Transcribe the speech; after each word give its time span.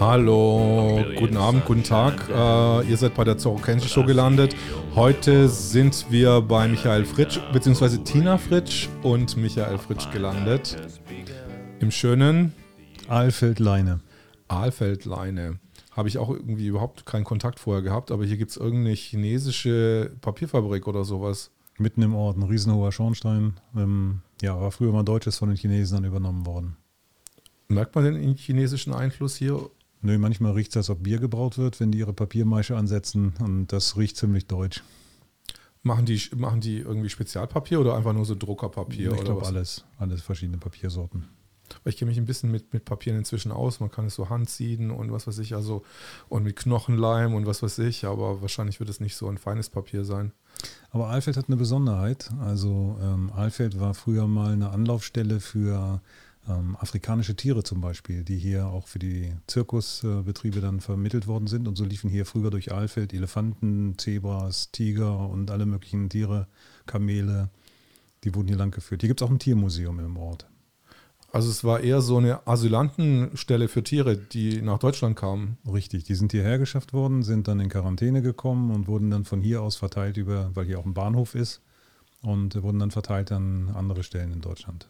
Hallo, 0.00 1.04
guten 1.18 1.36
Abend, 1.36 1.66
guten 1.66 1.82
Tag. 1.82 2.26
Äh, 2.30 2.88
ihr 2.88 2.96
seid 2.96 3.14
bei 3.14 3.22
der 3.22 3.36
Zorro 3.36 3.60
Show 3.80 4.02
gelandet. 4.02 4.56
Heute 4.94 5.46
sind 5.50 6.06
wir 6.08 6.40
bei 6.40 6.66
Michael 6.68 7.04
Fritsch, 7.04 7.38
beziehungsweise 7.52 8.02
Tina 8.02 8.38
Fritsch 8.38 8.88
und 9.02 9.36
Michael 9.36 9.76
Fritsch 9.76 10.10
gelandet. 10.10 10.78
Im 11.80 11.90
schönen 11.90 12.54
Alfeld-Leine. 13.08 14.00
Alfeld-Leine. 14.48 15.58
Habe 15.90 16.08
ich 16.08 16.16
auch 16.16 16.30
irgendwie 16.30 16.68
überhaupt 16.68 17.04
keinen 17.04 17.24
Kontakt 17.24 17.60
vorher 17.60 17.82
gehabt, 17.82 18.10
aber 18.10 18.24
hier 18.24 18.38
gibt 18.38 18.52
es 18.52 18.56
irgendeine 18.56 18.96
chinesische 18.96 20.12
Papierfabrik 20.22 20.88
oder 20.88 21.04
sowas. 21.04 21.50
Mitten 21.76 22.00
im 22.00 22.14
Ort, 22.14 22.38
ein 22.38 22.44
riesenhoher 22.44 22.90
Schornstein. 22.90 23.60
Ähm, 23.76 24.22
ja, 24.40 24.58
war 24.58 24.70
früher 24.70 24.92
mal 24.92 25.04
Deutsches 25.04 25.36
von 25.36 25.50
den 25.50 25.58
Chinesen 25.58 25.98
dann 25.98 26.04
übernommen 26.04 26.46
worden. 26.46 26.78
Merkt 27.68 27.94
man 27.94 28.04
den 28.04 28.34
chinesischen 28.36 28.94
Einfluss 28.94 29.36
hier 29.36 29.60
Nö, 30.02 30.18
manchmal 30.18 30.52
riecht 30.52 30.70
es, 30.70 30.76
als 30.76 30.90
ob 30.90 31.02
Bier 31.02 31.18
gebraut 31.18 31.58
wird, 31.58 31.78
wenn 31.80 31.92
die 31.92 31.98
ihre 31.98 32.12
Papiermaische 32.12 32.76
ansetzen 32.76 33.34
und 33.40 33.72
das 33.72 33.96
riecht 33.96 34.16
ziemlich 34.16 34.46
deutsch. 34.46 34.82
Machen 35.82 36.04
die, 36.04 36.20
machen 36.36 36.60
die 36.60 36.78
irgendwie 36.78 37.08
Spezialpapier 37.08 37.80
oder 37.80 37.96
einfach 37.96 38.12
nur 38.12 38.24
so 38.24 38.34
Druckerpapier? 38.34 39.12
Ich 39.12 39.24
glaube 39.24 39.46
alles, 39.46 39.84
alles 39.98 40.20
verschiedene 40.20 40.58
Papiersorten. 40.58 41.26
Weil 41.84 41.92
ich 41.92 41.96
kenne 41.98 42.10
mich 42.10 42.18
ein 42.18 42.26
bisschen 42.26 42.50
mit, 42.50 42.72
mit 42.72 42.84
Papieren 42.84 43.18
inzwischen 43.18 43.52
aus. 43.52 43.80
Man 43.80 43.90
kann 43.90 44.06
es 44.06 44.14
so 44.14 44.28
handsieden 44.28 44.90
und 44.90 45.12
was 45.12 45.26
weiß 45.26 45.38
ich, 45.38 45.54
also 45.54 45.82
und 46.28 46.42
mit 46.42 46.56
Knochenleim 46.56 47.34
und 47.34 47.46
was 47.46 47.62
weiß 47.62 47.78
ich, 47.80 48.04
aber 48.04 48.42
wahrscheinlich 48.42 48.80
wird 48.80 48.90
es 48.90 49.00
nicht 49.00 49.16
so 49.16 49.28
ein 49.28 49.38
feines 49.38 49.70
Papier 49.70 50.04
sein. 50.04 50.32
Aber 50.90 51.08
Alfeld 51.08 51.36
hat 51.36 51.48
eine 51.48 51.56
Besonderheit. 51.56 52.30
Also 52.40 52.98
ähm, 53.00 53.30
Alfeld 53.34 53.78
war 53.80 53.94
früher 53.94 54.26
mal 54.26 54.52
eine 54.52 54.70
Anlaufstelle 54.70 55.40
für 55.40 56.02
ähm, 56.48 56.76
afrikanische 56.76 57.36
Tiere 57.36 57.62
zum 57.62 57.80
Beispiel, 57.80 58.24
die 58.24 58.38
hier 58.38 58.66
auch 58.66 58.88
für 58.88 58.98
die 58.98 59.32
Zirkusbetriebe 59.46 60.60
dann 60.60 60.80
vermittelt 60.80 61.26
worden 61.26 61.46
sind. 61.46 61.68
Und 61.68 61.76
so 61.76 61.84
liefen 61.84 62.10
hier 62.10 62.26
früher 62.26 62.50
durch 62.50 62.72
Aalfeld 62.72 63.12
Elefanten, 63.12 63.98
Zebras, 63.98 64.70
Tiger 64.72 65.28
und 65.28 65.50
alle 65.50 65.66
möglichen 65.66 66.08
Tiere, 66.08 66.46
Kamele. 66.86 67.50
Die 68.24 68.34
wurden 68.34 68.48
hier 68.48 68.56
lang 68.56 68.70
geführt. 68.70 69.02
Hier 69.02 69.08
gibt 69.08 69.20
es 69.20 69.26
auch 69.26 69.30
ein 69.30 69.38
Tiermuseum 69.38 69.98
im 70.00 70.16
Ort. 70.16 70.46
Also 71.32 71.48
es 71.48 71.62
war 71.62 71.80
eher 71.80 72.00
so 72.00 72.16
eine 72.16 72.46
Asylantenstelle 72.46 73.68
für 73.68 73.84
Tiere, 73.84 74.16
die 74.16 74.62
nach 74.62 74.78
Deutschland 74.78 75.16
kamen. 75.16 75.58
Richtig, 75.70 76.02
die 76.04 76.16
sind 76.16 76.32
hierher 76.32 76.58
geschafft 76.58 76.92
worden, 76.92 77.22
sind 77.22 77.46
dann 77.46 77.60
in 77.60 77.68
Quarantäne 77.68 78.20
gekommen 78.20 78.72
und 78.72 78.88
wurden 78.88 79.10
dann 79.10 79.24
von 79.24 79.40
hier 79.40 79.62
aus 79.62 79.76
verteilt 79.76 80.16
über, 80.16 80.50
weil 80.54 80.66
hier 80.66 80.80
auch 80.80 80.86
ein 80.86 80.94
Bahnhof 80.94 81.36
ist, 81.36 81.62
und 82.22 82.60
wurden 82.62 82.80
dann 82.80 82.90
verteilt 82.90 83.30
an 83.30 83.70
andere 83.74 84.02
Stellen 84.02 84.32
in 84.32 84.40
Deutschland. 84.40 84.88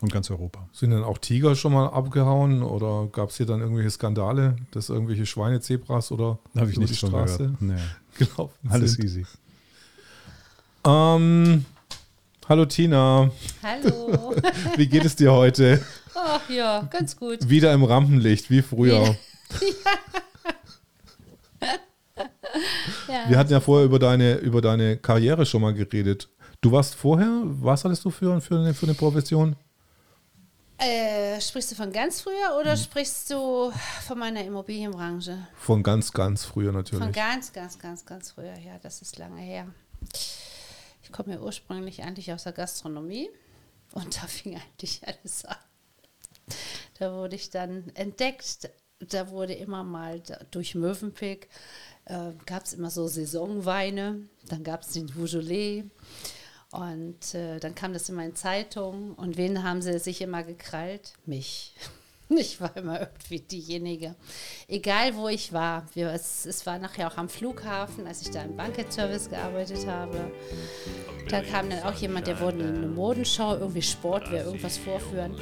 Und 0.00 0.12
ganz 0.12 0.30
Europa. 0.30 0.68
Sind 0.72 0.92
dann 0.92 1.02
auch 1.02 1.18
Tiger 1.18 1.56
schon 1.56 1.72
mal 1.72 1.88
abgehauen 1.88 2.62
oder 2.62 3.08
gab 3.10 3.30
es 3.30 3.36
hier 3.36 3.46
dann 3.46 3.60
irgendwelche 3.60 3.90
Skandale, 3.90 4.54
dass 4.70 4.90
irgendwelche 4.90 5.26
Schweinezebras 5.26 6.12
oder 6.12 6.38
Habe 6.56 6.70
ich 6.70 6.78
nicht 6.78 6.92
die 6.92 7.06
Straße 7.06 7.56
nee. 7.58 7.74
gelaufen 8.18 8.70
Alles 8.70 8.92
sind? 8.92 9.04
easy. 9.04 9.26
Ähm, 10.86 11.64
hallo 12.48 12.64
Tina. 12.66 13.32
Hallo. 13.60 14.36
Wie 14.76 14.86
geht 14.86 15.04
es 15.04 15.16
dir 15.16 15.32
heute? 15.32 15.84
Ach 16.14 16.48
ja, 16.48 16.82
ganz 16.82 17.16
gut. 17.16 17.48
Wieder 17.48 17.72
im 17.72 17.82
Rampenlicht, 17.82 18.50
wie 18.50 18.62
früher. 18.62 19.16
Ja. 23.06 23.28
Wir 23.28 23.38
hatten 23.38 23.52
ja 23.52 23.60
vorher 23.60 23.86
über 23.86 23.98
deine, 23.98 24.34
über 24.36 24.60
deine 24.60 24.96
Karriere 24.96 25.46
schon 25.46 25.62
mal 25.62 25.72
geredet. 25.72 26.28
Du 26.60 26.72
warst 26.72 26.94
vorher, 26.94 27.42
was 27.44 27.84
hattest 27.84 28.04
du 28.04 28.10
für, 28.10 28.40
für, 28.40 28.58
eine, 28.58 28.74
für 28.74 28.86
eine 28.86 28.94
Profession? 28.94 29.56
Äh, 30.78 31.40
sprichst 31.40 31.72
du 31.72 31.74
von 31.74 31.92
ganz 31.92 32.20
früher 32.20 32.56
oder 32.60 32.76
sprichst 32.76 33.30
du 33.30 33.72
von 34.06 34.18
meiner 34.18 34.44
Immobilienbranche? 34.44 35.48
Von 35.56 35.82
ganz, 35.82 36.12
ganz 36.12 36.44
früher 36.44 36.70
natürlich. 36.70 37.02
Von 37.02 37.12
ganz, 37.12 37.52
ganz, 37.52 37.78
ganz, 37.78 38.06
ganz 38.06 38.30
früher. 38.30 38.56
Ja, 38.58 38.78
das 38.80 39.02
ist 39.02 39.18
lange 39.18 39.40
her. 39.40 39.66
Ich 41.02 41.10
komme 41.10 41.34
ja 41.34 41.40
ursprünglich 41.40 42.02
eigentlich 42.02 42.32
aus 42.32 42.44
der 42.44 42.52
Gastronomie 42.52 43.28
und 43.92 44.16
da 44.16 44.26
fing 44.26 44.54
eigentlich 44.54 45.02
alles 45.06 45.44
an. 45.44 45.56
Da 46.98 47.12
wurde 47.12 47.36
ich 47.36 47.50
dann 47.50 47.90
entdeckt. 47.94 48.70
Da 49.00 49.30
wurde 49.30 49.54
immer 49.54 49.84
mal 49.84 50.22
durch 50.50 50.74
Mövenpick 50.74 51.48
äh, 52.08 52.32
gab 52.46 52.64
es 52.64 52.72
immer 52.72 52.90
so 52.90 53.06
Saisonweine. 53.06 54.28
Dann 54.46 54.64
gab 54.64 54.82
es 54.82 54.88
den 54.88 55.06
Beaujolais. 55.06 55.84
Und 56.70 57.34
äh, 57.34 57.60
dann 57.60 57.74
kam 57.74 57.92
das 57.92 58.08
immer 58.08 58.24
in 58.24 58.34
Zeitungen. 58.34 59.14
Und 59.14 59.36
wen 59.36 59.62
haben 59.62 59.80
sie 59.80 59.98
sich 59.98 60.20
immer 60.20 60.42
gekrallt? 60.42 61.14
Mich. 61.26 61.74
Ich 62.30 62.60
war 62.60 62.76
immer 62.76 63.00
irgendwie 63.00 63.40
diejenige. 63.40 64.14
Egal 64.66 65.16
wo 65.16 65.28
ich 65.28 65.54
war. 65.54 65.86
Wir, 65.94 66.12
es, 66.12 66.44
es 66.44 66.66
war 66.66 66.78
nachher 66.78 67.10
auch 67.10 67.16
am 67.16 67.30
Flughafen, 67.30 68.06
als 68.06 68.20
ich 68.20 68.30
da 68.30 68.42
im 68.42 68.54
Bankettservice 68.54 69.30
gearbeitet 69.30 69.86
habe. 69.86 70.30
Da 71.30 71.40
kam 71.40 71.70
dann 71.70 71.84
auch 71.84 71.94
jemand, 71.94 72.26
der 72.26 72.38
wollte 72.40 72.64
eine 72.64 72.86
Modenschau, 72.86 73.56
irgendwie 73.56 73.80
Sportwehr, 73.80 74.44
irgendwas 74.44 74.76
vorführen. 74.76 75.40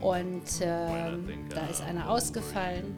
Und 0.00 0.44
ähm, 0.60 1.48
da 1.48 1.66
ist 1.68 1.80
einer 1.80 2.10
ausgefallen. 2.10 2.94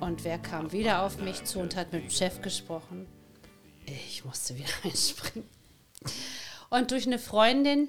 Und 0.00 0.22
wer 0.24 0.38
kam 0.38 0.70
wieder 0.70 1.04
auf 1.04 1.16
mich 1.16 1.42
zu 1.44 1.60
und 1.60 1.76
hat 1.76 1.90
mit 1.90 2.02
dem 2.02 2.10
Chef 2.10 2.42
gesprochen? 2.42 3.06
Ich 3.86 4.26
musste 4.26 4.56
wieder 4.56 4.68
einspringen. 4.84 5.48
Und 6.74 6.90
durch 6.90 7.06
eine 7.06 7.20
Freundin, 7.20 7.86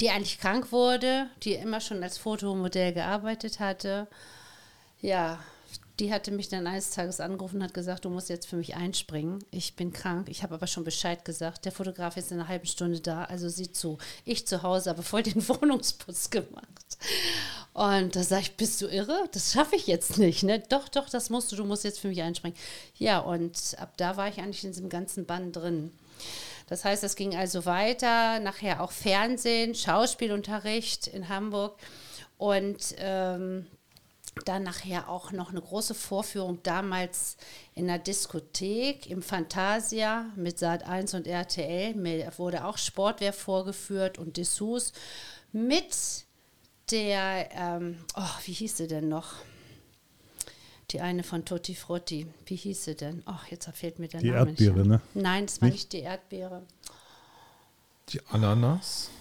die 0.00 0.08
eigentlich 0.08 0.40
krank 0.40 0.72
wurde, 0.72 1.28
die 1.42 1.52
immer 1.52 1.82
schon 1.82 2.02
als 2.02 2.16
Fotomodell 2.16 2.94
gearbeitet 2.94 3.60
hatte, 3.60 4.08
ja, 5.02 5.38
die 5.98 6.10
hatte 6.10 6.30
mich 6.30 6.48
dann 6.48 6.66
eines 6.66 6.92
Tages 6.92 7.20
angerufen 7.20 7.56
und 7.56 7.64
hat 7.64 7.74
gesagt, 7.74 8.06
du 8.06 8.08
musst 8.08 8.30
jetzt 8.30 8.46
für 8.46 8.56
mich 8.56 8.74
einspringen. 8.74 9.44
Ich 9.50 9.76
bin 9.76 9.92
krank. 9.92 10.30
Ich 10.30 10.42
habe 10.42 10.54
aber 10.54 10.66
schon 10.66 10.82
Bescheid 10.82 11.26
gesagt. 11.26 11.66
Der 11.66 11.72
Fotograf 11.72 12.16
ist 12.16 12.32
in 12.32 12.38
einer 12.40 12.48
halben 12.48 12.64
Stunde 12.64 13.00
da, 13.00 13.24
also 13.24 13.50
sieh 13.50 13.70
zu. 13.70 13.98
Ich 14.24 14.46
zu 14.46 14.62
Hause, 14.62 14.88
aber 14.88 15.02
voll 15.02 15.22
den 15.22 15.46
Wohnungsputz 15.50 16.30
gemacht. 16.30 16.96
Und 17.74 18.16
da 18.16 18.22
sage 18.22 18.44
ich, 18.44 18.56
bist 18.56 18.80
du 18.80 18.86
irre? 18.86 19.28
Das 19.32 19.52
schaffe 19.52 19.76
ich 19.76 19.86
jetzt 19.86 20.16
nicht. 20.16 20.42
Ne? 20.42 20.62
Doch, 20.70 20.88
doch, 20.88 21.10
das 21.10 21.28
musst 21.28 21.52
du. 21.52 21.56
Du 21.56 21.66
musst 21.66 21.84
jetzt 21.84 22.00
für 22.00 22.08
mich 22.08 22.22
einspringen. 22.22 22.56
Ja, 22.96 23.18
und 23.18 23.76
ab 23.76 23.92
da 23.98 24.16
war 24.16 24.28
ich 24.28 24.38
eigentlich 24.38 24.64
in 24.64 24.72
diesem 24.72 24.88
ganzen 24.88 25.26
Bann 25.26 25.52
drin. 25.52 25.92
Das 26.70 26.84
heißt, 26.84 27.02
es 27.02 27.16
ging 27.16 27.36
also 27.36 27.66
weiter, 27.66 28.38
nachher 28.38 28.80
auch 28.80 28.92
Fernsehen, 28.92 29.74
Schauspielunterricht 29.74 31.08
in 31.08 31.28
Hamburg 31.28 31.76
und 32.38 32.94
ähm, 32.98 33.66
dann 34.44 34.62
nachher 34.62 35.08
auch 35.08 35.32
noch 35.32 35.50
eine 35.50 35.60
große 35.60 35.94
Vorführung 35.94 36.62
damals 36.62 37.36
in 37.74 37.88
der 37.88 37.98
Diskothek 37.98 39.10
im 39.10 39.20
Fantasia 39.20 40.26
mit 40.36 40.60
Saat 40.60 40.84
1 40.84 41.14
und 41.14 41.26
RTL. 41.26 41.94
Mir 41.94 42.32
wurde 42.38 42.64
auch 42.64 42.78
Sportwehr 42.78 43.32
vorgeführt 43.32 44.18
und 44.18 44.36
Dessous 44.36 44.92
mit 45.50 46.24
der, 46.92 47.48
ähm, 47.52 48.04
oh, 48.16 48.38
wie 48.44 48.52
hieß 48.52 48.76
sie 48.76 48.86
denn 48.86 49.08
noch? 49.08 49.34
Die 50.90 51.00
eine 51.00 51.22
von 51.22 51.44
Tutti 51.44 51.74
Frutti. 51.74 52.26
Wie 52.46 52.56
hieß 52.56 52.84
sie 52.84 52.94
denn? 52.96 53.22
Ach, 53.26 53.46
jetzt 53.48 53.68
fehlt 53.74 53.98
mir 54.00 54.08
der 54.08 54.20
Die 54.20 54.30
Name 54.30 54.50
Erdbeere, 54.50 54.72
nicht. 54.74 54.82
ein. 54.82 54.88
ne? 54.88 55.00
Nein, 55.14 55.46
das 55.46 55.60
war 55.60 55.66
Nicht? 55.68 55.74
nicht 55.76 55.92
die 55.92 56.00
Erdbeere. 56.00 56.62
Die 58.08 58.20
Ananas? 58.26 59.10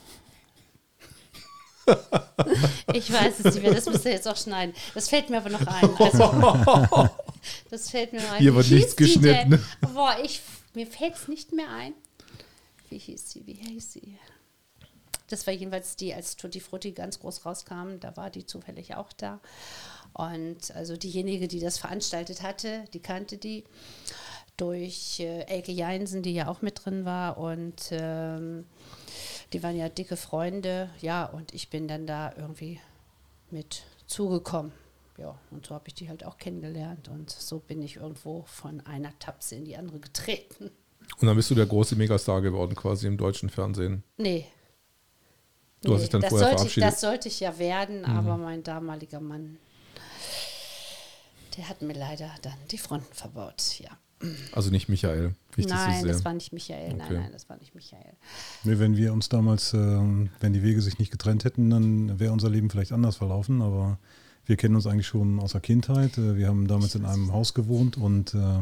Ich 2.94 3.12
weiß 3.12 3.40
es 3.40 3.56
nicht 3.56 3.62
mehr, 3.63 3.74
das 3.74 3.85
müsst 3.88 4.06
ihr 4.06 4.12
jetzt 4.12 4.28
auch 4.28 4.38
schneiden. 4.38 4.75
Das 4.94 5.09
fällt 5.09 5.29
mir 5.29 5.38
aber 5.38 5.50
noch 5.50 5.66
ein. 5.66 5.90
Also, 5.97 7.09
das 7.72 7.90
fällt 7.90 8.13
mir 8.13 8.22
noch 8.22 8.31
ein. 8.31 8.40
Hier 8.41 8.52
Wie 8.52 8.58
wird 8.58 8.69
nichts 8.72 8.96
die 8.96 9.03
geschnitten. 9.03 9.52
denn? 9.52 9.94
Boah, 9.94 10.16
ich, 10.24 10.41
mir 10.75 10.85
fällt 10.88 11.16
es 11.16 11.28
nicht 11.28 11.52
mehr 11.52 11.69
ein. 11.69 11.94
Wie 12.90 12.97
hieß 13.00 13.31
sie? 13.31 13.46
Wie 13.47 13.53
hieß 13.53 13.94
sie? 13.94 14.18
Das 15.28 15.46
war 15.47 15.53
jedenfalls 15.53 15.96
die, 15.96 16.13
als 16.13 16.35
Tutti 16.35 16.59
Frutti 16.59 16.91
ganz 16.91 17.19
groß 17.19 17.46
rauskam, 17.46 18.00
da 18.00 18.16
war 18.18 18.29
die 18.29 18.46
zufällig 18.46 18.96
auch 18.96 19.12
da. 19.13 19.40
Und 20.14 20.75
also 20.75 20.97
diejenige, 20.97 21.47
die 21.47 21.59
das 21.59 21.78
veranstaltet 21.78 22.41
hatte, 22.41 22.85
die 22.94 23.00
kannte 23.00 23.38
die 23.38 23.64
durch 24.58 25.20
äh, 25.22 25.41
Elke 25.44 25.72
Jeinsen, 25.72 26.22
die 26.22 26.34
ja 26.34 26.47
auch 26.50 26.61
mit 26.61 26.84
drin 26.84 27.06
war. 27.06 27.38
Und 27.38 27.90
ähm, 27.91 28.66
die 29.53 29.64
waren 29.64 29.78
ja 29.78 29.88
dicke 29.90 30.17
Freunde. 30.17 30.90
Ja, 31.02 31.26
und 31.26 31.53
ich 31.53 31.70
bin 31.70 31.88
dann 31.88 32.06
da 32.06 32.34
irgendwie 32.38 32.79
mit 33.52 33.84
zugekommen. 34.08 34.72
Ja, 35.17 35.38
und 35.52 35.66
so 35.66 35.76
habe 35.76 35.85
ich 35.88 35.94
die 35.94 36.09
halt 36.09 36.26
auch 36.26 36.38
kennengelernt. 36.38 37.08
Und 37.08 37.29
so 37.29 37.59
bin 37.59 37.82
ich 37.82 37.97
irgendwo 37.97 38.44
von 38.47 38.82
einer 38.85 39.17
Tapse 39.20 39.56
in 39.56 39.66
die 39.66 39.78
andere 39.78 40.00
getreten. 40.00 40.72
Und 41.20 41.28
dann 41.28 41.35
bist 41.35 41.50
du 41.50 41.56
der 41.56 41.66
große 41.66 41.96
Megastar 41.96 42.41
geworden, 42.41 42.76
quasi 42.76 43.08
im 43.08 43.17
deutschen 43.17 43.50
Fernsehen. 43.50 44.03
Nee. 44.17 44.46
Du 45.82 45.94
hast 45.94 46.02
dich 46.02 46.09
dann 46.09 46.22
das, 46.22 46.29
vorher 46.29 46.50
sollte 46.50 46.66
ich, 46.67 46.73
verabschiedet. 46.73 46.94
das 46.94 47.02
sollte 47.02 47.28
ich 47.29 47.40
ja 47.40 47.58
werden, 47.58 48.00
Mhm. 48.02 48.06
aber 48.17 48.38
mein 48.38 48.64
damaliger 48.64 49.20
Mann, 49.22 49.58
der 51.59 51.70
hat 51.70 51.82
mir 51.82 51.94
leider 51.94 52.29
dann 52.41 52.53
die 52.72 52.78
Fronten 52.78 53.14
verbaut, 53.14 53.79
ja. 53.79 53.90
Also 54.53 54.70
nicht 54.72 54.90
Michael. 54.90 55.34
Nicht, 55.56 55.70
nein, 55.70 56.06
das 56.06 56.17
sehr- 56.17 56.26
war 56.26 56.34
nicht 56.34 56.52
Michael. 56.53 56.94
Nein, 56.94 57.02
Okay. 57.06 57.14
nein, 57.20 57.32
das 57.32 57.47
war 57.50 57.58
nicht 57.58 57.76
Michael. 57.76 58.14
Nee, 58.64 58.79
wenn 58.79 58.97
wir 58.97 59.14
uns 59.14 59.29
damals, 59.29 59.73
ähm, 59.73 60.29
wenn 60.40 60.53
die 60.53 60.64
Wege 60.64 60.82
sich 60.82 61.00
nicht 61.00 61.11
getrennt 61.11 61.44
hätten, 61.46 61.70
dann 61.70 62.20
wäre 62.20 62.34
unser 62.34 62.50
Leben 62.50 62.70
vielleicht 62.70 62.91
anders 62.94 63.17
verlaufen. 63.17 63.61
Aber 63.61 63.97
Wir 64.46 64.56
kennen 64.58 64.73
uns 64.76 64.88
eigentlich 64.88 65.06
schon 65.06 65.40
aus 65.40 65.52
der 65.52 65.61
Kindheit. 65.61 66.17
Äh, 66.17 66.35
wir 66.35 66.47
haben 66.47 66.67
damals 66.67 66.96
in 66.96 67.06
einem 67.06 67.32
Haus 67.32 67.53
gewohnt 67.53 67.97
und 67.97 68.34
äh, 68.34 68.59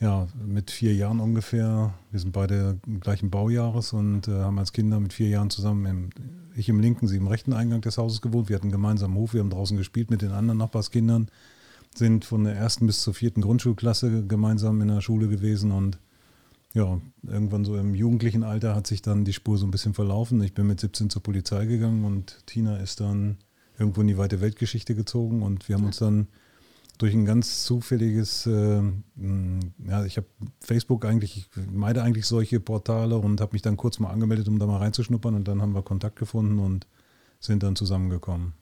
ja, 0.00 0.26
mit 0.44 0.72
vier 0.72 0.94
Jahren 0.96 1.20
ungefähr, 1.20 1.94
wir 2.10 2.18
sind 2.20 2.32
beide 2.32 2.78
gleichen 3.00 3.30
Baujahres 3.30 3.92
und 3.92 4.26
äh, 4.26 4.32
haben 4.32 4.58
als 4.58 4.72
Kinder 4.72 4.98
mit 4.98 5.12
vier 5.12 5.28
Jahren 5.28 5.48
zusammen, 5.50 5.86
im, 5.86 6.10
ich 6.56 6.68
im 6.68 6.80
linken, 6.80 7.06
sie 7.06 7.16
im 7.18 7.28
rechten 7.28 7.52
Eingang 7.52 7.80
des 7.82 7.98
Hauses 7.98 8.20
gewohnt. 8.20 8.48
Wir 8.48 8.56
hatten 8.56 8.66
einen 8.66 8.72
gemeinsamen 8.72 9.14
Hof, 9.14 9.32
wir 9.32 9.40
haben 9.40 9.50
draußen 9.50 9.76
gespielt 9.76 10.10
mit 10.10 10.22
den 10.22 10.32
anderen 10.32 10.58
Nachbarskindern, 10.58 11.28
sind 11.96 12.24
von 12.24 12.44
der 12.44 12.54
ersten 12.54 12.86
bis 12.86 13.02
zur 13.02 13.14
vierten 13.14 13.40
Grundschulklasse 13.40 14.26
gemeinsam 14.26 14.80
in 14.80 14.88
der 14.88 15.00
Schule 15.00 15.28
gewesen 15.28 15.72
und 15.72 15.98
ja, 16.74 17.00
irgendwann 17.26 17.64
so 17.64 17.76
im 17.76 17.94
jugendlichen 17.94 18.42
Alter 18.42 18.74
hat 18.74 18.86
sich 18.86 19.00
dann 19.00 19.24
die 19.24 19.32
Spur 19.32 19.56
so 19.56 19.66
ein 19.66 19.70
bisschen 19.70 19.94
verlaufen. 19.94 20.42
Ich 20.42 20.52
bin 20.52 20.66
mit 20.66 20.78
17 20.78 21.08
zur 21.08 21.22
Polizei 21.22 21.64
gegangen 21.64 22.04
und 22.04 22.46
Tina 22.46 22.76
ist 22.76 23.00
dann 23.00 23.38
irgendwo 23.78 24.02
in 24.02 24.08
die 24.08 24.18
weite 24.18 24.42
Weltgeschichte 24.42 24.94
gezogen 24.94 25.42
und 25.42 25.68
wir 25.68 25.76
haben 25.76 25.86
uns 25.86 25.98
dann 25.98 26.28
durch 26.98 27.14
ein 27.14 27.24
ganz 27.24 27.64
zufälliges, 27.64 28.46
äh, 28.46 28.82
ja, 29.86 30.04
ich 30.04 30.16
habe 30.16 30.26
Facebook 30.60 31.04
eigentlich, 31.04 31.36
ich 31.56 31.66
meide 31.70 32.02
eigentlich 32.02 32.26
solche 32.26 32.60
Portale 32.60 33.16
und 33.16 33.40
habe 33.40 33.52
mich 33.52 33.62
dann 33.62 33.76
kurz 33.76 33.98
mal 33.98 34.10
angemeldet, 34.10 34.48
um 34.48 34.58
da 34.58 34.66
mal 34.66 34.78
reinzuschnuppern 34.78 35.34
und 35.34 35.48
dann 35.48 35.60
haben 35.60 35.74
wir 35.74 35.82
Kontakt 35.82 36.16
gefunden 36.16 36.58
und 36.58 36.86
sind 37.38 37.62
dann 37.62 37.76
zusammengekommen. 37.76 38.54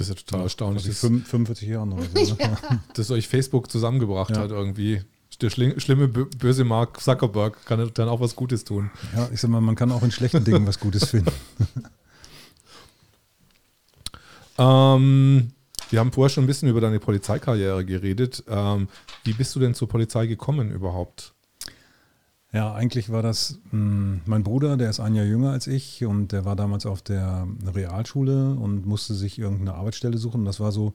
Das 0.00 0.08
ist 0.08 0.16
ja 0.16 0.22
total 0.24 0.44
erstaunlich. 0.44 0.86
Also 0.86 1.08
45 1.08 1.68
Jahren 1.68 1.92
oder 1.92 2.04
so. 2.24 2.34
Ne? 2.34 2.38
Ja. 2.40 2.80
Dass 2.94 3.10
euch 3.10 3.28
Facebook 3.28 3.70
zusammengebracht 3.70 4.30
ja. 4.30 4.38
hat 4.38 4.50
irgendwie. 4.50 5.02
Der 5.42 5.50
schlimme, 5.50 6.08
böse 6.08 6.64
Mark 6.64 7.00
Zuckerberg 7.00 7.66
kann 7.66 7.90
dann 7.92 8.08
auch 8.08 8.20
was 8.20 8.34
Gutes 8.34 8.64
tun. 8.64 8.90
Ja, 9.14 9.28
ich 9.30 9.40
sag 9.42 9.50
mal, 9.50 9.60
man 9.60 9.74
kann 9.74 9.92
auch 9.92 10.02
in 10.02 10.10
schlechten 10.10 10.42
Dingen 10.42 10.66
was 10.66 10.80
Gutes 10.80 11.04
finden. 11.10 11.32
ähm, 14.58 15.52
wir 15.90 16.00
haben 16.00 16.12
vorher 16.12 16.30
schon 16.30 16.44
ein 16.44 16.46
bisschen 16.46 16.70
über 16.70 16.80
deine 16.80 16.98
Polizeikarriere 16.98 17.84
geredet. 17.84 18.42
Ähm, 18.48 18.88
wie 19.24 19.34
bist 19.34 19.54
du 19.54 19.60
denn 19.60 19.74
zur 19.74 19.88
Polizei 19.88 20.26
gekommen 20.26 20.70
überhaupt? 20.70 21.34
Ja, 22.52 22.74
eigentlich 22.74 23.10
war 23.10 23.22
das 23.22 23.60
mh, 23.70 23.70
hm, 23.70 24.20
mein 24.26 24.42
Bruder, 24.42 24.76
der 24.76 24.90
ist 24.90 25.00
ein 25.00 25.14
Jahr 25.14 25.26
jünger 25.26 25.52
als 25.52 25.66
ich 25.66 26.04
und 26.04 26.32
der 26.32 26.44
war 26.44 26.56
damals 26.56 26.84
auf 26.84 27.00
der 27.00 27.46
Realschule 27.74 28.54
und 28.54 28.86
musste 28.86 29.14
sich 29.14 29.38
irgendeine 29.38 29.74
Arbeitsstelle 29.74 30.18
suchen. 30.18 30.44
Das 30.44 30.58
war 30.58 30.72
so 30.72 30.94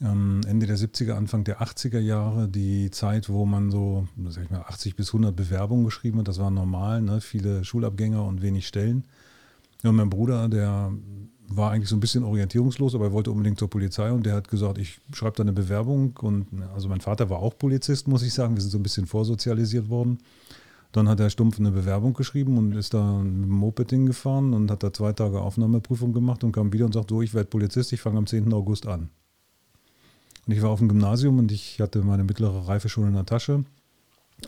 ähm, 0.00 0.40
Ende 0.46 0.66
der 0.66 0.78
70er, 0.78 1.12
Anfang 1.12 1.42
der 1.44 1.60
80er 1.60 1.98
Jahre 1.98 2.48
die 2.48 2.90
Zeit, 2.90 3.28
wo 3.28 3.44
man 3.44 3.70
so 3.70 4.06
sag 4.28 4.44
ich 4.44 4.50
mal, 4.50 4.62
80 4.62 4.94
bis 4.94 5.08
100 5.08 5.34
Bewerbungen 5.34 5.84
geschrieben 5.84 6.20
hat. 6.20 6.28
Das 6.28 6.38
war 6.38 6.50
normal, 6.50 7.02
ne? 7.02 7.20
viele 7.20 7.64
Schulabgänger 7.64 8.24
und 8.24 8.40
wenig 8.42 8.66
Stellen. 8.66 9.04
Und 9.82 9.96
mein 9.96 10.10
Bruder, 10.10 10.48
der 10.48 10.92
war 11.48 11.72
eigentlich 11.72 11.90
so 11.90 11.96
ein 11.96 12.00
bisschen 12.00 12.24
orientierungslos, 12.24 12.94
aber 12.94 13.06
er 13.06 13.12
wollte 13.12 13.30
unbedingt 13.30 13.58
zur 13.58 13.68
Polizei 13.68 14.10
und 14.10 14.24
der 14.24 14.34
hat 14.34 14.48
gesagt, 14.48 14.78
ich 14.78 15.00
schreibe 15.12 15.36
da 15.36 15.42
eine 15.42 15.52
Bewerbung 15.52 16.16
und 16.22 16.46
also 16.72 16.88
mein 16.88 17.00
Vater 17.00 17.28
war 17.28 17.40
auch 17.40 17.58
Polizist, 17.58 18.08
muss 18.08 18.22
ich 18.22 18.32
sagen, 18.32 18.54
wir 18.54 18.62
sind 18.62 18.70
so 18.70 18.78
ein 18.78 18.82
bisschen 18.82 19.06
vorsozialisiert 19.06 19.88
worden. 19.90 20.18
Dann 20.94 21.08
hat 21.08 21.18
er 21.18 21.28
stumpf 21.28 21.58
eine 21.58 21.72
Bewerbung 21.72 22.14
geschrieben 22.14 22.56
und 22.56 22.76
ist 22.76 22.94
da 22.94 23.18
mit 23.18 23.46
dem 23.46 23.50
Moped 23.50 23.90
hingefahren 23.90 24.54
und 24.54 24.70
hat 24.70 24.84
da 24.84 24.92
zwei 24.92 25.12
Tage 25.12 25.40
Aufnahmeprüfung 25.40 26.12
gemacht 26.12 26.44
und 26.44 26.52
kam 26.52 26.72
wieder 26.72 26.86
und 26.86 26.94
sagt, 26.94 27.10
so, 27.10 27.20
ich 27.20 27.34
werde 27.34 27.50
Polizist, 27.50 27.92
ich 27.92 28.00
fange 28.00 28.18
am 28.18 28.28
10. 28.28 28.52
August 28.52 28.86
an. 28.86 29.10
Und 30.46 30.52
ich 30.52 30.62
war 30.62 30.70
auf 30.70 30.78
dem 30.78 30.88
Gymnasium 30.88 31.40
und 31.40 31.50
ich 31.50 31.80
hatte 31.80 32.02
meine 32.02 32.22
mittlere 32.22 32.68
Reife 32.68 32.88
schon 32.88 33.08
in 33.08 33.14
der 33.14 33.26
Tasche, 33.26 33.64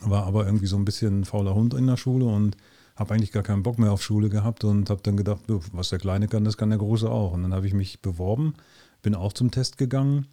war 0.02 0.25
aber 0.25 0.46
irgendwie 0.46 0.69
so 0.69 0.76
ein 0.76 0.84
bisschen 0.84 1.22
ein 1.22 1.25
fauler 1.25 1.56
Hund 1.56 1.75
in 1.75 1.88
der 1.88 1.96
Schule 1.96 2.26
und 2.26 2.56
habe 2.94 3.14
eigentlich 3.14 3.32
gar 3.32 3.42
keinen 3.42 3.64
Bock 3.64 3.81
mehr 3.81 3.90
auf 3.90 4.00
Schule 4.00 4.28
gehabt 4.28 4.62
und 4.62 4.88
habe 4.88 5.00
dann 5.02 5.16
gedacht, 5.16 5.40
was 5.49 5.88
der 5.88 5.99
Kleine 5.99 6.28
kann, 6.28 6.44
das 6.44 6.56
kann 6.56 6.70
der 6.70 6.78
Große 6.78 7.10
auch. 7.10 7.32
Und 7.32 7.42
dann 7.42 7.54
habe 7.54 7.66
ich 7.66 7.75
mich 7.75 8.02
beworben, 8.02 8.54
bin 9.02 9.16
auch 9.16 9.32
zum 9.32 9.50
Test 9.50 9.78
gegangen 9.78 10.26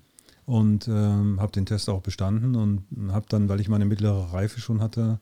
und 0.45 0.87
äh, 0.87 0.91
habe 0.91 1.51
den 1.51 1.65
Test 1.65 1.89
auch 1.89 2.01
bestanden 2.01 2.55
und 2.55 2.83
habe 3.11 3.25
dann, 3.29 3.49
weil 3.49 3.59
ich 3.59 3.67
meine 3.67 3.85
mittlere 3.85 4.31
Reife 4.31 4.61
schon 4.61 4.79
hatte, 4.79 5.19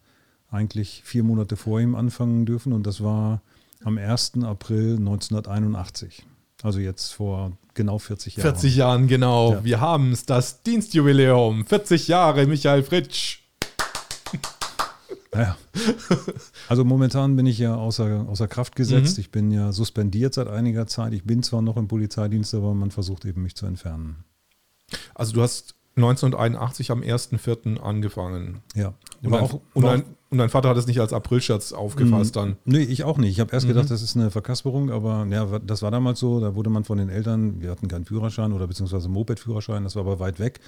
eigentlich 0.51 1.01
vier 1.06 1.24
Monate 1.24 1.56
vor 1.56 1.80
ihm 1.80 1.95
anfangen 1.95 2.45
dürfen 2.45 2.74
und 2.74 2.86
das 2.86 3.01
war 3.01 3.42
am 3.83 3.98
1. 3.98 4.44
April 4.44 4.98
1981. 4.98 6.25
Also 6.62 6.80
jetzt 6.80 7.13
vor 7.13 7.53
genau 7.74 7.98
40 7.98 8.36
Jahren. 8.36 8.51
40 8.51 8.75
Jahren, 8.75 9.07
genau. 9.07 9.53
Ja. 9.53 9.63
Wir 9.63 9.80
haben 9.80 10.12
es, 10.12 10.25
das 10.25 10.62
Dienstjubiläum. 10.62 11.65
40 11.65 12.07
Jahre 12.07 12.45
Michael 12.45 12.83
Fritsch. 12.83 13.39
Naja. 15.33 15.56
Also 16.68 16.83
momentan 16.83 17.38
bin 17.38 17.45
ich 17.45 17.57
ja 17.57 17.75
außer, 17.75 18.25
außer 18.27 18.48
Kraft 18.48 18.75
gesetzt. 18.75 19.18
Mhm. 19.18 19.21
Ich 19.21 19.31
bin 19.31 19.51
ja 19.51 19.71
suspendiert 19.71 20.33
seit 20.33 20.50
einiger 20.50 20.88
Zeit. 20.88 21.13
Ich 21.13 21.24
bin 21.24 21.42
zwar 21.42 21.62
noch 21.62 21.77
im 21.77 21.88
Polizeidienst, 21.88 22.53
aber 22.53 22.74
man 22.74 22.92
versucht 22.92 23.24
eben 23.25 23.42
mich 23.42 23.56
zu 23.56 23.65
entfernen. 23.65 24.25
Also 25.15 25.33
du 25.33 25.42
hast 25.42 25.75
1981 25.95 26.92
am 26.92 27.01
1.4. 27.01 27.80
angefangen. 27.80 28.59
Ja. 28.75 28.94
Und 29.21 29.33
auch, 29.33 29.62
und, 29.74 29.83
dein, 29.83 30.03
und 30.31 30.38
dein, 30.38 30.50
Vater 30.50 30.69
hat 30.69 30.78
es 30.78 30.88
nicht 30.88 31.00
als 31.01 31.12
Aprilscherz 31.12 31.74
aufgefasst 31.74 32.38
dann? 32.38 32.56
Nee, 32.63 32.80
ich 32.80 33.04
auch 33.04 33.18
nicht. 33.18 33.31
Ich 33.31 33.39
habe 33.42 33.51
erst 33.51 33.66
mhm. 33.66 33.74
gedacht, 33.74 33.92
das 33.92 34.01
ist 34.01 34.16
eine 34.16 34.31
Verkasperung, 34.31 34.89
aber 34.89 35.28
ja, 35.30 35.60
das 35.60 35.81
war 35.81 35.92
damals 35.92 36.19
so. 36.19 36.39
Da 36.39 36.56
wurde 36.56 36.69
man 36.69 36.86
von 36.86 36.98
den 36.98 37.10
Eltern, 37.10 37.62
wir 37.62 37.69
hatten 37.69 37.89
keinen 37.89 38.06
Führerschein 38.06 38.54
oder 38.54 38.66
beziehungsweise 38.66 39.10
Moped-Führerschein, 39.10 39.83
das 39.83 39.95
war 39.95 40.04
aber 40.04 40.19
weit 40.19 40.39
weg. 40.39 40.62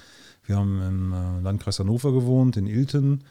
Wir 0.44 0.56
haben 0.56 0.82
im 0.82 1.12
äh, 1.12 1.40
Landkreis 1.42 1.78
Hannover 1.78 2.12
gewohnt, 2.12 2.58
in 2.58 2.66
Ilten. 2.66 3.24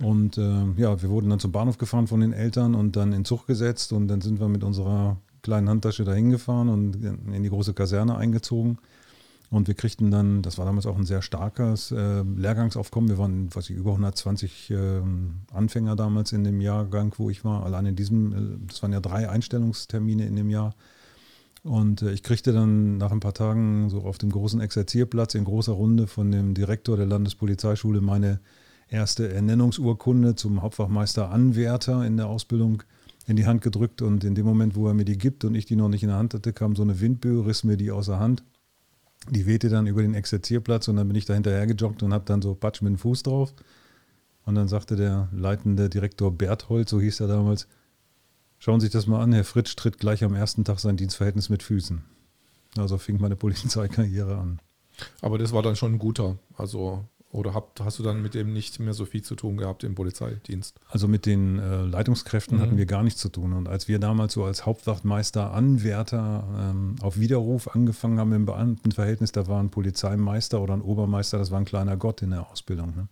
Und 0.00 0.38
äh, 0.38 0.64
ja, 0.76 1.00
wir 1.02 1.10
wurden 1.10 1.30
dann 1.30 1.38
zum 1.38 1.52
Bahnhof 1.52 1.78
gefahren 1.78 2.06
von 2.06 2.20
den 2.20 2.32
Eltern 2.32 2.74
und 2.74 2.96
dann 2.96 3.12
in 3.12 3.24
Zug 3.24 3.46
gesetzt 3.46 3.92
und 3.92 4.08
dann 4.08 4.22
sind 4.22 4.40
wir 4.40 4.48
mit 4.48 4.64
unserer 4.64 5.18
kleinen 5.42 5.68
Handtasche 5.68 6.04
dahin 6.04 6.30
gefahren 6.30 6.68
und 6.68 6.96
in 7.04 7.42
die 7.42 7.50
große 7.50 7.74
Kaserne 7.74 8.16
eingezogen. 8.16 8.78
Und 9.54 9.68
wir 9.68 9.74
kriegten 9.74 10.10
dann, 10.10 10.42
das 10.42 10.58
war 10.58 10.66
damals 10.66 10.84
auch 10.84 10.98
ein 10.98 11.04
sehr 11.04 11.22
starkes 11.22 11.92
äh, 11.92 12.22
Lehrgangsaufkommen. 12.22 13.08
Wir 13.08 13.18
waren, 13.18 13.54
was 13.54 13.70
ich, 13.70 13.76
über 13.76 13.92
120 13.92 14.70
äh, 14.72 15.00
Anfänger 15.52 15.94
damals 15.94 16.32
in 16.32 16.42
dem 16.42 16.60
Jahrgang, 16.60 17.14
wo 17.18 17.30
ich 17.30 17.44
war. 17.44 17.64
Allein 17.64 17.86
in 17.86 17.94
diesem, 17.94 18.32
äh, 18.32 18.66
das 18.66 18.82
waren 18.82 18.92
ja 18.92 18.98
drei 18.98 19.28
Einstellungstermine 19.28 20.26
in 20.26 20.34
dem 20.34 20.50
Jahr. 20.50 20.74
Und 21.62 22.02
äh, 22.02 22.10
ich 22.10 22.24
kriegte 22.24 22.52
dann 22.52 22.96
nach 22.96 23.12
ein 23.12 23.20
paar 23.20 23.32
Tagen 23.32 23.90
so 23.90 24.00
auf 24.00 24.18
dem 24.18 24.32
großen 24.32 24.60
Exerzierplatz 24.60 25.36
in 25.36 25.44
großer 25.44 25.72
Runde 25.72 26.08
von 26.08 26.32
dem 26.32 26.54
Direktor 26.54 26.96
der 26.96 27.06
Landespolizeischule 27.06 28.00
meine 28.00 28.40
erste 28.88 29.32
Ernennungsurkunde 29.32 30.34
zum 30.34 30.62
Hauptfachmeister 30.62 31.30
Anwärter 31.30 32.04
in 32.04 32.16
der 32.16 32.26
Ausbildung 32.26 32.82
in 33.28 33.36
die 33.36 33.46
Hand 33.46 33.62
gedrückt. 33.62 34.02
Und 34.02 34.24
in 34.24 34.34
dem 34.34 34.46
Moment, 34.46 34.74
wo 34.74 34.88
er 34.88 34.94
mir 34.94 35.04
die 35.04 35.16
gibt 35.16 35.44
und 35.44 35.54
ich 35.54 35.64
die 35.64 35.76
noch 35.76 35.88
nicht 35.88 36.02
in 36.02 36.08
der 36.08 36.18
Hand 36.18 36.34
hatte, 36.34 36.52
kam 36.52 36.74
so 36.74 36.82
eine 36.82 37.00
Windböe, 37.00 37.46
riss 37.46 37.62
mir 37.62 37.76
die 37.76 37.92
aus 37.92 38.06
der 38.06 38.18
Hand. 38.18 38.42
Die 39.30 39.46
wehte 39.46 39.68
dann 39.68 39.86
über 39.86 40.02
den 40.02 40.14
Exerzierplatz 40.14 40.88
und 40.88 40.96
dann 40.96 41.08
bin 41.08 41.16
ich 41.16 41.24
da 41.24 41.34
hinterher 41.34 41.66
gejoggt 41.66 42.02
und 42.02 42.12
habe 42.12 42.24
dann 42.26 42.42
so 42.42 42.54
Patsch 42.54 42.82
mit 42.82 42.90
dem 42.90 42.98
Fuß 42.98 43.22
drauf. 43.22 43.54
Und 44.44 44.54
dann 44.54 44.68
sagte 44.68 44.96
der 44.96 45.28
leitende 45.32 45.88
Direktor 45.88 46.30
Berthold, 46.30 46.88
so 46.88 47.00
hieß 47.00 47.20
er 47.20 47.28
damals, 47.28 47.66
schauen 48.58 48.80
Sie 48.80 48.86
sich 48.86 48.92
das 48.92 49.06
mal 49.06 49.22
an, 49.22 49.32
Herr 49.32 49.44
Fritsch 49.44 49.74
tritt 49.76 49.98
gleich 49.98 50.22
am 50.22 50.34
ersten 50.34 50.64
Tag 50.64 50.78
sein 50.80 50.96
Dienstverhältnis 50.96 51.48
mit 51.48 51.62
Füßen. 51.62 52.02
Also 52.76 52.98
fing 52.98 53.20
meine 53.20 53.36
Polizeikarriere 53.36 54.36
an. 54.36 54.60
Aber 55.22 55.38
das 55.38 55.52
war 55.52 55.62
dann 55.62 55.76
schon 55.76 55.94
ein 55.94 55.98
guter. 55.98 56.38
Also 56.56 57.04
oder 57.34 57.52
habt, 57.52 57.80
hast 57.80 57.98
du 57.98 58.04
dann 58.04 58.22
mit 58.22 58.34
dem 58.34 58.52
nicht 58.52 58.78
mehr 58.78 58.94
so 58.94 59.04
viel 59.04 59.22
zu 59.22 59.34
tun 59.34 59.56
gehabt 59.56 59.82
im 59.82 59.96
Polizeidienst? 59.96 60.78
Also 60.88 61.08
mit 61.08 61.26
den 61.26 61.58
äh, 61.58 61.82
Leitungskräften 61.82 62.58
mhm. 62.58 62.62
hatten 62.62 62.76
wir 62.76 62.86
gar 62.86 63.02
nichts 63.02 63.20
zu 63.20 63.28
tun. 63.28 63.52
Und 63.52 63.68
als 63.68 63.88
wir 63.88 63.98
damals 63.98 64.34
so 64.34 64.44
als 64.44 64.64
Hauptwachtmeister, 64.64 65.52
Anwärter 65.52 66.46
ähm, 66.56 66.94
auf 67.00 67.18
Widerruf 67.18 67.74
angefangen 67.74 68.20
haben 68.20 68.32
im 68.32 68.46
Beamtenverhältnis, 68.46 69.32
da 69.32 69.48
war 69.48 69.60
ein 69.60 69.70
Polizeimeister 69.70 70.62
oder 70.62 70.74
ein 70.74 70.82
Obermeister, 70.82 71.38
das 71.38 71.50
war 71.50 71.58
ein 71.58 71.64
kleiner 71.64 71.96
Gott 71.96 72.22
in 72.22 72.30
der 72.30 72.48
Ausbildung. 72.48 72.94
Ne? 72.94 73.08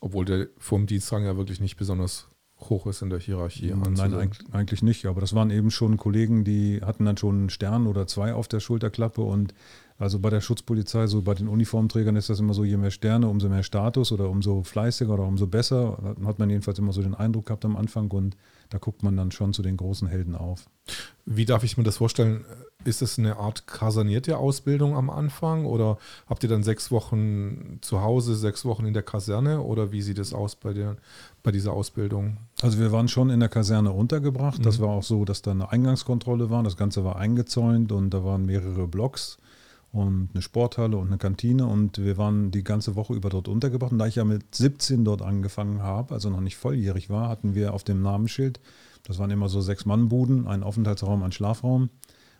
Obwohl 0.00 0.24
der 0.24 0.48
vom 0.58 0.86
Dienstrang 0.86 1.24
ja 1.24 1.36
wirklich 1.36 1.60
nicht 1.60 1.76
besonders 1.76 2.26
hoch 2.70 2.86
ist 2.86 3.02
in 3.02 3.10
der 3.10 3.18
Hierarchie. 3.18 3.72
Nein, 3.74 4.14
eigentlich, 4.14 4.52
eigentlich 4.52 4.82
nicht. 4.82 5.06
Aber 5.06 5.20
das 5.20 5.34
waren 5.34 5.50
eben 5.50 5.70
schon 5.70 5.96
Kollegen, 5.96 6.44
die 6.44 6.80
hatten 6.82 7.04
dann 7.04 7.16
schon 7.16 7.36
einen 7.36 7.50
Stern 7.50 7.86
oder 7.86 8.06
zwei 8.06 8.34
auf 8.34 8.48
der 8.48 8.60
Schulterklappe 8.60 9.22
und 9.22 9.54
also 9.98 10.18
bei 10.18 10.30
der 10.30 10.40
Schutzpolizei, 10.40 11.06
so 11.06 11.22
bei 11.22 11.34
den 11.34 11.46
Uniformträgern 11.46 12.16
ist 12.16 12.28
das 12.28 12.40
immer 12.40 12.54
so, 12.54 12.64
je 12.64 12.76
mehr 12.76 12.90
Sterne, 12.90 13.28
umso 13.28 13.48
mehr 13.48 13.62
Status 13.62 14.10
oder 14.10 14.28
umso 14.28 14.64
fleißiger 14.64 15.14
oder 15.14 15.22
umso 15.22 15.46
besser. 15.46 16.16
Hat 16.24 16.40
man 16.40 16.50
jedenfalls 16.50 16.78
immer 16.80 16.92
so 16.92 17.02
den 17.02 17.14
Eindruck 17.14 17.46
gehabt 17.46 17.64
am 17.64 17.76
Anfang 17.76 18.10
und 18.10 18.36
da 18.72 18.78
guckt 18.78 19.02
man 19.02 19.16
dann 19.16 19.30
schon 19.30 19.52
zu 19.52 19.62
den 19.62 19.76
großen 19.76 20.08
Helden 20.08 20.34
auf. 20.34 20.64
Wie 21.26 21.44
darf 21.44 21.62
ich 21.62 21.76
mir 21.76 21.84
das 21.84 21.98
vorstellen? 21.98 22.44
Ist 22.84 23.02
es 23.02 23.18
eine 23.18 23.36
Art 23.36 23.66
kasernierte 23.66 24.38
Ausbildung 24.38 24.96
am 24.96 25.10
Anfang 25.10 25.66
oder 25.66 25.98
habt 26.26 26.42
ihr 26.42 26.48
dann 26.48 26.64
sechs 26.64 26.90
Wochen 26.90 27.78
zu 27.80 28.00
Hause, 28.00 28.34
sechs 28.34 28.64
Wochen 28.64 28.86
in 28.86 28.94
der 28.94 29.04
Kaserne 29.04 29.60
oder 29.60 29.92
wie 29.92 30.02
sieht 30.02 30.18
es 30.18 30.32
aus 30.32 30.56
bei, 30.56 30.72
der, 30.72 30.96
bei 31.42 31.52
dieser 31.52 31.74
Ausbildung? 31.74 32.38
Also 32.60 32.80
wir 32.80 32.90
waren 32.90 33.08
schon 33.08 33.30
in 33.30 33.40
der 33.40 33.48
Kaserne 33.48 33.92
untergebracht. 33.92 34.58
Mhm. 34.58 34.62
Das 34.64 34.80
war 34.80 34.88
auch 34.88 35.04
so, 35.04 35.24
dass 35.24 35.42
da 35.42 35.52
eine 35.52 35.70
Eingangskontrolle 35.70 36.50
war. 36.50 36.62
Das 36.62 36.76
Ganze 36.76 37.04
war 37.04 37.16
eingezäunt 37.16 37.92
und 37.92 38.10
da 38.10 38.24
waren 38.24 38.46
mehrere 38.46 38.88
Blocks 38.88 39.38
und 39.92 40.30
eine 40.32 40.42
Sporthalle 40.42 40.96
und 40.96 41.08
eine 41.08 41.18
Kantine 41.18 41.66
und 41.66 41.98
wir 41.98 42.16
waren 42.16 42.50
die 42.50 42.64
ganze 42.64 42.96
Woche 42.96 43.14
über 43.14 43.28
dort 43.28 43.46
untergebracht. 43.46 43.92
Und 43.92 43.98
da 43.98 44.06
ich 44.06 44.16
ja 44.16 44.24
mit 44.24 44.54
17 44.54 45.04
dort 45.04 45.20
angefangen 45.20 45.82
habe, 45.82 46.14
also 46.14 46.30
noch 46.30 46.40
nicht 46.40 46.56
volljährig 46.56 47.10
war, 47.10 47.28
hatten 47.28 47.54
wir 47.54 47.74
auf 47.74 47.84
dem 47.84 48.00
Namensschild, 48.02 48.58
das 49.04 49.18
waren 49.18 49.30
immer 49.30 49.48
so 49.48 49.60
sechs 49.60 49.84
Mann-Buden, 49.84 50.46
ein 50.46 50.62
Aufenthaltsraum, 50.62 51.22
ein 51.22 51.32
Schlafraum. 51.32 51.90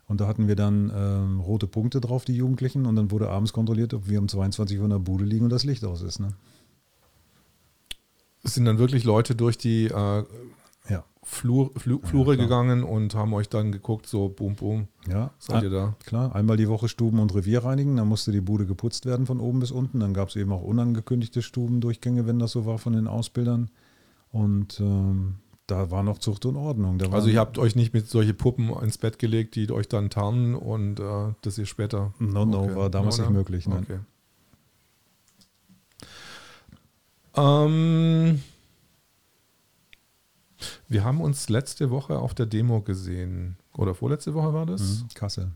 Und 0.07 0.21
da 0.21 0.27
hatten 0.27 0.49
wir 0.49 0.57
dann 0.57 0.93
ähm, 0.95 1.41
rote 1.41 1.67
Punkte 1.67 2.01
drauf, 2.01 2.25
die 2.25 2.35
Jugendlichen. 2.35 2.87
Und 2.87 2.97
dann 2.97 3.11
wurde 3.11 3.31
abends 3.31 3.53
kontrolliert, 3.53 3.95
ob 3.95 4.09
wir 4.09 4.19
um 4.19 4.29
22 4.29 4.79
Uhr 4.79 4.85
in 4.85 4.91
der 4.91 4.99
Bude 4.99 5.25
liegen 5.25 5.45
und 5.45 5.51
das 5.51 5.65
Licht 5.65 5.85
aus 5.85 6.03
ist. 6.03 6.21
Ne? 6.21 6.35
Es 8.43 8.55
sind 8.55 8.65
dann 8.65 8.79
wirklich 8.79 9.05
Leute 9.05 9.35
durch 9.35 9.59
die 9.59 9.87
äh. 9.87 10.25
Flur, 11.25 11.71
Flu, 11.77 12.01
Flure 12.03 12.35
klar. 12.35 12.47
gegangen 12.47 12.83
und 12.83 13.15
haben 13.15 13.33
euch 13.33 13.49
dann 13.49 13.71
geguckt, 13.71 14.07
so 14.07 14.29
boom, 14.29 14.57
boom, 14.57 14.89
Ja, 15.09 15.31
seid 15.39 15.63
ihr 15.63 15.71
da? 15.71 15.95
Klar, 16.05 16.35
einmal 16.35 16.57
die 16.57 16.69
Woche 16.69 16.89
Stuben 16.89 17.21
und 17.21 17.33
Revier 17.35 17.65
reinigen, 17.65 17.97
dann 17.97 18.09
musste 18.09 18.33
die 18.33 18.41
Bude 18.41 18.67
geputzt 18.67 19.07
werden 19.07 19.27
von 19.27 19.39
oben 19.39 19.61
bis 19.61 19.71
unten. 19.71 20.01
Dann 20.01 20.15
gab 20.15 20.31
es 20.31 20.37
eben 20.37 20.53
auch 20.53 20.63
unangekündigte 20.63 21.41
Stubendurchgänge, 21.41 22.27
wenn 22.27 22.41
das 22.41 22.51
so 22.53 22.67
war 22.67 22.79
von 22.79 22.95
den 22.95 23.07
Ausbildern. 23.07 23.71
Und 24.33 24.81
ähm, 24.81 25.37
da 25.69 25.93
war 25.93 26.03
noch 26.03 26.19
Zucht 26.19 26.45
und 26.45 26.57
Ordnung. 26.57 27.01
Also 27.13 27.29
ihr 27.29 27.39
habt 27.39 27.57
euch 27.57 27.77
nicht 27.77 27.95
mit 27.95 28.09
solche 28.09 28.35
Puppen 28.35 28.71
ins 28.83 28.99
Bett 28.99 29.21
gelegt, 29.21 29.55
die 29.55 29.71
euch 29.71 29.89
dann 29.89 30.11
tarnen 30.11 30.57
und 30.57 30.99
äh, 30.99 31.35
dass 31.43 31.57
ihr 31.57 31.67
später... 31.67 32.15
No, 32.19 32.45
no, 32.45 32.75
war 32.75 32.91
damals 32.91 33.19
nicht 33.19 33.31
möglich, 33.31 33.69
nein. 33.69 33.85
Okay. 33.85 33.99
Ähm, 37.37 38.43
wir 40.89 41.05
haben 41.05 41.21
uns 41.21 41.49
letzte 41.49 41.91
Woche 41.91 42.19
auf 42.19 42.35
der 42.35 42.47
Demo 42.47 42.81
gesehen. 42.81 43.57
Oder 43.77 43.95
vorletzte 43.95 44.35
Woche 44.35 44.53
war 44.55 44.67
das? 44.67 44.81
Mhm, 45.03 45.09
Kassel. 45.15 45.51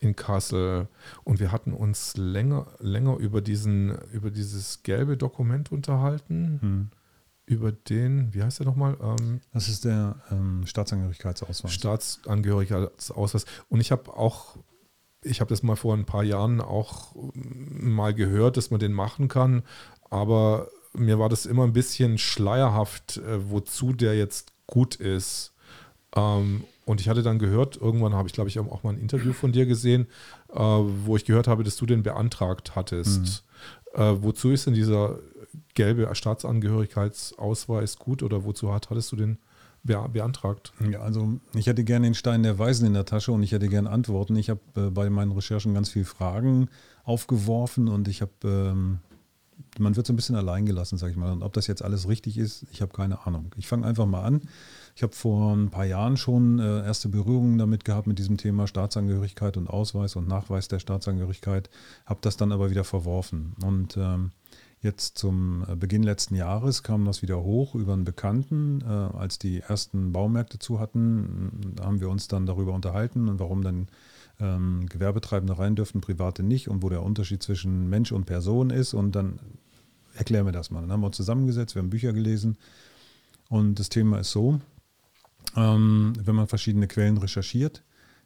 in 0.00 0.14
Kassel 0.16 0.88
und 1.22 1.40
wir 1.40 1.50
hatten 1.50 1.72
uns 1.72 2.16
länger, 2.16 2.66
länger 2.78 3.16
über, 3.16 3.40
diesen, 3.40 3.96
über 4.12 4.30
dieses 4.30 4.82
gelbe 4.82 5.16
Dokument 5.16 5.72
unterhalten, 5.72 6.58
Mhm. 6.60 6.88
über 7.46 7.72
den, 7.72 8.34
wie 8.34 8.42
heißt 8.42 8.58
der 8.58 8.66
nochmal? 8.66 8.96
Ähm, 9.00 9.40
Das 9.52 9.68
ist 9.68 9.84
der 9.84 10.16
ähm, 10.30 10.66
Staatsangehörigkeitsausweis. 10.66 11.72
Staatsangehörigkeitsausweis. 11.72 13.44
Und 13.68 13.80
ich 13.80 13.92
habe 13.92 14.14
auch, 14.16 14.56
ich 15.22 15.40
habe 15.40 15.48
das 15.48 15.62
mal 15.62 15.76
vor 15.76 15.94
ein 15.94 16.04
paar 16.04 16.22
Jahren 16.24 16.60
auch 16.60 17.14
mal 17.34 18.14
gehört, 18.14 18.56
dass 18.56 18.70
man 18.70 18.80
den 18.80 18.92
machen 18.92 19.28
kann, 19.28 19.62
aber 20.10 20.68
mir 20.96 21.18
war 21.18 21.28
das 21.28 21.46
immer 21.46 21.64
ein 21.64 21.72
bisschen 21.72 22.18
schleierhaft, 22.18 23.18
äh, 23.18 23.50
wozu 23.50 23.92
der 23.92 24.16
jetzt 24.16 24.52
gut 24.66 24.94
ist. 24.96 25.52
Ähm, 26.16 26.64
und 26.86 27.00
ich 27.00 27.08
hatte 27.08 27.22
dann 27.22 27.38
gehört, 27.38 27.76
irgendwann 27.76 28.14
habe 28.14 28.28
ich, 28.28 28.34
glaube 28.34 28.48
ich, 28.48 28.58
auch 28.58 28.82
mal 28.82 28.92
ein 28.92 28.98
Interview 28.98 29.32
von 29.32 29.52
dir 29.52 29.66
gesehen, 29.66 30.06
äh, 30.52 30.58
wo 30.58 31.16
ich 31.16 31.24
gehört 31.24 31.48
habe, 31.48 31.64
dass 31.64 31.76
du 31.76 31.86
den 31.86 32.02
beantragt 32.02 32.76
hattest. 32.76 33.44
Äh, 33.94 34.14
wozu 34.20 34.50
ist 34.50 34.66
denn 34.66 34.74
dieser 34.74 35.18
gelbe 35.74 36.12
Staatsangehörigkeitsausweis 36.14 37.98
gut 37.98 38.22
oder 38.22 38.44
wozu 38.44 38.72
hat, 38.72 38.90
hattest 38.90 39.12
du 39.12 39.16
den 39.16 39.38
be 39.82 40.02
beantragt? 40.12 40.72
Ja, 40.90 41.00
also 41.00 41.38
ich 41.54 41.66
hätte 41.66 41.84
gerne 41.84 42.06
den 42.06 42.14
Stein 42.14 42.42
der 42.42 42.58
Weisen 42.58 42.86
in 42.86 42.94
der 42.94 43.04
Tasche 43.04 43.32
und 43.32 43.42
ich 43.42 43.52
hätte 43.52 43.68
gerne 43.68 43.90
Antworten. 43.90 44.36
Ich 44.36 44.50
habe 44.50 44.60
äh, 44.76 44.90
bei 44.90 45.10
meinen 45.10 45.32
Recherchen 45.32 45.74
ganz 45.74 45.90
viele 45.90 46.06
Fragen 46.06 46.68
aufgeworfen 47.04 47.88
und 47.88 48.08
ich 48.08 48.22
habe, 48.22 48.32
ähm, 48.44 48.98
man 49.78 49.96
wird 49.96 50.06
so 50.06 50.12
ein 50.12 50.16
bisschen 50.16 50.36
allein 50.36 50.66
gelassen, 50.66 50.98
sag 50.98 51.10
ich 51.10 51.16
mal. 51.16 51.32
Und 51.32 51.42
ob 51.42 51.52
das 51.52 51.66
jetzt 51.66 51.82
alles 51.82 52.08
richtig 52.08 52.38
ist, 52.38 52.66
ich 52.72 52.82
habe 52.82 52.92
keine 52.92 53.26
Ahnung. 53.26 53.52
Ich 53.56 53.66
fange 53.66 53.86
einfach 53.86 54.06
mal 54.06 54.22
an. 54.22 54.42
Ich 54.96 55.02
habe 55.02 55.12
vor 55.12 55.54
ein 55.54 55.70
paar 55.70 55.84
Jahren 55.84 56.16
schon 56.16 56.58
äh, 56.58 56.84
erste 56.84 57.08
Berührungen 57.08 57.58
damit 57.58 57.84
gehabt 57.84 58.06
mit 58.06 58.18
diesem 58.18 58.36
Thema 58.36 58.66
Staatsangehörigkeit 58.66 59.56
und 59.56 59.68
Ausweis 59.68 60.16
und 60.16 60.28
Nachweis 60.28 60.68
der 60.68 60.78
Staatsangehörigkeit, 60.78 61.68
habe 62.06 62.20
das 62.22 62.36
dann 62.36 62.52
aber 62.52 62.70
wieder 62.70 62.84
verworfen. 62.84 63.54
Und 63.62 63.96
ähm, 63.96 64.30
Jetzt 64.84 65.16
zum 65.16 65.64
äh, 65.66 65.76
Beginn 65.76 66.02
letzten 66.02 66.34
Jahres 66.34 66.82
kam 66.82 67.06
das 67.06 67.22
wieder 67.22 67.42
hoch 67.42 67.74
über 67.74 67.94
einen 67.94 68.04
Bekannten. 68.04 68.82
Äh, 68.82 69.16
als 69.16 69.38
die 69.38 69.60
ersten 69.60 70.12
Baumärkte 70.12 70.58
zu 70.58 70.78
hatten, 70.78 71.74
haben 71.80 72.00
wir 72.00 72.10
uns 72.10 72.28
dann 72.28 72.44
darüber 72.44 72.74
unterhalten 72.74 73.30
und 73.30 73.40
warum 73.40 73.62
dann 73.62 73.88
ähm, 74.40 74.84
Gewerbetreibende 74.86 75.58
rein 75.58 75.74
dürften, 75.74 76.02
private 76.02 76.42
nicht 76.42 76.68
und 76.68 76.82
wo 76.82 76.90
der 76.90 77.02
Unterschied 77.02 77.42
zwischen 77.42 77.88
Mensch 77.88 78.12
und 78.12 78.26
Person 78.26 78.68
ist. 78.68 78.92
Und 78.92 79.12
dann 79.12 79.38
erklären 80.14 80.46
wir 80.46 80.52
das 80.52 80.70
mal. 80.70 80.80
Dann 80.80 80.92
haben 80.92 81.00
wir 81.00 81.06
uns 81.06 81.16
zusammengesetzt, 81.16 81.74
wir 81.74 81.82
haben 81.82 81.90
Bücher 81.90 82.12
gelesen 82.12 82.56
und 83.48 83.78
das 83.78 83.88
Thema 83.88 84.20
ist 84.20 84.30
so, 84.30 84.60
ähm, 85.56 86.14
wenn 86.20 86.34
man 86.34 86.46
verschiedene 86.46 86.88
Quellen 86.88 87.18
recherchiert, 87.18 87.82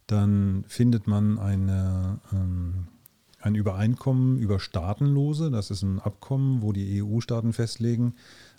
dann 0.06 0.64
findet 0.68 1.06
man 1.06 1.38
eine, 1.38 2.20
ähm, 2.32 2.88
ein 3.40 3.54
Übereinkommen 3.54 4.38
über 4.38 4.58
Staatenlose. 4.58 5.50
Das 5.50 5.70
ist 5.70 5.82
ein 5.82 6.00
Abkommen, 6.00 6.62
wo 6.62 6.72
die 6.72 7.02
EU-Staaten 7.02 7.52
festlegen, 7.52 8.14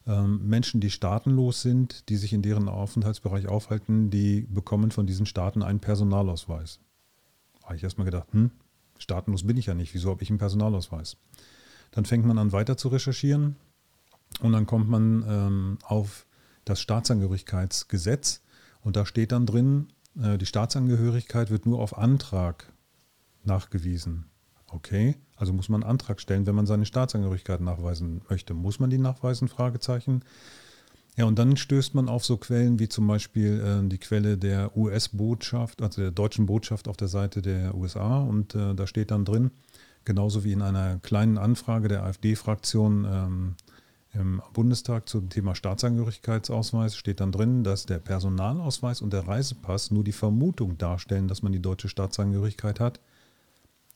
ähm, 0.07 0.47
Menschen, 0.47 0.79
die 0.79 0.91
staatenlos 0.91 1.61
sind, 1.61 2.07
die 2.09 2.17
sich 2.17 2.33
in 2.33 2.41
deren 2.41 2.69
Aufenthaltsbereich 2.69 3.47
aufhalten, 3.47 4.09
die 4.09 4.41
bekommen 4.41 4.91
von 4.91 5.07
diesen 5.07 5.25
Staaten 5.25 5.63
einen 5.63 5.79
Personalausweis. 5.79 6.79
Habe 7.63 7.75
ich 7.75 7.83
erstmal 7.83 8.05
gedacht, 8.05 8.27
hm, 8.31 8.51
staatenlos 8.97 9.45
bin 9.45 9.57
ich 9.57 9.65
ja 9.65 9.73
nicht, 9.73 9.93
wieso 9.93 10.11
habe 10.11 10.23
ich 10.23 10.29
einen 10.29 10.39
Personalausweis? 10.39 11.17
Dann 11.91 12.05
fängt 12.05 12.25
man 12.25 12.37
an 12.37 12.51
weiter 12.51 12.77
zu 12.77 12.89
recherchieren 12.89 13.55
und 14.41 14.51
dann 14.51 14.65
kommt 14.65 14.89
man 14.89 15.25
ähm, 15.27 15.77
auf 15.83 16.25
das 16.65 16.81
Staatsangehörigkeitsgesetz 16.81 18.41
und 18.81 18.95
da 18.95 19.05
steht 19.05 19.31
dann 19.31 19.45
drin, 19.45 19.87
äh, 20.21 20.37
die 20.37 20.45
Staatsangehörigkeit 20.45 21.49
wird 21.49 21.65
nur 21.65 21.79
auf 21.79 21.97
Antrag 21.97 22.71
nachgewiesen. 23.43 24.25
Okay, 24.71 25.15
also 25.35 25.51
muss 25.51 25.69
man 25.69 25.83
einen 25.83 25.89
Antrag 25.89 26.21
stellen, 26.21 26.45
wenn 26.45 26.55
man 26.55 26.67
seine 26.67 26.85
Staatsangehörigkeit 26.85 27.61
nachweisen 27.61 28.21
möchte. 28.29 28.53
Muss 28.53 28.79
man 28.79 28.89
die 28.89 28.99
nachweisen? 28.99 29.47
Fragezeichen. 29.47 30.23
Ja, 31.15 31.25
und 31.25 31.39
dann 31.39 31.57
stößt 31.57 31.95
man 31.95 32.07
auf 32.07 32.23
so 32.23 32.37
Quellen 32.37 32.79
wie 32.79 32.87
zum 32.87 33.07
Beispiel 33.07 33.59
äh, 33.59 33.87
die 33.89 33.97
Quelle 33.97 34.37
der 34.37 34.77
US-Botschaft, 34.77 35.81
also 35.81 36.01
der 36.01 36.11
deutschen 36.11 36.45
Botschaft 36.45 36.87
auf 36.87 36.97
der 36.97 37.07
Seite 37.07 37.41
der 37.41 37.75
USA. 37.75 38.19
Und 38.19 38.55
äh, 38.55 38.75
da 38.75 38.85
steht 38.85 39.11
dann 39.11 39.25
drin, 39.25 39.51
genauso 40.05 40.43
wie 40.43 40.51
in 40.51 40.61
einer 40.61 40.99
kleinen 40.99 41.37
Anfrage 41.37 41.87
der 41.87 42.03
AfD-Fraktion 42.03 43.05
ähm, 43.05 43.55
im 44.13 44.41
Bundestag 44.53 45.07
zum 45.07 45.29
Thema 45.29 45.53
Staatsangehörigkeitsausweis, 45.53 46.95
steht 46.95 47.19
dann 47.19 47.31
drin, 47.31 47.63
dass 47.63 47.85
der 47.85 47.99
Personalausweis 47.99 49.01
und 49.01 49.13
der 49.13 49.27
Reisepass 49.27 49.91
nur 49.91 50.03
die 50.03 50.11
Vermutung 50.11 50.77
darstellen, 50.77 51.27
dass 51.27 51.43
man 51.43 51.51
die 51.51 51.61
deutsche 51.61 51.89
Staatsangehörigkeit 51.89 52.79
hat 52.79 52.99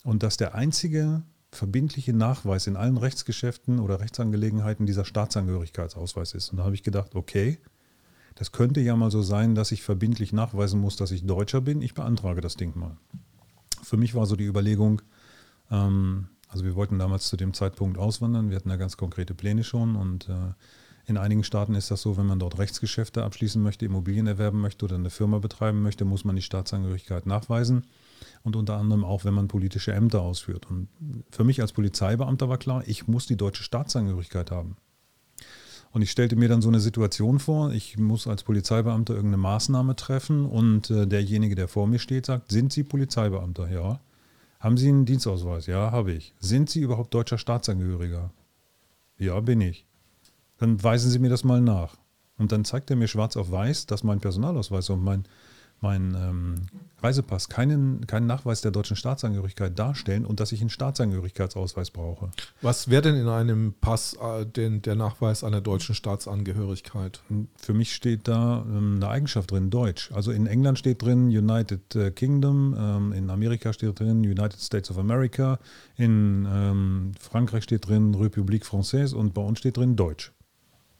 und 0.04 0.22
dass 0.22 0.36
der 0.36 0.54
einzige 0.54 1.22
verbindliche 1.50 2.12
Nachweis 2.12 2.66
in 2.66 2.76
allen 2.76 2.96
Rechtsgeschäften 2.96 3.80
oder 3.80 4.00
Rechtsangelegenheiten 4.00 4.86
dieser 4.86 5.04
Staatsangehörigkeitsausweis 5.04 6.34
ist. 6.34 6.50
Und 6.50 6.58
da 6.58 6.64
habe 6.64 6.74
ich 6.74 6.82
gedacht, 6.82 7.14
okay, 7.14 7.58
das 8.34 8.52
könnte 8.52 8.80
ja 8.80 8.96
mal 8.96 9.10
so 9.10 9.22
sein, 9.22 9.54
dass 9.54 9.72
ich 9.72 9.82
verbindlich 9.82 10.32
nachweisen 10.32 10.80
muss, 10.80 10.96
dass 10.96 11.12
ich 11.12 11.24
Deutscher 11.24 11.60
bin. 11.60 11.82
Ich 11.82 11.94
beantrage 11.94 12.40
das 12.40 12.56
Ding 12.56 12.76
mal. 12.78 12.96
Für 13.82 13.96
mich 13.96 14.14
war 14.14 14.26
so 14.26 14.36
die 14.36 14.44
Überlegung, 14.44 15.02
also 15.68 16.64
wir 16.64 16.74
wollten 16.74 16.98
damals 16.98 17.28
zu 17.28 17.36
dem 17.36 17.54
Zeitpunkt 17.54 17.98
auswandern, 17.98 18.50
wir 18.50 18.56
hatten 18.56 18.68
da 18.68 18.76
ganz 18.76 18.96
konkrete 18.96 19.34
Pläne 19.34 19.64
schon 19.64 19.96
und 19.96 20.28
äh, 20.28 20.52
in 21.06 21.18
einigen 21.18 21.44
Staaten 21.44 21.74
ist 21.74 21.90
das 21.90 22.00
so, 22.00 22.16
wenn 22.16 22.26
man 22.26 22.38
dort 22.38 22.58
Rechtsgeschäfte 22.58 23.24
abschließen 23.24 23.62
möchte, 23.62 23.84
Immobilien 23.84 24.26
erwerben 24.26 24.60
möchte 24.60 24.86
oder 24.86 24.94
eine 24.94 25.10
Firma 25.10 25.38
betreiben 25.38 25.82
möchte, 25.82 26.04
muss 26.04 26.24
man 26.24 26.36
die 26.36 26.42
Staatsangehörigkeit 26.42 27.26
nachweisen 27.26 27.84
und 28.42 28.56
unter 28.56 28.76
anderem 28.76 29.04
auch, 29.04 29.24
wenn 29.24 29.34
man 29.34 29.48
politische 29.48 29.92
Ämter 29.92 30.22
ausführt. 30.22 30.66
Und 30.70 30.88
für 31.30 31.44
mich 31.44 31.60
als 31.60 31.72
Polizeibeamter 31.72 32.48
war 32.48 32.56
klar, 32.56 32.82
ich 32.86 33.06
muss 33.06 33.26
die 33.26 33.36
deutsche 33.36 33.64
Staatsangehörigkeit 33.64 34.50
haben. 34.50 34.76
Und 35.92 36.02
ich 36.02 36.10
stellte 36.10 36.36
mir 36.36 36.48
dann 36.48 36.62
so 36.62 36.68
eine 36.68 36.80
Situation 36.80 37.38
vor, 37.38 37.70
ich 37.72 37.98
muss 37.98 38.26
als 38.26 38.42
Polizeibeamter 38.42 39.14
irgendeine 39.14 39.42
Maßnahme 39.42 39.94
treffen 39.94 40.46
und 40.46 40.90
äh, 40.90 41.06
derjenige, 41.06 41.54
der 41.54 41.68
vor 41.68 41.86
mir 41.86 41.98
steht, 41.98 42.26
sagt, 42.26 42.50
sind 42.50 42.72
Sie 42.72 42.82
Polizeibeamter? 42.82 43.70
Ja. 43.70 44.00
Haben 44.64 44.78
Sie 44.78 44.88
einen 44.88 45.04
Dienstausweis? 45.04 45.66
Ja, 45.66 45.92
habe 45.92 46.12
ich. 46.12 46.32
Sind 46.40 46.70
Sie 46.70 46.80
überhaupt 46.80 47.12
deutscher 47.12 47.36
Staatsangehöriger? 47.36 48.30
Ja, 49.18 49.38
bin 49.40 49.60
ich. 49.60 49.84
Dann 50.56 50.82
weisen 50.82 51.10
Sie 51.10 51.18
mir 51.18 51.28
das 51.28 51.44
mal 51.44 51.60
nach. 51.60 51.98
Und 52.38 52.50
dann 52.50 52.64
zeigt 52.64 52.88
er 52.88 52.96
mir 52.96 53.06
schwarz 53.06 53.36
auf 53.36 53.50
weiß, 53.50 53.84
dass 53.84 54.04
mein 54.04 54.20
Personalausweis 54.20 54.88
und 54.88 55.04
mein, 55.04 55.26
mein 55.84 56.16
ähm, 56.18 56.54
Reisepass 57.02 57.50
keinen, 57.50 58.06
keinen 58.06 58.26
Nachweis 58.26 58.62
der 58.62 58.70
deutschen 58.70 58.96
Staatsangehörigkeit 58.96 59.78
darstellen 59.78 60.24
und 60.24 60.40
dass 60.40 60.52
ich 60.52 60.60
einen 60.60 60.70
Staatsangehörigkeitsausweis 60.70 61.90
brauche. 61.90 62.30
Was 62.62 62.88
wäre 62.88 63.02
denn 63.02 63.16
in 63.16 63.28
einem 63.28 63.74
Pass 63.78 64.14
äh, 64.14 64.46
den, 64.46 64.80
der 64.80 64.94
Nachweis 64.94 65.44
einer 65.44 65.60
deutschen 65.60 65.94
Staatsangehörigkeit? 65.94 67.20
Für 67.56 67.74
mich 67.74 67.94
steht 67.94 68.26
da 68.26 68.64
ähm, 68.66 68.94
eine 68.96 69.08
Eigenschaft 69.08 69.50
drin, 69.50 69.68
Deutsch. 69.68 70.10
Also 70.12 70.32
in 70.32 70.46
England 70.46 70.78
steht 70.78 71.02
drin 71.02 71.26
United 71.26 71.94
äh, 71.94 72.10
Kingdom, 72.10 72.74
ähm, 72.78 73.12
in 73.12 73.28
Amerika 73.28 73.74
steht 73.74 74.00
drin 74.00 74.20
United 74.20 74.60
States 74.60 74.90
of 74.90 74.96
America, 74.98 75.58
in 75.96 76.48
ähm, 76.50 77.12
Frankreich 77.20 77.64
steht 77.64 77.86
drin 77.86 78.14
République 78.14 78.64
Française 78.64 79.14
und 79.14 79.34
bei 79.34 79.42
uns 79.42 79.58
steht 79.58 79.76
drin 79.76 79.94
Deutsch. 79.94 80.32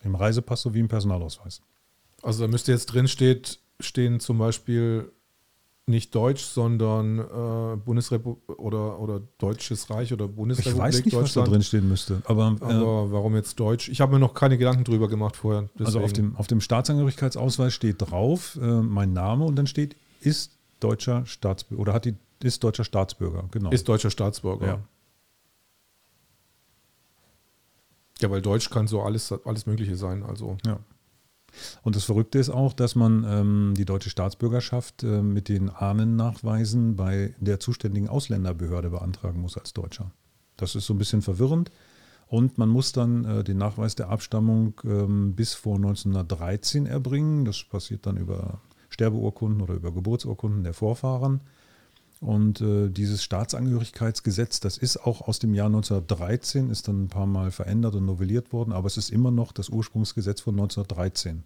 Im 0.03 0.15
Reisepass 0.15 0.61
sowie 0.61 0.81
im 0.81 0.89
Personalausweis. 0.89 1.63
Also 2.23 2.45
da 2.45 2.49
müsste 2.51 2.73
jetzt 2.73 2.87
drin 2.87 3.09
steht, 3.09 3.59
stehen 3.81 4.21
zum 4.21 4.39
Beispiel 4.39 5.11
nicht 5.87 6.15
Deutsch, 6.15 6.43
sondern 6.43 7.19
äh, 7.19 7.77
Bundesrepublik 7.77 8.59
oder, 8.59 8.99
oder 9.01 9.21
Deutsches 9.39 9.91
Reich 9.91 10.13
oder 10.13 10.25
Ich 10.25 10.35
Bundesrepublik 10.35 10.79
weiß 10.83 11.05
nicht, 11.05 11.15
was 11.15 11.35
da 11.35 11.45
drin 11.45 11.63
stehen 11.63 11.89
müsste. 11.89 12.23
Aber, 12.25 12.57
äh, 12.61 12.65
Aber 12.65 13.13
warum 13.13 13.35
jetzt 13.35 13.61
Deutsch? 13.61 13.89
Ich 13.91 14.01
habe 14.01 14.15
mir 14.15 14.19
noch 14.19 14.33
keine 14.33 14.57
Gedanken 14.57 14.85
drüber 14.85 15.09
gemacht 15.09 15.37
vorher. 15.37 15.69
also 15.79 16.01
auf 16.01 16.13
deswegen. 16.13 16.31
dem, 16.31 16.37
auf 16.37 16.47
dem 16.47 16.61
Staatsangehörigkeitsausweis 16.63 17.75
steht 17.75 17.97
drauf 17.99 18.59
äh, 18.61 18.81
mein 18.81 19.13
Name 19.13 19.45
und 19.45 19.57
dann 19.57 19.67
steht, 19.67 19.97
ist 20.21 20.57
deutscher 20.81 21.27
Staatsbürger 21.27 21.83
oder 21.83 21.93
hat 21.93 22.07
die, 22.07 22.15
ist 22.43 22.65
deutscher 22.65 22.85
Staatsbürger, 22.85 23.45
genau. 23.51 23.71
Ist 23.71 23.87
deutscher 23.87 24.11
Staatsbürger. 24.11 24.67
ja. 24.67 24.81
Ja, 28.21 28.31
weil 28.31 28.41
Deutsch 28.41 28.71
kann 28.71 28.87
so 28.87 29.03
alles, 29.03 29.33
alles 29.45 29.67
Mögliche 29.67 29.97
sein. 29.97 30.23
Also 30.23 30.57
Ja. 30.65 30.79
Und 31.83 31.97
das 31.97 32.05
Verrückte 32.05 32.39
ist 32.39 32.51
auch, 32.51 32.73
dass 32.73 32.95
man 32.95 33.25
ähm, 33.27 33.75
die 33.77 33.85
deutsche 33.85 34.11
Staatsbürgerschaft 34.11 35.03
äh, 35.03 35.23
mit 35.23 35.49
den 35.49 35.71
Ahnennachweisen 35.71 36.97
bei 36.97 37.35
der 37.41 37.61
zuständigen 37.61 38.09
Ausländerbehörde 38.09 38.91
beantragen 38.91 39.41
muss 39.41 39.57
als 39.57 39.73
Deutscher. 39.73 40.11
Das 40.57 40.75
ist 40.75 40.87
so 40.87 40.95
ein 40.95 40.99
bisschen 40.99 41.23
verwirrend. 41.23 41.71
Und 42.27 42.59
man 42.59 42.69
muss 42.69 42.93
dann 42.93 43.25
äh, 43.25 43.45
den 43.45 43.59
Nachweis 43.59 43.95
der 43.95 44.09
Abstammung 44.09 44.81
ähm, 44.85 45.35
bis 45.35 45.55
vor 45.55 45.77
1913 45.77 46.87
erbringen. 46.87 47.45
Das 47.45 47.63
passiert 47.65 48.07
dann 48.07 48.17
über 48.17 48.61
Sterbeurkunden 48.89 49.61
oder 49.61 49.75
über 49.75 49.93
Geburtsurkunden 49.93 50.65
der 50.65 50.75
Vorfahren. 50.75 51.43
Und 52.21 52.61
äh, 52.61 52.89
dieses 52.89 53.23
Staatsangehörigkeitsgesetz, 53.25 54.61
das 54.61 54.79
ist 54.79 54.97
auch 54.99 55.23
aus 55.23 55.39
dem 55.41 55.53
Jahr 55.55 55.67
1913, 55.67 56.71
ist 56.71 56.89
dann 56.89 57.05
ein 57.05 57.09
paar 57.09 57.27
Mal 57.27 57.51
verändert 57.51 57.95
und 57.97 58.07
novelliert 58.07 58.53
worden, 58.53 58.73
aber 58.73 58.87
es 58.87 58.97
ist 58.97 59.11
immer 59.11 59.31
noch 59.31 59.53
das 59.53 59.69
Ursprungsgesetz 59.69 60.41
von 60.41 60.55
1913. 60.55 61.43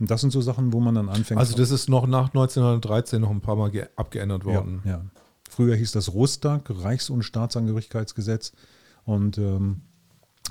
Und 0.00 0.10
das 0.10 0.20
sind 0.20 0.30
so 0.32 0.40
Sachen, 0.40 0.72
wo 0.72 0.80
man 0.80 0.96
dann 0.96 1.08
anfängt. 1.08 1.38
Also 1.38 1.56
das 1.56 1.70
ist 1.70 1.88
noch 1.88 2.06
nach 2.06 2.26
1913 2.28 3.20
noch 3.20 3.30
ein 3.30 3.40
paar 3.40 3.56
Mal 3.56 3.70
ge- 3.70 3.86
abgeändert 3.96 4.44
worden. 4.44 4.82
ja, 4.84 4.90
ja. 4.92 5.04
Früher 5.48 5.76
hieß 5.76 5.92
das 5.92 6.14
Rostag, 6.14 6.70
Reichs- 6.70 7.10
und 7.10 7.22
Staatsangehörigkeitsgesetz. 7.24 8.52
Und 9.04 9.36
ähm, 9.38 9.82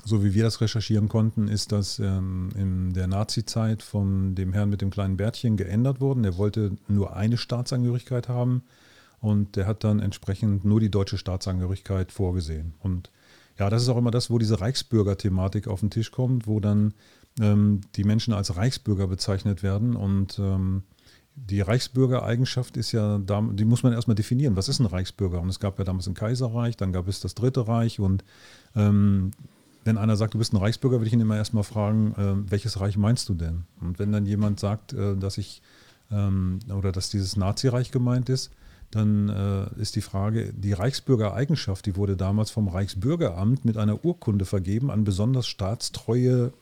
so 0.04 0.22
wie 0.24 0.32
wir 0.32 0.44
das 0.44 0.60
recherchieren 0.60 1.08
konnten, 1.08 1.48
ist 1.48 1.72
das 1.72 1.98
ähm, 1.98 2.50
in 2.56 2.92
der 2.92 3.08
Nazi-Zeit 3.08 3.82
von 3.82 4.34
dem 4.36 4.52
Herrn 4.52 4.70
mit 4.70 4.80
dem 4.80 4.90
kleinen 4.90 5.16
Bärtchen 5.16 5.56
geändert 5.56 6.00
worden. 6.00 6.22
Der 6.22 6.36
wollte 6.38 6.76
nur 6.88 7.14
eine 7.16 7.36
Staatsangehörigkeit 7.36 8.28
haben 8.28 8.62
und 9.22 9.54
der 9.56 9.66
hat 9.66 9.84
dann 9.84 10.00
entsprechend 10.00 10.64
nur 10.64 10.80
die 10.80 10.90
deutsche 10.90 11.16
Staatsangehörigkeit 11.16 12.10
vorgesehen. 12.12 12.74
Und 12.80 13.10
ja, 13.58 13.70
das 13.70 13.82
ist 13.82 13.88
auch 13.88 13.96
immer 13.96 14.10
das, 14.10 14.30
wo 14.30 14.38
diese 14.38 14.60
Reichsbürger-Thematik 14.60 15.68
auf 15.68 15.80
den 15.80 15.90
Tisch 15.90 16.10
kommt, 16.10 16.48
wo 16.48 16.58
dann 16.58 16.92
ähm, 17.40 17.82
die 17.94 18.02
Menschen 18.04 18.34
als 18.34 18.56
Reichsbürger 18.56 19.06
bezeichnet 19.06 19.62
werden 19.62 19.94
und 19.94 20.38
ähm, 20.40 20.82
die 21.34 21.60
Reichsbürgereigenschaft 21.60 22.76
ist 22.76 22.92
ja, 22.92 23.18
die 23.18 23.64
muss 23.64 23.82
man 23.82 23.92
erstmal 23.92 24.16
definieren. 24.16 24.56
Was 24.56 24.68
ist 24.68 24.80
ein 24.80 24.86
Reichsbürger? 24.86 25.40
Und 25.40 25.48
es 25.48 25.60
gab 25.60 25.78
ja 25.78 25.84
damals 25.84 26.06
ein 26.06 26.14
Kaiserreich, 26.14 26.76
dann 26.76 26.92
gab 26.92 27.08
es 27.08 27.20
das 27.20 27.34
Dritte 27.34 27.66
Reich. 27.66 28.00
Und 28.00 28.22
ähm, 28.76 29.30
wenn 29.84 29.96
einer 29.96 30.16
sagt, 30.16 30.34
du 30.34 30.38
bist 30.38 30.52
ein 30.52 30.58
Reichsbürger, 30.58 30.98
würde 30.98 31.06
ich 31.06 31.12
ihn 31.14 31.20
immer 31.20 31.36
erstmal 31.36 31.64
fragen, 31.64 32.14
ähm, 32.18 32.46
welches 32.50 32.80
Reich 32.80 32.98
meinst 32.98 33.30
du 33.30 33.34
denn? 33.34 33.64
Und 33.80 33.98
wenn 33.98 34.12
dann 34.12 34.26
jemand 34.26 34.60
sagt, 34.60 34.92
äh, 34.92 35.16
dass 35.16 35.38
ich 35.38 35.62
ähm, 36.10 36.58
oder 36.68 36.92
dass 36.92 37.08
dieses 37.08 37.36
Nazireich 37.36 37.92
gemeint 37.92 38.28
ist, 38.28 38.50
dann 38.92 39.28
äh, 39.30 39.80
ist 39.80 39.96
die 39.96 40.02
Frage, 40.02 40.52
die 40.52 40.74
Reichsbürgereigenschaft, 40.74 41.86
die 41.86 41.96
wurde 41.96 42.16
damals 42.16 42.50
vom 42.50 42.68
Reichsbürgeramt 42.68 43.64
mit 43.64 43.78
einer 43.78 44.04
Urkunde 44.04 44.44
vergeben 44.44 44.90
an 44.90 45.02
besonders 45.02 45.46
staatstreue 45.46 46.52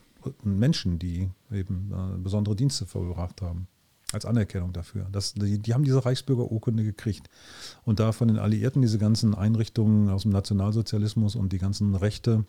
Menschen, 0.45 0.99
die 0.99 1.29
eben 1.51 1.93
äh, 1.93 2.19
besondere 2.19 2.55
Dienste 2.55 2.87
vollbracht 2.87 3.43
haben. 3.43 3.67
Als 4.13 4.25
Anerkennung 4.25 4.73
dafür. 4.73 5.07
Das, 5.13 5.35
die, 5.35 5.59
die 5.59 5.73
haben 5.73 5.85
diese 5.85 6.05
Reichsbürgerurkunde 6.05 6.83
gekriegt. 6.83 7.29
Und 7.85 8.01
da 8.01 8.11
von 8.11 8.27
den 8.27 8.39
Alliierten 8.39 8.83
diese 8.83 8.99
ganzen 8.99 9.37
Einrichtungen 9.37 10.09
aus 10.09 10.23
dem 10.23 10.33
Nationalsozialismus 10.33 11.37
und 11.37 11.53
die 11.53 11.59
ganzen 11.59 11.95
Rechte 11.95 12.45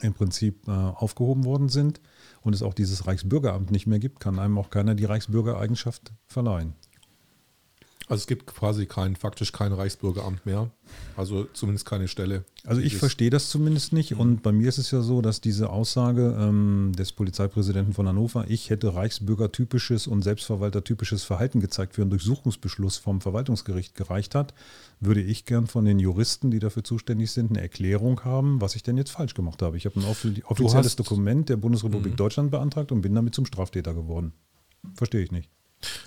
im 0.00 0.12
Prinzip 0.12 0.66
äh, 0.66 0.70
aufgehoben 0.70 1.44
worden 1.44 1.68
sind 1.68 2.00
und 2.42 2.54
es 2.54 2.62
auch 2.62 2.74
dieses 2.74 3.06
Reichsbürgeramt 3.06 3.70
nicht 3.70 3.86
mehr 3.86 3.98
gibt, 3.98 4.20
kann 4.20 4.38
einem 4.38 4.58
auch 4.58 4.70
keiner 4.70 4.94
die 4.94 5.04
Reichsbürgereigenschaft 5.04 6.12
verleihen. 6.26 6.74
Also 8.06 8.20
es 8.20 8.26
gibt 8.26 8.46
quasi 8.46 8.84
kein, 8.84 9.16
faktisch 9.16 9.50
kein 9.52 9.72
Reichsbürgeramt 9.72 10.44
mehr. 10.44 10.70
Also 11.16 11.44
zumindest 11.54 11.86
keine 11.86 12.06
Stelle. 12.06 12.44
Also 12.62 12.82
ich 12.82 12.98
verstehe 12.98 13.30
das 13.30 13.48
zumindest 13.48 13.94
nicht. 13.94 14.14
Und 14.14 14.42
bei 14.42 14.52
mir 14.52 14.68
ist 14.68 14.76
es 14.76 14.90
ja 14.90 15.00
so, 15.00 15.22
dass 15.22 15.40
diese 15.40 15.70
Aussage 15.70 16.36
ähm, 16.38 16.92
des 16.98 17.12
Polizeipräsidenten 17.12 17.94
von 17.94 18.06
Hannover, 18.06 18.44
ich 18.48 18.68
hätte 18.68 18.94
Reichsbürgertypisches 18.94 20.06
und 20.06 20.20
Selbstverwaltertypisches 20.20 21.24
Verhalten 21.24 21.60
gezeigt 21.60 21.94
für 21.94 22.02
einen 22.02 22.10
Durchsuchungsbeschluss 22.10 22.98
vom 22.98 23.22
Verwaltungsgericht 23.22 23.94
gereicht 23.94 24.34
hat, 24.34 24.52
würde 25.00 25.22
ich 25.22 25.46
gern 25.46 25.66
von 25.66 25.86
den 25.86 25.98
Juristen, 25.98 26.50
die 26.50 26.58
dafür 26.58 26.84
zuständig 26.84 27.30
sind, 27.32 27.52
eine 27.52 27.62
Erklärung 27.62 28.22
haben, 28.22 28.60
was 28.60 28.76
ich 28.76 28.82
denn 28.82 28.98
jetzt 28.98 29.12
falsch 29.12 29.32
gemacht 29.32 29.62
habe. 29.62 29.78
Ich 29.78 29.86
habe 29.86 29.98
ein 29.98 30.04
offi- 30.04 30.44
offizielles 30.44 30.96
Dokument 30.96 31.48
der 31.48 31.56
Bundesrepublik 31.56 32.12
Mhm. 32.12 32.16
Deutschland 32.16 32.50
beantragt 32.50 32.92
und 32.92 33.00
bin 33.00 33.14
damit 33.14 33.34
zum 33.34 33.46
Straftäter 33.46 33.94
geworden. 33.94 34.34
Verstehe 34.94 35.22
ich 35.22 35.32
nicht. 35.32 35.48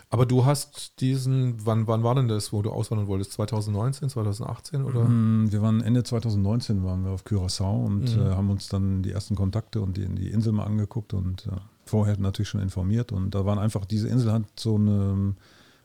Aber 0.10 0.26
du 0.26 0.46
hast 0.46 1.00
diesen, 1.02 1.66
wann, 1.66 1.88
wann 1.88 2.04
war 2.04 2.16
denn 2.16 2.28
das, 2.28 2.54
wo 2.54 2.62
du 2.62 2.72
auswandern 2.72 3.08
wolltest? 3.08 3.34
2019, 3.34 4.10
2018 4.10 4.84
oder? 4.84 5.02
Mm, 5.06 5.52
Wir 5.52 5.62
waren 5.62 5.82
Ende 5.82 6.04
2019 6.04 6.84
waren 6.84 7.04
wir 7.04 7.12
auf 7.12 7.26
Curaçao 7.26 7.86
und 7.86 8.16
Mhm. 8.16 8.22
äh, 8.22 8.30
haben 8.36 8.50
uns 8.50 8.68
dann 8.70 9.04
die 9.04 9.12
ersten 9.12 9.36
Kontakte 9.36 9.82
und 9.82 9.98
die, 9.98 10.08
die 10.08 10.30
Insel 10.30 10.54
mal 10.54 10.66
angeguckt 10.66 11.14
und 11.14 11.48
äh, 11.48 11.52
vorher 11.86 12.18
natürlich 12.20 12.50
schon 12.50 12.62
informiert. 12.62 13.12
Und 13.12 13.36
da 13.36 13.46
waren 13.46 13.60
einfach, 13.60 13.86
diese 13.86 14.08
Insel 14.10 14.32
hat 14.34 14.44
so 14.58 14.76
eine 14.76 14.92
ähm, 14.92 15.36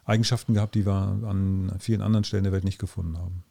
Eigenschaften 0.04 0.54
gehabt, 0.54 0.74
die 0.74 0.84
wir 0.86 0.92
an 0.94 1.72
vielen 1.78 2.02
anderen 2.02 2.24
Stellen 2.24 2.44
der 2.44 2.52
Welt 2.52 2.64
nicht 2.64 2.78
gefunden 2.78 3.18
haben. 3.18 3.44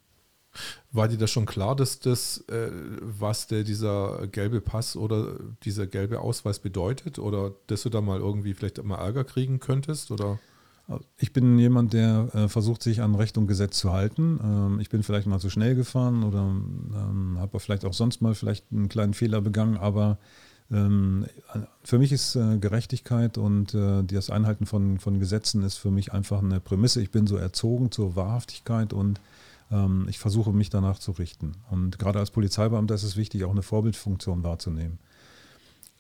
War 0.92 1.08
dir 1.08 1.18
das 1.18 1.32
schon 1.32 1.46
klar, 1.46 1.76
dass 1.76 2.00
das, 2.00 2.44
äh, 2.50 2.70
was 3.02 3.48
der, 3.48 3.64
dieser 3.64 4.28
gelbe 4.28 4.62
Pass 4.62 4.96
oder 4.96 5.38
dieser 5.64 5.88
gelbe 5.88 6.20
Ausweis 6.20 6.60
bedeutet? 6.60 7.20
Oder 7.20 7.54
dass 7.68 7.84
du 7.84 7.90
da 7.90 8.02
mal 8.02 8.20
irgendwie 8.20 8.54
vielleicht 8.54 8.84
mal 8.84 8.98
Ärger 8.98 9.24
kriegen 9.24 9.60
könntest? 9.60 10.12
Oder? 10.12 10.40
Ich 11.18 11.32
bin 11.32 11.58
jemand, 11.60 11.94
der 11.94 12.30
äh, 12.34 12.48
versucht, 12.50 12.84
sich 12.84 13.02
an 13.02 13.16
Recht 13.16 13.38
und 13.38 13.48
Gesetz 13.48 13.78
zu 13.78 13.94
halten. 13.94 14.40
Ähm, 14.44 14.80
ich 14.80 14.90
bin 14.90 15.04
vielleicht 15.04 15.28
mal 15.28 15.40
zu 15.40 15.50
schnell 15.50 15.76
gefahren 15.76 16.24
oder 16.24 16.42
ähm, 16.42 17.38
habe 17.40 17.60
vielleicht 17.60 17.86
auch 17.86 17.94
sonst 17.94 18.22
mal 18.22 18.36
vielleicht 18.36 18.66
einen 18.72 18.90
kleinen 18.90 19.14
Fehler 19.14 19.42
begangen, 19.42 19.78
aber 19.78 20.18
ähm, 20.72 21.26
für 21.84 22.00
mich 22.00 22.12
ist 22.12 22.36
äh, 22.36 22.58
Gerechtigkeit 22.58 23.38
und 23.38 23.74
äh, 23.74 24.04
das 24.04 24.30
Einhalten 24.30 24.66
von, 24.66 25.00
von 25.00 25.20
Gesetzen 25.20 25.64
ist 25.64 25.78
für 25.78 25.92
mich 25.92 26.14
einfach 26.14 26.42
eine 26.42 26.60
Prämisse. 26.60 27.02
Ich 27.02 27.12
bin 27.12 27.28
so 27.28 27.36
erzogen 27.36 27.92
zur 27.92 28.16
Wahrhaftigkeit 28.16 28.94
und 28.94 29.20
ich 30.10 30.20
versuche 30.20 30.52
mich 30.52 30.70
danach 30.70 31.00
zu 31.00 31.12
richten. 31.12 31.54
Und 31.70 31.98
gerade 31.98 32.20
als 32.20 32.32
Polizeibeamter 32.32 32.94
ist 32.94 33.04
es 33.04 33.16
wichtig, 33.16 33.46
auch 33.46 33.52
eine 33.52 33.62
Vorbildfunktion 33.62 34.44
wahrzunehmen. 34.44 35.00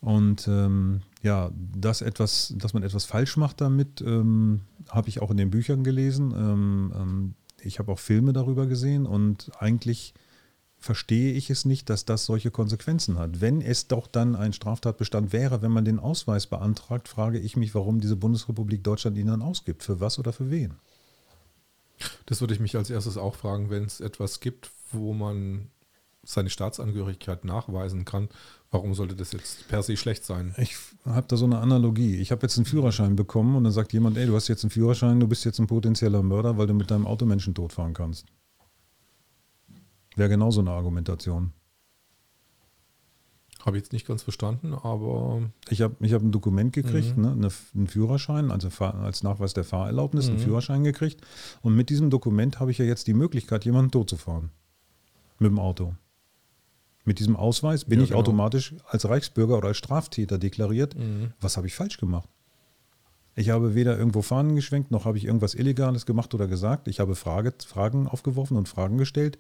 Und 0.02 0.48
ähm, 0.48 1.02
ja, 1.22 1.52
dass, 1.56 2.02
etwas, 2.02 2.54
dass 2.58 2.74
man 2.74 2.84
etwas 2.84 3.06
falsch 3.06 3.38
macht 3.38 3.62
damit, 3.62 4.02
ähm, 4.02 4.62
habe 4.90 5.10
ich 5.10 5.22
auch 5.22 5.30
in 5.30 5.38
den 5.38 5.52
Büchern 5.52 5.84
gelesen. 5.84 6.34
Ähm, 6.36 6.94
ähm, 6.96 7.34
ich 7.62 7.78
habe 7.78 7.92
auch 7.92 8.00
Filme 8.00 8.34
darüber 8.34 8.66
gesehen 8.66 9.06
und 9.06 9.52
eigentlich 9.60 10.16
verstehe 10.80 11.34
ich 11.34 11.52
es 11.52 11.64
nicht, 11.64 11.92
dass 11.92 12.06
das 12.06 12.26
solche 12.26 12.50
Konsequenzen 12.50 13.20
hat. 13.20 13.40
Wenn 13.40 13.62
es 13.62 13.88
doch 13.88 14.08
dann 14.08 14.36
ein 14.36 14.52
Straftatbestand 14.52 15.32
wäre, 15.32 15.62
wenn 15.62 15.72
man 15.72 15.86
den 15.86 16.00
Ausweis 16.00 16.48
beantragt, 16.48 17.08
frage 17.08 17.38
ich 17.38 17.56
mich, 17.56 17.76
warum 17.76 18.02
diese 18.02 18.16
Bundesrepublik 18.16 18.84
Deutschland 18.84 19.16
ihn 19.20 19.28
dann 19.28 19.44
ausgibt. 19.44 19.84
Für 19.84 20.00
was 20.00 20.18
oder 20.18 20.34
für 20.34 20.50
wen? 20.50 20.74
Das 22.26 22.42
würde 22.42 22.54
ich 22.54 22.60
mich 22.60 22.76
als 22.76 22.90
erstes 22.90 23.18
auch 23.18 23.36
fragen, 23.36 23.70
wenn 23.70 23.84
es 23.84 24.00
etwas 24.00 24.40
gibt, 24.40 24.72
wo 24.92 25.14
man 25.14 25.70
seine 26.24 26.50
Staatsangehörigkeit 26.50 27.46
nachweisen 27.46 28.06
kann. 28.06 28.30
Warum 28.70 28.94
sollte 28.94 29.16
das 29.16 29.32
jetzt 29.34 29.68
per 29.68 29.84
se 29.84 29.98
schlecht 29.98 30.24
sein? 30.24 30.54
Ich 30.58 30.76
habe 31.06 31.28
da 31.28 31.36
so 31.36 31.46
eine 31.46 31.60
Analogie. 31.60 32.18
Ich 32.18 32.32
habe 32.32 32.44
jetzt 32.44 32.58
einen 32.58 32.66
Führerschein 32.66 33.16
bekommen 33.16 33.56
und 33.56 33.64
dann 33.64 33.74
sagt 33.74 33.92
jemand, 33.92 34.18
ey, 34.18 34.28
du 34.28 34.36
hast 34.36 34.48
jetzt 34.48 34.64
einen 34.64 34.72
Führerschein, 34.72 35.20
du 35.20 35.28
bist 35.28 35.44
jetzt 35.46 35.60
ein 35.60 35.68
potenzieller 35.68 36.22
Mörder, 36.22 36.58
weil 36.58 36.68
du 36.68 36.74
mit 36.74 36.92
deinem 36.92 37.08
Auto 37.08 37.26
Menschen 37.26 37.56
totfahren 37.56 37.94
kannst. 37.94 38.28
Wäre 40.16 40.30
genauso 40.30 40.62
eine 40.62 40.72
Argumentation. 40.72 41.54
Habe 43.65 43.78
ich 43.78 43.84
jetzt 43.84 43.93
nicht 43.93 44.08
ganz 44.08 44.24
verstanden, 44.24 44.74
aber 44.74 45.41
Ich 45.69 45.82
habe 45.82 45.95
ich 46.00 46.13
hab 46.13 46.24
ein 46.24 46.32
Dokument 46.32 46.74
gekriegt, 46.74 47.15
ne, 47.17 47.32
eine, 47.32 47.50
einen 47.76 47.88
Führerschein, 47.88 48.50
also 48.50 48.69
als 48.84 49.21
Nachweis 49.21 49.54
der 49.54 49.63
Fahrerlaubnis, 49.63 50.30
einen 50.30 50.39
Führerschein 50.39 50.84
gekriegt. 50.84 51.21
Und 51.62 51.76
mit 51.76 51.89
diesem 51.89 52.10
Dokument 52.10 52.60
habe 52.60 52.71
ich 52.71 52.80
ja 52.80 52.86
jetzt 52.86 53.06
die 53.08 53.13
Möglichkeit, 53.13 53.63
jemanden 53.65 53.91
totzufahren. 53.91 54.50
Mit 55.38 55.52
dem 55.52 55.60
Auto. 55.60 55.93
Mit 57.06 57.19
diesem 57.19 57.36
Ausweis 57.36 57.86
bin 57.86 58.00
Ja, 58.00 58.04
ich 58.04 58.10
genau. 58.10 58.19
automatisch 58.21 58.76
als 58.88 59.08
Reichsbürger 59.08 59.58
oder 59.58 59.69
als 59.69 59.78
Straftäter 59.78 60.38
deklariert. 60.38 60.95
Was 61.39 61.58
habe 61.58 61.67
ich 61.67 61.74
falsch 61.76 61.97
gemacht? 61.97 62.30
Ich 63.36 63.50
habe 63.50 63.76
weder 63.76 63.98
irgendwo 63.98 64.22
Fahnen 64.22 64.56
geschwenkt, 64.56 64.91
noch 64.91 65.06
habe 65.06 65.17
ich 65.17 65.26
irgendwas 65.26 65.54
Illegales 65.54 66.06
gemacht 66.06 66.34
oder 66.34 66.48
gesagt. 66.48 66.88
Ich 66.88 67.00
habe 67.00 67.15
Frage, 67.15 67.54
Fragen 67.65 68.08
aufgeworfen 68.08 68.58
und 68.58 68.67
Fragen 68.67 68.98
gestellt. 68.98 69.38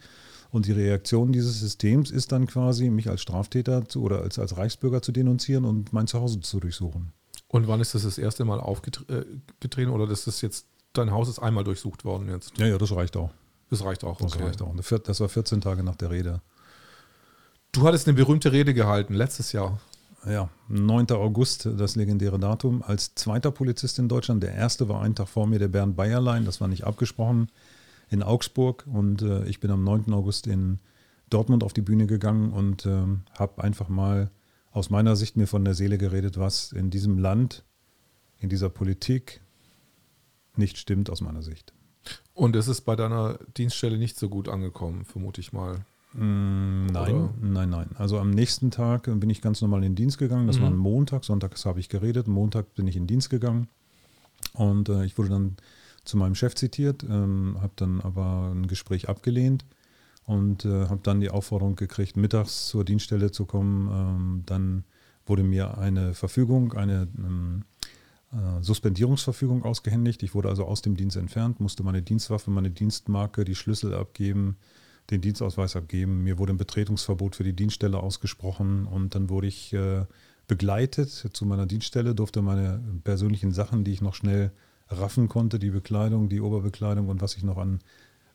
Und 0.49 0.65
die 0.65 0.71
Reaktion 0.71 1.31
dieses 1.31 1.59
Systems 1.59 2.11
ist 2.11 2.31
dann 2.31 2.45
quasi, 2.45 2.89
mich 2.89 3.09
als 3.09 3.21
Straftäter 3.21 3.87
zu, 3.87 4.01
oder 4.03 4.21
als, 4.21 4.37
als 4.37 4.57
Reichsbürger 4.57 5.01
zu 5.01 5.11
denunzieren 5.11 5.65
und 5.65 5.93
mein 5.93 6.07
Zuhause 6.07 6.41
zu 6.41 6.59
durchsuchen. 6.59 7.13
und 7.47 7.67
wann 7.67 7.79
ist 7.79 7.95
das 7.95 8.03
das 8.03 8.17
erste 8.17 8.43
Mal 8.43 8.59
aufgetreten 8.59 9.91
oder 9.91 10.07
dass 10.07 10.25
das 10.25 10.41
jetzt 10.41 10.67
dein 10.93 11.11
Haus 11.11 11.29
ist 11.29 11.39
einmal 11.39 11.63
durchsucht 11.63 12.03
worden 12.03 12.29
jetzt? 12.29 12.57
Ja, 12.57 12.67
ja, 12.67 12.77
das 12.77 12.93
reicht 12.93 13.15
auch. 13.15 13.31
Das 13.69 13.83
reicht 13.85 14.03
auch. 14.03 14.17
Das 14.17 14.33
okay. 14.33 14.43
reicht 14.43 14.61
auch. 14.61 14.75
Das 14.75 15.19
war 15.21 15.29
14 15.29 15.61
Tage 15.61 15.83
nach 15.83 15.95
der 15.95 16.11
Rede. 16.11 16.41
Du 17.71 17.83
hattest 17.83 18.07
eine 18.07 18.15
berühmte 18.15 18.51
Rede 18.51 18.73
gehalten 18.73 19.13
letztes 19.13 19.53
Jahr. 19.53 19.79
Ja, 20.29 20.49
9. 20.67 21.11
August, 21.11 21.65
das 21.65 21.95
legendäre 21.95 22.39
Datum, 22.39 22.83
als 22.83 23.15
zweiter 23.15 23.51
Polizist 23.51 23.97
in 23.99 24.07
Deutschland. 24.07 24.43
Der 24.43 24.53
erste 24.53 24.87
war 24.87 25.01
einen 25.01 25.15
Tag 25.15 25.29
vor 25.29 25.47
mir, 25.47 25.59
der 25.59 25.67
Bernd 25.67 25.95
Bayerlein, 25.95 26.45
das 26.45 26.61
war 26.61 26.67
nicht 26.67 26.83
abgesprochen, 26.83 27.47
in 28.09 28.21
Augsburg. 28.23 28.85
Und 28.91 29.21
äh, 29.21 29.45
ich 29.45 29.59
bin 29.59 29.71
am 29.71 29.83
9. 29.83 30.13
August 30.13 30.47
in 30.47 30.79
Dortmund 31.29 31.63
auf 31.63 31.73
die 31.73 31.81
Bühne 31.81 32.07
gegangen 32.07 32.51
und 32.51 32.85
äh, 32.85 33.03
habe 33.37 33.63
einfach 33.63 33.89
mal 33.89 34.29
aus 34.71 34.89
meiner 34.89 35.15
Sicht 35.15 35.37
mir 35.37 35.47
von 35.47 35.65
der 35.65 35.73
Seele 35.73 35.97
geredet, 35.97 36.37
was 36.37 36.71
in 36.71 36.89
diesem 36.89 37.17
Land, 37.17 37.63
in 38.37 38.49
dieser 38.49 38.69
Politik 38.69 39.41
nicht 40.55 40.77
stimmt 40.77 41.09
aus 41.09 41.21
meiner 41.21 41.41
Sicht. 41.41 41.73
Und 42.33 42.55
es 42.55 42.67
ist 42.67 42.81
bei 42.81 42.95
deiner 42.95 43.39
Dienststelle 43.57 43.97
nicht 43.97 44.17
so 44.17 44.29
gut 44.29 44.49
angekommen, 44.49 45.05
vermute 45.05 45.41
ich 45.41 45.53
mal. 45.53 45.85
Mm, 46.13 46.87
nein, 46.87 47.15
Oder? 47.15 47.33
nein, 47.41 47.69
nein. 47.69 47.89
Also 47.97 48.19
am 48.19 48.31
nächsten 48.31 48.71
Tag 48.71 49.03
bin 49.03 49.29
ich 49.29 49.41
ganz 49.41 49.61
normal 49.61 49.79
in 49.79 49.91
den 49.91 49.95
Dienst 49.95 50.17
gegangen. 50.17 50.47
Das 50.47 50.57
mhm. 50.57 50.63
war 50.63 50.69
ein 50.71 50.77
Montag. 50.77 51.23
Sonntags 51.23 51.65
habe 51.65 51.79
ich 51.79 51.89
geredet. 51.89 52.27
Montag 52.27 52.75
bin 52.75 52.87
ich 52.87 52.95
in 52.95 53.03
den 53.03 53.07
Dienst 53.07 53.29
gegangen. 53.29 53.67
Und 54.53 54.89
äh, 54.89 55.05
ich 55.05 55.17
wurde 55.17 55.29
dann 55.29 55.57
zu 56.03 56.17
meinem 56.17 56.35
Chef 56.35 56.55
zitiert, 56.55 57.03
ähm, 57.03 57.57
habe 57.61 57.73
dann 57.75 58.01
aber 58.01 58.51
ein 58.53 58.67
Gespräch 58.67 59.07
abgelehnt 59.07 59.65
und 60.25 60.65
äh, 60.65 60.87
habe 60.87 61.01
dann 61.03 61.21
die 61.21 61.29
Aufforderung 61.29 61.75
gekriegt, 61.75 62.17
mittags 62.17 62.67
zur 62.67 62.83
Dienststelle 62.83 63.31
zu 63.31 63.45
kommen. 63.45 63.89
Ähm, 63.91 64.43
dann 64.45 64.83
wurde 65.25 65.43
mir 65.43 65.77
eine 65.77 66.13
Verfügung, 66.13 66.73
eine 66.73 67.07
ähm, 67.17 67.63
äh, 68.31 68.61
Suspendierungsverfügung 68.61 69.63
ausgehändigt. 69.63 70.23
Ich 70.23 70.33
wurde 70.33 70.49
also 70.49 70.65
aus 70.65 70.81
dem 70.81 70.95
Dienst 70.95 71.17
entfernt, 71.17 71.59
musste 71.59 71.83
meine 71.83 72.01
Dienstwaffe, 72.01 72.49
meine 72.49 72.71
Dienstmarke, 72.71 73.45
die 73.45 73.55
Schlüssel 73.55 73.93
abgeben, 73.93 74.57
den 75.11 75.21
Dienstausweis 75.21 75.75
abgeben. 75.75 76.23
Mir 76.23 76.37
wurde 76.37 76.53
ein 76.53 76.57
Betretungsverbot 76.57 77.35
für 77.35 77.43
die 77.43 77.53
Dienststelle 77.53 77.99
ausgesprochen 77.99 78.85
und 78.85 79.13
dann 79.13 79.29
wurde 79.29 79.47
ich 79.47 79.73
äh, 79.73 80.05
begleitet 80.47 81.09
zu 81.09 81.45
meiner 81.45 81.65
Dienststelle, 81.65 82.15
durfte 82.15 82.41
meine 82.41 82.81
persönlichen 83.03 83.51
Sachen, 83.51 83.83
die 83.83 83.93
ich 83.93 84.01
noch 84.01 84.15
schnell 84.15 84.51
raffen 84.89 85.27
konnte, 85.27 85.59
die 85.59 85.69
Bekleidung, 85.69 86.29
die 86.29 86.41
Oberbekleidung 86.41 87.07
und 87.09 87.21
was 87.21 87.35
ich 87.35 87.43
noch 87.43 87.57
an 87.57 87.79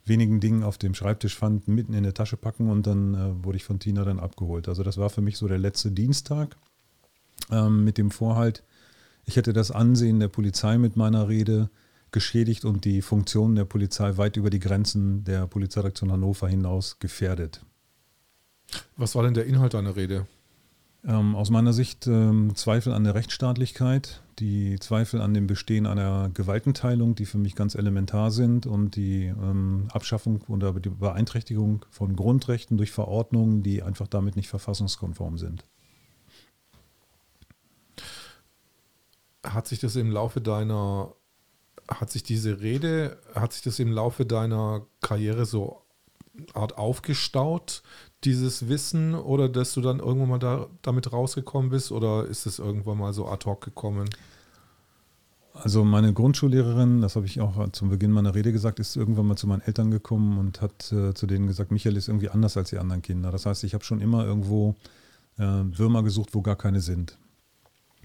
wenigen 0.05 0.41
Dingen 0.41 0.63
auf 0.63 0.79
dem 0.79 0.95
Schreibtisch 0.95 1.37
fand, 1.37 1.67
mitten 1.69 1.93
in 1.93 2.05
der 2.05 2.15
Tasche 2.15 2.37
packen 2.37 2.71
und 2.71 2.87
dann 2.87 3.15
äh, 3.15 3.45
wurde 3.45 3.57
ich 3.57 3.65
von 3.65 3.79
Tina 3.79 4.05
dann 4.05 4.21
abgeholt. 4.21 4.69
Also 4.69 4.83
das 4.83 4.99
war 4.99 5.11
für 5.11 5.21
mich 5.21 5.37
so 5.37 5.49
der 5.49 5.59
letzte 5.59 5.91
Dienstag 5.91 6.57
ähm, 7.51 7.85
mit 7.85 7.99
dem 7.99 8.11
Vorhalt, 8.11 8.63
ich 9.25 9.37
hätte 9.37 9.53
das 9.53 9.73
Ansehen 9.73 10.21
der 10.21 10.29
Polizei 10.29 10.79
mit 10.79 10.97
meiner 10.97 11.29
Rede 11.29 11.69
geschädigt 12.13 12.65
und 12.65 12.85
die 12.85 13.03
Funktionen 13.03 13.55
der 13.55 13.65
Polizei 13.65 14.17
weit 14.17 14.37
über 14.37 14.51
die 14.51 14.59
Grenzen 14.59 15.25
der 15.25 15.47
Polizeiredaktion 15.47 16.13
Hannover 16.13 16.49
hinaus 16.49 16.99
gefährdet. 16.99 17.61
Was 18.97 19.15
war 19.15 19.23
denn 19.23 19.35
der 19.35 19.47
Inhalt 19.47 19.75
deiner 19.75 19.97
Rede? 19.97 20.27
Ähm, 21.05 21.37
aus 21.37 21.51
meiner 21.51 21.73
Sicht 21.73 22.07
ähm, 22.07 22.57
Zweifel 22.57 22.93
an 22.93 23.05
der 23.05 23.15
Rechtsstaatlichkeit, 23.15 24.23
die 24.41 24.79
Zweifel 24.81 25.21
an 25.21 25.35
dem 25.35 25.47
Bestehen 25.47 25.87
einer 25.87 26.31
Gewaltenteilung, 26.31 27.15
die 27.15 27.27
für 27.27 27.39
mich 27.39 27.55
ganz 27.55 27.77
elementar 27.77 28.33
sind, 28.33 28.67
und 28.67 28.97
die 28.97 29.27
ähm, 29.27 29.89
Abschaffung 29.93 30.43
oder 30.49 30.73
die 30.73 30.89
Beeinträchtigung 30.89 31.85
von 31.91 32.17
Grundrechten 32.17 32.77
durch 32.77 32.91
Verordnungen, 32.91 33.63
die 33.63 33.83
einfach 33.83 34.09
damit 34.09 34.35
nicht 34.35 34.49
verfassungskonform 34.49 35.39
sind. 35.39 35.65
hat 39.55 39.67
sich 39.67 39.79
das 39.79 39.97
im 39.97 40.11
Laufe 40.11 40.41
deiner, 40.41 41.15
hat 41.89 42.11
sich 42.11 42.23
diese 42.23 42.61
Rede, 42.61 43.19
hat 43.35 43.53
sich 43.53 43.63
das 43.63 43.79
im 43.79 43.93
Laufe 43.93 44.27
deiner 44.27 44.87
Karriere 45.01 45.47
so 45.47 45.83
Art 46.53 46.77
aufgestaut, 46.77 47.83
dieses 48.25 48.69
Wissen, 48.69 49.15
oder 49.15 49.49
dass 49.49 49.73
du 49.75 49.81
dann 49.81 50.01
irgendwann 50.01 50.29
mal 50.29 50.39
da, 50.39 50.67
damit 50.83 51.13
rausgekommen 51.13 51.71
bist, 51.71 51.93
oder 51.93 52.27
ist 52.27 52.47
es 52.47 52.59
irgendwann 52.59 52.99
mal 52.99 53.13
so 53.13 53.27
ad 53.29 53.47
hoc 53.47 53.65
gekommen? 53.65 54.09
Also 55.55 55.85
meine 55.85 56.13
Grundschullehrerin, 56.13 57.01
das 57.01 57.17
habe 57.17 57.25
ich 57.25 57.41
auch 57.41 57.71
zum 57.71 57.89
Beginn 57.89 58.11
meiner 58.11 58.35
Rede 58.35 58.53
gesagt, 58.53 58.79
ist 58.79 58.97
irgendwann 58.97 59.27
mal 59.27 59.37
zu 59.37 59.47
meinen 59.47 59.63
Eltern 59.63 59.91
gekommen 59.91 60.39
und 60.39 60.61
hat 60.61 60.93
äh, 60.93 61.15
zu 61.15 61.27
denen 61.27 61.47
gesagt, 61.47 61.71
Michael 61.71 61.97
ist 61.97 62.09
irgendwie 62.09 62.29
anders 62.29 62.59
als 62.59 62.71
die 62.71 62.79
anderen 62.79 63.01
Kinder. 63.01 63.31
Das 63.31 63.47
heißt, 63.47 63.65
ich 63.65 63.73
habe 63.73 63.83
schon 63.83 64.03
immer 64.03 64.25
irgendwo 64.25 64.75
äh, 65.39 65.43
Würmer 65.43 66.03
gesucht, 66.03 66.35
wo 66.35 66.43
gar 66.43 66.57
keine 66.57 66.81
sind. 66.81 67.17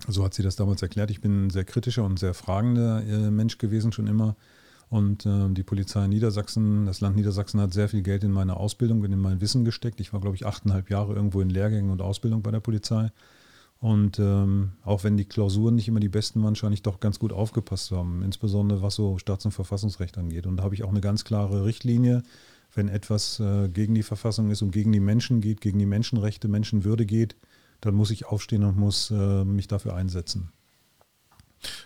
So 0.07 0.23
hat 0.23 0.33
sie 0.33 0.43
das 0.43 0.55
damals 0.55 0.81
erklärt. 0.81 1.11
Ich 1.11 1.21
bin 1.21 1.45
ein 1.45 1.49
sehr 1.49 1.63
kritischer 1.63 2.03
und 2.03 2.19
sehr 2.19 2.33
fragender 2.33 3.03
äh, 3.03 3.31
Mensch 3.31 3.57
gewesen 3.57 3.91
schon 3.91 4.07
immer. 4.07 4.35
Und 4.89 5.25
äh, 5.25 5.49
die 5.49 5.63
Polizei 5.63 6.05
Niedersachsen, 6.07 6.85
das 6.85 6.99
Land 6.99 7.15
Niedersachsen 7.15 7.61
hat 7.61 7.73
sehr 7.73 7.87
viel 7.87 8.01
Geld 8.01 8.23
in 8.25 8.31
meine 8.31 8.57
Ausbildung 8.57 9.01
und 9.01 9.11
in 9.11 9.19
mein 9.19 9.39
Wissen 9.39 9.63
gesteckt. 9.63 10.01
Ich 10.01 10.11
war, 10.11 10.19
glaube 10.19 10.35
ich, 10.35 10.45
achteinhalb 10.45 10.89
Jahre 10.89 11.13
irgendwo 11.13 11.39
in 11.39 11.49
Lehrgängen 11.49 11.91
und 11.91 12.01
Ausbildung 12.01 12.41
bei 12.41 12.51
der 12.51 12.59
Polizei. 12.59 13.09
Und 13.79 14.19
ähm, 14.19 14.73
auch 14.83 15.03
wenn 15.03 15.17
die 15.17 15.25
Klausuren 15.25 15.75
nicht 15.75 15.87
immer 15.87 15.99
die 15.99 16.09
besten 16.09 16.43
waren, 16.43 16.55
scheine 16.55 16.73
ich 16.73 16.83
doch 16.83 16.99
ganz 16.99 17.17
gut 17.17 17.31
aufgepasst 17.33 17.85
zu 17.85 17.97
haben, 17.97 18.21
insbesondere 18.21 18.81
was 18.81 18.95
so 18.95 19.17
Staats- 19.17 19.45
und 19.45 19.53
Verfassungsrecht 19.53 20.17
angeht. 20.17 20.45
Und 20.45 20.57
da 20.57 20.63
habe 20.63 20.75
ich 20.75 20.83
auch 20.83 20.89
eine 20.89 21.01
ganz 21.01 21.23
klare 21.23 21.63
Richtlinie, 21.65 22.21
wenn 22.75 22.89
etwas 22.89 23.39
äh, 23.39 23.69
gegen 23.69 23.95
die 23.95 24.03
Verfassung 24.03 24.51
ist 24.51 24.61
und 24.61 24.71
gegen 24.71 24.91
die 24.91 24.99
Menschen 24.99 25.41
geht, 25.41 25.61
gegen 25.61 25.79
die 25.79 25.85
Menschenrechte, 25.85 26.47
Menschenwürde 26.47 27.05
geht, 27.05 27.35
dann 27.81 27.95
muss 27.95 28.11
ich 28.11 28.25
aufstehen 28.25 28.63
und 28.63 28.77
muss 28.77 29.11
äh, 29.11 29.43
mich 29.43 29.67
dafür 29.67 29.95
einsetzen. 29.95 30.51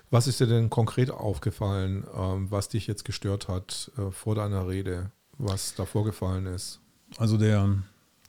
Was 0.10 0.28
ist 0.28 0.40
dir 0.40 0.48
denn 0.48 0.70
konkret 0.70 1.12
aufgefallen, 1.12 2.06
ähm, 2.16 2.50
was 2.50 2.70
dich 2.70 2.88
jetzt 2.88 3.04
gestört 3.04 3.48
hat 3.48 3.92
äh, 3.98 4.12
vor 4.12 4.36
deiner 4.36 4.68
Rede, 4.68 5.12
was 5.38 5.76
da 5.76 5.86
vorgefallen 5.86 6.46
ist? 6.46 6.80
Also 7.18 7.38
der, 7.38 7.70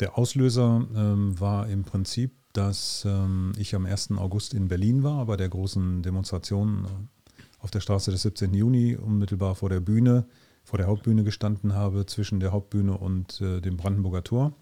der 0.01 0.19
Auslöser 0.19 0.87
ähm, 0.95 1.39
war 1.39 1.69
im 1.69 1.85
Prinzip, 1.85 2.33
dass 2.53 3.05
ähm, 3.07 3.53
ich 3.59 3.75
am 3.75 3.87
1. 3.87 4.13
August 4.13 4.55
in 4.55 4.69
Berlin 4.69 5.03
war, 5.03 5.27
bei 5.27 5.37
der 5.37 5.49
großen 5.49 6.03
Demonstration 6.03 6.85
äh, 6.85 7.43
auf 7.59 7.71
der 7.71 7.81
Straße 7.81 8.11
des 8.11 8.23
17. 8.23 8.55
Juni, 8.55 8.97
unmittelbar 8.97 9.55
vor 9.55 9.69
der 9.69 9.81
Bühne, 9.81 10.27
vor 10.65 10.79
der 10.79 10.89
Hauptbühne 10.89 11.23
gestanden 11.23 11.75
habe, 11.75 12.07
zwischen 12.07 12.41
der 12.41 12.53
Hauptbühne 12.53 12.97
und 12.97 13.41
äh, 13.41 13.61
dem 13.61 13.77
Brandenburger 13.77 14.25
Tor. 14.25 14.53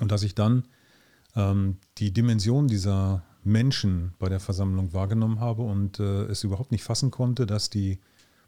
Und 0.00 0.12
dass 0.12 0.22
ich 0.22 0.34
dann 0.34 0.64
ähm, 1.36 1.76
die 1.98 2.12
Dimension 2.12 2.66
dieser 2.66 3.22
Menschen 3.44 4.14
bei 4.18 4.28
der 4.28 4.40
Versammlung 4.40 4.92
wahrgenommen 4.92 5.38
habe 5.38 5.62
und 5.62 6.00
äh, 6.00 6.24
es 6.24 6.42
überhaupt 6.42 6.72
nicht 6.72 6.82
fassen 6.82 7.10
konnte, 7.12 7.46
dass 7.46 7.70
die 7.70 8.00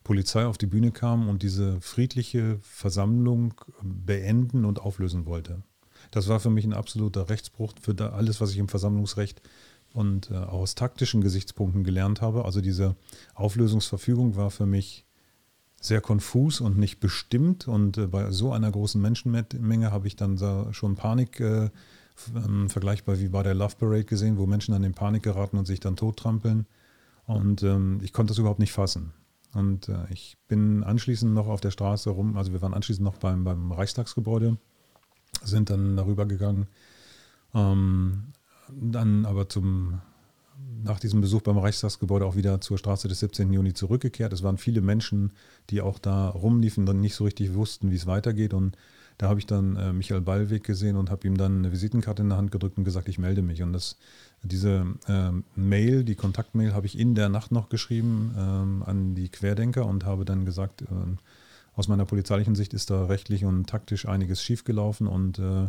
Polizei 0.03 0.46
auf 0.46 0.59
die 0.59 0.66
Bühne 0.66 0.90
kam 0.90 1.29
und 1.29 1.42
diese 1.42 1.81
friedliche 1.81 2.59
Versammlung 2.62 3.55
beenden 3.83 4.64
und 4.64 4.81
auflösen 4.81 5.27
wollte. 5.27 5.62
Das 6.11 6.29
war 6.29 6.40
für 6.40 6.51
mich 6.51 6.64
ein 6.64 6.72
absoluter 6.72 7.29
Rechtsbruch 7.29 7.74
für 7.81 8.12
alles, 8.12 8.40
was 8.40 8.51
ich 8.51 8.59
im 8.59 8.68
Versammlungsrecht 8.68 9.42
und 9.92 10.31
äh, 10.31 10.35
aus 10.35 10.74
taktischen 10.74 11.20
Gesichtspunkten 11.20 11.85
gelernt 11.85 12.20
habe. 12.20 12.44
Also 12.44 12.61
diese 12.61 12.96
Auflösungsverfügung 13.35 14.37
war 14.37 14.51
für 14.51 14.66
mich 14.66 15.05
sehr 15.81 16.01
konfus 16.01 16.61
und 16.61 16.77
nicht 16.79 17.01
bestimmt. 17.01 17.68
Und 17.68 17.98
äh, 17.98 18.07
bei 18.07 18.31
so 18.31 18.53
einer 18.53 18.70
großen 18.70 19.01
Menschenmenge 19.01 19.90
habe 19.92 20.07
ich 20.07 20.16
dann 20.16 20.38
schon 20.72 20.96
Panik 20.96 21.40
äh, 21.40 21.70
ähm, 22.35 22.68
vergleichbar 22.68 23.18
wie 23.18 23.28
bei 23.28 23.42
der 23.42 23.54
Love 23.54 23.76
Parade 23.78 24.04
gesehen, 24.04 24.38
wo 24.38 24.46
Menschen 24.46 24.72
dann 24.72 24.85
in 24.85 24.94
Panik 24.94 25.22
geraten 25.22 25.59
und 25.59 25.66
sich 25.66 25.81
dann 25.81 25.96
tottrampeln. 25.96 26.66
Und 27.26 27.62
ähm, 27.62 28.00
ich 28.02 28.12
konnte 28.12 28.31
das 28.31 28.38
überhaupt 28.38 28.61
nicht 28.61 28.72
fassen. 28.72 29.12
Und 29.54 29.88
äh, 29.88 30.07
ich 30.11 30.37
bin 30.48 30.85
anschließend 30.85 31.33
noch 31.33 31.46
auf 31.46 31.61
der 31.61 31.70
Straße 31.70 32.11
rum, 32.11 32.37
also 32.37 32.52
wir 32.52 32.62
waren 32.62 32.74
anschließend 32.74 33.04
noch 33.04 33.16
beim, 33.16 33.44
beim 33.44 33.72
Reichstagsgebäude, 33.72 34.57
sind 35.42 35.70
dann 35.70 35.96
darüber 35.96 36.26
gegangen. 36.26 36.66
Ähm, 37.54 38.33
dann 38.70 39.24
aber 39.24 39.48
zum, 39.48 40.00
nach 40.83 41.00
diesem 41.00 41.20
Besuch 41.20 41.42
beim 41.42 41.59
Reichstagsgebäude 41.59 42.26
auch 42.26 42.37
wieder 42.37 42.61
zur 42.61 42.78
Straße 42.78 43.09
des 43.09 43.20
17. 43.20 43.52
Juni 43.52 43.72
zurückgekehrt. 43.72 44.33
Es 44.33 44.42
waren 44.42 44.59
viele 44.59 44.81
Menschen, 44.81 45.33
die 45.70 45.81
auch 45.81 45.98
da 45.98 46.28
rumliefen 46.28 46.87
und 46.88 47.00
nicht 47.00 47.14
so 47.14 47.24
richtig 47.24 47.54
wussten, 47.54 47.90
wie 47.90 47.96
es 47.96 48.07
weitergeht. 48.07 48.52
Und 48.52 48.76
da 49.18 49.28
habe 49.28 49.40
ich 49.40 49.46
dann 49.46 49.76
äh, 49.76 49.92
Michael 49.92 50.20
Ballweg 50.20 50.62
gesehen 50.64 50.96
und 50.96 51.11
habe 51.11 51.26
ihm 51.26 51.37
dann 51.37 51.59
eine 51.59 51.72
Visitenkarte 51.72 52.22
in 52.22 52.28
der 52.28 52.38
Hand 52.38 52.52
gedrückt 52.52 52.78
und 52.78 52.85
gesagt, 52.85 53.09
ich 53.09 53.18
melde 53.18 53.42
mich. 53.42 53.62
Und 53.62 53.72
das, 53.72 53.98
diese 54.42 54.87
äh, 55.09 55.31
Mail, 55.57 56.04
die 56.04 56.14
Kontaktmail, 56.14 56.72
habe 56.72 56.87
ich 56.87 56.98
in 56.98 57.16
der 57.16 57.28
Nacht 57.28 57.50
noch 57.50 57.68
geschrieben 57.68 58.35
ähm, 58.38 58.83
an 58.87 59.14
die 59.16 59.28
Querdenker 59.28 59.87
und 59.87 60.04
habe 60.04 60.24
dann 60.24 60.44
gesagt, 60.44 60.83
äh, 60.83 60.87
aus 61.74 61.88
meiner 61.88 62.07
polizeilichen 62.07 62.54
Sicht 62.54 62.74
ist 62.74 62.90
da 62.90 63.07
rechtlich 63.07 63.44
und 63.44 63.68
taktisch 63.68 64.07
einiges 64.07 64.42
schiefgelaufen 64.42 65.07
und 65.07 65.38
äh, 65.38 65.68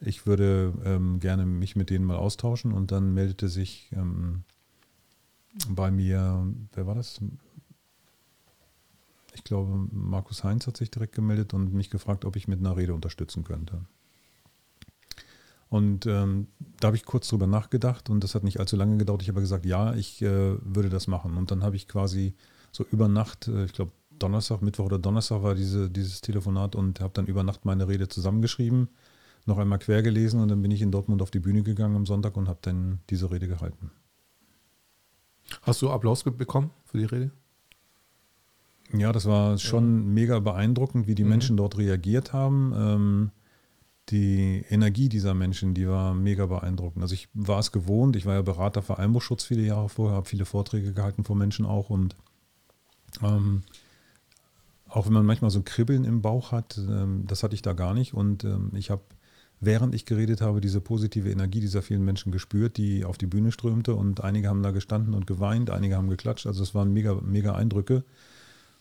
ich 0.00 0.26
würde 0.26 0.72
ähm, 0.84 1.20
gerne 1.20 1.44
mich 1.44 1.76
mit 1.76 1.90
denen 1.90 2.04
mal 2.04 2.16
austauschen. 2.16 2.72
Und 2.72 2.92
dann 2.92 3.14
meldete 3.14 3.48
sich 3.48 3.90
ähm, 3.92 4.44
bei 5.68 5.90
mir, 5.90 6.46
wer 6.72 6.86
war 6.86 6.94
das? 6.94 7.20
Ich 9.38 9.44
glaube, 9.44 9.86
Markus 9.92 10.42
Heinz 10.42 10.66
hat 10.66 10.76
sich 10.76 10.90
direkt 10.90 11.14
gemeldet 11.14 11.54
und 11.54 11.72
mich 11.72 11.90
gefragt, 11.90 12.24
ob 12.24 12.34
ich 12.34 12.48
mit 12.48 12.58
einer 12.58 12.76
Rede 12.76 12.92
unterstützen 12.92 13.44
könnte. 13.44 13.80
Und 15.68 16.06
ähm, 16.06 16.48
da 16.80 16.88
habe 16.88 16.96
ich 16.96 17.04
kurz 17.04 17.28
drüber 17.28 17.46
nachgedacht 17.46 18.10
und 18.10 18.24
das 18.24 18.34
hat 18.34 18.42
nicht 18.42 18.58
allzu 18.58 18.74
lange 18.76 18.96
gedauert. 18.96 19.22
Ich 19.22 19.28
habe 19.28 19.40
gesagt, 19.40 19.64
ja, 19.64 19.94
ich 19.94 20.22
äh, 20.22 20.56
würde 20.62 20.88
das 20.88 21.06
machen. 21.06 21.36
Und 21.36 21.50
dann 21.50 21.62
habe 21.62 21.76
ich 21.76 21.86
quasi 21.86 22.34
so 22.72 22.84
über 22.90 23.06
Nacht, 23.06 23.48
äh, 23.48 23.66
ich 23.66 23.74
glaube 23.74 23.92
Donnerstag, 24.18 24.60
Mittwoch 24.62 24.86
oder 24.86 24.98
Donnerstag 24.98 25.42
war 25.42 25.54
diese, 25.54 25.88
dieses 25.88 26.20
Telefonat 26.20 26.74
und 26.74 27.00
habe 27.00 27.12
dann 27.14 27.26
über 27.26 27.44
Nacht 27.44 27.64
meine 27.64 27.86
Rede 27.86 28.08
zusammengeschrieben. 28.08 28.88
noch 29.46 29.58
einmal 29.58 29.78
quer 29.78 30.02
gelesen 30.02 30.40
und 30.40 30.48
dann 30.48 30.62
bin 30.62 30.70
ich 30.70 30.82
in 30.82 30.90
Dortmund 30.90 31.22
auf 31.22 31.30
die 31.30 31.40
Bühne 31.40 31.62
gegangen 31.62 31.96
am 31.96 32.06
Sonntag 32.06 32.36
und 32.36 32.48
habe 32.48 32.58
dann 32.62 32.98
diese 33.08 33.30
Rede 33.30 33.46
gehalten. 33.46 33.92
Hast 35.62 35.80
du 35.80 35.90
Applaus 35.90 36.24
bekommen 36.24 36.70
für 36.84 36.98
die 36.98 37.04
Rede? 37.04 37.30
Ja, 38.92 39.12
das 39.12 39.26
war 39.26 39.58
schon 39.58 40.14
mega 40.14 40.38
beeindruckend, 40.40 41.06
wie 41.06 41.14
die 41.14 41.24
mhm. 41.24 41.30
Menschen 41.30 41.56
dort 41.56 41.76
reagiert 41.76 42.32
haben. 42.32 42.72
Ähm, 42.76 43.30
die 44.10 44.64
Energie 44.70 45.08
dieser 45.08 45.34
Menschen, 45.34 45.74
die 45.74 45.86
war 45.86 46.14
mega 46.14 46.46
beeindruckend. 46.46 47.02
Also 47.02 47.14
ich 47.14 47.28
war 47.34 47.58
es 47.58 47.72
gewohnt, 47.72 48.16
ich 48.16 48.24
war 48.24 48.34
ja 48.34 48.42
Berater 48.42 48.82
für 48.82 48.98
Einbruchschutz 48.98 49.44
viele 49.44 49.62
Jahre 49.62 49.88
vorher, 49.88 50.16
habe 50.16 50.28
viele 50.28 50.46
Vorträge 50.46 50.92
gehalten 50.92 51.24
vor 51.24 51.36
Menschen 51.36 51.66
auch 51.66 51.90
und 51.90 52.16
ähm, 53.22 53.62
auch 54.88 55.06
wenn 55.06 55.12
man 55.12 55.26
manchmal 55.26 55.50
so 55.50 55.60
Kribbeln 55.62 56.04
im 56.04 56.22
Bauch 56.22 56.52
hat, 56.52 56.78
ähm, 56.78 57.24
das 57.26 57.42
hatte 57.42 57.54
ich 57.54 57.60
da 57.60 57.74
gar 57.74 57.92
nicht 57.92 58.14
und 58.14 58.44
ähm, 58.44 58.70
ich 58.74 58.90
habe 58.90 59.02
während 59.60 59.94
ich 59.94 60.06
geredet 60.06 60.40
habe, 60.40 60.60
diese 60.60 60.80
positive 60.80 61.30
Energie 61.30 61.60
dieser 61.60 61.82
vielen 61.82 62.04
Menschen 62.04 62.30
gespürt, 62.30 62.76
die 62.76 63.04
auf 63.04 63.18
die 63.18 63.26
Bühne 63.26 63.52
strömte 63.52 63.94
und 63.94 64.22
einige 64.22 64.48
haben 64.48 64.62
da 64.62 64.70
gestanden 64.70 65.14
und 65.14 65.26
geweint, 65.26 65.70
einige 65.70 65.96
haben 65.96 66.08
geklatscht, 66.08 66.46
also 66.46 66.62
es 66.62 66.74
waren 66.74 66.92
mega, 66.92 67.14
mega 67.22 67.54
Eindrücke. 67.54 68.04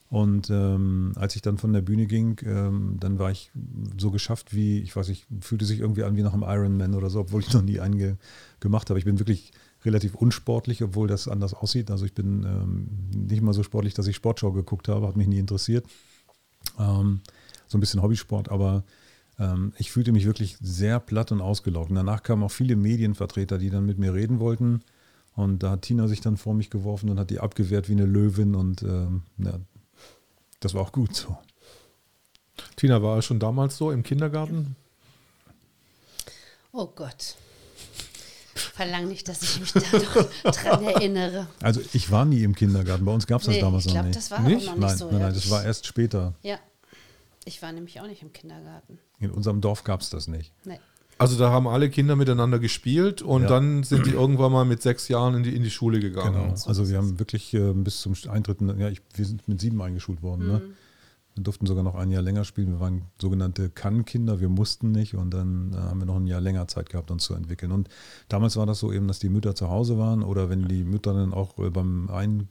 Und 0.09 0.49
ähm, 0.49 1.11
als 1.15 1.35
ich 1.35 1.41
dann 1.41 1.57
von 1.57 1.73
der 1.73 1.81
Bühne 1.81 2.05
ging, 2.05 2.39
ähm, 2.45 2.95
dann 2.99 3.19
war 3.19 3.29
ich 3.29 3.51
so 3.97 4.09
geschafft 4.09 4.55
wie, 4.55 4.79
ich 4.79 4.95
weiß 4.95 5.09
nicht, 5.09 5.27
fühlte 5.41 5.65
sich 5.65 5.81
irgendwie 5.81 6.03
an 6.03 6.15
wie 6.15 6.21
nach 6.21 6.33
einem 6.33 6.43
Ironman 6.43 6.95
oder 6.95 7.09
so, 7.09 7.19
obwohl 7.19 7.41
ich 7.41 7.53
noch 7.53 7.61
nie 7.61 7.81
einen 7.81 8.17
gemacht 8.61 8.89
habe. 8.89 8.99
Ich 8.99 9.05
bin 9.05 9.19
wirklich 9.19 9.51
relativ 9.83 10.15
unsportlich, 10.15 10.81
obwohl 10.81 11.07
das 11.07 11.27
anders 11.27 11.53
aussieht. 11.53 11.91
Also 11.91 12.05
ich 12.05 12.13
bin 12.13 12.43
ähm, 12.43 12.87
nicht 13.27 13.41
mal 13.41 13.53
so 13.53 13.63
sportlich, 13.63 13.93
dass 13.93 14.07
ich 14.07 14.15
Sportschau 14.15 14.53
geguckt 14.53 14.87
habe, 14.87 15.07
hat 15.07 15.17
mich 15.17 15.27
nie 15.27 15.39
interessiert. 15.39 15.85
Ähm, 16.79 17.21
so 17.67 17.77
ein 17.77 17.81
bisschen 17.81 18.01
Hobbysport, 18.01 18.49
aber 18.49 18.83
ähm, 19.39 19.73
ich 19.77 19.91
fühlte 19.91 20.13
mich 20.13 20.25
wirklich 20.25 20.57
sehr 20.61 20.99
platt 20.99 21.31
und 21.31 21.41
ausgelaugt. 21.41 21.91
Danach 21.93 22.23
kamen 22.23 22.43
auch 22.43 22.51
viele 22.51 22.75
Medienvertreter, 22.75 23.57
die 23.57 23.69
dann 23.69 23.85
mit 23.85 23.97
mir 23.97 24.13
reden 24.13 24.39
wollten. 24.39 24.81
Und 25.35 25.63
da 25.63 25.71
hat 25.71 25.83
Tina 25.83 26.07
sich 26.07 26.21
dann 26.21 26.37
vor 26.37 26.53
mich 26.55 26.69
geworfen 26.69 27.09
und 27.09 27.19
hat 27.19 27.29
die 27.29 27.39
abgewehrt 27.39 27.89
wie 27.89 27.93
eine 27.93 28.05
Löwin. 28.05 28.55
Und 28.55 28.81
ähm, 28.81 29.21
das 30.59 30.73
war 30.73 30.81
auch 30.81 30.91
gut 30.91 31.15
so. 31.15 31.37
Tina, 32.75 33.01
war 33.01 33.17
er 33.17 33.21
schon 33.21 33.39
damals 33.39 33.77
so 33.77 33.91
im 33.91 34.03
Kindergarten? 34.03 34.75
Oh 36.71 36.87
Gott. 36.87 37.35
Verlang 38.55 39.07
nicht, 39.07 39.27
dass 39.27 39.41
ich 39.41 39.59
mich 39.59 39.71
da 39.71 39.97
noch 39.97 40.29
dran 40.51 40.83
erinnere. 40.83 41.47
Also 41.61 41.81
ich 41.93 42.11
war 42.11 42.25
nie 42.25 42.43
im 42.43 42.55
Kindergarten. 42.55 43.05
Bei 43.05 43.13
uns 43.13 43.27
gab 43.27 43.41
es 43.41 43.47
das 43.47 43.59
damals 43.59 43.85
ich 43.85 43.91
glaub, 43.91 44.03
noch 44.03 44.07
nicht. 44.07 44.17
Das 44.17 44.31
war 44.31 44.39
nicht? 44.41 44.65
noch 44.65 44.73
nicht 44.73 44.81
nein, 44.81 44.97
so. 44.97 45.11
Nein, 45.11 45.21
nein, 45.21 45.33
das 45.33 45.49
war 45.49 45.63
erst 45.63 45.85
später. 45.85 46.33
Ja. 46.41 46.59
Ich 47.45 47.61
war 47.61 47.71
nämlich 47.71 47.99
auch 48.01 48.07
nicht 48.07 48.21
im 48.21 48.33
Kindergarten. 48.33 48.99
In 49.19 49.31
unserem 49.31 49.61
Dorf 49.61 49.83
gab 49.83 50.01
es 50.01 50.09
das 50.09 50.27
nicht. 50.27 50.51
Nee. 50.65 50.79
Also 51.17 51.37
da 51.37 51.51
haben 51.51 51.67
alle 51.67 51.89
Kinder 51.89 52.15
miteinander 52.15 52.59
gespielt 52.59 53.21
und 53.21 53.43
ja. 53.43 53.47
dann 53.47 53.83
sind 53.83 54.05
die 54.05 54.11
irgendwann 54.11 54.51
mal 54.51 54.65
mit 54.65 54.81
sechs 54.81 55.07
Jahren 55.07 55.35
in 55.35 55.43
die, 55.43 55.55
in 55.55 55.63
die 55.63 55.71
Schule 55.71 55.99
gegangen. 55.99 56.33
Genau. 56.33 56.55
Also 56.65 56.89
wir 56.89 56.97
haben 56.97 57.19
wirklich 57.19 57.53
äh, 57.53 57.73
bis 57.73 58.01
zum 58.01 58.13
Eintritt, 58.29 58.59
ja, 58.77 58.89
ich, 58.89 59.01
wir 59.15 59.25
sind 59.25 59.47
mit 59.47 59.59
sieben 59.59 59.81
eingeschult 59.81 60.21
worden. 60.21 60.47
Ne? 60.47 60.53
Mhm. 60.53 60.67
Ne? 60.67 60.73
Wir 61.37 61.43
durften 61.43 61.67
sogar 61.67 61.83
noch 61.83 61.93
ein 61.93 62.09
Jahr 62.09 62.23
länger 62.23 62.43
spielen. 62.45 62.71
Wir 62.71 62.79
waren 62.79 63.03
sogenannte 63.21 63.69
Kann-Kinder, 63.69 64.39
wir 64.39 64.49
mussten 64.49 64.91
nicht 64.91 65.13
und 65.13 65.31
dann 65.31 65.71
äh, 65.71 65.77
haben 65.77 65.99
wir 65.99 66.05
noch 66.07 66.17
ein 66.17 66.25
Jahr 66.25 66.41
länger 66.41 66.67
Zeit 66.67 66.89
gehabt, 66.89 67.11
uns 67.11 67.25
zu 67.25 67.35
entwickeln. 67.35 67.71
Und 67.71 67.89
damals 68.27 68.57
war 68.57 68.65
das 68.65 68.79
so 68.79 68.91
eben, 68.91 69.07
dass 69.07 69.19
die 69.19 69.29
Mütter 69.29 69.53
zu 69.53 69.69
Hause 69.69 69.99
waren 69.99 70.23
oder 70.23 70.49
wenn 70.49 70.67
die 70.67 70.83
Mütter 70.83 71.13
dann 71.13 71.33
auch 71.33 71.59
äh, 71.59 71.69
beim 71.69 72.09
Ein- 72.09 72.47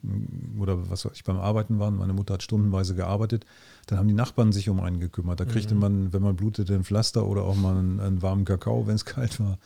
oder 0.61 0.89
was 0.89 1.05
weiß 1.05 1.13
ich, 1.15 1.25
beim 1.25 1.39
Arbeiten 1.39 1.81
waren, 1.81 1.97
meine 1.97 2.13
Mutter 2.13 2.35
hat 2.35 2.45
stundenweise 2.45 2.95
gearbeitet, 2.95 3.45
dann 3.87 3.99
haben 3.99 4.09
die 4.09 4.15
Nachbarn 4.15 4.53
sich 4.53 4.69
um 4.69 4.81
einen 4.81 4.99
gekümmert. 4.99 5.39
Da 5.39 5.45
kriegte 5.45 5.75
mhm. 5.75 5.81
man, 5.81 6.13
wenn 6.13 6.23
man 6.23 6.37
blutete, 6.37 6.75
ein 6.75 6.85
Pflaster 6.85 7.27
oder 7.27 7.45
auch 7.45 7.55
mal 7.55 7.77
einen, 7.77 8.01
einen 8.01 8.23
warmen 8.23 8.45
Kakao, 8.45 8.87
wenn 8.87 8.97
es 8.97 9.05
kalt 9.05 9.39
war. 9.41 9.59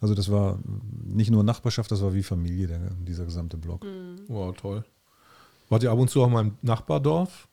Also 0.00 0.14
das 0.14 0.30
war 0.30 0.58
nicht 1.04 1.30
nur 1.30 1.42
Nachbarschaft, 1.42 1.90
das 1.90 2.02
war 2.02 2.12
wie 2.12 2.22
Familie, 2.22 2.66
der, 2.66 2.80
dieser 3.06 3.24
gesamte 3.24 3.56
Block. 3.56 3.84
Mhm. 3.84 4.20
Wow, 4.28 4.54
toll. 4.54 4.84
Wart 5.68 5.82
ihr 5.82 5.90
ab 5.90 5.98
und 5.98 6.10
zu 6.10 6.22
auch 6.22 6.28
mal 6.28 6.42
im 6.42 6.58
Nachbardorf? 6.60 7.48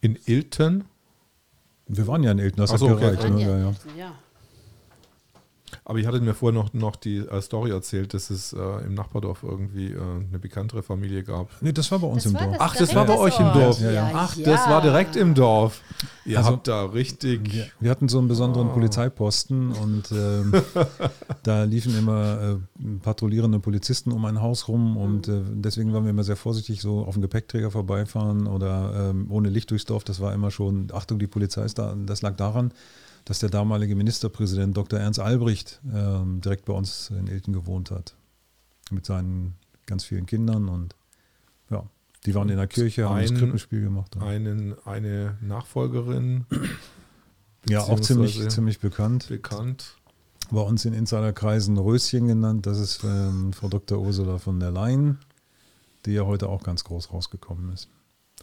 In 0.00 0.18
Ilten? 0.26 0.84
Wir 1.86 2.06
waren 2.06 2.22
ja 2.22 2.32
in 2.32 2.38
Ilten, 2.38 2.58
das 2.58 2.70
Ach 2.70 2.74
hat 2.74 2.80
so, 2.80 2.88
gereicht. 2.88 3.20
Okay. 3.20 3.30
Ne? 3.30 3.42
Ja, 3.42 3.58
ja. 3.96 4.14
Ja. 5.72 5.78
Aber 5.84 5.98
ich 5.98 6.06
hatte 6.06 6.20
mir 6.20 6.34
vorher 6.34 6.58
noch, 6.58 6.72
noch 6.72 6.96
die 6.96 7.18
äh, 7.18 7.40
Story 7.40 7.70
erzählt, 7.70 8.14
dass 8.14 8.30
es 8.30 8.52
äh, 8.52 8.58
im 8.84 8.94
Nachbardorf 8.94 9.42
irgendwie 9.42 9.92
äh, 9.92 9.98
eine 9.98 10.38
bekanntere 10.38 10.82
Familie 10.82 11.22
gab. 11.22 11.50
Nee, 11.60 11.72
das 11.72 11.90
war 11.90 11.98
bei 11.98 12.06
uns 12.06 12.24
das 12.24 12.32
im 12.32 12.38
Dorf. 12.38 12.56
Ach, 12.58 12.76
das 12.76 12.94
war 12.94 13.06
bei 13.06 13.18
euch 13.18 13.38
im 13.38 13.52
Dorf. 13.52 13.80
Ja, 13.80 13.90
ja. 13.90 14.10
Ach, 14.12 14.36
das 14.36 14.68
war 14.68 14.82
direkt 14.82 15.16
im 15.16 15.34
Dorf. 15.34 15.80
Ihr 16.24 16.38
also, 16.38 16.50
habt 16.50 16.68
da 16.68 16.84
richtig. 16.84 17.52
Wir, 17.52 17.66
wir 17.80 17.90
hatten 17.90 18.08
so 18.08 18.18
einen 18.18 18.28
besonderen 18.28 18.68
oh. 18.68 18.74
Polizeiposten 18.74 19.72
und 19.72 20.12
ähm, 20.12 20.52
da 21.42 21.64
liefen 21.64 21.96
immer 21.96 22.58
äh, 22.58 22.84
patrouillierende 23.02 23.58
Polizisten 23.60 24.12
um 24.12 24.24
ein 24.26 24.42
Haus 24.42 24.68
rum 24.68 24.96
und 24.96 25.28
äh, 25.28 25.40
deswegen 25.52 25.92
waren 25.92 26.04
wir 26.04 26.10
immer 26.10 26.24
sehr 26.24 26.36
vorsichtig, 26.36 26.82
so 26.82 27.00
auf 27.00 27.14
dem 27.14 27.22
Gepäckträger 27.22 27.70
vorbeifahren 27.70 28.46
oder 28.46 29.10
ähm, 29.10 29.26
ohne 29.30 29.48
Licht 29.48 29.70
durchs 29.70 29.86
Dorf. 29.86 30.04
Das 30.04 30.20
war 30.20 30.34
immer 30.34 30.50
schon, 30.50 30.88
Achtung, 30.92 31.18
die 31.18 31.26
Polizei 31.26 31.64
ist 31.64 31.78
da. 31.78 31.94
Das 32.06 32.20
lag 32.20 32.36
daran, 32.36 32.72
dass 33.28 33.40
der 33.40 33.50
damalige 33.50 33.94
Ministerpräsident 33.94 34.74
Dr. 34.74 34.98
Ernst 34.98 35.20
Albrecht 35.20 35.82
ähm, 35.94 36.40
direkt 36.40 36.64
bei 36.64 36.72
uns 36.72 37.10
in 37.10 37.26
Ilten 37.26 37.52
gewohnt 37.52 37.90
hat. 37.90 38.16
Mit 38.90 39.04
seinen 39.04 39.54
ganz 39.84 40.04
vielen 40.04 40.24
Kindern 40.24 40.70
und 40.70 40.96
ja, 41.68 41.84
die 42.24 42.34
waren 42.34 42.48
in 42.48 42.56
der 42.56 42.66
Kirche, 42.66 43.04
haben 43.04 43.16
ein, 43.16 43.28
das 43.28 43.38
Krippenspiel 43.38 43.82
gemacht. 43.82 44.16
Einen, 44.16 44.76
eine 44.86 45.36
Nachfolgerin. 45.42 46.46
Ja, 47.68 47.80
auch 47.80 48.00
ziemlich, 48.00 48.48
ziemlich 48.48 48.78
bekannt. 48.78 49.28
Bekannt. 49.28 49.96
Bei 50.50 50.62
uns 50.62 50.86
in 50.86 50.94
Insiderkreisen 50.94 51.76
Röschen 51.76 52.28
genannt. 52.28 52.64
Das 52.64 52.78
ist 52.78 53.04
ähm, 53.04 53.52
Frau 53.52 53.68
Dr. 53.68 53.98
Ursula 53.98 54.38
von 54.38 54.58
der 54.58 54.70
Leyen, 54.70 55.18
die 56.06 56.12
ja 56.12 56.24
heute 56.24 56.48
auch 56.48 56.62
ganz 56.62 56.84
groß 56.84 57.12
rausgekommen 57.12 57.70
ist. 57.74 57.90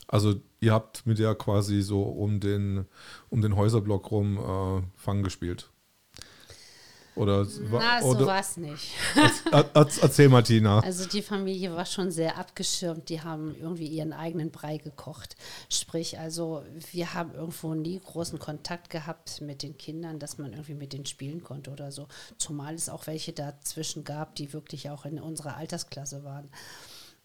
Also 0.07 0.35
ihr 0.65 0.73
habt 0.73 1.05
mit 1.05 1.19
der 1.19 1.35
quasi 1.35 1.81
so 1.81 2.01
um 2.01 2.39
den, 2.39 2.85
um 3.29 3.41
den 3.41 3.55
Häuserblock 3.55 4.11
rum 4.11 4.37
äh, 4.37 4.81
Fang 4.99 5.23
gespielt. 5.23 5.69
Oder, 7.15 7.47
Na, 7.71 8.01
so 8.01 8.25
war 8.25 8.41
es 8.41 8.57
nicht. 8.57 8.91
erzähl 9.73 10.27
Martina. 10.27 10.81
Also 10.81 11.07
die 11.07 11.21
Familie 11.21 11.73
war 11.73 11.85
schon 11.85 12.11
sehr 12.11 12.37
abgeschirmt. 12.37 13.07
Die 13.07 13.21
haben 13.21 13.55
irgendwie 13.55 13.87
ihren 13.87 14.11
eigenen 14.11 14.51
Brei 14.51 14.77
gekocht. 14.79 15.37
Sprich, 15.69 16.19
also 16.19 16.63
wir 16.91 17.13
haben 17.13 17.33
irgendwo 17.33 17.73
nie 17.73 18.01
großen 18.03 18.37
Kontakt 18.37 18.89
gehabt 18.89 19.39
mit 19.39 19.63
den 19.63 19.77
Kindern, 19.77 20.19
dass 20.19 20.37
man 20.39 20.51
irgendwie 20.51 20.73
mit 20.73 20.91
denen 20.91 21.05
spielen 21.05 21.41
konnte 21.41 21.71
oder 21.71 21.89
so. 21.93 22.09
Zumal 22.37 22.73
es 22.73 22.89
auch 22.89 23.07
welche 23.07 23.31
dazwischen 23.31 24.03
gab, 24.03 24.35
die 24.35 24.51
wirklich 24.51 24.89
auch 24.89 25.05
in 25.05 25.17
unserer 25.17 25.55
Altersklasse 25.55 26.25
waren. 26.25 26.49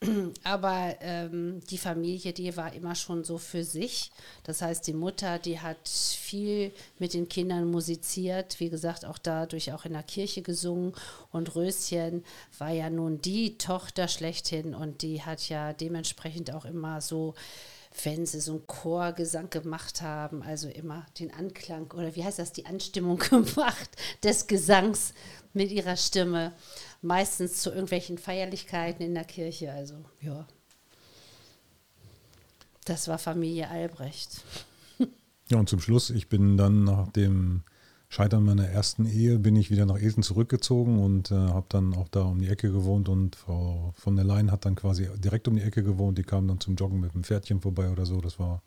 Aber 0.45 0.97
ähm, 1.01 1.61
die 1.69 1.79
Familie, 1.79 2.33
die 2.33 2.57
war 2.57 2.73
immer 2.73 2.95
schon 2.95 3.25
so 3.25 3.37
für 3.37 3.65
sich. 3.65 4.11
Das 4.45 4.63
heißt, 4.63 4.87
die 4.87 4.95
Mutter, 4.95 5.39
die 5.39 5.61
hat 5.61 5.89
viel 5.89 6.73
mit 6.99 7.13
den 7.13 7.29
Kindern 7.29 7.71
musiziert, 7.71 8.61
wie 8.61 8.71
gesagt, 8.71 9.05
auch 9.05 9.19
dadurch 9.19 9.73
auch 9.73 9.85
in 9.85 9.93
der 9.93 10.03
Kirche 10.03 10.43
gesungen. 10.43 10.95
Und 11.33 11.55
Röschen 11.55 12.25
war 12.59 12.71
ja 12.71 12.89
nun 12.89 13.21
die 13.21 13.59
Tochter 13.59 14.09
schlechthin 14.09 14.75
und 14.75 15.03
die 15.03 15.23
hat 15.23 15.49
ja 15.49 15.73
dementsprechend 15.73 16.53
auch 16.55 16.65
immer 16.65 17.01
so 17.01 17.35
wenn 18.05 18.25
sie 18.25 18.41
so 18.41 18.53
einen 18.53 18.67
Chorgesang 18.67 19.51
gemacht 19.51 20.01
haben, 20.01 20.43
also 20.43 20.69
immer 20.69 21.05
den 21.19 21.35
Anklang 21.35 21.91
oder 21.91 22.15
wie 22.15 22.25
heißt 22.25 22.39
das, 22.39 22.53
die 22.53 22.67
Anstimmung 22.67 23.19
gemacht 23.31 23.91
des 24.23 24.47
Gesangs 24.47 25.13
mit 25.53 25.73
ihrer 25.73 25.97
Stimme 25.97 26.53
meistens 27.03 27.63
zu 27.63 27.71
irgendwelchen 27.71 28.19
Feierlichkeiten 28.19 29.05
in 29.05 29.15
der 29.15 29.25
Kirche. 29.25 29.73
Also 29.73 29.95
ja, 30.21 30.47
das 32.85 33.09
war 33.09 33.19
Familie 33.19 33.69
Albrecht. 33.69 34.43
Ja, 35.51 35.59
und 35.59 35.69
zum 35.69 35.81
Schluss, 35.81 36.11
ich 36.11 36.29
bin 36.29 36.57
dann 36.57 36.85
nach 36.85 37.09
dem 37.09 37.63
Scheitern 38.09 38.45
meiner 38.45 38.67
ersten 38.67 39.05
Ehe, 39.07 39.39
bin 39.39 39.57
ich 39.57 39.71
wieder 39.71 39.87
nach 39.87 39.99
Elten 39.99 40.23
zurückgezogen 40.23 41.03
und 41.03 41.31
äh, 41.31 41.35
habe 41.35 41.67
dann 41.69 41.95
auch 41.95 42.09
da 42.09 42.23
um 42.23 42.41
die 42.41 42.49
Ecke 42.49 42.71
gewohnt 42.71 43.09
und 43.09 43.37
Frau 43.37 43.93
von 43.97 44.17
der 44.17 44.25
Leyen 44.25 44.51
hat 44.51 44.65
dann 44.65 44.75
quasi 44.75 45.09
direkt 45.17 45.49
um 45.49 45.57
die 45.57 45.63
Ecke 45.63 45.83
gewohnt. 45.83 46.19
Die 46.19 46.25
kam 46.25 46.49
dann 46.49 46.61
zum 46.61 46.75
Joggen 46.75 47.01
mit 47.01 47.15
einem 47.15 47.25
Pferdchen 47.25 47.61
vorbei 47.61 47.91
oder 47.91 48.07
so. 48.07 48.21
Das 48.21 48.39
war, 48.39 48.63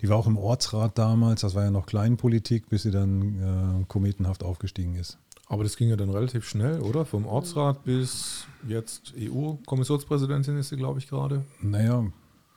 die 0.00 0.08
war 0.08 0.16
auch 0.16 0.26
im 0.26 0.36
Ortsrat 0.36 0.98
damals, 0.98 1.42
das 1.42 1.54
war 1.54 1.64
ja 1.64 1.70
noch 1.70 1.86
Kleinpolitik, 1.86 2.68
bis 2.68 2.82
sie 2.82 2.90
dann 2.90 3.80
äh, 3.82 3.84
kometenhaft 3.86 4.42
aufgestiegen 4.42 4.96
ist. 4.96 5.18
Aber 5.46 5.62
das 5.62 5.76
ging 5.76 5.88
ja 5.88 5.96
dann 5.96 6.10
relativ 6.10 6.48
schnell, 6.48 6.80
oder? 6.80 7.04
Vom 7.04 7.24
Ortsrat 7.24 7.84
bis 7.84 8.46
jetzt 8.66 9.14
EU-Kommissionspräsidentin 9.16 10.56
ist 10.58 10.70
sie, 10.70 10.76
glaube 10.76 10.98
ich, 10.98 11.08
gerade. 11.08 11.44
Naja, 11.60 12.04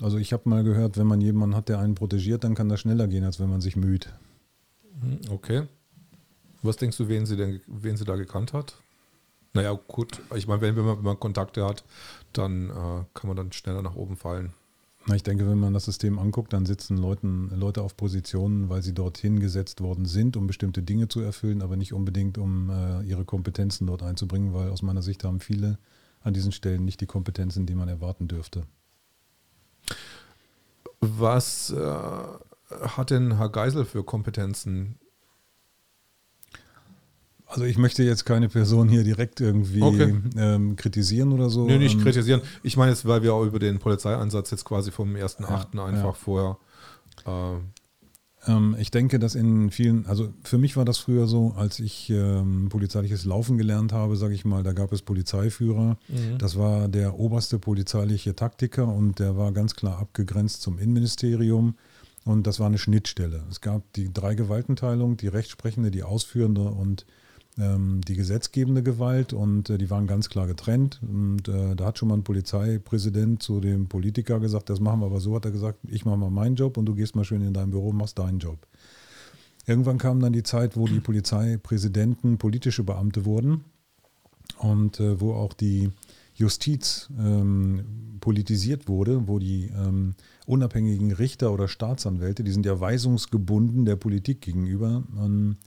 also 0.02 0.18
ich 0.18 0.34
habe 0.34 0.50
mal 0.50 0.64
gehört, 0.64 0.98
wenn 0.98 1.06
man 1.06 1.22
jemanden 1.22 1.56
hat, 1.56 1.70
der 1.70 1.80
einen 1.80 1.94
protegiert, 1.94 2.44
dann 2.44 2.56
kann 2.56 2.68
das 2.68 2.80
schneller 2.80 3.08
gehen, 3.08 3.24
als 3.24 3.40
wenn 3.40 3.50
man 3.50 3.62
sich 3.62 3.76
müht. 3.76 4.12
Hm, 5.02 5.20
okay. 5.30 5.68
Was 6.64 6.78
denkst 6.78 6.98
du, 6.98 7.08
wen 7.08 7.26
sie 7.26 7.38
denn, 7.38 7.62
wen 7.68 7.96
sie 7.96 8.06
da 8.06 8.16
gekannt 8.16 8.54
hat? 8.54 8.76
Naja, 9.54 9.78
gut, 9.88 10.22
ich 10.36 10.48
meine, 10.48 10.62
wenn, 10.62 10.76
wenn, 10.76 10.86
man, 10.86 10.98
wenn 10.98 11.06
man 11.06 11.20
Kontakte 11.20 11.66
hat, 11.66 11.84
dann 12.34 12.70
äh, 12.70 13.04
kann 13.14 13.28
man 13.28 13.36
dann 13.36 13.52
schneller 13.52 13.82
nach 13.82 13.96
oben 13.96 14.16
fallen. 14.16 14.54
Ich 15.14 15.24
denke, 15.24 15.50
wenn 15.50 15.60
man 15.60 15.74
das 15.74 15.86
System 15.86 16.20
anguckt, 16.20 16.54
dann 16.54 16.66
sitzen 16.66 16.98
Leuten, 16.98 17.50
Leute 17.56 17.82
auf 17.82 17.98
Positionen, 17.98 18.70
weil 18.70 18.84
sie 18.84 18.94
dorthin 18.94 19.40
gesetzt 19.40 19.82
worden 19.82 20.06
sind, 20.06 20.38
um 20.38 20.46
bestimmte 20.46 20.84
Dinge 20.84 21.08
zu 21.08 21.22
erfüllen, 21.22 21.62
aber 21.62 21.78
nicht 21.78 21.94
unbedingt, 21.94 22.38
um 22.38 22.70
äh, 22.70 23.02
ihre 23.04 23.26
Kompetenzen 23.26 23.88
dort 23.88 24.04
einzubringen, 24.04 24.54
weil 24.54 24.70
aus 24.70 24.82
meiner 24.82 25.02
Sicht 25.02 25.24
haben 25.24 25.40
viele 25.40 25.80
an 26.22 26.34
diesen 26.34 26.52
Stellen 26.52 26.86
nicht 26.86 27.02
die 27.02 27.06
Kompetenzen, 27.06 27.66
die 27.66 27.76
man 27.76 27.88
erwarten 27.88 28.28
dürfte. 28.28 28.66
Was 31.00 31.72
äh, 31.72 31.78
hat 31.80 33.10
denn 33.10 33.38
Herr 33.38 33.50
Geisel 33.50 33.86
für 33.86 34.04
Kompetenzen? 34.04 35.00
Also 37.52 37.66
ich 37.66 37.78
möchte 37.80 38.04
jetzt 38.04 38.26
keine 38.26 38.48
Person 38.48 38.88
hier 38.90 39.04
direkt 39.04 39.42
irgendwie 39.42 39.82
Okay. 39.82 40.16
ähm, 40.38 40.76
kritisieren 40.76 41.34
oder 41.34 41.50
so. 41.50 41.66
Nee, 41.66 41.80
nicht 41.80 41.96
Ähm, 41.96 42.04
kritisieren. 42.04 42.42
Ich 42.62 42.78
meine 42.78 42.92
jetzt, 42.92 43.06
weil 43.08 43.24
wir 43.24 43.34
auch 43.34 43.44
über 43.44 43.58
den 43.60 43.80
Polizeieinsatz 43.80 44.52
jetzt 44.52 44.66
quasi 44.66 44.92
vom 44.92 45.16
1.8. 45.16 45.76
Ja, 45.76 45.86
einfach 45.86 46.04
ja. 46.04 46.14
vorher. 46.14 46.58
Äh, 47.26 47.60
Ähm, 48.48 48.78
ich 48.80 48.90
denke, 48.90 49.20
dass 49.20 49.36
in 49.36 49.70
vielen, 49.70 50.06
also 50.06 50.32
für 50.44 50.58
mich 50.58 50.78
war 50.78 50.86
das 50.86 50.98
früher 50.98 51.28
so, 51.28 51.52
als 51.58 51.80
ich 51.82 52.10
ähm, 52.10 52.70
polizeiliches 52.70 53.26
Laufen 53.26 53.58
gelernt 53.58 53.92
habe, 53.92 54.16
sage 54.16 54.34
ich 54.34 54.46
mal, 54.46 54.64
da 54.64 54.72
gab 54.72 54.94
es 54.94 55.02
Polizeiführer. 55.02 55.98
Das 56.38 56.58
war 56.58 56.88
der 56.88 57.20
oberste 57.20 57.60
polizeiliche 57.60 58.36
Taktiker 58.38 58.88
und 58.88 59.20
der 59.20 59.36
war 59.36 59.52
ganz 59.52 59.76
klar 59.76 60.00
abgegrenzt 60.00 60.62
zum 60.62 60.80
Innenministerium. 60.80 61.76
Und 62.24 62.48
das 62.48 62.60
war 62.62 62.68
eine 62.68 62.78
Schnittstelle. 62.78 63.44
Es 63.50 63.60
gab 63.60 63.92
die 63.94 64.14
drei 64.14 64.36
Gewaltenteilung, 64.36 65.18
die 65.18 65.28
rechtsprechende, 65.28 65.92
die 65.92 66.04
ausführende 66.04 66.62
und 66.62 67.06
die 67.60 68.16
gesetzgebende 68.16 68.84
Gewalt 68.84 69.34
und 69.34 69.70
äh, 69.70 69.78
die 69.78 69.90
waren 69.90 70.08
ganz 70.08 70.30
klar 70.30 70.48
getrennt. 70.48 71.00
Und 71.02 71.48
äh, 71.48 71.76
da 71.76 71.86
hat 71.86 71.98
schon 71.98 72.08
mal 72.08 72.16
ein 72.16 72.24
Polizeipräsident 72.24 73.44
zu 73.44 73.60
dem 73.60 73.88
Politiker 73.88 74.40
gesagt, 74.40 74.70
das 74.70 74.80
machen 74.80 75.02
wir 75.02 75.08
aber 75.08 75.20
so, 75.20 75.36
hat 75.36 75.46
er 75.46 75.52
gesagt, 75.52 75.80
ich 75.88 76.06
mache 76.06 76.18
mal 76.18 76.30
meinen 76.30 76.56
Job 76.56 76.78
und 76.78 76.86
du 76.86 76.96
gehst 76.96 77.16
mal 77.16 77.26
schön 77.26 77.42
in 77.42 77.54
dein 77.54 77.72
Büro 77.72 77.90
und 77.90 77.98
machst 77.98 78.18
deinen 78.20 78.40
Job. 78.40 78.66
Irgendwann 79.66 79.98
kam 79.98 80.20
dann 80.20 80.34
die 80.34 80.44
Zeit, 80.44 80.78
wo 80.78 80.88
die 80.88 81.00
Polizeipräsidenten 81.00 82.38
politische 82.38 82.84
Beamte 82.84 83.26
wurden 83.26 83.66
und 84.58 85.00
äh, 85.00 85.20
wo 85.20 85.34
auch 85.34 85.54
die 85.54 85.92
Justiz 86.34 87.10
ähm, 87.20 87.84
politisiert 88.22 88.88
wurde, 88.88 89.28
wo 89.28 89.40
die 89.40 89.66
ähm, 89.76 90.16
unabhängigen 90.46 91.12
Richter 91.12 91.52
oder 91.52 91.68
Staatsanwälte, 91.68 92.44
die 92.44 92.52
sind 92.52 92.66
ja 92.66 92.80
weisungsgebunden 92.80 93.86
der 93.86 93.98
Politik 93.98 94.42
gegenüber, 94.42 95.04
ähm, 95.18 95.58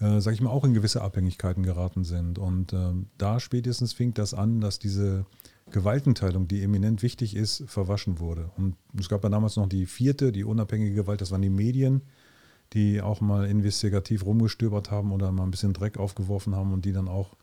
äh, 0.00 0.20
sage 0.20 0.34
ich 0.34 0.40
mal, 0.40 0.50
auch 0.50 0.64
in 0.64 0.74
gewisse 0.74 1.02
Abhängigkeiten 1.02 1.62
geraten 1.62 2.04
sind. 2.04 2.38
Und 2.38 2.72
ähm, 2.72 3.06
da 3.18 3.40
spätestens 3.40 3.92
fing 3.92 4.14
das 4.14 4.34
an, 4.34 4.60
dass 4.60 4.78
diese 4.78 5.26
Gewaltenteilung, 5.70 6.46
die 6.48 6.62
eminent 6.62 7.02
wichtig 7.02 7.34
ist, 7.36 7.64
verwaschen 7.66 8.18
wurde. 8.18 8.50
Und 8.56 8.76
es 8.98 9.08
gab 9.08 9.22
ja 9.24 9.30
damals 9.30 9.56
noch 9.56 9.68
die 9.68 9.86
vierte, 9.86 10.32
die 10.32 10.44
unabhängige 10.44 10.94
Gewalt, 10.94 11.20
das 11.20 11.30
waren 11.30 11.42
die 11.42 11.50
Medien, 11.50 12.02
die 12.72 13.00
auch 13.00 13.20
mal 13.20 13.46
investigativ 13.46 14.24
rumgestöbert 14.26 14.90
haben 14.90 15.12
oder 15.12 15.32
mal 15.32 15.44
ein 15.44 15.50
bisschen 15.50 15.72
Dreck 15.72 15.96
aufgeworfen 15.96 16.54
haben 16.54 16.72
und 16.72 16.84
die 16.84 16.92
dann 16.92 17.08
auch, 17.08 17.36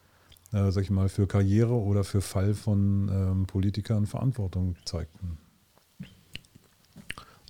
äh, 0.52 0.72
sag 0.72 0.84
ich 0.84 0.92
mal, 0.92 1.10
für 1.10 1.28
Karriere 1.28 1.74
oder 1.74 2.04
für 2.04 2.22
Fall 2.22 2.54
von 2.54 3.10
ähm, 3.10 3.46
Politikern 3.48 4.06
Verantwortung 4.06 4.76
zeigten. 4.86 5.38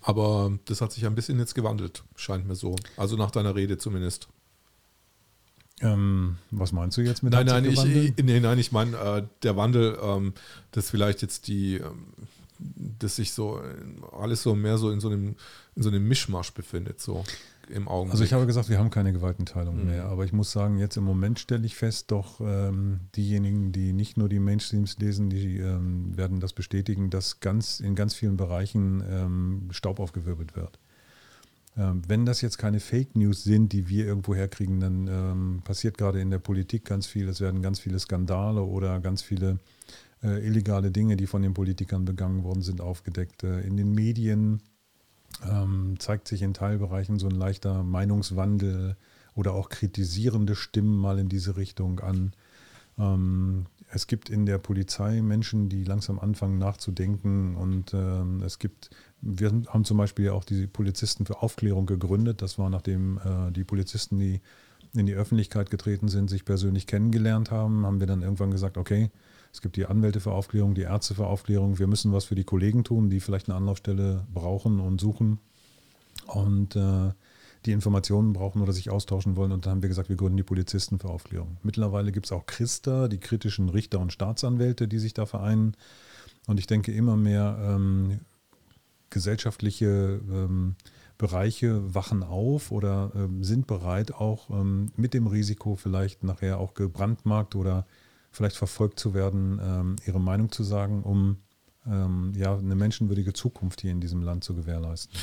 aber 0.04 0.58
das 0.66 0.82
hat 0.82 0.92
sich 0.92 1.06
ein 1.06 1.16
bisschen 1.16 1.40
jetzt 1.40 1.56
gewandelt, 1.56 2.04
scheint 2.16 2.48
mir 2.48 2.56
so. 2.56 2.76
Also 2.98 3.18
nach 3.18 3.32
deiner 3.32 3.56
Rede 3.56 3.78
zumindest. 3.78 4.30
Ähm, 5.82 6.38
was 6.52 6.72
meinst 6.72 6.98
du 6.98 7.02
jetzt 7.02 7.24
mit 7.24 7.34
Nein, 7.34 7.46
nein, 7.46 7.66
ich, 7.66 7.84
nee, 7.84 8.40
nein, 8.40 8.60
ich 8.60 8.72
meine, 8.72 8.98
äh, 8.98 9.24
der 9.44 9.58
Wandel, 9.58 9.98
ähm, 10.02 10.34
dass 10.72 10.90
vielleicht 10.90 11.22
jetzt 11.22 11.48
die, 11.48 11.76
ähm, 11.78 12.06
dass 12.60 13.16
sich 13.16 13.34
so 13.34 13.60
äh, 13.60 14.16
alles 14.16 14.44
so 14.44 14.56
mehr 14.56 14.78
so 14.78 14.92
in 14.92 15.00
so 15.00 15.10
einem, 15.10 15.36
in 15.76 15.84
so 15.84 15.90
einem 15.90 16.08
Mischmasch 16.08 16.54
befindet, 16.54 17.00
so 17.02 17.24
im 17.70 17.88
Augenblick. 17.88 18.14
Also 18.14 18.24
ich 18.24 18.34
habe 18.34 18.46
gesagt, 18.46 18.70
wir 18.70 18.78
haben 18.78 18.90
keine 18.90 19.14
Gewaltenteilung 19.14 19.80
Mhm. 19.80 19.86
mehr, 19.86 20.06
aber 20.06 20.26
ich 20.26 20.34
muss 20.34 20.52
sagen, 20.52 20.78
jetzt 20.78 20.98
im 20.98 21.04
Moment 21.04 21.40
stelle 21.40 21.66
ich 21.66 21.76
fest, 21.76 22.12
doch 22.12 22.42
ähm, 22.42 23.00
diejenigen, 23.16 23.72
die 23.72 23.94
nicht 23.94 24.18
nur 24.18 24.30
die 24.30 24.40
Mainstreams 24.40 24.98
lesen, 25.00 25.30
die 25.30 25.58
ähm, 25.58 26.16
werden 26.18 26.40
das 26.40 26.54
bestätigen, 26.54 27.10
dass 27.10 27.40
ganz 27.40 27.80
in 27.80 27.96
ganz 27.96 28.14
vielen 28.14 28.38
Bereichen 28.38 29.02
ähm, 29.10 29.68
Staub 29.72 30.00
aufgewirbelt 30.00 30.56
wird. 30.56 30.80
Ähm, 31.78 32.02
wenn 32.08 32.26
das 32.26 32.42
jetzt 32.42 32.58
keine 32.58 32.80
Fake 32.80 33.16
News 33.16 33.44
sind, 33.44 33.72
die 33.72 33.88
wir 33.88 34.06
irgendwo 34.06 34.36
herkriegen, 34.36 34.80
dann 34.80 35.08
ähm, 35.08 35.62
passiert 35.64 35.98
gerade 35.98 36.20
in 36.20 36.30
der 36.30 36.40
Politik 36.40 36.86
ganz 36.86 37.08
viel. 37.08 37.30
Es 37.30 37.40
werden 37.40 37.62
ganz 37.62 37.80
viele 37.80 38.00
Skandale 38.00 38.64
oder 38.64 39.00
ganz 39.00 39.22
viele 39.22 39.60
äh, 40.24 40.46
illegale 40.46 40.92
Dinge, 40.92 41.16
die 41.16 41.28
von 41.28 41.42
den 41.42 41.54
Politikern 41.54 42.06
begangen 42.06 42.44
worden 42.44 42.62
sind, 42.62 42.82
aufgedeckt. 42.82 43.44
Äh, 43.44 43.62
in 43.62 43.78
den 43.78 43.94
Medien 43.94 44.62
ähm, 45.50 45.96
zeigt 46.00 46.28
sich 46.28 46.42
in 46.42 46.54
Teilbereichen 46.54 47.20
so 47.20 47.28
ein 47.28 47.36
leichter 47.36 47.84
Meinungswandel 47.84 48.98
oder 49.34 49.54
auch 49.54 49.70
kritisierende 49.70 50.56
Stimmen 50.56 50.98
mal 50.98 51.20
in 51.20 51.30
diese 51.30 51.56
Richtung 51.56 52.02
an. 52.02 52.34
Ähm, 52.98 53.66
es 53.94 54.08
gibt 54.08 54.30
in 54.30 54.46
der 54.46 54.58
Polizei 54.58 55.22
Menschen, 55.22 55.70
die 55.70 55.84
langsam 55.84 56.20
anfangen 56.20 56.58
nachzudenken 56.58 57.56
und 57.56 57.94
ähm, 57.94 58.42
es 58.44 58.60
gibt, 58.60 58.90
wir 59.22 59.52
haben 59.68 59.86
zum 59.86 59.98
Beispiel 59.98 60.30
auch 60.30 60.44
die 60.44 60.68
Polizisten 60.68 61.26
für 61.26 61.42
Aufklärung 61.42 61.86
gegründet. 61.86 62.42
Das 62.42 62.58
war 62.58 62.70
nachdem 62.70 63.20
äh, 63.20 63.52
die 63.52 63.64
Polizisten, 63.64 64.18
die 64.18 64.42
in 64.94 65.06
die 65.06 65.14
Öffentlichkeit 65.14 65.70
getreten 65.70 66.10
sind, 66.10 66.30
sich 66.30 66.44
persönlich 66.44 66.88
kennengelernt 66.88 67.52
haben, 67.52 67.86
haben 67.86 68.00
wir 68.00 68.08
dann 68.08 68.24
irgendwann 68.24 68.52
gesagt, 68.52 68.78
okay, 68.78 69.10
es 69.54 69.62
gibt 69.62 69.76
die 69.76 69.86
Anwälte 69.86 70.20
für 70.20 70.32
Aufklärung, 70.32 70.76
die 70.76 70.82
Ärzte 70.82 71.16
für 71.16 71.28
Aufklärung, 71.28 71.80
wir 71.80 71.88
müssen 71.88 72.12
was 72.12 72.26
für 72.26 72.36
die 72.36 72.44
Kollegen 72.44 72.84
tun, 72.84 73.10
die 73.10 73.20
vielleicht 73.20 73.48
eine 73.48 73.58
Anlaufstelle 73.58 74.26
brauchen 74.34 74.80
und 74.80 75.00
suchen 75.00 75.40
und 76.28 76.76
äh, 76.76 77.12
die 77.66 77.72
Informationen 77.74 78.34
brauchen 78.34 78.62
oder 78.62 78.74
sich 78.74 78.90
austauschen 78.90 79.36
wollen. 79.36 79.52
Und 79.52 79.66
dann 79.66 79.72
haben 79.72 79.82
wir 79.82 79.90
gesagt, 79.90 80.10
wir 80.10 80.16
gründen 80.16 80.38
die 80.38 80.44
Polizisten 80.44 81.00
für 81.00 81.10
Aufklärung. 81.10 81.58
Mittlerweile 81.64 82.12
gibt 82.12 82.26
es 82.26 82.32
auch 82.32 82.46
Christa, 82.46 83.08
die 83.08 83.20
kritischen 83.20 83.70
Richter 83.70 84.00
und 84.00 84.12
Staatsanwälte, 84.12 84.88
die 84.88 85.00
sich 85.00 85.14
da 85.14 85.26
vereinen. 85.26 85.76
Und 86.48 86.60
ich 86.60 86.66
denke, 86.66 86.92
immer 86.92 87.18
mehr 87.18 87.58
ähm, 87.62 88.22
gesellschaftliche 89.12 90.22
ähm, 90.30 90.76
Bereiche 91.18 91.94
wachen 91.94 92.24
auf 92.24 92.72
oder 92.72 93.12
ähm, 93.16 93.44
sind 93.44 93.68
bereit, 93.68 94.12
auch 94.12 94.50
ähm, 94.50 94.92
mit 94.96 95.14
dem 95.14 95.28
Risiko 95.28 95.76
vielleicht 95.76 96.24
nachher 96.24 96.58
auch 96.58 96.74
gebrandmarkt 96.74 97.54
oder 97.54 97.86
vielleicht 98.32 98.56
verfolgt 98.56 99.00
zu 99.00 99.14
werden, 99.14 99.60
ähm, 99.64 99.96
ihre 100.06 100.20
Meinung 100.20 100.52
zu 100.52 100.64
sagen, 100.64 101.04
um 101.04 101.38
ähm, 101.86 102.34
ja, 102.36 102.58
eine 102.58 102.76
menschenwürdige 102.76 103.34
Zukunft 103.34 103.82
hier 103.82 103.92
in 103.92 104.02
diesem 104.02 104.24
Land 104.24 104.44
zu 104.44 104.56
gewährleisten. 104.56 105.16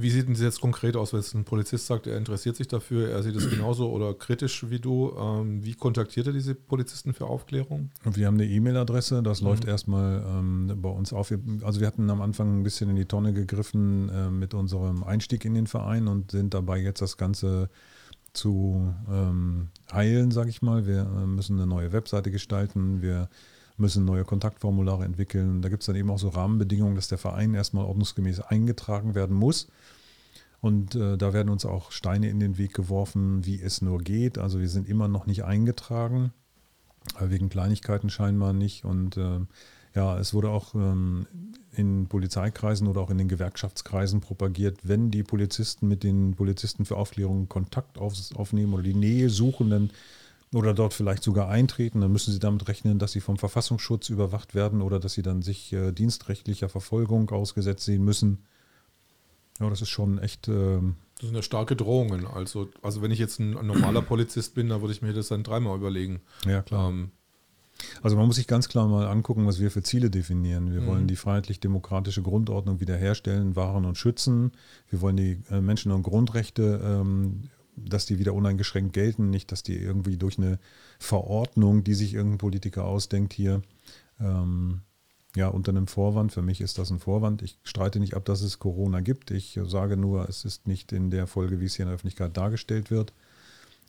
Wie 0.00 0.10
sieht 0.10 0.26
denn 0.26 0.34
das 0.34 0.42
jetzt 0.42 0.60
konkret 0.60 0.96
aus, 0.96 1.12
wenn 1.12 1.20
es 1.20 1.34
ein 1.34 1.44
Polizist 1.44 1.86
sagt, 1.86 2.06
er 2.06 2.16
interessiert 2.16 2.56
sich 2.56 2.68
dafür, 2.68 3.10
er 3.10 3.22
sieht 3.22 3.36
es 3.36 3.48
genauso 3.50 3.90
oder 3.90 4.14
kritisch 4.14 4.68
wie 4.70 4.78
du? 4.78 5.12
Ähm, 5.18 5.64
wie 5.64 5.74
kontaktiert 5.74 6.26
er 6.26 6.32
diese 6.32 6.54
Polizisten 6.54 7.12
für 7.14 7.26
Aufklärung? 7.26 7.90
Wir 8.04 8.26
haben 8.26 8.34
eine 8.34 8.46
E-Mail-Adresse, 8.46 9.22
das 9.22 9.40
Mhm. 9.40 9.46
läuft 9.48 9.64
erstmal 9.64 10.24
ähm, 10.26 10.72
bei 10.80 10.88
uns 10.88 11.12
auf. 11.12 11.30
Wir- 11.30 11.40
Also 11.62 11.80
wir 11.80 11.86
hatten 11.86 12.08
am 12.10 12.20
Anfang 12.22 12.60
ein 12.60 12.62
bisschen 12.62 12.88
in 12.90 12.96
die 12.96 13.04
Tonne 13.06 13.32
gegriffen 13.32 14.08
äh, 14.08 14.30
mit 14.30 14.54
unserem 14.54 15.04
Einstieg 15.04 15.44
in 15.44 15.54
den 15.54 15.66
Verein 15.66 16.08
und 16.08 16.30
sind 16.30 16.54
dabei 16.54 16.78
jetzt 16.78 17.00
das 17.02 17.16
Ganze 17.16 17.68
zu 18.32 18.92
ähm, 19.10 19.68
heilen, 19.92 20.30
sage 20.30 20.50
ich 20.50 20.60
mal. 20.62 20.86
Wir 20.86 21.00
äh, 21.02 21.26
müssen 21.26 21.56
eine 21.56 21.66
neue 21.66 21.92
Webseite 21.92 22.30
gestalten, 22.30 23.00
wir 23.02 23.28
müssen 23.76 24.04
neue 24.04 24.24
Kontaktformulare 24.24 25.04
entwickeln. 25.04 25.62
Da 25.62 25.68
gibt 25.68 25.82
es 25.82 25.86
dann 25.86 25.96
eben 25.96 26.10
auch 26.10 26.18
so 26.18 26.28
Rahmenbedingungen, 26.28 26.94
dass 26.94 27.08
der 27.08 27.18
Verein 27.18 27.54
erstmal 27.54 27.84
ordnungsgemäß 27.84 28.40
eingetragen 28.40 29.14
werden 29.14 29.36
muss. 29.36 29.68
Und 30.60 30.94
äh, 30.94 31.16
da 31.16 31.32
werden 31.32 31.50
uns 31.50 31.64
auch 31.64 31.92
Steine 31.92 32.28
in 32.28 32.40
den 32.40 32.58
Weg 32.58 32.74
geworfen, 32.74 33.44
wie 33.44 33.60
es 33.60 33.82
nur 33.82 33.98
geht. 33.98 34.38
Also 34.38 34.60
wir 34.60 34.68
sind 34.68 34.88
immer 34.88 35.06
noch 35.06 35.26
nicht 35.26 35.44
eingetragen, 35.44 36.32
äh, 37.20 37.28
wegen 37.28 37.48
Kleinigkeiten 37.48 38.10
scheinbar 38.10 38.52
nicht. 38.52 38.84
Und 38.84 39.16
äh, 39.16 39.40
ja, 39.94 40.18
es 40.18 40.34
wurde 40.34 40.50
auch 40.50 40.74
ähm, 40.74 41.26
in 41.72 42.06
Polizeikreisen 42.06 42.88
oder 42.88 43.00
auch 43.00 43.10
in 43.10 43.18
den 43.18 43.28
Gewerkschaftskreisen 43.28 44.20
propagiert, 44.20 44.80
wenn 44.82 45.10
die 45.10 45.22
Polizisten 45.22 45.88
mit 45.88 46.02
den 46.02 46.34
Polizisten 46.34 46.84
für 46.84 46.96
Aufklärung 46.96 47.48
Kontakt 47.48 47.98
auf, 47.98 48.14
aufnehmen 48.34 48.74
oder 48.74 48.82
die 48.82 48.94
Nähe 48.94 49.30
suchen, 49.30 49.70
dann 49.70 49.90
oder 50.54 50.74
dort 50.74 50.94
vielleicht 50.94 51.22
sogar 51.22 51.48
eintreten, 51.48 52.00
dann 52.00 52.12
müssen 52.12 52.32
sie 52.32 52.38
damit 52.38 52.68
rechnen, 52.68 52.98
dass 52.98 53.12
sie 53.12 53.20
vom 53.20 53.36
Verfassungsschutz 53.36 54.08
überwacht 54.08 54.54
werden 54.54 54.80
oder 54.80 54.98
dass 55.00 55.14
sie 55.14 55.22
dann 55.22 55.42
sich 55.42 55.72
äh, 55.72 55.92
dienstrechtlicher 55.92 56.68
Verfolgung 56.68 57.28
ausgesetzt 57.30 57.84
sehen 57.84 58.04
müssen. 58.04 58.44
Ja, 59.60 59.68
das 59.70 59.82
ist 59.82 59.88
schon 59.88 60.18
echt. 60.18 60.48
ähm, 60.48 60.96
Das 61.16 61.26
sind 61.26 61.34
ja 61.34 61.42
starke 61.42 61.76
Drohungen. 61.76 62.26
Also, 62.26 62.68
also 62.82 63.02
wenn 63.02 63.10
ich 63.10 63.18
jetzt 63.18 63.40
ein, 63.40 63.56
ein 63.56 63.66
normaler 63.66 64.02
Polizist 64.02 64.54
bin, 64.54 64.68
dann 64.68 64.80
würde 64.82 64.92
ich 64.92 65.02
mir 65.02 65.12
das 65.12 65.28
dann 65.28 65.42
dreimal 65.42 65.76
überlegen. 65.76 66.20
ja, 66.46 66.62
klar. 66.62 66.90
Ähm, 66.90 67.10
Also 68.02 68.16
man 68.16 68.26
muss 68.26 68.36
sich 68.36 68.46
ganz 68.46 68.68
klar 68.68 68.86
mal 68.88 69.06
angucken, 69.06 69.46
was 69.46 69.58
wir 69.60 69.70
für 69.70 69.82
Ziele 69.82 70.10
definieren. 70.10 70.72
Wir 70.72 70.80
Mhm. 70.82 70.86
wollen 70.86 71.06
die 71.08 71.16
freiheitlich-demokratische 71.16 72.22
Grundordnung 72.22 72.80
wiederherstellen, 72.80 73.56
wahren 73.56 73.84
und 73.84 73.98
schützen. 73.98 74.52
Wir 74.90 75.00
wollen 75.00 75.16
die 75.16 75.40
äh, 75.50 75.60
Menschen- 75.60 75.92
und 75.92 76.02
Grundrechte, 76.02 76.80
ähm, 76.84 77.50
dass 77.76 78.06
die 78.06 78.18
wieder 78.18 78.34
uneingeschränkt 78.34 78.92
gelten, 78.92 79.30
nicht, 79.30 79.52
dass 79.52 79.62
die 79.62 79.76
irgendwie 79.76 80.16
durch 80.16 80.38
eine 80.38 80.58
Verordnung, 80.98 81.84
die 81.84 81.94
sich 81.94 82.14
irgendein 82.14 82.38
Politiker 82.38 82.84
ausdenkt, 82.84 83.32
hier 83.32 83.62
ähm, 84.18 84.80
ja, 85.36 85.48
unter 85.48 85.70
einem 85.70 85.86
Vorwand. 85.86 86.32
Für 86.32 86.42
mich 86.42 86.60
ist 86.60 86.78
das 86.78 86.90
ein 86.90 86.98
Vorwand. 86.98 87.42
Ich 87.42 87.58
streite 87.62 88.00
nicht 88.00 88.14
ab, 88.14 88.24
dass 88.24 88.40
es 88.40 88.58
Corona 88.58 89.00
gibt. 89.00 89.30
Ich 89.30 89.60
sage 89.64 89.96
nur, 89.96 90.28
es 90.28 90.44
ist 90.44 90.66
nicht 90.66 90.92
in 90.92 91.10
der 91.10 91.26
Folge, 91.26 91.60
wie 91.60 91.66
es 91.66 91.76
hier 91.76 91.84
in 91.84 91.88
der 91.88 91.94
Öffentlichkeit 91.94 92.36
dargestellt 92.36 92.90
wird. 92.90 93.12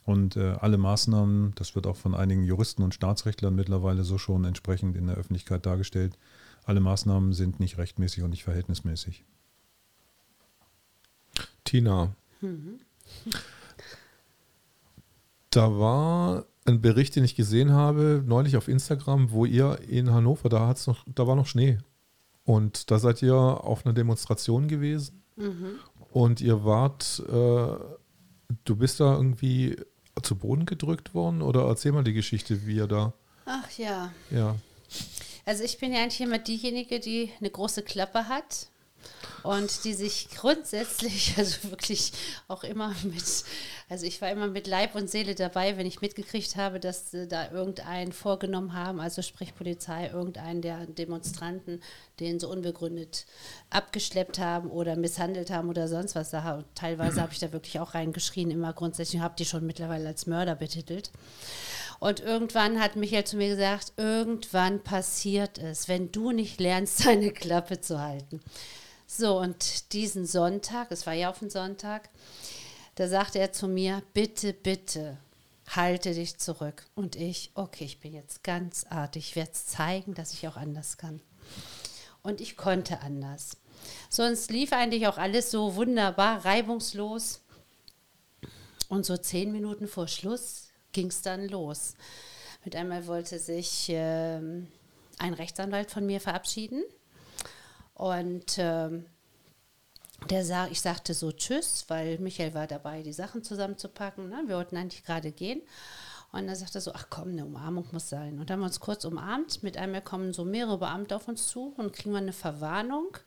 Und 0.06 0.38
äh, 0.38 0.56
alle 0.60 0.78
Maßnahmen, 0.78 1.54
das 1.56 1.76
wird 1.76 1.88
auch 1.88 1.98
von 1.98 2.16
einigen 2.16 2.44
Juristen 2.44 2.82
und 2.82 2.94
Staatsrechtlern 2.94 3.56
mittlerweile 3.56 4.04
so 4.04 4.18
schon 4.18 4.46
entsprechend 4.46 4.96
in 4.96 5.08
der 5.08 5.18
Öffentlichkeit 5.18 5.66
dargestellt, 5.66 6.18
alle 6.64 6.80
Maßnahmen 6.80 7.34
sind 7.34 7.60
nicht 7.60 7.78
rechtmäßig 7.78 8.24
und 8.24 8.30
nicht 8.30 8.44
verhältnismäßig. 8.44 9.24
Tina, 11.64 12.14
mhm. 12.42 12.80
Da 15.58 15.80
war 15.80 16.46
ein 16.66 16.82
Bericht, 16.82 17.16
den 17.16 17.24
ich 17.24 17.36
gesehen 17.36 17.72
habe, 17.72 18.24
neulich 18.24 18.58
auf 18.58 18.68
Instagram, 18.68 19.32
wo 19.32 19.46
ihr 19.46 19.80
in 19.88 20.12
Hannover, 20.12 20.50
da, 20.50 20.68
hat's 20.68 20.86
noch, 20.86 21.04
da 21.08 21.26
war 21.26 21.36
noch 21.36 21.48
Schnee. 21.48 21.80
Und 22.44 22.92
da 22.92 23.00
seid 23.00 23.24
ihr 23.24 23.36
auf 23.36 23.84
einer 23.84 23.94
Demonstration 23.94 24.68
gewesen. 24.68 25.24
Mhm. 25.36 25.80
Und 26.12 26.42
ihr 26.42 26.64
wart, 26.64 27.24
äh, 27.28 27.32
du 28.66 28.76
bist 28.76 29.00
da 29.00 29.16
irgendwie 29.16 29.78
zu 30.22 30.36
Boden 30.36 30.68
gedrückt 30.68 31.16
worden? 31.16 31.42
Oder 31.42 31.66
erzähl 31.66 31.92
mal 31.92 32.04
die 32.04 32.14
Geschichte, 32.14 32.68
wie 32.68 32.80
er 32.80 32.88
da. 32.88 33.14
Ach 33.46 33.70
ja. 33.78 34.12
Ja. 34.30 34.56
Also 35.46 35.64
ich 35.64 35.80
bin 35.80 35.92
ja 35.92 36.04
eigentlich 36.04 36.22
immer 36.22 36.40
diejenige, 36.40 37.00
die 37.00 37.32
eine 37.40 37.50
große 37.50 37.82
Klappe 37.82 38.28
hat 38.28 38.68
und 39.44 39.84
die 39.86 39.94
sich 39.94 40.30
grundsätzlich, 40.36 41.36
also 41.38 41.70
wirklich 41.70 42.12
auch 42.48 42.64
immer 42.64 42.94
mit, 43.04 43.44
also 43.90 44.06
ich 44.06 44.22
war 44.22 44.30
immer 44.30 44.48
mit 44.48 44.68
Leib 44.68 44.96
und 44.96 45.10
Seele 45.10 45.36
dabei, 45.36 45.78
wenn 45.78 45.86
ich 45.86 46.02
mitgekriegt 46.02 46.56
habe, 46.56 46.80
dass 46.80 47.12
da 47.12 47.52
irgendeinen 47.52 48.12
vorgenommen 48.12 48.74
haben, 48.74 49.00
also 49.00 49.22
sprich 49.22 49.56
Polizei, 49.56 50.08
irgendeinen 50.08 50.62
der 50.62 50.86
Demonstranten, 50.86 51.82
den 52.20 52.40
so 52.40 52.50
unbegründet 52.50 53.26
abgeschleppt 53.70 54.40
haben 54.40 54.70
oder 54.70 54.96
misshandelt 54.96 55.50
haben 55.50 55.70
oder 55.70 55.88
sonst 55.88 56.16
was. 56.16 56.30
Da, 56.30 56.64
teilweise 56.76 57.22
habe 57.22 57.34
ich 57.34 57.40
da 57.40 57.54
wirklich 57.54 57.80
auch 57.80 57.94
reingeschrien, 57.94 58.52
immer 58.52 58.74
grundsätzlich, 58.74 59.22
habe 59.22 59.36
die 59.38 59.46
schon 59.46 59.66
mittlerweile 59.66 60.08
als 60.08 60.28
Mörder 60.28 60.56
betitelt. 60.56 61.12
Und 62.00 62.20
irgendwann 62.20 62.80
hat 62.80 62.96
Michael 62.96 63.24
zu 63.24 63.38
mir 63.38 63.50
gesagt, 63.50 63.94
irgendwann 63.98 64.84
passiert 64.84 65.58
es, 65.58 65.88
wenn 65.88 66.12
du 66.12 66.32
nicht 66.32 66.60
lernst, 66.60 67.06
deine 67.06 67.32
Klappe 67.32 67.82
zu 67.82 68.00
halten. 68.00 68.42
So, 69.10 69.40
und 69.40 69.94
diesen 69.94 70.26
Sonntag, 70.26 70.92
es 70.92 71.08
war 71.08 71.14
ja 71.14 71.30
auf 71.30 71.40
den 71.40 71.50
Sonntag, 71.50 72.10
da 72.96 73.08
sagte 73.08 73.40
er 73.40 73.54
zu 73.54 73.70
mir, 73.70 74.04
bitte, 74.14 74.52
bitte, 74.52 75.18
halte 75.70 76.14
dich 76.14 76.38
zurück. 76.38 76.86
Und 76.94 77.16
ich, 77.16 77.52
okay, 77.56 77.86
ich 77.86 78.02
bin 78.02 78.14
jetzt 78.14 78.44
ganz 78.44 78.86
artig, 78.90 79.30
ich 79.30 79.36
werde 79.38 79.54
zeigen, 79.54 80.14
dass 80.14 80.34
ich 80.34 80.46
auch 80.48 80.58
anders 80.58 80.98
kann. 80.98 81.22
Und 82.22 82.42
ich 82.42 82.58
konnte 82.58 83.00
anders. 83.00 83.56
Sonst 84.10 84.52
lief 84.52 84.74
eigentlich 84.74 85.08
auch 85.08 85.18
alles 85.18 85.52
so 85.52 85.76
wunderbar, 85.76 86.44
reibungslos. 86.44 87.42
Und 88.90 89.06
so 89.06 89.16
zehn 89.16 89.54
Minuten 89.54 89.88
vor 89.88 90.10
Schluss 90.10 90.68
ging 90.92 91.08
es 91.08 91.22
dann 91.22 91.48
los. 91.48 91.96
Mit 92.66 92.76
einmal 92.76 93.08
wollte 93.08 93.40
sich 93.40 93.88
äh, 93.90 94.38
ein 94.38 95.34
Rechtsanwalt 95.34 95.92
von 95.92 96.06
mir 96.06 96.20
verabschieden 96.20 96.84
und 97.98 98.58
ähm, 98.60 99.08
der 100.30 100.46
sah, 100.46 100.68
ich 100.68 100.82
sagte 100.82 101.16
so 101.16 101.32
Tschüss, 101.32 101.86
weil 101.88 102.20
Michael 102.20 102.54
war 102.54 102.68
dabei, 102.68 103.02
die 103.02 103.14
Sachen 103.14 103.44
zusammenzupacken. 103.44 104.30
Ne? 104.30 104.44
Wir 104.46 104.56
wollten 104.56 104.78
eigentlich 104.78 105.04
gerade 105.04 105.32
gehen. 105.32 105.62
Und 106.32 106.48
er 106.48 106.56
sagte 106.56 106.80
so, 106.80 106.92
ach 106.94 107.08
komm, 107.10 107.30
eine 107.30 107.46
Umarmung 107.46 107.88
muss 107.92 108.10
sein. 108.10 108.38
Und 108.38 108.50
dann 108.50 108.56
haben 108.56 108.62
wir 108.62 108.68
uns 108.68 108.80
kurz 108.80 109.04
umarmt. 109.06 109.64
Mit 109.64 109.78
einmal 109.78 110.04
kommen 110.04 110.32
so 110.32 110.46
mehrere 110.46 110.78
Beamte 110.78 111.16
auf 111.16 111.28
uns 111.28 111.48
zu 111.48 111.74
und 111.78 111.94
kriegen 111.94 112.12
wir 112.12 112.20
eine 112.20 112.34
Verwarnung, 112.34 113.18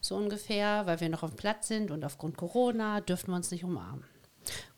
so 0.00 0.16
ungefähr, 0.16 0.86
weil 0.86 1.00
wir 1.00 1.08
noch 1.08 1.22
auf 1.22 1.30
dem 1.30 1.36
Platz 1.36 1.68
sind 1.68 1.92
und 1.92 2.04
aufgrund 2.04 2.36
Corona 2.36 3.00
dürften 3.02 3.30
wir 3.30 3.36
uns 3.36 3.52
nicht 3.52 3.62
umarmen. 3.62 4.04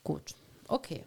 Gut, 0.04 0.34
okay. 0.66 1.06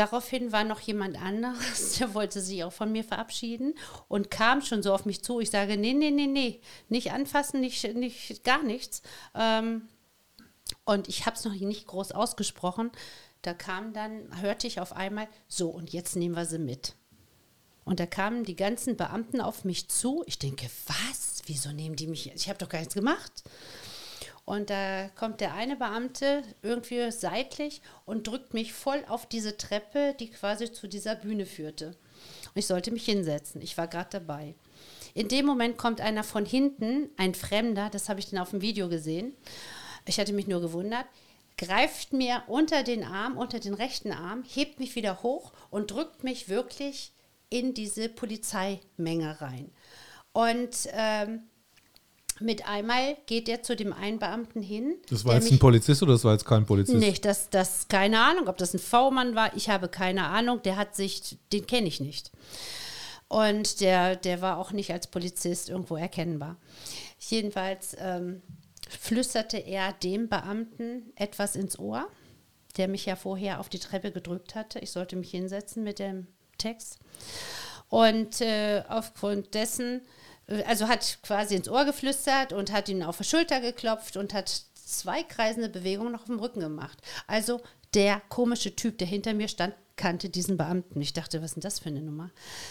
Daraufhin 0.00 0.50
war 0.50 0.64
noch 0.64 0.80
jemand 0.80 1.20
anderes, 1.20 1.92
der 1.98 2.14
wollte 2.14 2.40
sich 2.40 2.64
auch 2.64 2.72
von 2.72 2.90
mir 2.90 3.04
verabschieden 3.04 3.74
und 4.08 4.30
kam 4.30 4.62
schon 4.62 4.82
so 4.82 4.94
auf 4.94 5.04
mich 5.04 5.22
zu. 5.22 5.40
Ich 5.40 5.50
sage, 5.50 5.76
nee, 5.76 5.92
nee, 5.92 6.10
nee, 6.10 6.26
nee, 6.26 6.62
nicht 6.88 7.12
anfassen, 7.12 7.60
nicht, 7.60 7.84
nicht 7.94 8.42
gar 8.42 8.62
nichts. 8.62 9.02
Ähm, 9.34 9.90
und 10.86 11.06
ich 11.06 11.26
habe 11.26 11.36
es 11.36 11.44
noch 11.44 11.52
nicht 11.52 11.86
groß 11.86 12.12
ausgesprochen. 12.12 12.90
Da 13.42 13.52
kam 13.52 13.92
dann, 13.92 14.40
hörte 14.40 14.66
ich 14.66 14.80
auf 14.80 14.94
einmal, 14.96 15.28
so, 15.48 15.68
und 15.68 15.92
jetzt 15.92 16.16
nehmen 16.16 16.34
wir 16.34 16.46
sie 16.46 16.58
mit. 16.58 16.94
Und 17.84 18.00
da 18.00 18.06
kamen 18.06 18.44
die 18.44 18.56
ganzen 18.56 18.96
Beamten 18.96 19.42
auf 19.42 19.66
mich 19.66 19.90
zu. 19.90 20.24
Ich 20.24 20.38
denke, 20.38 20.70
was? 20.86 21.42
Wieso 21.44 21.72
nehmen 21.72 21.96
die 21.96 22.06
mich? 22.06 22.32
Ich 22.34 22.48
habe 22.48 22.58
doch 22.58 22.70
gar 22.70 22.78
nichts 22.78 22.94
gemacht. 22.94 23.44
Und 24.50 24.68
da 24.68 25.08
kommt 25.10 25.40
der 25.40 25.54
eine 25.54 25.76
Beamte 25.76 26.42
irgendwie 26.60 27.08
seitlich 27.12 27.82
und 28.04 28.26
drückt 28.26 28.52
mich 28.52 28.72
voll 28.72 29.04
auf 29.06 29.26
diese 29.26 29.56
Treppe, 29.56 30.16
die 30.18 30.28
quasi 30.28 30.72
zu 30.72 30.88
dieser 30.88 31.14
Bühne 31.14 31.46
führte. 31.46 31.90
Und 31.90 32.56
ich 32.56 32.66
sollte 32.66 32.90
mich 32.90 33.04
hinsetzen. 33.04 33.62
Ich 33.62 33.78
war 33.78 33.86
gerade 33.86 34.10
dabei. 34.10 34.56
In 35.14 35.28
dem 35.28 35.46
Moment 35.46 35.78
kommt 35.78 36.00
einer 36.00 36.24
von 36.24 36.44
hinten, 36.44 37.10
ein 37.16 37.36
Fremder, 37.36 37.90
das 37.90 38.08
habe 38.08 38.18
ich 38.18 38.28
dann 38.28 38.40
auf 38.40 38.50
dem 38.50 38.60
Video 38.60 38.88
gesehen. 38.88 39.36
Ich 40.04 40.18
hatte 40.18 40.32
mich 40.32 40.48
nur 40.48 40.60
gewundert, 40.60 41.06
greift 41.56 42.12
mir 42.12 42.42
unter 42.48 42.82
den 42.82 43.04
Arm, 43.04 43.36
unter 43.36 43.60
den 43.60 43.74
rechten 43.74 44.10
Arm, 44.10 44.42
hebt 44.42 44.80
mich 44.80 44.96
wieder 44.96 45.22
hoch 45.22 45.52
und 45.70 45.92
drückt 45.92 46.24
mich 46.24 46.48
wirklich 46.48 47.12
in 47.50 47.72
diese 47.72 48.08
Polizeimenge 48.08 49.40
rein. 49.40 49.70
Und 50.32 50.88
ähm, 50.92 51.44
mit 52.40 52.66
einmal 52.66 53.16
geht 53.26 53.48
er 53.48 53.62
zu 53.62 53.76
dem 53.76 53.92
einen 53.92 54.18
Beamten 54.18 54.62
hin. 54.62 54.96
Das 55.08 55.24
war 55.24 55.34
jetzt 55.34 55.50
ein 55.50 55.58
Polizist 55.58 56.02
oder 56.02 56.12
das 56.12 56.24
war 56.24 56.32
jetzt 56.32 56.44
kein 56.44 56.66
Polizist? 56.66 56.98
Nicht, 56.98 57.24
das, 57.24 57.50
das, 57.50 57.88
keine 57.88 58.20
Ahnung, 58.20 58.48
ob 58.48 58.56
das 58.56 58.74
ein 58.74 58.78
V-Mann 58.78 59.34
war, 59.34 59.54
ich 59.56 59.68
habe 59.68 59.88
keine 59.88 60.24
Ahnung, 60.24 60.62
der 60.62 60.76
hat 60.76 60.96
sich, 60.96 61.38
den 61.52 61.66
kenne 61.66 61.88
ich 61.88 62.00
nicht. 62.00 62.30
Und 63.28 63.80
der, 63.80 64.16
der 64.16 64.42
war 64.42 64.58
auch 64.58 64.72
nicht 64.72 64.92
als 64.92 65.06
Polizist 65.06 65.68
irgendwo 65.68 65.96
erkennbar. 65.96 66.56
Jedenfalls 67.18 67.96
ähm, 68.00 68.42
flüsterte 68.88 69.58
er 69.58 69.92
dem 69.92 70.28
Beamten 70.28 71.12
etwas 71.14 71.54
ins 71.54 71.78
Ohr, 71.78 72.08
der 72.76 72.88
mich 72.88 73.06
ja 73.06 73.14
vorher 73.14 73.60
auf 73.60 73.68
die 73.68 73.78
Treppe 73.78 74.10
gedrückt 74.10 74.54
hatte. 74.54 74.80
Ich 74.80 74.90
sollte 74.90 75.14
mich 75.14 75.30
hinsetzen 75.30 75.84
mit 75.84 75.98
dem 75.98 76.26
Text. 76.58 76.98
Und 77.88 78.40
äh, 78.40 78.82
aufgrund 78.88 79.54
dessen 79.54 80.02
also 80.66 80.88
hat 80.88 81.18
quasi 81.22 81.54
ins 81.54 81.68
Ohr 81.68 81.84
geflüstert 81.84 82.52
und 82.52 82.72
hat 82.72 82.88
ihn 82.88 83.02
auf 83.02 83.18
die 83.18 83.24
Schulter 83.24 83.60
geklopft 83.60 84.16
und 84.16 84.34
hat 84.34 84.48
zwei 84.74 85.22
kreisende 85.22 85.68
Bewegungen 85.68 86.12
noch 86.12 86.22
auf 86.22 86.26
dem 86.26 86.40
Rücken 86.40 86.60
gemacht. 86.60 86.98
Also 87.26 87.60
der 87.94 88.20
komische 88.28 88.74
Typ, 88.74 88.98
der 88.98 89.06
hinter 89.06 89.34
mir 89.34 89.48
stand, 89.48 89.74
kannte 89.96 90.30
diesen 90.30 90.56
Beamten. 90.56 91.00
Ich 91.00 91.12
dachte, 91.12 91.42
was 91.42 91.50
ist 91.50 91.56
denn 91.56 91.60
das 91.60 91.78
für 91.78 91.90
eine 91.90 92.00
Nummer? 92.00 92.30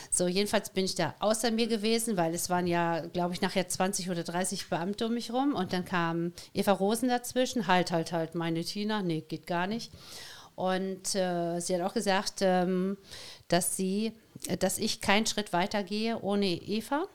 So, 0.10 0.28
jedenfalls 0.28 0.72
bin 0.72 0.86
ich 0.86 0.96
da 0.96 1.14
außer 1.20 1.52
mir 1.52 1.68
gewesen, 1.68 2.18
weil 2.18 2.34
es 2.34 2.50
waren 2.50 2.66
ja, 2.66 3.02
glaube 3.02 3.34
ich, 3.36 3.42
nachher 3.42 3.68
20 3.68 4.10
oder 4.10 4.24
30 4.24 4.68
Beamte 4.68 5.06
um 5.06 5.14
mich 5.14 5.32
rum 5.32 5.54
und 5.54 5.72
dann 5.72 5.86
kam 5.86 6.34
Eva 6.54 6.72
Rosen 6.72 7.08
dazwischen. 7.08 7.68
Halt, 7.68 7.92
halt, 7.92 8.12
halt, 8.12 8.34
meine 8.34 8.64
Tina. 8.64 9.04
Nee, 9.04 9.22
geht 9.22 9.46
gar 9.46 9.68
nicht. 9.68 9.92
Und 10.56 11.16
äh, 11.16 11.60
sie 11.60 11.76
hat 11.76 11.82
auch 11.84 11.94
gesagt, 11.94 12.40
ähm, 12.42 12.98
dass 13.48 13.78
sie, 13.78 14.14
dass 14.60 14.80
ich 14.80 15.00
keinen 15.00 15.28
Schritt 15.28 15.54
weiter 15.54 15.84
gehe 15.84 16.20
ohne 16.20 16.48
Eva. 16.48 17.06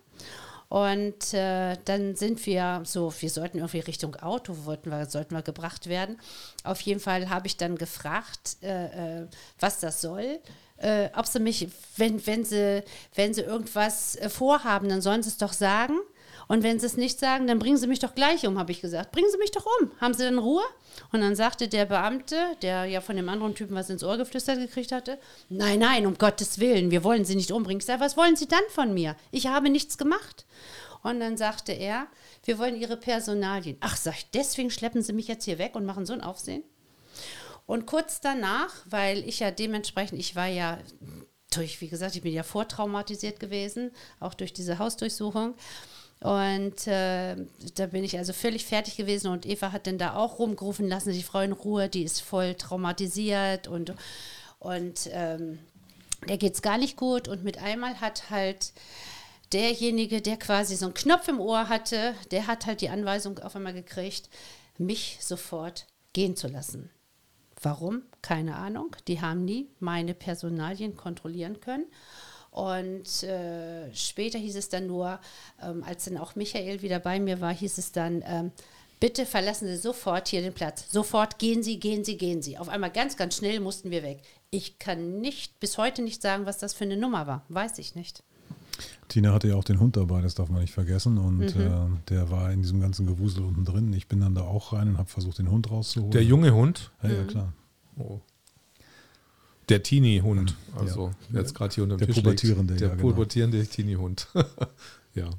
Und 0.69 1.35
äh, 1.35 1.77
dann 1.85 2.17
sind 2.17 2.45
wir 2.47 2.83
so, 2.85 3.12
wir 3.19 3.31
sollten 3.31 3.59
irgendwie 3.59 3.81
Richtung 3.81 4.17
Auto, 4.17 4.57
wollten 4.65 4.91
wir, 4.91 5.07
sollten 5.07 5.35
wir 5.35 5.43
gebracht 5.43 5.89
werden. 5.89 6.19
Auf 6.65 6.81
jeden 6.81 7.01
Fall 7.01 7.29
habe 7.31 7.47
ich 7.47 7.57
dann 7.57 7.77
gefragt, 7.77 8.57
äh, 8.62 9.21
äh, 9.23 9.27
was 9.61 9.81
das 9.81 10.01
soll. 10.01 10.41
Äh, 10.79 11.11
ob 11.17 11.27
sie 11.27 11.39
mich, 11.39 11.69
wenn, 11.97 12.27
wenn, 12.27 12.45
sie, 12.45 12.83
wenn 13.15 13.33
sie 13.33 13.43
irgendwas 13.43 14.17
äh, 14.17 14.29
vorhaben, 14.29 14.89
dann 14.89 15.01
sollen 15.01 15.23
sie 15.23 15.29
es 15.29 15.39
doch 15.39 15.53
sagen. 15.53 15.99
Und 16.49 16.62
wenn 16.62 16.79
sie 16.79 16.87
es 16.87 16.97
nicht 16.97 17.19
sagen, 17.19 17.47
dann 17.47 17.59
bringen 17.59 17.77
sie 17.77 17.87
mich 17.87 18.01
doch 18.01 18.15
gleich 18.15 18.47
um, 18.47 18.59
habe 18.59 18.73
ich 18.73 18.81
gesagt. 18.81 19.12
Bringen 19.12 19.31
sie 19.31 19.39
mich 19.39 19.51
doch 19.51 19.67
um. 19.81 19.91
Haben 20.01 20.15
sie 20.15 20.25
denn 20.25 20.39
Ruhe? 20.39 20.62
Und 21.12 21.21
dann 21.21 21.35
sagte 21.35 21.69
der 21.69 21.87
Beamte, 21.87 22.37
der 22.62 22.85
ja 22.85 23.01
von 23.01 23.17
dem 23.17 23.29
anderen 23.29 23.55
Typen 23.55 23.75
was 23.75 23.91
ins 23.91 24.05
Ohr 24.05 24.17
geflüstert 24.17 24.59
gekriegt 24.59 24.93
hatte, 24.93 25.19
nein, 25.49 25.79
nein, 25.79 26.07
um 26.07 26.19
Gottes 26.19 26.59
Willen, 26.59 26.91
wir 26.91 27.05
wollen 27.05 27.25
sie 27.25 27.37
nicht 27.37 27.51
umbringen. 27.51 27.81
Ich 27.81 27.87
sage, 27.87 28.01
was 28.01 28.17
wollen 28.17 28.37
sie 28.37 28.47
dann 28.47 28.62
von 28.69 28.93
mir? 28.93 29.17
Ich 29.31 29.47
habe 29.47 29.71
nichts 29.71 29.99
gemacht. 29.99 30.45
Und 31.05 31.21
dann 31.21 31.37
sagte 31.37 31.73
er, 31.73 32.07
wir 32.45 32.59
wollen 32.59 32.81
ihre 32.81 32.97
Personalien. 32.97 33.77
Ach, 33.81 33.95
sag 33.97 34.17
ich, 34.17 34.31
deswegen 34.31 34.71
schleppen 34.71 35.03
sie 35.03 35.13
mich 35.13 35.29
jetzt 35.29 35.45
hier 35.45 35.59
weg 35.59 35.77
und 35.77 35.85
machen 35.85 36.07
so 36.07 36.15
ein 36.15 36.23
Aufsehen? 36.23 36.65
Und 37.67 37.85
kurz 37.85 38.23
danach, 38.23 38.71
weil 38.87 39.19
ich 39.29 39.41
ja 39.41 39.51
dementsprechend, 39.51 40.19
ich 40.19 40.35
war 40.35 40.47
ja 40.47 40.79
durch, 41.55 41.83
wie 41.83 41.89
gesagt, 41.89 42.17
ich 42.17 42.23
bin 42.23 42.33
ja 42.33 42.43
vortraumatisiert 42.43 43.39
gewesen, 43.39 43.91
auch 44.19 44.33
durch 44.33 44.55
diese 44.55 44.79
Hausdurchsuchung. 44.79 45.55
Und 46.21 46.87
äh, 46.87 47.37
da 47.75 47.87
bin 47.87 48.03
ich 48.03 48.17
also 48.17 48.33
völlig 48.33 48.65
fertig 48.65 48.97
gewesen 48.97 49.31
und 49.31 49.45
Eva 49.45 49.73
hat 49.73 49.87
dann 49.87 49.99
da 49.99 50.15
auch 50.15 50.39
rumgerufen, 50.39 50.89
lassen 50.89 51.13
Sie 51.13 51.19
die 51.19 51.25
Frau 51.25 51.41
in 51.41 51.53
Ruhe, 51.53 51.91
die 51.91 52.03
ist 52.03 52.23
voll 52.23 52.55
traumatisiert 52.55 53.69
und, 53.69 53.93
und 54.59 55.11
ähm, 55.13 55.59
der 56.27 56.39
geht 56.39 56.55
es 56.55 56.63
gar 56.63 56.79
nicht 56.79 56.97
gut. 56.97 57.29
Und 57.29 57.45
mit 57.45 57.59
einmal 57.59 58.01
hat 58.01 58.31
halt 58.31 58.73
derjenige, 59.55 60.21
der 60.21 60.37
quasi 60.37 60.77
so 60.77 60.87
einen 60.87 60.95
Knopf 60.95 61.29
im 61.29 61.41
Ohr 61.41 61.69
hatte, 61.69 62.15
der 62.31 62.47
hat 62.47 62.67
halt 62.67 62.81
die 62.81 62.89
Anweisung 62.91 63.39
auf 63.39 63.57
einmal 63.57 63.73
gekriegt, 63.73 64.29
mich 64.77 65.19
sofort 65.21 65.87
gehen 66.13 66.37
zu 66.37 66.49
lassen. 66.49 66.91
Warum? 67.63 68.03
Keine 68.21 68.57
Ahnung. 68.57 68.95
Die 69.09 69.21
haben 69.21 69.45
nie 69.45 69.71
meine 69.79 70.13
Personalien 70.13 70.97
kontrollieren 70.97 71.61
können. 71.61 71.87
Und 72.51 73.23
äh, 73.23 73.93
später 73.95 74.39
hieß 74.39 74.57
es 74.57 74.69
dann 74.69 74.87
nur, 74.87 75.19
ähm, 75.63 75.83
als 75.85 76.05
dann 76.05 76.19
auch 76.19 76.35
Michael 76.37 76.83
wieder 76.83 77.01
bei 77.01 77.19
mir 77.19 77.41
war, 77.41 77.53
hieß 77.53 77.79
es 77.79 77.91
dann, 77.91 78.23
ähm, 78.27 78.53
bitte 79.01 79.27
verlassen 79.27 79.67
Sie 79.67 79.77
sofort 79.77 80.29
hier 80.29 80.43
den 80.43 80.53
Platz. 80.53 80.91
Sofort 80.91 81.39
gehen 81.39 81.63
Sie, 81.63 81.81
gehen 81.81 82.05
Sie, 82.05 82.17
gehen 82.17 82.43
Sie. 82.43 82.59
Auf 82.59 82.69
einmal 82.69 82.91
ganz, 82.91 83.17
ganz 83.17 83.37
schnell 83.37 83.61
mussten 83.61 83.91
wir 83.91 84.03
weg. 84.03 84.23
Ich 84.51 84.79
kann 84.79 85.21
nicht, 85.21 85.59
bis 85.59 85.79
heute 85.79 86.03
nicht 86.03 86.23
sagen, 86.23 86.47
was 86.47 86.59
das 86.59 86.75
für 86.75 86.85
eine 86.85 86.97
Nummer 86.97 87.27
war. 87.27 87.45
Weiß 87.49 87.79
ich 87.79 87.95
nicht. 87.95 88.23
Tina 89.09 89.33
hatte 89.33 89.49
ja 89.49 89.57
auch 89.57 89.65
den 89.65 89.81
Hund 89.81 89.97
dabei, 89.97 90.23
das 90.23 90.35
darf 90.35 90.49
man 90.49 90.61
nicht 90.61 90.73
vergessen. 90.73 91.19
Und 91.19 91.55
mhm. 91.55 91.61
äh, 91.61 92.01
der 92.09 92.31
war 92.31 92.51
in 92.51 92.63
diesem 92.63 92.81
ganzen 92.81 93.07
Gewusel 93.07 93.45
unten 93.45 93.65
drin. 93.65 93.93
Ich 93.93 94.09
bin 94.09 94.21
dann 94.21 94.35
da 94.35 94.43
auch 94.43 94.73
rein 94.73 94.89
und 94.89 94.99
habe 94.99 95.09
versucht, 95.09 95.39
den 95.39 95.51
Hund 95.51 95.71
rauszuholen. 95.71 96.11
Der 96.11 96.25
junge 96.25 96.53
Hund? 96.53 96.91
Ja, 97.03 97.09
mhm. 97.09 97.15
ja 97.15 97.25
klar. 97.25 97.53
Oh. 97.97 98.21
Der 99.69 99.83
Teenie-Hund, 99.83 100.57
also 100.77 101.13
ja. 101.33 101.41
jetzt 101.41 101.55
gerade 101.55 101.75
hier 101.75 101.85
unter 101.85 101.97
dem 101.97 102.01
der 102.01 102.09
Tisch 102.09 102.23
pubertierende, 102.23 102.75
liegt. 102.75 102.81
Der 102.83 102.89
ja, 102.89 102.95
genau. 102.97 103.09
pubertierende 103.09 103.67
Teenie-Hund. 103.67 104.29
ja. 105.15 105.31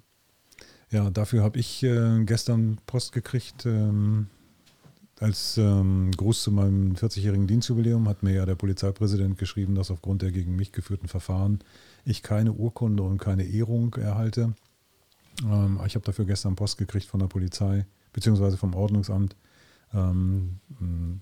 Ja, 0.90 1.10
dafür 1.10 1.44
habe 1.44 1.60
ich 1.60 1.84
äh, 1.84 2.24
gestern 2.24 2.80
Post 2.88 3.12
gekriegt. 3.12 3.66
Ähm, 3.66 4.28
als 5.20 5.58
ähm, 5.58 6.12
Gruß 6.12 6.44
zu 6.44 6.52
meinem 6.52 6.94
40-jährigen 6.94 7.48
Dienstjubiläum 7.48 8.10
hat 8.10 8.22
mir 8.22 8.34
ja 8.34 8.46
der 8.46 8.56
Polizeipräsident 8.56 9.38
geschrieben, 9.38 9.76
dass 9.76 9.92
aufgrund 9.92 10.22
der 10.22 10.32
gegen 10.32 10.56
mich 10.56 10.74
geführten 10.74 11.08
Verfahren 11.08 11.60
ich 12.04 12.22
keine 12.22 12.52
Urkunde 12.52 13.04
und 13.04 13.18
keine 13.18 13.44
Ehrung 13.44 13.94
erhalte. 13.96 14.54
Ähm, 15.44 15.80
ich 15.86 15.96
habe 15.96 16.06
dafür 16.06 16.26
gestern 16.26 16.56
Post 16.56 16.78
gekriegt 16.78 17.06
von 17.06 17.20
der 17.20 17.28
Polizei 17.28 17.86
beziehungsweise 18.12 18.58
vom 18.58 18.74
Ordnungsamt. 18.74 19.36
Ähm, 19.94 20.60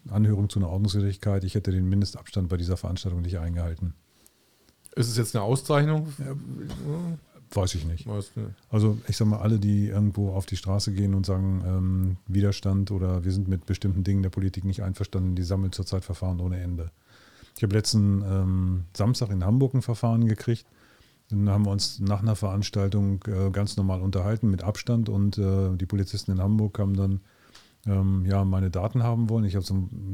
Anhörung 0.10 0.50
zu 0.50 0.60
einer 0.60 0.70
Ordnungswidrigkeit. 0.70 1.44
Ich 1.44 1.54
hätte 1.54 1.72
den 1.72 1.88
Mindestabstand 1.88 2.50
bei 2.50 2.58
dieser 2.58 2.78
Veranstaltung 2.78 3.22
nicht 3.22 3.38
eingehalten. 3.38 3.94
Ist 4.96 5.10
es 5.10 5.18
jetzt 5.18 5.36
eine 5.36 5.44
Auszeichnung? 5.44 6.14
Ja, 6.20 6.36
weiß 7.56 7.76
ich 7.76 7.86
nicht. 7.86 8.08
Weiß 8.08 8.36
nicht. 8.36 8.49
Also 8.70 8.97
ich 9.08 9.18
sage 9.18 9.30
mal, 9.30 9.39
alle, 9.39 9.60
die 9.60 9.88
irgendwo 9.88 10.32
auf 10.32 10.45
die 10.45 10.58
Straße 10.58 10.93
gehen 10.93 11.14
und 11.14 11.26
sagen, 11.26 11.64
ähm, 11.66 12.18
Widerstand 12.28 12.91
oder 12.91 13.24
wir 13.24 13.32
sind 13.32 13.47
mit 13.47 13.66
bestimmten 13.66 14.04
Dingen 14.04 14.24
der 14.24 14.30
Politik 14.30 14.66
nicht 14.66 14.84
einverstanden, 14.84 15.36
die 15.36 15.43
sammeln 15.43 15.72
zurzeit 15.72 16.04
Verfahren 16.04 16.39
ohne 16.39 16.60
Ende. 16.60 16.91
Ich 17.56 17.64
habe 17.64 17.76
letzten 17.76 18.24
ähm, 18.24 18.84
Samstag 18.95 19.30
in 19.30 19.43
Hamburg 19.43 19.74
ein 19.74 19.82
Verfahren 19.82 20.28
gekriegt. 20.28 20.66
Dann 21.30 21.49
haben 21.49 21.66
wir 21.66 21.72
uns 21.72 21.99
nach 21.99 22.22
einer 22.22 22.36
Veranstaltung 22.36 23.24
äh, 23.28 23.49
ganz 23.51 23.78
normal 23.78 24.01
unterhalten 24.01 24.49
mit 24.49 24.64
Abstand 24.64 25.10
und 25.10 25.38
äh, 25.38 25.76
die 25.76 25.86
Polizisten 25.86 26.32
in 26.32 26.41
Hamburg 26.41 26.80
haben 26.80 26.95
dann 26.95 27.22
ähm, 27.86 28.26
ja, 28.26 28.43
meine 28.45 28.70
Daten 28.70 29.04
haben 29.04 29.30
wollen. 29.30 29.45
Ich 29.45 29.56
habe 29.56 29.66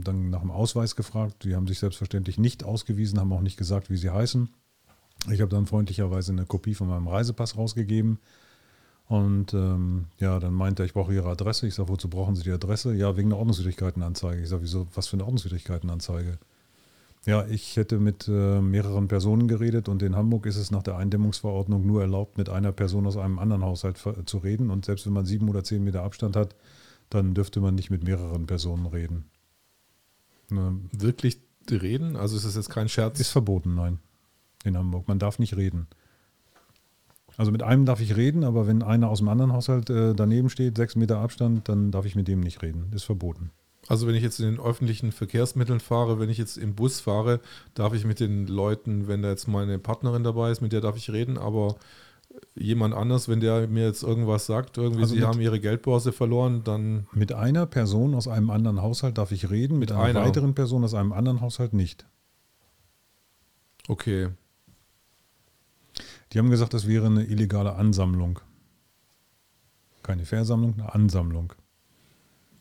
dann 0.04 0.30
nach 0.30 0.42
dem 0.42 0.52
Ausweis 0.52 0.96
gefragt. 0.96 1.44
Die 1.44 1.56
haben 1.56 1.68
sich 1.68 1.80
selbstverständlich 1.80 2.38
nicht 2.38 2.64
ausgewiesen, 2.64 3.20
haben 3.20 3.34
auch 3.34 3.42
nicht 3.42 3.58
gesagt, 3.58 3.90
wie 3.90 3.98
sie 3.98 4.10
heißen. 4.10 4.50
Ich 5.32 5.42
habe 5.42 5.50
dann 5.50 5.66
freundlicherweise 5.66 6.32
eine 6.32 6.46
Kopie 6.46 6.74
von 6.74 6.88
meinem 6.88 7.08
Reisepass 7.08 7.58
rausgegeben. 7.58 8.20
Und 9.08 9.54
ähm, 9.54 10.06
ja, 10.20 10.40
dann 10.40 10.54
meinte 10.54 10.84
er, 10.84 10.86
ich 10.86 10.94
brauche 10.94 11.14
Ihre 11.14 11.30
Adresse. 11.30 11.68
Ich 11.68 11.76
sage, 11.76 11.90
wozu 11.90 12.10
brauchen 12.10 12.36
Sie 12.36 12.44
die 12.44 12.52
Adresse? 12.52 12.94
Ja, 12.94 13.18
wegen 13.18 13.30
einer 13.30 13.40
Ordnungswidrigkeitenanzeige. 13.40 14.42
Ich 14.42 14.50
sage, 14.50 14.62
wieso, 14.62 14.88
was 14.94 15.08
für 15.08 15.16
eine 15.16 15.24
Ordnungswidrigkeitenanzeige? 15.24 16.38
Ja, 17.26 17.46
ich 17.48 17.76
hätte 17.76 18.00
mit 18.00 18.28
äh, 18.28 18.62
mehreren 18.62 19.08
Personen 19.08 19.48
geredet 19.48 19.90
und 19.90 20.02
in 20.04 20.16
Hamburg 20.16 20.46
ist 20.46 20.56
es 20.56 20.72
nach 20.72 20.84
der 20.84 20.96
Eindämmungsverordnung 20.96 21.86
nur 21.86 22.02
erlaubt, 22.02 22.38
mit 22.38 22.50
einer 22.50 22.72
Person 22.72 23.08
aus 23.08 23.18
einem 23.18 23.40
anderen 23.40 23.64
Haushalt 23.64 23.98
zu 24.26 24.38
reden. 24.38 24.70
Und 24.70 24.86
selbst 24.86 25.06
wenn 25.06 25.14
man 25.14 25.26
sieben 25.26 25.50
oder 25.50 25.64
zehn 25.64 25.84
Meter 25.84 26.04
Abstand 26.04 26.36
hat, 26.36 26.56
dann 27.10 27.34
dürfte 27.34 27.60
man 27.60 27.76
nicht 27.76 27.90
mit 27.90 28.04
mehreren 28.04 28.46
Personen 28.46 28.86
reden. 28.86 29.26
Ne? 30.50 30.80
Wirklich 30.92 31.42
reden? 31.70 32.16
Also 32.16 32.38
ist 32.38 32.46
das 32.46 32.56
jetzt 32.56 32.70
kein 32.70 32.90
Scherz? 32.90 33.20
Ist 33.20 33.30
verboten, 33.30 33.76
nein. 33.76 34.00
In 34.64 34.78
Hamburg. 34.78 35.08
Man 35.08 35.20
darf 35.20 35.40
nicht 35.40 35.56
reden. 35.56 35.88
Also 37.38 37.52
mit 37.52 37.64
einem 37.64 37.86
darf 37.86 38.02
ich 38.02 38.18
reden, 38.18 38.44
aber 38.44 38.68
wenn 38.68 38.84
einer 38.84 39.10
aus 39.10 39.20
dem 39.20 39.30
anderen 39.30 39.54
Haushalt 39.54 39.90
äh, 39.90 40.14
daneben 40.14 40.50
steht, 40.50 40.76
sechs 40.76 40.96
Meter 40.96 41.20
Abstand, 41.20 41.70
dann 41.70 41.92
darf 41.92 42.06
ich 42.06 42.16
mit 42.16 42.28
dem 42.28 42.42
nicht 42.42 42.62
reden. 42.62 42.92
Ist 42.94 43.04
verboten. 43.04 43.52
Also 43.88 44.08
wenn 44.08 44.16
ich 44.16 44.24
jetzt 44.24 44.40
in 44.40 44.46
den 44.46 44.60
öffentlichen 44.60 45.12
Verkehrsmitteln 45.12 45.80
fahre, 45.80 46.20
wenn 46.20 46.30
ich 46.30 46.38
jetzt 46.38 46.58
im 46.58 46.76
Bus 46.76 47.00
fahre, 47.00 47.40
darf 47.76 47.94
ich 47.94 48.04
mit 48.04 48.20
den 48.20 48.46
Leuten, 48.46 49.08
wenn 49.08 49.22
da 49.22 49.30
jetzt 49.30 49.48
meine 49.48 49.80
Partnerin 49.80 50.24
dabei 50.24 50.52
ist, 50.52 50.62
mit 50.62 50.74
der 50.74 50.82
darf 50.82 50.98
ich 50.98 51.12
reden, 51.12 51.38
aber 51.38 51.78
jemand 52.56 52.94
anders, 52.94 53.30
wenn 53.30 53.40
der 53.40 53.68
mir 53.68 53.86
jetzt 53.86 54.04
irgendwas 54.04 54.46
sagt, 54.46 54.78
irgendwie 54.78 55.02
also 55.02 55.16
sie 55.16 55.24
haben 55.24 55.42
ihre 55.42 55.60
Geldbörse 55.60 56.12
verloren, 56.12 56.64
dann. 56.64 57.08
Mit 57.14 57.32
einer 57.34 57.66
Person 57.66 58.14
aus 58.14 58.28
einem 58.28 58.50
anderen 58.50 58.82
Haushalt 58.82 59.18
darf 59.18 59.32
ich 59.32 59.50
reden, 59.50 59.80
mit, 59.80 59.90
mit 59.90 59.92
einer, 59.94 60.20
einer 60.20 60.26
weiteren 60.26 60.54
Person 60.54 60.84
aus 60.84 60.94
einem 60.94 61.14
anderen 61.14 61.42
Haushalt 61.42 61.74
nicht. 61.74 62.06
Okay. 63.88 64.30
Die 66.32 66.40
haben 66.40 66.50
gesagt, 66.50 66.74
das 66.74 66.88
wäre 66.88 67.08
eine 67.08 67.24
illegale 67.24 67.76
Ansammlung. 67.76 68.40
Keine 70.04 70.26
Versammlung, 70.26 70.74
eine 70.76 70.94
Ansammlung. 70.94 71.54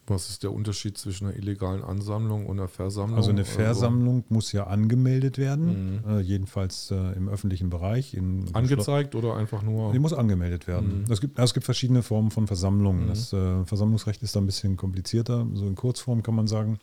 Was 0.07 0.31
ist 0.31 0.43
der 0.43 0.53
Unterschied 0.53 0.97
zwischen 0.97 1.27
einer 1.27 1.37
illegalen 1.37 1.85
Ansammlung 1.85 2.47
und 2.47 2.59
einer 2.59 2.69
Versammlung? 2.69 3.19
Also 3.19 3.31
eine 3.31 3.45
Versammlung 3.45 4.23
also, 4.23 4.35
muss 4.35 4.53
ja 4.53 4.67
angemeldet 4.67 5.37
werden, 5.37 6.03
mhm. 6.03 6.11
äh, 6.11 6.21
jedenfalls 6.21 6.91
äh, 6.91 7.13
im 7.13 7.29
öffentlichen 7.29 7.69
Bereich. 7.69 8.17
Angezeigt 8.55 9.15
oder 9.15 9.37
einfach 9.37 9.63
nur? 9.63 9.93
Die 9.93 9.99
muss 9.99 10.15
angemeldet 10.15 10.67
werden. 10.67 11.01
Mhm. 11.01 11.13
Es, 11.13 11.21
gibt, 11.21 11.39
es 11.39 11.53
gibt 11.53 11.65
verschiedene 11.65 12.03
Formen 12.03 12.31
von 12.31 12.47
Versammlungen. 12.47 13.05
Mhm. 13.05 13.09
Das 13.09 13.33
äh, 13.35 13.65
Versammlungsrecht 13.67 14.23
ist 14.23 14.35
da 14.35 14.41
ein 14.41 14.47
bisschen 14.47 14.79
komplizierter. 14.79 15.47
So 15.53 15.67
in 15.67 15.75
Kurzform 15.75 16.23
kann 16.23 16.35
man 16.35 16.47
sagen, 16.47 16.79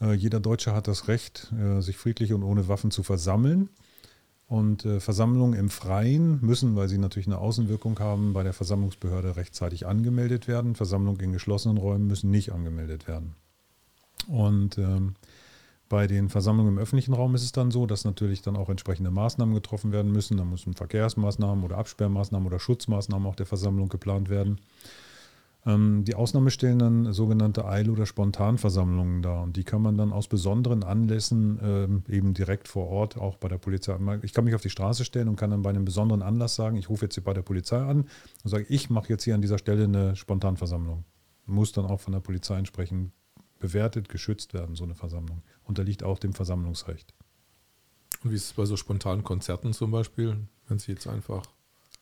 äh, 0.00 0.14
jeder 0.14 0.40
Deutsche 0.40 0.74
hat 0.74 0.88
das 0.88 1.08
Recht, 1.08 1.52
sich 1.80 1.98
friedlich 1.98 2.32
und 2.32 2.42
ohne 2.42 2.68
Waffen 2.68 2.90
zu 2.90 3.02
versammeln. 3.02 3.68
Und 4.52 4.84
äh, 4.84 5.00
Versammlungen 5.00 5.58
im 5.58 5.70
Freien 5.70 6.38
müssen, 6.42 6.76
weil 6.76 6.86
sie 6.86 6.98
natürlich 6.98 7.26
eine 7.26 7.38
Außenwirkung 7.38 7.98
haben, 8.00 8.34
bei 8.34 8.42
der 8.42 8.52
Versammlungsbehörde 8.52 9.36
rechtzeitig 9.36 9.86
angemeldet 9.86 10.46
werden. 10.46 10.74
Versammlungen 10.74 11.22
in 11.22 11.32
geschlossenen 11.32 11.78
Räumen 11.78 12.06
müssen 12.06 12.30
nicht 12.30 12.52
angemeldet 12.52 13.08
werden. 13.08 13.34
Und 14.28 14.76
ähm, 14.76 15.14
bei 15.88 16.06
den 16.06 16.28
Versammlungen 16.28 16.74
im 16.74 16.78
öffentlichen 16.78 17.14
Raum 17.14 17.34
ist 17.34 17.44
es 17.44 17.52
dann 17.52 17.70
so, 17.70 17.86
dass 17.86 18.04
natürlich 18.04 18.42
dann 18.42 18.56
auch 18.56 18.68
entsprechende 18.68 19.10
Maßnahmen 19.10 19.54
getroffen 19.54 19.90
werden 19.90 20.12
müssen. 20.12 20.36
Da 20.36 20.44
müssen 20.44 20.74
Verkehrsmaßnahmen 20.74 21.64
oder 21.64 21.78
Absperrmaßnahmen 21.78 22.46
oder 22.46 22.60
Schutzmaßnahmen 22.60 23.26
auch 23.26 23.36
der 23.36 23.46
Versammlung 23.46 23.88
geplant 23.88 24.28
werden. 24.28 24.58
Ähm, 25.64 26.04
die 26.04 26.14
Ausnahme 26.14 26.50
stellen 26.50 26.78
dann 26.78 27.12
sogenannte 27.12 27.66
Eil- 27.66 27.90
oder 27.90 28.06
Spontanversammlungen 28.06 29.22
dar. 29.22 29.42
Und 29.42 29.56
die 29.56 29.64
kann 29.64 29.82
man 29.82 29.96
dann 29.96 30.12
aus 30.12 30.28
besonderen 30.28 30.82
Anlässen 30.82 31.58
ähm, 31.62 32.02
eben 32.08 32.34
direkt 32.34 32.68
vor 32.68 32.88
Ort 32.88 33.16
auch 33.16 33.36
bei 33.36 33.48
der 33.48 33.58
Polizei. 33.58 33.96
Ich 34.22 34.32
kann 34.32 34.44
mich 34.44 34.54
auf 34.54 34.62
die 34.62 34.70
Straße 34.70 35.04
stellen 35.04 35.28
und 35.28 35.36
kann 35.36 35.50
dann 35.50 35.62
bei 35.62 35.70
einem 35.70 35.84
besonderen 35.84 36.22
Anlass 36.22 36.54
sagen, 36.54 36.76
ich 36.76 36.88
rufe 36.88 37.06
jetzt 37.06 37.14
hier 37.14 37.24
bei 37.24 37.32
der 37.32 37.42
Polizei 37.42 37.78
an 37.78 38.08
und 38.42 38.50
sage, 38.50 38.66
ich 38.68 38.90
mache 38.90 39.08
jetzt 39.08 39.24
hier 39.24 39.34
an 39.34 39.42
dieser 39.42 39.58
Stelle 39.58 39.84
eine 39.84 40.16
Spontanversammlung. 40.16 41.04
Muss 41.46 41.72
dann 41.72 41.86
auch 41.86 42.00
von 42.00 42.12
der 42.12 42.20
Polizei 42.20 42.56
entsprechend 42.56 43.12
bewertet, 43.58 44.08
geschützt 44.08 44.54
werden, 44.54 44.74
so 44.74 44.84
eine 44.84 44.94
Versammlung. 44.94 45.42
Unterliegt 45.62 46.02
auch 46.02 46.18
dem 46.18 46.32
Versammlungsrecht. 46.32 47.14
Und 48.24 48.30
wie 48.30 48.36
ist 48.36 48.46
es 48.46 48.52
bei 48.52 48.64
so 48.64 48.76
spontanen 48.76 49.24
Konzerten 49.24 49.72
zum 49.72 49.90
Beispiel, 49.90 50.36
wenn 50.66 50.78
Sie 50.78 50.92
jetzt 50.92 51.06
einfach 51.06 51.44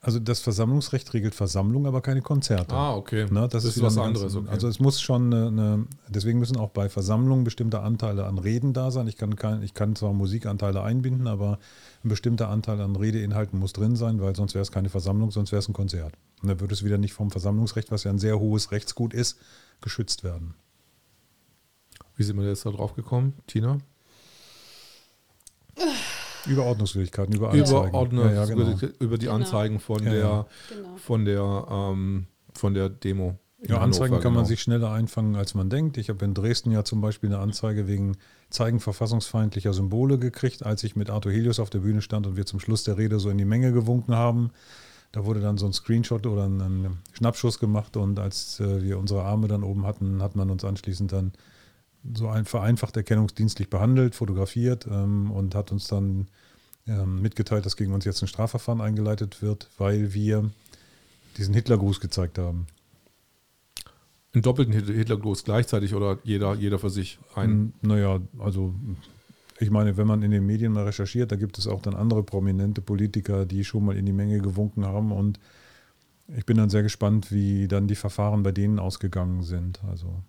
also 0.03 0.17
das 0.17 0.39
Versammlungsrecht 0.39 1.13
regelt 1.13 1.35
Versammlungen, 1.35 1.85
aber 1.85 2.01
keine 2.01 2.23
Konzerte. 2.23 2.73
Ah, 2.73 2.95
okay. 2.95 3.27
Na, 3.29 3.41
das, 3.47 3.63
das, 3.63 3.77
ist, 3.77 3.83
was 3.83 3.99
anderes. 3.99 4.35
Okay. 4.35 4.49
Also 4.49 4.67
es 4.67 4.79
muss 4.79 4.99
schon 4.99 5.31
eine, 5.31 5.47
eine, 5.47 5.85
deswegen 6.09 6.39
müssen 6.39 6.57
auch 6.57 6.71
bei 6.71 6.89
Versammlungen 6.89 7.43
bestimmte 7.43 7.81
Anteile 7.81 8.25
an 8.25 8.39
Reden 8.39 8.73
da 8.73 8.89
sein. 8.89 9.07
Ich 9.07 9.15
kann, 9.15 9.35
kein, 9.35 9.61
ich 9.61 9.75
kann 9.75 9.95
zwar 9.95 10.11
Musikanteile 10.13 10.81
einbinden, 10.81 11.27
aber 11.27 11.59
ein 12.03 12.09
bestimmter 12.09 12.49
Anteil 12.49 12.81
an 12.81 12.95
Redeinhalten 12.95 13.59
muss 13.59 13.73
drin 13.73 13.95
sein, 13.95 14.19
weil 14.19 14.35
sonst 14.35 14.55
wäre 14.55 14.63
es 14.63 14.71
keine 14.71 14.89
Versammlung, 14.89 15.29
sonst 15.29 15.51
wäre 15.51 15.59
es 15.59 15.69
ein 15.69 15.73
Konzert. 15.73 16.15
Und 16.41 16.49
dann 16.49 16.59
würde 16.59 16.73
es 16.73 16.83
wieder 16.83 16.97
nicht 16.97 17.13
vom 17.13 17.29
Versammlungsrecht, 17.29 17.91
was 17.91 18.03
ja 18.03 18.09
ein 18.09 18.17
sehr 18.17 18.39
hohes 18.39 18.71
Rechtsgut 18.71 19.13
ist, 19.13 19.37
geschützt 19.81 20.23
werden. 20.23 20.55
Wie 22.15 22.23
sind 22.23 22.39
wir 22.39 22.47
jetzt 22.47 22.65
da 22.65 22.71
drauf 22.71 22.95
gekommen, 22.95 23.33
Tina? 23.45 23.77
Über 26.45 26.65
Ordnungswidrigkeiten, 26.65 27.35
über 27.35 27.51
Anzeigen. 27.51 27.89
Über, 27.89 27.93
Ordnungs 27.93 28.33
ja, 28.33 28.33
ja, 28.33 28.45
genau. 28.45 28.77
über 28.99 29.17
die 29.17 29.25
genau. 29.25 29.35
Anzeigen 29.37 29.79
von 29.79 30.03
ja, 30.03 30.11
der, 30.11 30.45
genau. 30.69 30.95
von 30.97 31.25
der, 31.25 31.67
ähm, 31.69 32.27
von 32.53 32.73
der 32.73 32.89
Demo. 32.89 33.37
Ja, 33.67 33.77
Anzeigen 33.77 34.15
kann 34.15 34.33
man 34.33 34.43
genau. 34.43 34.47
sich 34.47 34.61
schneller 34.61 34.91
einfangen, 34.91 35.35
als 35.35 35.53
man 35.53 35.69
denkt. 35.69 35.97
Ich 35.97 36.09
habe 36.09 36.25
in 36.25 36.33
Dresden 36.33 36.71
ja 36.71 36.83
zum 36.83 36.99
Beispiel 36.99 37.29
eine 37.29 37.39
Anzeige 37.39 37.87
wegen 37.87 38.17
Zeigen 38.49 38.79
verfassungsfeindlicher 38.79 39.71
Symbole 39.71 40.17
gekriegt, 40.17 40.65
als 40.65 40.83
ich 40.83 40.95
mit 40.95 41.11
Arthur 41.11 41.31
Helios 41.31 41.59
auf 41.59 41.69
der 41.69 41.79
Bühne 41.79 42.01
stand 42.01 42.25
und 42.25 42.37
wir 42.37 42.47
zum 42.47 42.59
Schluss 42.59 42.83
der 42.83 42.97
Rede 42.97 43.19
so 43.19 43.29
in 43.29 43.37
die 43.37 43.45
Menge 43.45 43.71
gewunken 43.71 44.15
haben. 44.15 44.51
Da 45.11 45.25
wurde 45.25 45.41
dann 45.41 45.57
so 45.57 45.67
ein 45.67 45.73
Screenshot 45.73 46.25
oder 46.25 46.45
ein, 46.45 46.97
Schnappschuss 47.13 47.59
gemacht 47.59 47.97
und 47.97 48.17
als 48.17 48.59
äh, 48.59 48.81
wir 48.81 48.97
unsere 48.97 49.23
Arme 49.23 49.47
dann 49.47 49.63
oben 49.63 49.85
hatten, 49.85 50.23
hat 50.23 50.35
man 50.35 50.49
uns 50.49 50.65
anschließend 50.65 51.11
dann 51.11 51.33
so 52.13 52.27
ein 52.27 52.45
vereinfacht 52.45 52.97
erkennungsdienstlich 52.97 53.69
behandelt, 53.69 54.15
fotografiert 54.15 54.87
ähm, 54.89 55.31
und 55.31 55.55
hat 55.55 55.71
uns 55.71 55.87
dann 55.87 56.27
ähm, 56.87 57.21
mitgeteilt, 57.21 57.65
dass 57.65 57.77
gegen 57.77 57.93
uns 57.93 58.05
jetzt 58.05 58.21
ein 58.21 58.27
Strafverfahren 58.27 58.81
eingeleitet 58.81 59.41
wird, 59.41 59.69
weil 59.77 60.13
wir 60.13 60.49
diesen 61.37 61.53
Hitlergruß 61.53 61.99
gezeigt 61.99 62.37
haben. 62.37 62.67
Einen 64.33 64.43
doppelten 64.43 64.73
Hitlergruß 64.73 65.43
gleichzeitig 65.43 65.93
oder 65.93 66.19
jeder, 66.23 66.55
jeder 66.55 66.79
für 66.79 66.89
sich 66.89 67.19
ein? 67.35 67.73
Naja, 67.81 68.19
also 68.39 68.73
ich 69.59 69.69
meine, 69.69 69.97
wenn 69.97 70.07
man 70.07 70.23
in 70.23 70.31
den 70.31 70.45
Medien 70.45 70.71
mal 70.71 70.85
recherchiert, 70.85 71.31
da 71.31 71.35
gibt 71.35 71.57
es 71.57 71.67
auch 71.67 71.81
dann 71.81 71.95
andere 71.95 72.23
prominente 72.23 72.81
Politiker, 72.81 73.45
die 73.45 73.63
schon 73.63 73.85
mal 73.85 73.97
in 73.97 74.05
die 74.05 74.13
Menge 74.13 74.39
gewunken 74.39 74.85
haben 74.85 75.11
und 75.11 75.39
ich 76.35 76.45
bin 76.45 76.57
dann 76.57 76.69
sehr 76.69 76.83
gespannt, 76.83 77.31
wie 77.31 77.67
dann 77.67 77.87
die 77.87 77.95
Verfahren 77.95 78.41
bei 78.41 78.53
denen 78.53 78.79
ausgegangen 78.79 79.43
sind. 79.43 79.83
Also 79.83 80.23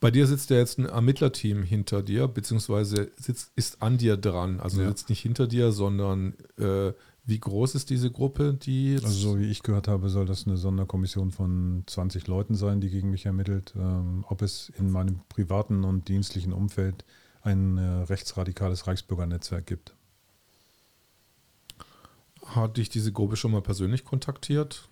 bei 0.00 0.10
dir 0.10 0.26
sitzt 0.26 0.50
ja 0.50 0.56
jetzt 0.56 0.78
ein 0.78 0.86
Ermittlerteam 0.86 1.62
hinter 1.62 2.02
dir, 2.02 2.28
beziehungsweise 2.28 3.10
sitzt, 3.16 3.52
ist 3.56 3.82
an 3.82 3.98
dir 3.98 4.16
dran. 4.16 4.60
Also 4.60 4.82
ja. 4.82 4.88
sitzt 4.88 5.08
nicht 5.08 5.20
hinter 5.20 5.46
dir, 5.46 5.72
sondern 5.72 6.34
äh, 6.58 6.92
wie 7.24 7.40
groß 7.40 7.74
ist 7.74 7.90
diese 7.90 8.10
Gruppe, 8.10 8.54
die 8.54 8.94
jetzt 8.94 9.04
Also 9.04 9.30
so 9.30 9.38
wie 9.38 9.50
ich 9.50 9.62
gehört 9.62 9.88
habe, 9.88 10.08
soll 10.10 10.26
das 10.26 10.46
eine 10.46 10.56
Sonderkommission 10.56 11.32
von 11.32 11.82
20 11.86 12.28
Leuten 12.28 12.54
sein, 12.54 12.80
die 12.80 12.88
gegen 12.88 13.10
mich 13.10 13.26
ermittelt. 13.26 13.74
Ähm, 13.76 14.24
ob 14.28 14.42
es 14.42 14.72
in 14.78 14.90
meinem 14.90 15.20
privaten 15.28 15.84
und 15.84 16.08
dienstlichen 16.08 16.52
Umfeld 16.52 17.04
ein 17.42 17.78
äh, 17.78 18.02
rechtsradikales 18.04 18.86
Reichsbürgernetzwerk 18.86 19.66
gibt. 19.66 19.94
Hat 22.44 22.76
dich 22.76 22.90
diese 22.90 23.12
Gruppe 23.12 23.36
schon 23.36 23.50
mal 23.50 23.62
persönlich 23.62 24.04
kontaktiert? 24.04 24.88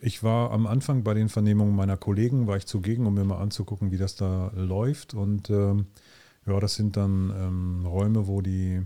Ich 0.00 0.22
war 0.22 0.52
am 0.52 0.66
Anfang 0.66 1.02
bei 1.02 1.14
den 1.14 1.28
Vernehmungen 1.28 1.74
meiner 1.74 1.96
Kollegen, 1.96 2.46
war 2.46 2.56
ich 2.56 2.66
zugegen, 2.66 3.06
um 3.06 3.14
mir 3.14 3.24
mal 3.24 3.38
anzugucken, 3.38 3.90
wie 3.90 3.98
das 3.98 4.14
da 4.14 4.52
läuft. 4.54 5.14
Und 5.14 5.50
ähm, 5.50 5.86
ja, 6.46 6.58
das 6.60 6.74
sind 6.76 6.96
dann 6.96 7.32
ähm, 7.36 7.86
Räume, 7.86 8.26
wo 8.26 8.40
die 8.40 8.82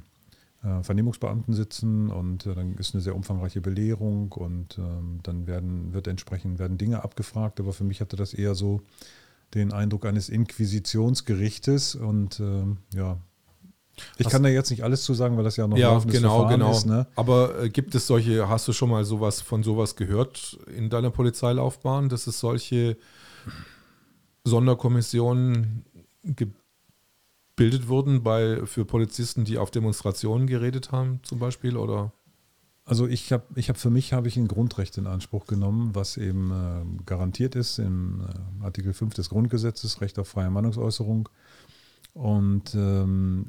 äh, 0.62 0.82
Vernehmungsbeamten 0.82 1.54
sitzen 1.54 2.10
und 2.10 2.46
äh, 2.46 2.54
dann 2.54 2.76
ist 2.76 2.94
eine 2.94 3.02
sehr 3.02 3.14
umfangreiche 3.14 3.60
Belehrung 3.60 4.32
und 4.32 4.78
ähm, 4.78 5.20
dann 5.22 5.46
werden, 5.46 5.92
wird 5.92 6.06
entsprechend 6.06 6.58
werden 6.58 6.78
Dinge 6.78 7.02
abgefragt. 7.02 7.60
Aber 7.60 7.72
für 7.72 7.84
mich 7.84 8.00
hatte 8.00 8.16
das 8.16 8.32
eher 8.32 8.54
so 8.54 8.80
den 9.54 9.72
Eindruck 9.72 10.06
eines 10.06 10.28
Inquisitionsgerichtes 10.28 11.94
und 11.94 12.40
ähm, 12.40 12.78
ja, 12.94 13.18
ich 14.18 14.28
kann 14.28 14.42
da 14.42 14.48
jetzt 14.48 14.70
nicht 14.70 14.84
alles 14.84 15.04
zu 15.04 15.14
sagen, 15.14 15.36
weil 15.36 15.44
das 15.44 15.56
ja 15.56 15.66
noch 15.66 15.76
ja, 15.76 15.98
genau, 15.98 16.46
genau. 16.48 16.70
ist. 16.70 16.86
Ne? 16.86 17.06
Aber 17.16 17.62
äh, 17.62 17.70
gibt 17.70 17.94
es 17.94 18.06
solche, 18.06 18.48
hast 18.48 18.68
du 18.68 18.72
schon 18.72 18.90
mal 18.90 19.04
sowas 19.04 19.40
von 19.40 19.62
sowas 19.62 19.96
gehört 19.96 20.58
in 20.74 20.90
deiner 20.90 21.10
Polizeilaufbahn, 21.10 22.08
dass 22.08 22.26
es 22.26 22.38
solche 22.38 22.96
Sonderkommissionen 24.44 25.84
gebildet 26.22 27.88
wurden 27.88 28.22
bei, 28.22 28.64
für 28.66 28.84
Polizisten, 28.84 29.44
die 29.44 29.58
auf 29.58 29.70
Demonstrationen 29.70 30.46
geredet 30.46 30.92
haben, 30.92 31.20
zum 31.22 31.38
Beispiel? 31.38 31.76
Oder? 31.76 32.12
Also 32.84 33.06
ich 33.06 33.32
habe 33.32 33.44
ich 33.54 33.68
hab 33.68 33.76
für 33.76 33.90
mich 33.90 34.12
habe 34.12 34.26
ich 34.26 34.36
ein 34.36 34.48
Grundrecht 34.48 34.98
in 34.98 35.06
Anspruch 35.06 35.46
genommen, 35.46 35.94
was 35.94 36.16
eben 36.16 36.50
äh, 36.50 37.04
garantiert 37.06 37.54
ist 37.54 37.78
im 37.78 38.22
äh, 38.60 38.64
Artikel 38.64 38.92
5 38.92 39.14
des 39.14 39.28
Grundgesetzes, 39.28 40.00
Recht 40.00 40.18
auf 40.18 40.28
freie 40.28 40.50
Meinungsäußerung. 40.50 41.28
Und 42.14 42.74
ähm, 42.74 43.46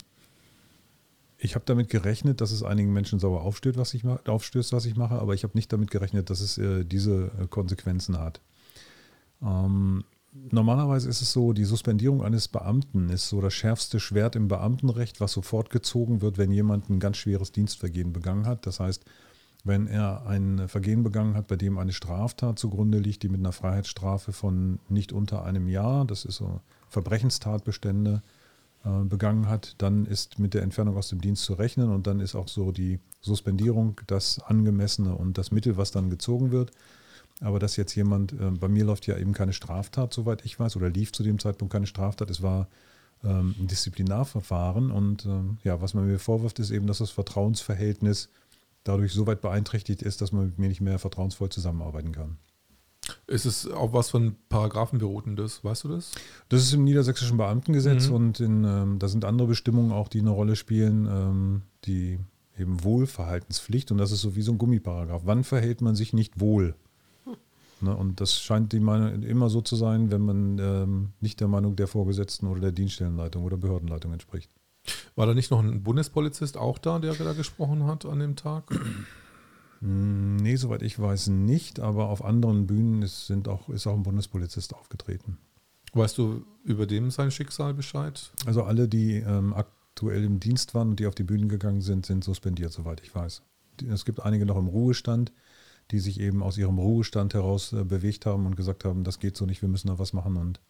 ich 1.44 1.56
habe 1.56 1.66
damit 1.66 1.90
gerechnet, 1.90 2.40
dass 2.40 2.52
es 2.52 2.64
einigen 2.64 2.94
Menschen 2.94 3.20
sauer 3.20 3.42
aufstößt, 3.42 3.78
was 3.78 3.94
ich, 3.94 4.06
aufstößt, 4.06 4.72
was 4.72 4.86
ich 4.86 4.96
mache, 4.96 5.16
aber 5.16 5.34
ich 5.34 5.44
habe 5.44 5.58
nicht 5.58 5.72
damit 5.74 5.92
gerechnet, 5.92 6.30
dass 6.30 6.40
es 6.40 6.58
äh, 6.58 6.86
diese 6.86 7.32
äh, 7.38 7.48
Konsequenzen 7.48 8.18
hat. 8.18 8.40
Ähm, 9.42 10.06
normalerweise 10.52 11.10
ist 11.10 11.22
es 11.22 11.34
so, 11.34 11.52
die 11.52 11.66
Suspendierung 11.66 12.24
eines 12.24 12.48
Beamten 12.48 13.10
ist 13.10 13.28
so 13.28 13.42
das 13.42 13.54
schärfste 13.54 14.00
Schwert 14.00 14.38
im 14.38 14.48
Beamtenrecht, 14.48 15.20
was 15.20 15.34
sofort 15.34 15.70
gezogen 15.70 16.22
wird, 16.22 16.38
wenn 16.38 16.50
jemand 16.50 16.90
ein 16.90 17.02
ganz 17.02 17.18
schweres 17.18 17.52
Dienstvergehen 17.52 18.14
begangen 18.14 18.46
hat. 18.46 18.66
Das 18.66 18.80
heißt, 18.80 19.04
wenn 19.66 19.88
er 19.88 20.26
ein 20.26 20.70
Vergehen 20.70 21.04
begangen 21.04 21.36
hat, 21.36 21.48
bei 21.48 21.58
dem 21.58 21.78
eine 21.78 21.92
Straftat 21.92 22.58
zugrunde 22.58 23.00
liegt, 23.00 23.22
die 23.24 23.30
mit 23.30 23.42
einer 23.42 23.52
Freiheitsstrafe 23.52 24.32
von 24.32 24.80
nicht 24.88 25.12
unter 25.12 25.44
einem 25.44 25.68
Jahr, 25.68 26.06
das 26.06 26.24
ist 26.24 26.38
so 26.38 26.62
Verbrechenstatbestände, 26.88 28.22
begangen 28.84 29.48
hat, 29.48 29.76
dann 29.78 30.06
ist 30.06 30.40
mit 30.40 30.54
der 30.54 30.62
Entfernung 30.62 30.98
aus 30.98 31.08
dem 31.08 31.22
Dienst 31.22 31.46
zu 31.46 31.54
rechnen 31.54 31.90
und 31.90 32.06
dann 32.06 32.20
ist 32.20 32.36
auch 32.36 32.50
so 32.50 32.74
die 32.74 33.00
Suspendierung 33.22 34.02
das 34.08 34.40
angemessene 34.40 35.16
und 35.16 35.38
das 35.38 35.52
Mittel, 35.52 35.78
was 35.78 35.92
dann 35.92 36.10
gezogen 36.10 36.52
wird. 36.52 36.72
Aber 37.40 37.60
dass 37.60 37.78
jetzt 37.78 37.96
jemand, 37.96 38.34
äh, 38.34 38.52
bei 38.52 38.68
mir 38.68 38.86
läuft 38.86 39.08
ja 39.08 39.18
eben 39.18 39.34
keine 39.34 39.54
Straftat, 39.54 40.14
soweit 40.14 40.46
ich 40.46 40.60
weiß, 40.60 40.76
oder 40.76 40.90
lief 40.90 41.12
zu 41.12 41.24
dem 41.24 41.40
Zeitpunkt 41.40 41.72
keine 41.72 41.88
Straftat, 41.88 42.30
es 42.30 42.42
war 42.42 42.68
ähm, 43.24 43.56
ein 43.60 43.68
Disziplinarverfahren 43.68 44.92
und 44.92 45.26
ähm, 45.26 45.58
ja, 45.64 45.82
was 45.82 45.94
man 45.94 46.06
mir 46.06 46.20
vorwirft, 46.20 46.60
ist 46.60 46.72
eben, 46.72 46.88
dass 46.88 47.00
das 47.00 47.12
Vertrauensverhältnis 47.12 48.30
dadurch 48.84 49.14
so 49.14 49.26
weit 49.28 49.42
beeinträchtigt 49.42 50.02
ist, 50.02 50.22
dass 50.22 50.32
man 50.32 50.48
mit 50.48 50.60
mir 50.60 50.68
nicht 50.68 50.82
mehr 50.82 51.00
vertrauensvoll 51.00 51.50
zusammenarbeiten 51.50 52.12
kann. 52.12 52.38
Ist 53.28 53.46
es 53.46 53.68
auf 53.68 53.94
was 53.94 54.10
von 54.10 54.36
Paragraphen 54.50 55.00
beruhendes? 55.00 55.64
Weißt 55.64 55.84
du 55.84 55.90
das? 55.90 56.12
Das 56.50 56.62
ist 56.62 56.74
im 56.74 56.84
niedersächsischen 56.84 57.38
Beamtengesetz 57.38 58.08
mhm. 58.08 58.16
und 58.16 58.40
in, 58.40 58.64
ähm, 58.64 59.00
da 59.00 59.08
sind 59.08 59.26
andere 59.26 59.48
Bestimmungen 59.48 59.92
auch, 59.92 60.08
die 60.08 60.20
eine 60.20 60.30
Rolle 60.30 60.56
spielen, 60.56 61.08
ähm, 61.08 61.62
die 61.86 62.20
eben 62.58 62.84
Wohlverhaltenspflicht 62.84 63.92
und 63.92 63.98
das 63.98 64.12
ist 64.12 64.22
so 64.22 64.36
wie 64.36 64.42
so 64.42 64.52
ein 64.52 64.58
Gummiparagraph. 64.58 65.24
Wann 65.26 65.44
verhält 65.44 65.82
man 65.82 65.96
sich 65.96 66.14
nicht 66.14 66.40
wohl? 66.40 66.76
Hm. 67.26 67.36
Ne, 67.82 67.96
und 67.96 68.22
das 68.22 68.40
scheint 68.40 68.72
die 68.72 68.80
Meinung 68.80 69.24
immer 69.24 69.50
so 69.50 69.62
zu 69.62 69.76
sein, 69.76 70.12
wenn 70.12 70.22
man 70.22 70.60
ähm, 70.60 71.10
nicht 71.20 71.40
der 71.40 71.48
Meinung 71.48 71.76
der 71.76 71.88
Vorgesetzten 71.88 72.48
oder 72.48 72.62
der 72.62 72.72
Dienststellenleitung 72.72 73.44
oder 73.44 73.58
Behördenleitung 73.58 74.14
entspricht. 74.14 74.52
War 75.16 75.28
da 75.28 75.34
nicht 75.34 75.52
noch 75.52 75.60
ein 75.60 75.84
Bundespolizist 75.84 76.58
auch 76.58 76.78
da, 76.78 77.00
der 77.00 77.14
da 77.14 77.34
gesprochen 77.34 77.86
hat 77.86 78.06
an 78.06 78.20
dem 78.20 78.36
Tag? 78.36 78.66
Hm, 79.84 80.38
nee, 80.38 80.56
soweit 80.56 80.82
ich 80.82 80.98
weiß 80.98 81.28
nicht, 81.28 81.82
aber 81.82 82.08
auf 82.08 82.24
anderen 82.24 82.68
Bühnen 82.68 83.02
ist, 83.02 83.28
sind 83.28 83.50
auch, 83.50 83.68
ist 83.70 83.86
auch 83.86 83.94
ein 83.94 84.04
Bundespolizist 84.04 84.74
aufgetreten. 84.74 85.38
Weißt 85.92 86.18
du 86.18 86.46
über 86.64 86.88
dem 86.88 87.12
sein 87.12 87.32
Schicksal 87.32 87.74
Bescheid? 87.74 88.32
Also 88.46 88.64
alle, 88.64 88.88
die 88.88 89.18
ähm, 89.18 89.54
aktuell 89.54 90.24
im 90.24 90.40
Dienst 90.40 90.74
waren 90.74 90.92
und 90.92 91.00
die 91.00 91.06
auf 91.06 91.16
die 91.16 91.24
Bühnen 91.24 91.50
gegangen 91.50 91.82
sind, 91.82 92.06
sind 92.06 92.24
suspendiert, 92.24 92.72
soweit 92.72 93.02
ich 93.02 93.14
weiß. 93.14 93.44
Es 93.92 94.06
gibt 94.06 94.22
einige 94.22 94.46
noch 94.46 94.58
im 94.58 94.68
Ruhestand, 94.68 95.34
die 95.92 96.00
sich 96.00 96.20
eben 96.20 96.42
aus 96.42 96.58
ihrem 96.58 96.78
Ruhestand 96.78 97.34
heraus 97.34 97.74
äh, 97.74 97.84
bewegt 97.84 98.26
haben 98.26 98.46
und 98.46 98.56
gesagt 98.56 98.86
haben, 98.86 99.04
das 99.04 99.20
geht 99.20 99.36
so 99.36 99.46
nicht, 99.46 99.62
wir 99.62 99.70
müssen 99.70 99.90
da 99.90 100.00
was 100.00 100.14
machen. 100.14 100.38
Und 100.38 100.62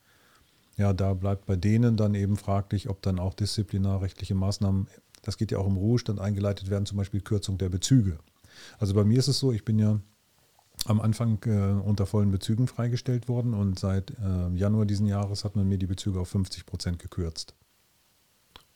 ja, 0.75 0.91
da 0.91 1.13
bleibt 1.13 1.45
bei 1.45 1.55
denen 1.55 1.97
dann 1.97 2.15
eben 2.15 2.35
fraglich, 2.35 2.89
ob 2.89 3.03
dann 3.03 3.19
auch 3.19 3.35
disziplinarrechtliche 3.35 4.33
Maßnahmen, 4.33 4.87
das 5.21 5.37
geht 5.37 5.51
ja 5.51 5.59
auch 5.59 5.67
im 5.67 5.77
Ruhestand 5.77 6.19
eingeleitet 6.19 6.71
werden, 6.71 6.87
zum 6.87 6.97
Beispiel 6.97 7.21
Kürzung 7.21 7.59
der 7.59 7.69
Bezüge. 7.69 8.17
Also 8.79 8.93
bei 8.93 9.03
mir 9.03 9.19
ist 9.19 9.27
es 9.27 9.39
so, 9.39 9.51
ich 9.51 9.65
bin 9.65 9.79
ja 9.79 9.99
am 10.85 10.99
Anfang 10.99 11.39
äh, 11.45 11.81
unter 11.81 12.05
vollen 12.05 12.31
Bezügen 12.31 12.67
freigestellt 12.67 13.27
worden 13.27 13.53
und 13.53 13.79
seit 13.79 14.11
äh, 14.11 14.49
Januar 14.55 14.85
diesen 14.85 15.07
Jahres 15.07 15.43
hat 15.45 15.55
man 15.55 15.67
mir 15.67 15.77
die 15.77 15.87
Bezüge 15.87 16.19
auf 16.19 16.29
50 16.29 16.65
Prozent 16.65 16.99
gekürzt. 16.99 17.55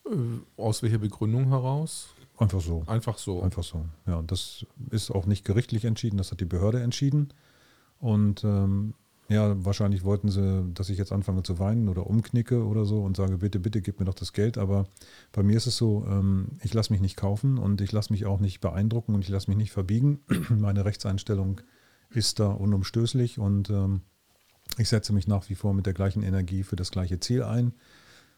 Äh, 0.06 0.10
aus 0.56 0.82
welcher 0.82 0.98
Begründung 0.98 1.48
heraus? 1.48 2.08
Einfach 2.38 2.60
so. 2.60 2.84
Einfach 2.86 3.18
so. 3.18 3.42
Einfach 3.42 3.64
so. 3.64 3.84
Ja, 4.06 4.16
und 4.16 4.30
das 4.30 4.64
ist 4.90 5.10
auch 5.10 5.26
nicht 5.26 5.44
gerichtlich 5.44 5.84
entschieden, 5.84 6.16
das 6.18 6.30
hat 6.30 6.40
die 6.40 6.44
Behörde 6.44 6.82
entschieden. 6.82 7.32
Und 7.98 8.44
ähm, 8.44 8.94
ja, 9.28 9.62
wahrscheinlich 9.62 10.04
wollten 10.04 10.30
sie, 10.30 10.64
dass 10.72 10.88
ich 10.88 10.96
jetzt 10.96 11.12
anfange 11.12 11.42
zu 11.42 11.58
weinen 11.58 11.88
oder 11.88 12.06
umknicke 12.06 12.64
oder 12.64 12.86
so 12.86 13.02
und 13.02 13.16
sage, 13.16 13.38
bitte, 13.38 13.58
bitte, 13.58 13.82
gib 13.82 14.00
mir 14.00 14.06
doch 14.06 14.14
das 14.14 14.32
Geld. 14.32 14.56
Aber 14.56 14.86
bei 15.32 15.42
mir 15.42 15.56
ist 15.56 15.66
es 15.66 15.76
so, 15.76 16.06
ähm, 16.08 16.48
ich 16.62 16.72
lasse 16.72 16.92
mich 16.92 17.02
nicht 17.02 17.16
kaufen 17.16 17.58
und 17.58 17.82
ich 17.82 17.92
lasse 17.92 18.12
mich 18.12 18.24
auch 18.24 18.40
nicht 18.40 18.60
beeindrucken 18.60 19.14
und 19.14 19.22
ich 19.22 19.28
lasse 19.28 19.50
mich 19.50 19.58
nicht 19.58 19.72
verbiegen. 19.72 20.20
Meine 20.48 20.86
Rechtseinstellung 20.86 21.60
ist 22.10 22.40
da 22.40 22.48
unumstößlich 22.48 23.38
und 23.38 23.68
ähm, 23.68 24.00
ich 24.78 24.88
setze 24.88 25.12
mich 25.12 25.26
nach 25.26 25.48
wie 25.50 25.54
vor 25.54 25.74
mit 25.74 25.84
der 25.84 25.94
gleichen 25.94 26.22
Energie 26.22 26.62
für 26.62 26.76
das 26.76 26.90
gleiche 26.90 27.20
Ziel 27.20 27.42
ein. 27.42 27.74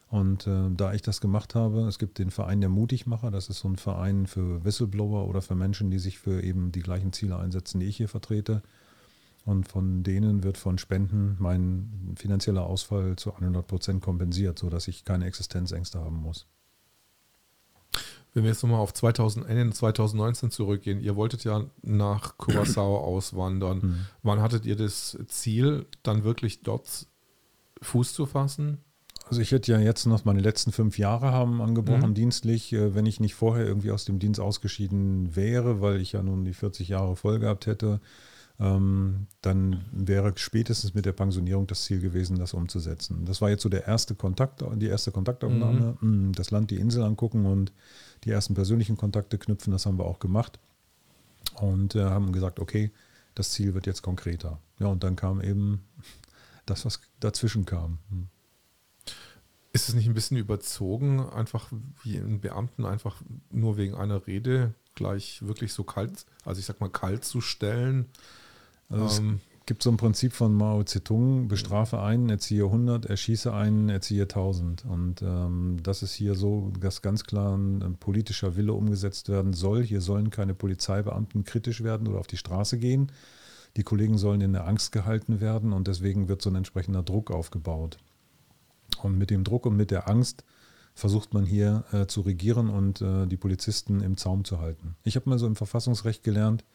Und 0.09 0.45
äh, 0.45 0.69
da 0.75 0.93
ich 0.93 1.01
das 1.01 1.21
gemacht 1.21 1.55
habe, 1.55 1.87
es 1.87 1.99
gibt 1.99 2.19
den 2.19 2.31
Verein 2.31 2.59
der 2.59 2.69
Mutigmacher, 2.69 3.31
das 3.31 3.47
ist 3.47 3.59
so 3.59 3.69
ein 3.69 3.77
Verein 3.77 4.27
für 4.27 4.65
Whistleblower 4.65 5.25
oder 5.25 5.41
für 5.41 5.55
Menschen, 5.55 5.89
die 5.89 5.99
sich 5.99 6.19
für 6.19 6.43
eben 6.43 6.73
die 6.73 6.81
gleichen 6.81 7.13
Ziele 7.13 7.37
einsetzen, 7.37 7.79
die 7.79 7.85
ich 7.85 7.95
hier 7.95 8.09
vertrete. 8.09 8.61
Und 9.43 9.67
von 9.67 10.03
denen 10.03 10.43
wird 10.43 10.57
von 10.57 10.77
Spenden 10.77 11.35
mein 11.39 12.13
finanzieller 12.15 12.63
Ausfall 12.63 13.15
zu 13.15 13.33
100 13.33 13.65
Prozent 13.65 14.01
kompensiert, 14.01 14.59
sodass 14.59 14.87
ich 14.87 15.03
keine 15.03 15.25
Existenzängste 15.25 15.99
haben 15.99 16.21
muss. 16.21 16.45
Wenn 18.33 18.43
wir 18.43 18.51
jetzt 18.51 18.63
nochmal 18.63 18.79
auf 18.79 18.93
2000, 18.93 19.75
2019 19.75 20.51
zurückgehen, 20.51 21.01
ihr 21.01 21.15
wolltet 21.15 21.43
ja 21.43 21.65
nach 21.81 22.37
Curacao 22.37 22.97
auswandern. 23.03 23.79
Mhm. 23.81 24.05
Wann 24.23 24.41
hattet 24.41 24.65
ihr 24.65 24.75
das 24.75 25.17
Ziel, 25.27 25.85
dann 26.03 26.23
wirklich 26.23 26.61
dort 26.61 27.07
Fuß 27.81 28.13
zu 28.13 28.25
fassen? 28.25 28.77
Also 29.25 29.41
ich 29.41 29.51
hätte 29.51 29.71
ja 29.71 29.79
jetzt 29.79 30.05
noch 30.05 30.25
meine 30.25 30.41
letzten 30.41 30.71
fünf 30.71 30.97
Jahre 30.97 31.31
haben 31.31 31.61
angebrochen 31.61 32.09
mhm. 32.09 32.15
dienstlich, 32.15 32.71
äh, 32.73 32.95
wenn 32.95 33.05
ich 33.05 33.19
nicht 33.19 33.35
vorher 33.35 33.65
irgendwie 33.65 33.91
aus 33.91 34.05
dem 34.05 34.19
Dienst 34.19 34.39
ausgeschieden 34.39 35.35
wäre, 35.35 35.81
weil 35.81 35.99
ich 35.99 36.13
ja 36.13 36.23
nun 36.23 36.45
die 36.45 36.53
40 36.53 36.89
Jahre 36.89 37.15
voll 37.15 37.39
gehabt 37.39 37.65
hätte, 37.65 38.01
dann 38.61 39.85
wäre 39.91 40.33
spätestens 40.35 40.93
mit 40.93 41.07
der 41.07 41.13
Pensionierung 41.13 41.65
das 41.65 41.85
Ziel 41.85 41.99
gewesen, 41.99 42.37
das 42.37 42.53
umzusetzen. 42.53 43.25
Das 43.25 43.41
war 43.41 43.49
jetzt 43.49 43.63
so 43.63 43.69
der 43.69 43.87
erste 43.87 44.13
Kontakt, 44.13 44.63
die 44.75 44.85
erste 44.85 45.11
Kontaktaufnahme, 45.11 45.97
mhm. 45.99 46.29
Mm, 46.29 46.33
das 46.33 46.51
Land, 46.51 46.69
die 46.69 46.75
Insel 46.75 47.03
angucken 47.03 47.47
und 47.47 47.73
die 48.23 48.29
ersten 48.29 48.53
persönlichen 48.53 48.97
Kontakte 48.97 49.39
knüpfen, 49.39 49.71
das 49.71 49.87
haben 49.87 49.97
wir 49.97 50.05
auch 50.05 50.19
gemacht 50.19 50.59
und 51.59 51.95
äh, 51.95 52.03
haben 52.03 52.31
gesagt, 52.33 52.59
okay, 52.59 52.91
das 53.33 53.49
Ziel 53.49 53.73
wird 53.73 53.87
jetzt 53.87 54.03
konkreter. 54.03 54.59
Ja, 54.77 54.87
und 54.87 55.03
dann 55.03 55.15
kam 55.15 55.41
eben 55.41 55.83
das, 56.67 56.85
was 56.85 56.99
dazwischen 57.19 57.65
kam. 57.65 57.97
Hm. 58.11 58.27
Ist 59.73 59.89
es 59.89 59.95
nicht 59.95 60.05
ein 60.05 60.13
bisschen 60.13 60.37
überzogen, 60.37 61.19
einfach 61.19 61.71
wie 62.03 62.19
einen 62.19 62.41
Beamten 62.41 62.85
einfach 62.85 63.23
nur 63.49 63.77
wegen 63.77 63.95
einer 63.95 64.27
Rede 64.27 64.75
gleich 64.93 65.41
wirklich 65.41 65.73
so 65.73 65.83
kalt, 65.83 66.27
also 66.45 66.59
ich 66.59 66.65
sag 66.67 66.79
mal 66.79 66.89
kalt 66.89 67.25
zu 67.25 67.41
stellen? 67.41 68.05
Also 68.91 69.21
ähm, 69.21 69.39
es 69.59 69.65
gibt 69.65 69.83
so 69.83 69.91
ein 69.91 69.97
Prinzip 69.97 70.33
von 70.33 70.53
Mao 70.53 70.83
Zedong, 70.83 71.47
bestrafe 71.47 72.01
einen, 72.01 72.29
erziehe 72.29 72.65
100, 72.65 73.05
erschieße 73.05 73.53
einen, 73.53 73.89
erziehe 73.89 74.23
1000. 74.23 74.85
Und 74.85 75.21
ähm, 75.21 75.77
das 75.81 76.03
ist 76.03 76.13
hier 76.13 76.35
so, 76.35 76.71
dass 76.79 77.01
ganz 77.01 77.23
klar 77.23 77.57
ein, 77.57 77.81
ein, 77.81 77.95
politischer 77.95 78.55
Wille 78.55 78.73
umgesetzt 78.73 79.29
werden 79.29 79.53
soll. 79.53 79.83
Hier 79.83 80.01
sollen 80.01 80.29
keine 80.29 80.53
Polizeibeamten 80.53 81.43
kritisch 81.43 81.83
werden 81.83 82.07
oder 82.07 82.19
auf 82.19 82.27
die 82.27 82.37
Straße 82.37 82.77
gehen. 82.77 83.11
Die 83.77 83.83
Kollegen 83.83 84.17
sollen 84.17 84.41
in 84.41 84.53
der 84.53 84.67
Angst 84.67 84.91
gehalten 84.91 85.39
werden 85.39 85.71
und 85.71 85.87
deswegen 85.87 86.27
wird 86.27 86.41
so 86.41 86.49
ein 86.49 86.55
entsprechender 86.55 87.03
Druck 87.03 87.31
aufgebaut. 87.31 87.97
Und 89.01 89.17
mit 89.17 89.29
dem 89.29 89.43
Druck 89.43 89.65
und 89.65 89.77
mit 89.77 89.91
der 89.91 90.09
Angst 90.09 90.43
versucht 90.93 91.33
man 91.33 91.45
hier 91.45 91.85
äh, 91.91 92.05
zu 92.07 92.21
regieren 92.21 92.69
und 92.69 93.01
äh, 93.01 93.27
die 93.27 93.37
Polizisten 93.37 94.01
im 94.01 94.17
Zaum 94.17 94.43
zu 94.43 94.59
halten. 94.59 94.95
Ich 95.03 95.15
habe 95.15 95.29
mal 95.29 95.39
so 95.39 95.47
im 95.47 95.55
Verfassungsrecht 95.55 96.23
gelernt, 96.23 96.65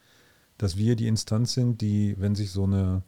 dass 0.57 0.77
wir 0.77 0.95
die 0.95 1.07
Instanz 1.07 1.53
sind, 1.53 1.81
die, 1.81 2.15
wenn 2.17 2.35
sich 2.35 2.51
so 2.51 2.63
eine 2.63 3.03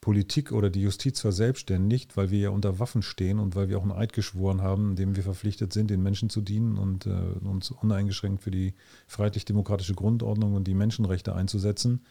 Politik 0.00 0.52
oder 0.52 0.70
die 0.70 0.82
Justiz 0.82 1.20
verselbstständigt, 1.20 2.16
weil 2.16 2.30
wir 2.30 2.38
ja 2.38 2.50
unter 2.50 2.78
Waffen 2.78 3.02
stehen 3.02 3.38
und 3.38 3.56
weil 3.56 3.68
wir 3.68 3.78
auch 3.78 3.82
einen 3.82 3.92
Eid 3.92 4.12
geschworen 4.12 4.62
haben, 4.62 4.96
dem 4.96 5.16
wir 5.16 5.22
verpflichtet 5.22 5.72
sind, 5.72 5.90
den 5.90 6.02
Menschen 6.02 6.30
zu 6.30 6.40
dienen 6.40 6.78
und 6.78 7.06
äh, 7.06 7.10
uns 7.10 7.70
uneingeschränkt 7.70 8.42
für 8.42 8.50
die 8.50 8.74
freiheitlich-demokratische 9.08 9.94
Grundordnung 9.94 10.54
und 10.54 10.68
die 10.68 10.74
Menschenrechte 10.74 11.34
einzusetzen, 11.34 12.04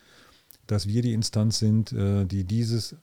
dass 0.68 0.88
wir 0.88 1.02
die 1.02 1.14
Instanz 1.14 1.60
sind, 1.60 1.94
äh, 1.94 2.26
die 2.26 2.44
dieses 2.44 2.96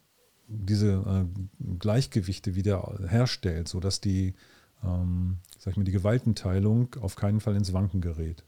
diese 0.47 0.93
äh, 0.93 1.75
Gleichgewichte 1.79 2.55
wieder 2.55 2.99
herstellt, 3.07 3.67
sodass 3.67 4.01
die, 4.01 4.35
ähm, 4.83 5.37
sag 5.57 5.71
ich 5.71 5.77
mal, 5.77 5.83
die 5.83 5.91
Gewaltenteilung 5.91 6.95
auf 7.01 7.15
keinen 7.15 7.39
Fall 7.39 7.55
ins 7.55 7.73
Wanken 7.73 8.01
gerät. 8.01 8.43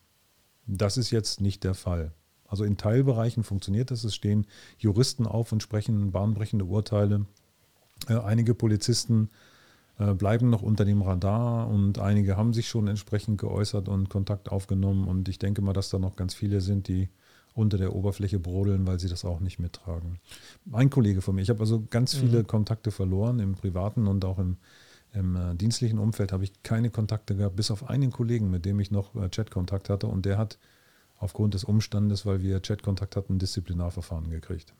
Das 0.67 0.97
ist 0.97 1.11
jetzt 1.11 1.41
nicht 1.41 1.63
der 1.63 1.73
Fall. 1.73 2.11
Also 2.47 2.63
in 2.63 2.77
Teilbereichen 2.77 3.43
funktioniert 3.43 3.91
das. 3.91 4.03
Es 4.03 4.15
stehen 4.15 4.47
Juristen 4.77 5.27
auf 5.27 5.51
und 5.51 5.61
sprechen 5.61 6.11
bahnbrechende 6.11 6.65
Urteile. 6.65 7.25
Äh, 8.07 8.17
einige 8.17 8.53
Polizisten 8.55 9.29
äh, 9.99 10.13
bleiben 10.13 10.49
noch 10.49 10.61
unter 10.61 10.85
dem 10.85 11.01
Radar 11.01 11.67
und 11.67 11.99
einige 11.99 12.37
haben 12.37 12.53
sich 12.53 12.67
schon 12.67 12.87
entsprechend 12.87 13.39
geäußert 13.39 13.89
und 13.89 14.09
Kontakt 14.09 14.49
aufgenommen. 14.49 15.07
Und 15.07 15.27
ich 15.29 15.39
denke 15.39 15.61
mal, 15.61 15.73
dass 15.73 15.89
da 15.89 15.99
noch 15.99 16.15
ganz 16.15 16.33
viele 16.33 16.61
sind, 16.61 16.87
die 16.87 17.09
unter 17.53 17.77
der 17.77 17.95
Oberfläche 17.95 18.37
brodeln, 18.37 18.85
weil 18.85 18.99
sie 18.99 19.09
das 19.09 19.25
auch 19.25 19.39
nicht 19.39 19.57
mittragen. 19.57 20.19
Ein 20.71 20.91
Kollege 20.91 21.21
von 21.21 21.35
mir, 21.35 21.41
ich 21.41 21.49
habe 21.49 21.61
also 21.61 21.83
ganz 21.89 22.15
mhm. 22.15 22.19
viele 22.19 22.43
Kontakte 22.43 22.91
verloren 22.91 23.39
im 23.39 23.55
privaten 23.55 24.05
und 24.05 24.23
auch 24.25 24.37
im, 24.37 24.57
im 25.13 25.35
äh, 25.35 25.55
dienstlichen 25.55 25.97
Umfeld 25.97 26.31
habe 26.31 26.43
ich 26.43 26.61
keine 26.61 26.91
Kontakte 26.91 27.35
gehabt, 27.35 27.55
bis 27.55 27.71
auf 27.71 27.89
einen 27.89 28.11
Kollegen, 28.11 28.51
mit 28.51 28.65
dem 28.65 28.79
ich 28.79 28.91
noch 28.91 29.13
Chatkontakt 29.31 29.89
hatte 29.89 30.05
und 30.05 30.25
der 30.25 30.37
hat 30.37 30.59
aufgrund 31.17 31.53
des 31.53 31.63
Umstandes, 31.63 32.25
weil 32.25 32.41
wir 32.41 32.59
Chatkontakt 32.59 33.15
hatten, 33.15 33.35
ein 33.35 33.39
Disziplinarverfahren 33.39 34.29
gekriegt. 34.29 34.73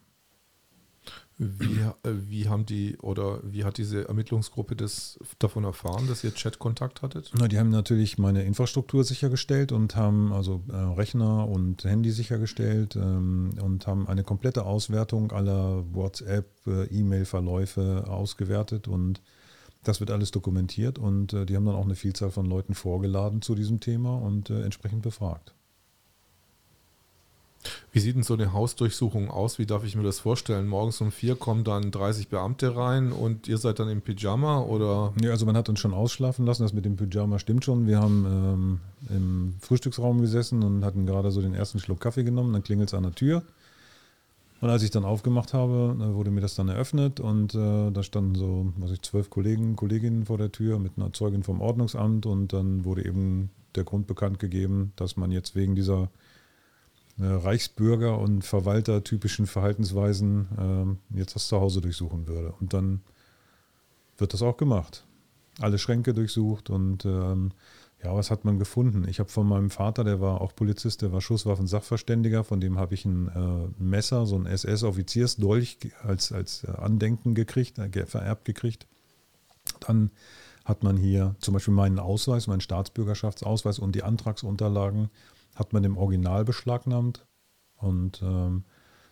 Wie, 1.37 1.79
äh, 2.03 2.13
wie 2.27 2.49
haben 2.49 2.65
die 2.65 2.97
oder 2.97 3.39
wie 3.43 3.63
hat 3.63 3.77
diese 3.77 4.07
Ermittlungsgruppe 4.07 4.75
das 4.75 5.19
davon 5.37 5.65
erfahren, 5.65 6.07
dass 6.07 6.23
ihr 6.23 6.31
Chatkontakt 6.31 7.03
hattet? 7.03 7.31
Na, 7.37 7.47
die 7.47 7.59
haben 7.59 7.69
natürlich 7.69 8.17
meine 8.17 8.43
Infrastruktur 8.43 9.03
sichergestellt 9.03 9.71
und 9.71 9.95
haben 9.95 10.33
also 10.33 10.63
äh, 10.69 10.75
Rechner 10.75 11.47
und 11.47 11.83
Handy 11.83 12.09
sichergestellt 12.11 12.95
ähm, 12.95 13.51
und 13.61 13.85
haben 13.85 14.07
eine 14.07 14.23
komplette 14.23 14.65
Auswertung 14.65 15.31
aller 15.31 15.85
WhatsApp, 15.93 16.49
äh, 16.65 16.85
E-Mail-Verläufe 16.85 18.05
ausgewertet 18.07 18.87
und 18.87 19.21
das 19.83 19.99
wird 19.99 20.09
alles 20.09 20.31
dokumentiert 20.31 20.97
und 20.97 21.33
äh, 21.33 21.45
die 21.45 21.55
haben 21.55 21.65
dann 21.65 21.75
auch 21.75 21.85
eine 21.85 21.95
Vielzahl 21.95 22.31
von 22.31 22.47
Leuten 22.47 22.73
vorgeladen 22.73 23.43
zu 23.43 23.53
diesem 23.53 23.79
Thema 23.79 24.17
und 24.17 24.49
äh, 24.49 24.63
entsprechend 24.63 25.03
befragt. 25.03 25.53
Wie 27.91 27.99
sieht 27.99 28.15
denn 28.15 28.23
so 28.23 28.33
eine 28.33 28.53
Hausdurchsuchung 28.53 29.29
aus? 29.29 29.59
Wie 29.59 29.65
darf 29.65 29.83
ich 29.83 29.95
mir 29.95 30.03
das 30.03 30.19
vorstellen? 30.19 30.67
Morgens 30.67 31.01
um 31.01 31.11
vier 31.11 31.35
kommen 31.35 31.63
dann 31.63 31.91
30 31.91 32.27
Beamte 32.27 32.75
rein 32.75 33.11
und 33.11 33.47
ihr 33.47 33.57
seid 33.57 33.79
dann 33.79 33.89
im 33.89 34.01
Pyjama 34.01 34.61
oder? 34.61 35.13
Ja, 35.21 35.31
also 35.31 35.45
man 35.45 35.57
hat 35.57 35.69
uns 35.69 35.79
schon 35.79 35.93
ausschlafen 35.93 36.45
lassen. 36.45 36.63
Das 36.63 36.73
mit 36.73 36.85
dem 36.85 36.95
Pyjama 36.95 37.39
stimmt 37.39 37.65
schon. 37.65 37.87
Wir 37.87 37.99
haben 37.99 38.25
ähm, 38.25 38.79
im 39.09 39.55
Frühstücksraum 39.61 40.21
gesessen 40.21 40.63
und 40.63 40.85
hatten 40.85 41.05
gerade 41.05 41.31
so 41.31 41.41
den 41.41 41.53
ersten 41.53 41.79
Schluck 41.79 41.99
Kaffee 41.99 42.23
genommen. 42.23 42.53
Dann 42.53 42.63
klingelt 42.63 42.89
es 42.89 42.93
an 42.93 43.03
der 43.03 43.15
Tür. 43.15 43.43
Und 44.59 44.69
als 44.69 44.83
ich 44.83 44.91
dann 44.91 45.05
aufgemacht 45.05 45.53
habe, 45.53 45.95
wurde 46.15 46.31
mir 46.31 46.41
das 46.41 46.55
dann 46.55 46.67
eröffnet 46.67 47.19
und 47.19 47.53
äh, 47.53 47.91
da 47.91 48.01
standen 48.01 48.33
so, 48.33 48.73
was 48.77 48.89
ich, 48.89 49.03
zwölf 49.03 49.29
Kollegen, 49.29 49.75
Kolleginnen 49.75 50.25
vor 50.25 50.39
der 50.39 50.51
Tür 50.51 50.79
mit 50.79 50.93
einer 50.97 51.13
Zeugin 51.13 51.43
vom 51.43 51.61
Ordnungsamt 51.61 52.25
und 52.25 52.53
dann 52.53 52.83
wurde 52.83 53.05
eben 53.05 53.51
der 53.75 53.83
Grund 53.83 54.07
bekannt 54.07 54.39
gegeben, 54.39 54.93
dass 54.95 55.15
man 55.15 55.31
jetzt 55.31 55.55
wegen 55.55 55.75
dieser 55.75 56.03
äh, 56.03 56.07
Reichsbürger 57.19 58.19
und 58.19 58.43
Verwalter 58.43 59.03
typischen 59.03 59.47
Verhaltensweisen 59.47 60.99
äh, 61.11 61.17
jetzt 61.17 61.35
das 61.35 61.47
Zuhause 61.47 61.81
durchsuchen 61.81 62.27
würde. 62.27 62.53
Und 62.59 62.73
dann 62.73 63.01
wird 64.17 64.33
das 64.33 64.41
auch 64.41 64.57
gemacht. 64.57 65.05
Alle 65.59 65.79
Schränke 65.79 66.13
durchsucht 66.13 66.69
und 66.69 67.05
ähm, 67.05 67.51
ja, 68.03 68.15
was 68.15 68.29
hat 68.29 68.45
man 68.45 68.59
gefunden? 68.59 69.07
Ich 69.07 69.19
habe 69.19 69.29
von 69.29 69.47
meinem 69.47 69.71
Vater, 69.71 70.03
der 70.03 70.21
war 70.21 70.41
auch 70.41 70.55
Polizist, 70.55 71.01
der 71.01 71.11
war 71.11 71.21
Schusswaffensachverständiger, 71.21 72.43
von 72.43 72.61
dem 72.61 72.77
habe 72.77 72.93
ich 72.93 73.05
ein 73.05 73.27
äh, 73.29 73.83
Messer, 73.83 74.27
so 74.27 74.35
ein 74.35 74.45
SS-Offiziersdolch 74.45 75.79
als, 76.03 76.31
als 76.31 76.63
äh, 76.63 76.71
Andenken 76.71 77.33
gekriegt, 77.33 77.79
äh, 77.79 78.05
vererbt 78.05 78.45
gekriegt. 78.45 78.85
Dann 79.79 80.11
hat 80.63 80.83
man 80.83 80.97
hier 80.97 81.35
zum 81.39 81.55
Beispiel 81.55 81.73
meinen 81.73 81.97
Ausweis, 81.97 82.45
meinen 82.45 82.61
Staatsbürgerschaftsausweis 82.61 83.79
und 83.79 83.95
die 83.95 84.03
Antragsunterlagen 84.03 85.09
hat 85.57 85.73
man 85.73 85.83
im 85.83 85.97
Original 85.97 86.45
beschlagnahmt 86.45 87.25
und 87.77 88.21
ähm, 88.21 88.63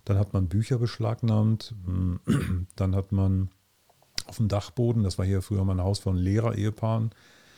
dann 0.06 0.20
hat 0.20 0.34
man 0.34 0.48
Bücher 0.48 0.78
beschlagnahmt, 0.78 1.76
dann 2.76 2.96
hat 2.96 3.12
man 3.12 3.50
auf 4.28 4.38
dem 4.38 4.48
Dachboden, 4.48 5.04
das 5.04 5.18
war 5.18 5.26
hier 5.26 5.42
früher 5.42 5.64
mal 5.64 5.74
ein 5.74 5.84
Haus 5.84 6.00
von 6.00 6.16
Lehrer-Ehepaaren 6.16 7.12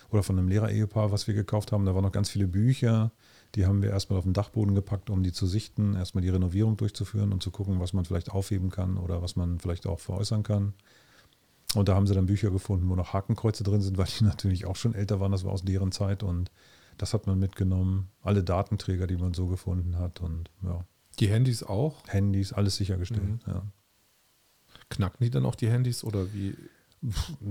oder 0.10 0.24
von 0.24 0.38
einem 0.38 0.48
Lehrer-Ehepaar, 0.48 1.12
was 1.12 1.28
wir 1.28 1.34
gekauft 1.34 1.72
haben, 1.72 1.86
da 1.86 1.94
waren 1.94 2.04
noch 2.04 2.12
ganz 2.12 2.30
viele 2.30 2.48
Bücher, 2.48 3.12
die 3.56 3.66
haben 3.66 3.82
wir 3.82 3.90
erstmal 3.90 4.20
auf 4.20 4.26
den 4.26 4.34
Dachboden 4.34 4.76
gepackt, 4.76 5.10
um 5.10 5.24
die 5.24 5.34
zu 5.34 5.48
sichten, 5.48 5.96
erstmal 5.96 6.22
die 6.22 6.30
Renovierung 6.30 6.78
durchzuführen 6.78 7.34
und 7.34 7.44
zu 7.44 7.52
gucken, 7.52 7.80
was 7.80 7.94
man 7.94 8.06
vielleicht 8.06 8.32
aufheben 8.32 8.70
kann 8.70 8.98
oder 8.98 9.22
was 9.22 9.36
man 9.36 9.60
vielleicht 9.60 9.88
auch 9.88 10.00
veräußern 10.00 10.44
kann. 10.44 10.74
Und 11.76 11.90
da 11.90 11.96
haben 11.96 12.08
sie 12.08 12.14
dann 12.14 12.28
Bücher 12.28 12.50
gefunden, 12.50 12.90
wo 12.90 12.96
noch 12.96 13.14
Hakenkreuze 13.14 13.64
drin 13.64 13.82
sind, 13.82 13.98
weil 13.98 14.08
die 14.08 14.24
natürlich 14.26 14.66
auch 14.66 14.76
schon 14.76 14.96
älter 14.96 15.20
waren, 15.20 15.32
das 15.32 15.44
war 15.44 15.52
aus 15.52 15.64
deren 15.64 15.92
Zeit 15.92 16.24
und 16.24 16.52
das 16.98 17.14
hat 17.14 17.28
man 17.28 17.40
mitgenommen. 17.40 18.10
Alle 18.22 18.44
Datenträger, 18.44 19.08
die 19.08 19.18
man 19.18 19.34
so 19.34 19.48
gefunden 19.48 19.98
hat. 19.98 20.22
Und 20.22 20.50
ja. 20.64 20.86
Die 21.20 21.28
Handys 21.28 21.64
auch? 21.64 22.08
Handys, 22.08 22.54
alles 22.54 22.76
sichergestellt, 22.76 23.46
mhm. 23.48 23.54
ja. 23.54 23.64
Knacken 24.90 25.24
die 25.24 25.30
dann 25.30 25.46
auch 25.46 25.56
die 25.56 25.70
Handys 25.70 26.04
oder 26.04 26.34
wie? 26.34 26.56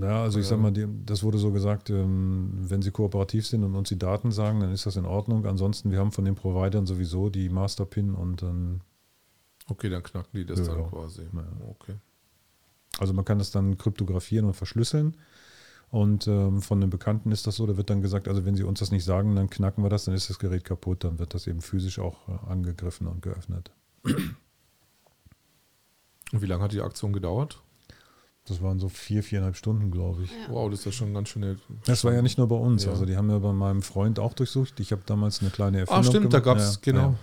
Ja, 0.01 0.23
also 0.23 0.41
ich 0.41 0.47
sag 0.47 0.59
mal, 0.59 0.73
das 0.73 1.23
wurde 1.23 1.39
so 1.39 1.53
gesagt, 1.53 1.91
ähm, 1.91 2.51
wenn 2.69 2.83
sie 2.83 2.91
kooperativ 2.91 3.47
sind 3.47 3.63
und 3.63 3.75
uns 3.75 3.89
die 3.89 3.99
Daten 3.99 4.33
sagen, 4.33 4.61
dann 4.61 4.73
ist 4.73 4.87
das 4.87 4.97
in 4.97 5.07
Ordnung. 5.07 5.47
Ansonsten, 5.47 5.91
wir 5.91 5.99
haben 5.99 6.13
von 6.13 6.25
den 6.25 6.35
Providern 6.35 6.87
sowieso 6.87 7.31
die 7.31 7.49
Masterpin 7.49 8.15
und 8.15 8.43
dann. 8.43 8.81
Okay, 9.69 9.89
dann 9.89 10.03
knacken 10.03 10.31
die 10.39 10.45
das 10.45 10.61
ja, 10.61 10.75
dann 10.75 10.89
quasi. 10.89 11.23
Ja. 11.23 11.45
Okay. 11.69 11.95
Also 12.99 13.13
man 13.13 13.25
kann 13.25 13.39
das 13.39 13.51
dann 13.51 13.79
kryptografieren 13.79 14.47
und 14.47 14.55
verschlüsseln. 14.55 15.17
Und 15.91 16.27
ähm, 16.27 16.63
von 16.63 16.81
den 16.81 16.91
Bekannten 16.91 17.31
ist 17.31 17.47
das 17.47 17.57
so, 17.57 17.67
da 17.67 17.77
wird 17.77 17.91
dann 17.91 18.03
gesagt, 18.03 18.27
also 18.29 18.45
wenn 18.45 18.57
sie 18.57 18.65
uns 18.65 18.81
das 18.81 18.91
nicht 18.91 19.05
sagen, 19.05 19.37
dann 19.37 19.49
knacken 19.49 19.85
wir 19.85 19.89
das, 19.89 20.05
dann 20.05 20.15
ist 20.15 20.29
das 20.29 20.39
Gerät 20.39 20.65
kaputt, 20.65 21.05
dann 21.05 21.19
wird 21.19 21.33
das 21.33 21.47
eben 21.47 21.61
physisch 21.61 21.99
auch 21.99 22.29
äh, 22.29 22.51
angegriffen 22.51 23.07
und 23.07 23.23
geöffnet. 23.23 23.71
Und 26.33 26.43
wie 26.43 26.47
lange 26.47 26.63
hat 26.65 26.73
die 26.73 26.81
Aktion 26.81 27.13
gedauert? 27.13 27.63
Das 28.49 28.63
waren 28.63 28.79
so 28.79 28.89
vier, 28.89 29.23
viereinhalb 29.25 29.57
Stunden, 29.57 29.91
glaube 29.91 30.23
ich. 30.25 30.31
Ja. 30.31 30.51
Wow, 30.51 30.71
das 30.71 30.81
ist 30.81 30.85
ja 30.87 30.93
schon 30.93 31.15
ganz 31.15 31.29
schön. 31.29 31.59
Das 31.85 32.05
war 32.05 32.13
ja 32.13 32.23
nicht 32.23 32.39
nur 32.39 32.47
bei 32.47 32.57
uns. 32.57 32.85
Ja. 32.85 32.93
Also 32.93 33.05
die 33.05 33.17
haben 33.17 33.29
ja 33.31 33.39
bei 33.39 33.53
meinem 33.53 33.83
Freund 33.83 34.19
auch 34.21 34.35
durchsucht. 34.35 34.79
Ich 34.79 34.93
habe 34.93 35.03
damals 35.07 35.41
eine 35.41 35.51
kleine 35.51 35.81
Erfindung 35.81 36.01
Ah, 36.01 36.05
stimmt, 36.05 36.31
gemacht. 36.31 36.35
da 36.35 36.41
gab 36.41 36.59
es, 36.59 36.75
ja, 36.75 36.81
genau 36.83 37.15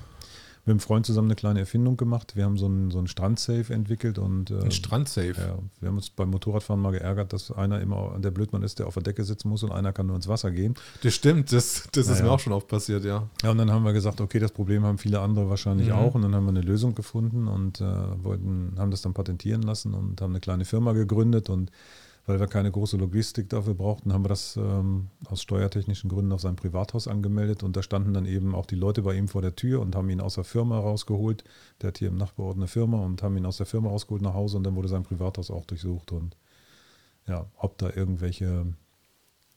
mit 0.66 0.72
einem 0.72 0.80
Freund 0.80 1.06
zusammen 1.06 1.28
eine 1.28 1.36
kleine 1.36 1.60
Erfindung 1.60 1.98
gemacht. 1.98 2.38
Wir 2.38 2.46
haben 2.46 2.58
so 2.58 2.68
einen, 2.68 2.90
so 2.90 2.98
einen 2.98 3.08
Strandsafe 3.08 3.74
entwickelt 3.74 4.18
und 4.18 4.50
äh, 4.50 4.62
ein 4.62 4.72
Strandsafe. 4.72 5.36
Ja, 5.38 5.60
wir 5.82 5.90
haben 5.90 5.98
uns 5.98 6.10
beim 6.10 6.30
Motorradfahren 6.30 6.82
mal 6.82 6.92
geärgert, 6.92 7.34
dass 7.34 7.52
einer 7.52 7.82
immer 7.82 8.18
der 8.20 8.32
Blödmann 8.32 8.64
ist, 8.64 8.80
der 8.80 8.88
auf 8.88 8.94
der 8.94 9.04
Decke 9.04 9.26
sitzen 9.26 9.50
muss 9.50 9.64
und 9.64 9.74
einer 9.74 9.92
kann 9.92 10.08
nur 10.08 10.16
ins 10.16 10.30
Wasser 10.30 10.52
gehen. 10.52 10.76
Das 11.02 11.14
stimmt, 11.14 11.52
das, 11.52 11.90
das 11.92 12.08
naja. 12.08 12.18
ist 12.18 12.24
mir 12.24 12.32
auch 12.32 12.40
schon 12.40 12.54
oft 12.54 12.70
passiert, 12.70 13.04
ja. 13.04 13.28
Ja, 13.44 13.52
und 13.52 13.58
dann 13.58 13.72
haben 13.72 13.84
wir 13.84 13.92
gesagt, 13.92 14.22
okay, 14.22 14.40
das 14.40 14.52
Problem 14.52 14.84
haben 14.84 14.98
viele 14.98 15.20
andere 15.20 15.50
wahrscheinlich 15.50 15.88
mhm. 15.88 15.96
auch 15.96 16.16
und 16.16 16.22
dann 16.22 16.34
haben 16.34 16.46
wir 16.46 16.52
eine 16.52 16.62
Lösung 16.62 16.96
gefunden 16.96 17.50
und 17.50 17.82
äh, 17.82 17.86
wollten, 18.24 18.76
haben 18.78 18.92
das 18.92 19.02
dann 19.02 19.14
patentieren 19.14 19.64
lassen 19.64 19.94
und 19.94 20.22
haben 20.22 20.32
eine 20.32 20.40
kleine 20.40 20.64
Firma 20.64 20.94
gegründet 20.94 21.50
und 21.50 21.72
weil 22.26 22.40
wir 22.40 22.48
keine 22.48 22.72
große 22.72 22.96
Logistik 22.98 23.50
dafür 23.50 23.74
brauchten, 23.74 24.14
haben 24.14 24.24
wir 24.24 24.30
das 24.30 24.56
ähm, 24.56 25.08
aus 25.26 25.42
steuertechnischen 25.42 26.10
Gründen 26.10 26.32
auf 26.32 26.42
sein 26.42 26.56
Privathaus 26.56 27.08
angemeldet 27.08 27.64
und 27.64 27.76
da 27.76 27.84
standen 27.84 28.14
dann 28.14 28.26
eben 28.26 28.56
auch 28.56 28.66
die 28.66 28.76
Leute 28.76 29.02
bei 29.02 29.16
ihm 29.16 29.28
vor 29.28 29.42
der 29.42 29.56
Tür 29.56 29.82
und 29.82 29.96
haben 29.96 30.10
ihn 30.10 30.22
aus 30.22 30.36
der 30.36 30.46
Firma 30.46 30.80
rausgeholt. 30.80 31.44
Der 31.82 31.90
hat 31.90 31.98
hier 31.98 32.08
im 32.08 32.18
Nachbarort 32.18 32.56
eine 32.56 32.68
Firma 32.68 33.04
und 33.04 33.22
haben 33.24 33.36
ihn 33.36 33.46
aus 33.46 33.58
der 33.58 33.66
Firma 33.66 33.90
rausgeholt 33.90 34.22
nach 34.22 34.34
Hause 34.34 34.58
und 34.58 34.64
dann 34.64 34.76
wurde 34.76 34.88
sein 34.88 35.04
Privathaus 35.04 35.52
auch 35.52 35.66
durchsucht 35.66 36.12
und 36.14 36.38
ja, 37.28 37.46
ob 37.58 37.78
da 37.78 37.90
irgendwelche, 37.90 38.74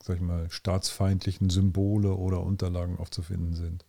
sag 0.03 0.17
ich 0.17 0.23
mal, 0.23 0.51
staatsfeindlichen 0.51 1.51
Symbole 1.51 2.15
oder 2.15 2.43
Unterlagen 2.43 2.99
aufzufinden 2.99 3.55
sind. 3.55 3.85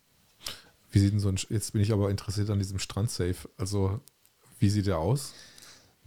Wie 0.91 0.99
sieht 0.99 1.13
denn 1.13 1.19
so 1.19 1.29
ein, 1.29 1.37
jetzt 1.49 1.73
bin 1.73 1.81
ich 1.81 1.91
aber 1.91 2.09
interessiert 2.09 2.49
an 2.49 2.59
diesem 2.59 2.79
Strandsafe. 2.79 3.49
Also, 3.57 3.99
wie 4.59 4.69
sieht 4.69 4.87
der 4.87 4.99
aus? 4.99 5.33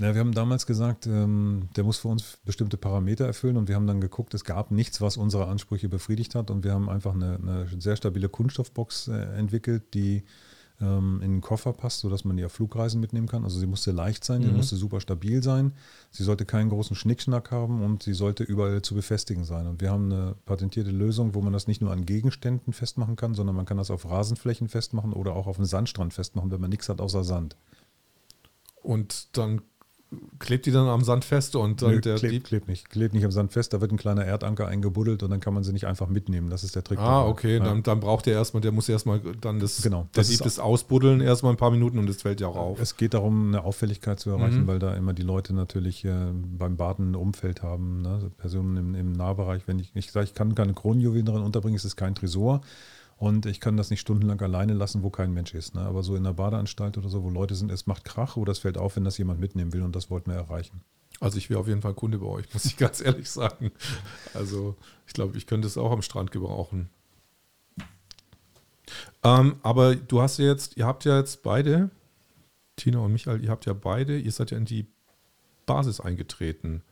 Ja, 0.00 0.14
wir 0.14 0.20
haben 0.20 0.32
damals 0.32 0.66
gesagt, 0.66 1.06
ähm, 1.06 1.68
der 1.76 1.84
muss 1.84 1.98
für 1.98 2.08
uns 2.08 2.38
bestimmte 2.44 2.78
Parameter 2.78 3.26
erfüllen 3.26 3.58
und 3.58 3.68
wir 3.68 3.74
haben 3.74 3.86
dann 3.86 4.00
geguckt, 4.00 4.32
es 4.32 4.44
gab 4.44 4.70
nichts, 4.70 5.00
was 5.02 5.18
unsere 5.18 5.46
Ansprüche 5.46 5.90
befriedigt 5.90 6.34
hat 6.34 6.50
und 6.50 6.64
wir 6.64 6.72
haben 6.72 6.88
einfach 6.88 7.14
eine, 7.14 7.36
eine 7.36 7.68
sehr 7.78 7.96
stabile 7.96 8.30
Kunststoffbox 8.30 9.08
äh, 9.08 9.36
entwickelt, 9.36 9.92
die 9.92 10.24
ähm, 10.80 11.20
in 11.22 11.32
den 11.32 11.40
Koffer 11.42 11.74
passt, 11.74 12.00
sodass 12.00 12.24
man 12.24 12.38
die 12.38 12.44
auf 12.46 12.52
Flugreisen 12.52 12.98
mitnehmen 13.00 13.26
kann. 13.26 13.44
Also 13.44 13.58
sie 13.58 13.66
musste 13.66 13.92
leicht 13.92 14.24
sein, 14.24 14.40
mhm. 14.40 14.46
sie 14.46 14.52
musste 14.52 14.76
super 14.76 15.00
stabil 15.00 15.42
sein, 15.42 15.72
sie 16.10 16.24
sollte 16.24 16.46
keinen 16.46 16.70
großen 16.70 16.96
Schnickschnack 16.96 17.50
haben 17.50 17.82
und 17.82 18.02
sie 18.02 18.14
sollte 18.14 18.42
überall 18.42 18.80
zu 18.80 18.94
befestigen 18.94 19.44
sein. 19.44 19.66
Und 19.66 19.82
wir 19.82 19.90
haben 19.90 20.10
eine 20.10 20.34
patentierte 20.46 20.90
Lösung, 20.90 21.34
wo 21.34 21.42
man 21.42 21.52
das 21.52 21.66
nicht 21.66 21.82
nur 21.82 21.92
an 21.92 22.06
Gegenständen 22.06 22.72
festmachen 22.72 23.16
kann, 23.16 23.34
sondern 23.34 23.54
man 23.54 23.66
kann 23.66 23.76
das 23.76 23.90
auf 23.90 24.08
Rasenflächen 24.08 24.68
festmachen 24.68 25.12
oder 25.12 25.36
auch 25.36 25.46
auf 25.46 25.56
dem 25.56 25.66
Sandstrand 25.66 26.14
festmachen, 26.14 26.50
wenn 26.50 26.60
man 26.60 26.70
nichts 26.70 26.88
hat 26.88 27.02
außer 27.02 27.24
Sand. 27.24 27.56
Und 28.82 29.36
dann 29.36 29.60
klebt 30.40 30.66
die 30.66 30.72
dann 30.72 30.88
am 30.88 31.04
Sand 31.04 31.24
fest 31.24 31.54
und 31.54 31.82
dann 31.82 31.92
Nö, 31.92 32.00
der 32.00 32.16
klebt, 32.16 32.46
klebt 32.46 32.68
nicht. 32.68 32.90
Klebt 32.90 33.14
nicht 33.14 33.24
am 33.24 33.30
Sand 33.30 33.52
fest, 33.52 33.72
da 33.72 33.80
wird 33.80 33.92
ein 33.92 33.96
kleiner 33.96 34.24
Erdanker 34.24 34.66
eingebuddelt 34.66 35.22
und 35.22 35.30
dann 35.30 35.40
kann 35.40 35.54
man 35.54 35.62
sie 35.62 35.72
nicht 35.72 35.86
einfach 35.86 36.08
mitnehmen. 36.08 36.50
Das 36.50 36.64
ist 36.64 36.74
der 36.74 36.82
Trick. 36.82 36.98
Ah, 36.98 37.26
okay, 37.26 37.58
ja. 37.58 37.64
dann, 37.64 37.82
dann, 37.82 38.00
braucht 38.00 38.26
der 38.26 38.34
erstmal, 38.34 38.60
der 38.60 38.72
muss 38.72 38.88
erstmal 38.88 39.20
dann 39.40 39.60
das, 39.60 39.82
genau, 39.82 40.08
das, 40.12 40.28
das, 40.28 40.38
das 40.38 40.58
Ausbuddeln 40.58 41.20
erstmal 41.20 41.52
ein 41.52 41.56
paar 41.56 41.70
Minuten 41.70 41.98
und 41.98 42.08
das 42.08 42.22
fällt 42.22 42.40
ja 42.40 42.48
auch 42.48 42.56
auf. 42.56 42.80
Es 42.80 42.96
geht 42.96 43.14
darum, 43.14 43.48
eine 43.48 43.62
Auffälligkeit 43.62 44.18
zu 44.18 44.30
erreichen, 44.30 44.62
mhm. 44.62 44.66
weil 44.66 44.78
da 44.78 44.94
immer 44.94 45.12
die 45.12 45.22
Leute 45.22 45.54
natürlich 45.54 46.04
äh, 46.04 46.12
beim 46.32 46.76
Baden 46.76 47.12
ein 47.12 47.14
Umfeld 47.14 47.62
haben. 47.62 48.02
Ne? 48.02 48.30
Personen 48.38 48.76
im, 48.76 48.94
im 48.94 49.12
Nahbereich, 49.12 49.62
wenn 49.66 49.78
ich, 49.78 49.92
ich 49.94 50.10
sage, 50.10 50.24
ich 50.24 50.34
kann 50.34 50.54
keine 50.54 50.74
Kronjuwelen 50.74 51.26
darin 51.26 51.42
unterbringen, 51.42 51.76
ist 51.76 51.84
es 51.84 51.96
kein 51.96 52.14
Tresor. 52.14 52.62
Und 53.20 53.44
ich 53.44 53.60
kann 53.60 53.76
das 53.76 53.90
nicht 53.90 54.00
stundenlang 54.00 54.40
alleine 54.40 54.72
lassen, 54.72 55.02
wo 55.02 55.10
kein 55.10 55.34
Mensch 55.34 55.52
ist. 55.52 55.74
Ne? 55.74 55.82
Aber 55.82 56.02
so 56.02 56.16
in 56.16 56.24
der 56.24 56.32
Badeanstalt 56.32 56.96
oder 56.96 57.10
so, 57.10 57.22
wo 57.22 57.28
Leute 57.28 57.54
sind, 57.54 57.70
es 57.70 57.86
macht 57.86 58.06
Krach 58.06 58.38
oder 58.38 58.50
es 58.50 58.60
fällt 58.60 58.78
auf, 58.78 58.96
wenn 58.96 59.04
das 59.04 59.18
jemand 59.18 59.40
mitnehmen 59.40 59.74
will 59.74 59.82
und 59.82 59.94
das 59.94 60.08
wollten 60.08 60.30
wir 60.30 60.38
erreichen. 60.38 60.80
Also 61.20 61.36
ich 61.36 61.50
wäre 61.50 61.60
auf 61.60 61.68
jeden 61.68 61.82
Fall 61.82 61.92
Kunde 61.92 62.16
bei 62.16 62.26
euch, 62.26 62.46
muss 62.54 62.64
ich 62.64 62.78
ganz 62.78 63.02
ehrlich 63.02 63.28
sagen. 63.28 63.72
Also 64.32 64.74
ich 65.06 65.12
glaube, 65.12 65.36
ich 65.36 65.46
könnte 65.46 65.66
es 65.68 65.76
auch 65.76 65.92
am 65.92 66.00
Strand 66.00 66.30
gebrauchen. 66.30 66.88
Ähm, 69.22 69.56
aber 69.62 69.96
du 69.96 70.22
hast 70.22 70.38
ja 70.38 70.46
jetzt, 70.46 70.78
ihr 70.78 70.86
habt 70.86 71.04
ja 71.04 71.18
jetzt 71.18 71.42
beide, 71.42 71.90
Tina 72.76 73.00
und 73.00 73.12
Michael, 73.12 73.44
ihr 73.44 73.50
habt 73.50 73.66
ja 73.66 73.74
beide, 73.74 74.18
ihr 74.18 74.32
seid 74.32 74.50
ja 74.50 74.56
in 74.56 74.64
die 74.64 74.86
Basis 75.66 76.00
eingetreten. 76.00 76.82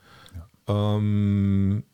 Ja. 0.66 0.96
Ähm, 0.96 1.84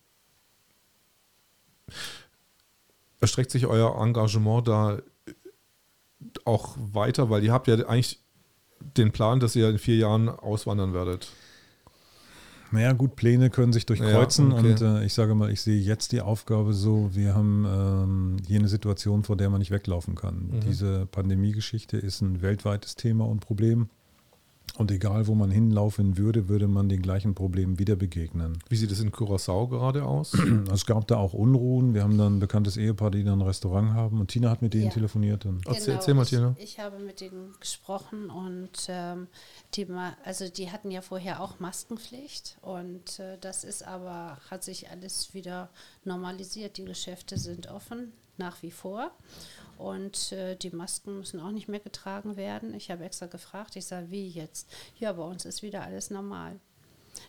erstreckt 3.24 3.50
sich 3.50 3.66
euer 3.66 4.00
Engagement 4.00 4.68
da 4.68 4.98
auch 6.44 6.76
weiter, 6.76 7.30
weil 7.30 7.42
ihr 7.42 7.52
habt 7.52 7.68
ja 7.68 7.74
eigentlich 7.86 8.20
den 8.96 9.12
Plan, 9.12 9.40
dass 9.40 9.56
ihr 9.56 9.70
in 9.70 9.78
vier 9.78 9.96
Jahren 9.96 10.28
auswandern 10.28 10.92
werdet. 10.92 11.28
Naja, 12.70 12.92
gut, 12.92 13.14
Pläne 13.16 13.50
können 13.50 13.72
sich 13.72 13.86
durchkreuzen 13.86 14.50
ja, 14.50 14.58
okay. 14.58 14.70
und 14.72 14.80
äh, 14.82 15.04
ich 15.04 15.14
sage 15.14 15.34
mal, 15.34 15.50
ich 15.50 15.60
sehe 15.60 15.80
jetzt 15.80 16.10
die 16.12 16.20
Aufgabe 16.20 16.72
so, 16.72 17.10
wir 17.14 17.34
haben 17.34 17.64
ähm, 17.66 18.36
hier 18.46 18.58
eine 18.58 18.68
Situation, 18.68 19.22
vor 19.22 19.36
der 19.36 19.48
man 19.48 19.60
nicht 19.60 19.70
weglaufen 19.70 20.16
kann. 20.16 20.50
Mhm. 20.50 20.60
Diese 20.60 21.06
Pandemiegeschichte 21.06 21.96
ist 21.96 22.20
ein 22.20 22.42
weltweites 22.42 22.96
Thema 22.96 23.26
und 23.26 23.40
Problem. 23.40 23.88
Und 24.76 24.90
egal, 24.90 25.28
wo 25.28 25.36
man 25.36 25.52
hinlaufen 25.52 26.18
würde, 26.18 26.48
würde 26.48 26.66
man 26.66 26.88
den 26.88 27.00
gleichen 27.00 27.36
Problemen 27.36 27.78
wieder 27.78 27.94
begegnen. 27.94 28.58
Wie 28.68 28.74
sieht 28.74 28.90
es 28.90 28.98
in 28.98 29.12
Curacao 29.12 29.68
gerade 29.68 30.04
aus? 30.04 30.32
Es 30.72 30.86
gab 30.86 31.06
da 31.06 31.16
auch 31.16 31.32
Unruhen. 31.32 31.94
Wir 31.94 32.02
haben 32.02 32.18
dann 32.18 32.36
ein 32.36 32.40
bekanntes 32.40 32.76
Ehepaar, 32.76 33.12
die 33.12 33.22
dann 33.22 33.40
ein 33.40 33.46
Restaurant 33.46 33.92
haben. 33.92 34.18
Und 34.20 34.28
Tina 34.28 34.50
hat 34.50 34.62
mit 34.62 34.74
denen 34.74 34.86
ja. 34.86 34.90
telefoniert. 34.90 35.44
Genau, 35.44 35.60
erzähl, 35.66 35.94
erzähl, 35.94 36.14
mal, 36.14 36.24
Tina. 36.24 36.54
Ich, 36.58 36.64
ich, 36.64 36.80
habe 36.80 36.98
mit 36.98 37.20
denen 37.20 37.54
gesprochen 37.60 38.30
und 38.30 38.70
ähm, 38.88 39.28
die, 39.74 39.86
also 40.24 40.48
die 40.48 40.70
hatten 40.72 40.90
ja 40.90 41.02
vorher 41.02 41.40
auch 41.40 41.60
Maskenpflicht. 41.60 42.58
Und 42.62 43.20
äh, 43.20 43.38
das 43.40 43.62
ist 43.62 43.86
aber, 43.86 44.38
hat 44.50 44.64
sich 44.64 44.90
alles 44.90 45.34
wieder 45.34 45.70
normalisiert. 46.04 46.78
Die 46.78 46.84
Geschäfte 46.84 47.38
sind 47.38 47.68
offen, 47.68 48.12
nach 48.38 48.62
wie 48.62 48.72
vor. 48.72 49.12
Und 49.78 50.32
äh, 50.32 50.56
die 50.56 50.70
Masken 50.70 51.18
müssen 51.18 51.40
auch 51.40 51.50
nicht 51.50 51.68
mehr 51.68 51.80
getragen 51.80 52.36
werden. 52.36 52.74
Ich 52.74 52.90
habe 52.90 53.04
extra 53.04 53.26
gefragt, 53.26 53.76
ich 53.76 53.86
sage, 53.86 54.10
wie 54.10 54.28
jetzt? 54.28 54.68
Ja, 54.98 55.12
bei 55.12 55.22
uns 55.22 55.44
ist 55.44 55.62
wieder 55.62 55.82
alles 55.82 56.10
normal. 56.10 56.58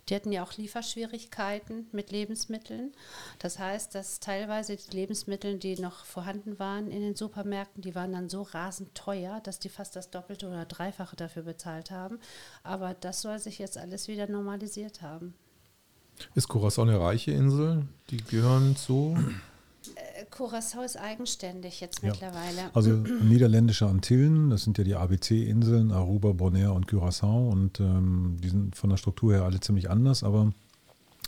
Die 0.10 0.16
hatten 0.16 0.32
ja 0.32 0.44
auch 0.44 0.54
Lieferschwierigkeiten 0.54 1.88
mit 1.92 2.12
Lebensmitteln. 2.12 2.92
Das 3.40 3.60
heißt, 3.60 3.96
dass 3.96 4.20
teilweise 4.20 4.76
die 4.76 4.96
Lebensmittel, 4.96 5.58
die 5.58 5.80
noch 5.80 6.06
vorhanden 6.06 6.60
waren 6.60 6.92
in 6.92 7.02
den 7.02 7.16
Supermärkten, 7.16 7.82
die 7.82 7.96
waren 7.96 8.14
dann 8.14 8.30
so 8.30 8.44
rasend 8.44 8.96
teuer, 8.96 9.42
dass 9.42 9.60
die 9.60 9.70
fast 9.70 9.96
das 9.96 10.10
Doppelte 10.10 10.48
oder 10.48 10.66
Dreifache 10.66 11.16
dafür 11.16 11.44
bezahlt 11.44 11.92
haben. 11.92 12.20
Aber 12.64 12.94
das 12.94 13.22
soll 13.22 13.40
sich 13.40 13.60
jetzt 13.60 13.78
alles 13.78 14.08
wieder 14.08 14.28
normalisiert 14.28 15.02
haben. 15.02 15.34
Ist 16.34 16.50
Curaçao 16.50 16.84
eine 16.84 17.00
reiche 17.00 17.32
Insel? 17.32 17.86
Die 18.10 18.18
gehören 18.18 18.76
zu 18.76 19.18
Curacao 20.32 20.84
ist 20.84 20.98
eigenständig 20.98 21.82
jetzt 21.82 22.02
ja. 22.02 22.10
mittlerweile. 22.10 22.70
Also 22.74 22.92
niederländische 22.92 23.88
Antillen, 23.88 24.50
das 24.50 24.64
sind 24.64 24.78
ja 24.78 24.84
die 24.84 24.96
ABC-Inseln, 24.96 25.92
Aruba, 25.92 26.34
Bonaire 26.34 26.74
und 26.74 26.88
Curacao 26.88 27.50
und 27.50 27.80
ähm, 27.80 28.38
die 28.42 28.50
sind 28.50 28.76
von 28.76 28.90
der 28.90 28.98
Struktur 28.98 29.34
her 29.34 29.44
alle 29.44 29.60
ziemlich 29.60 29.90
anders, 29.90 30.24
aber 30.24 30.52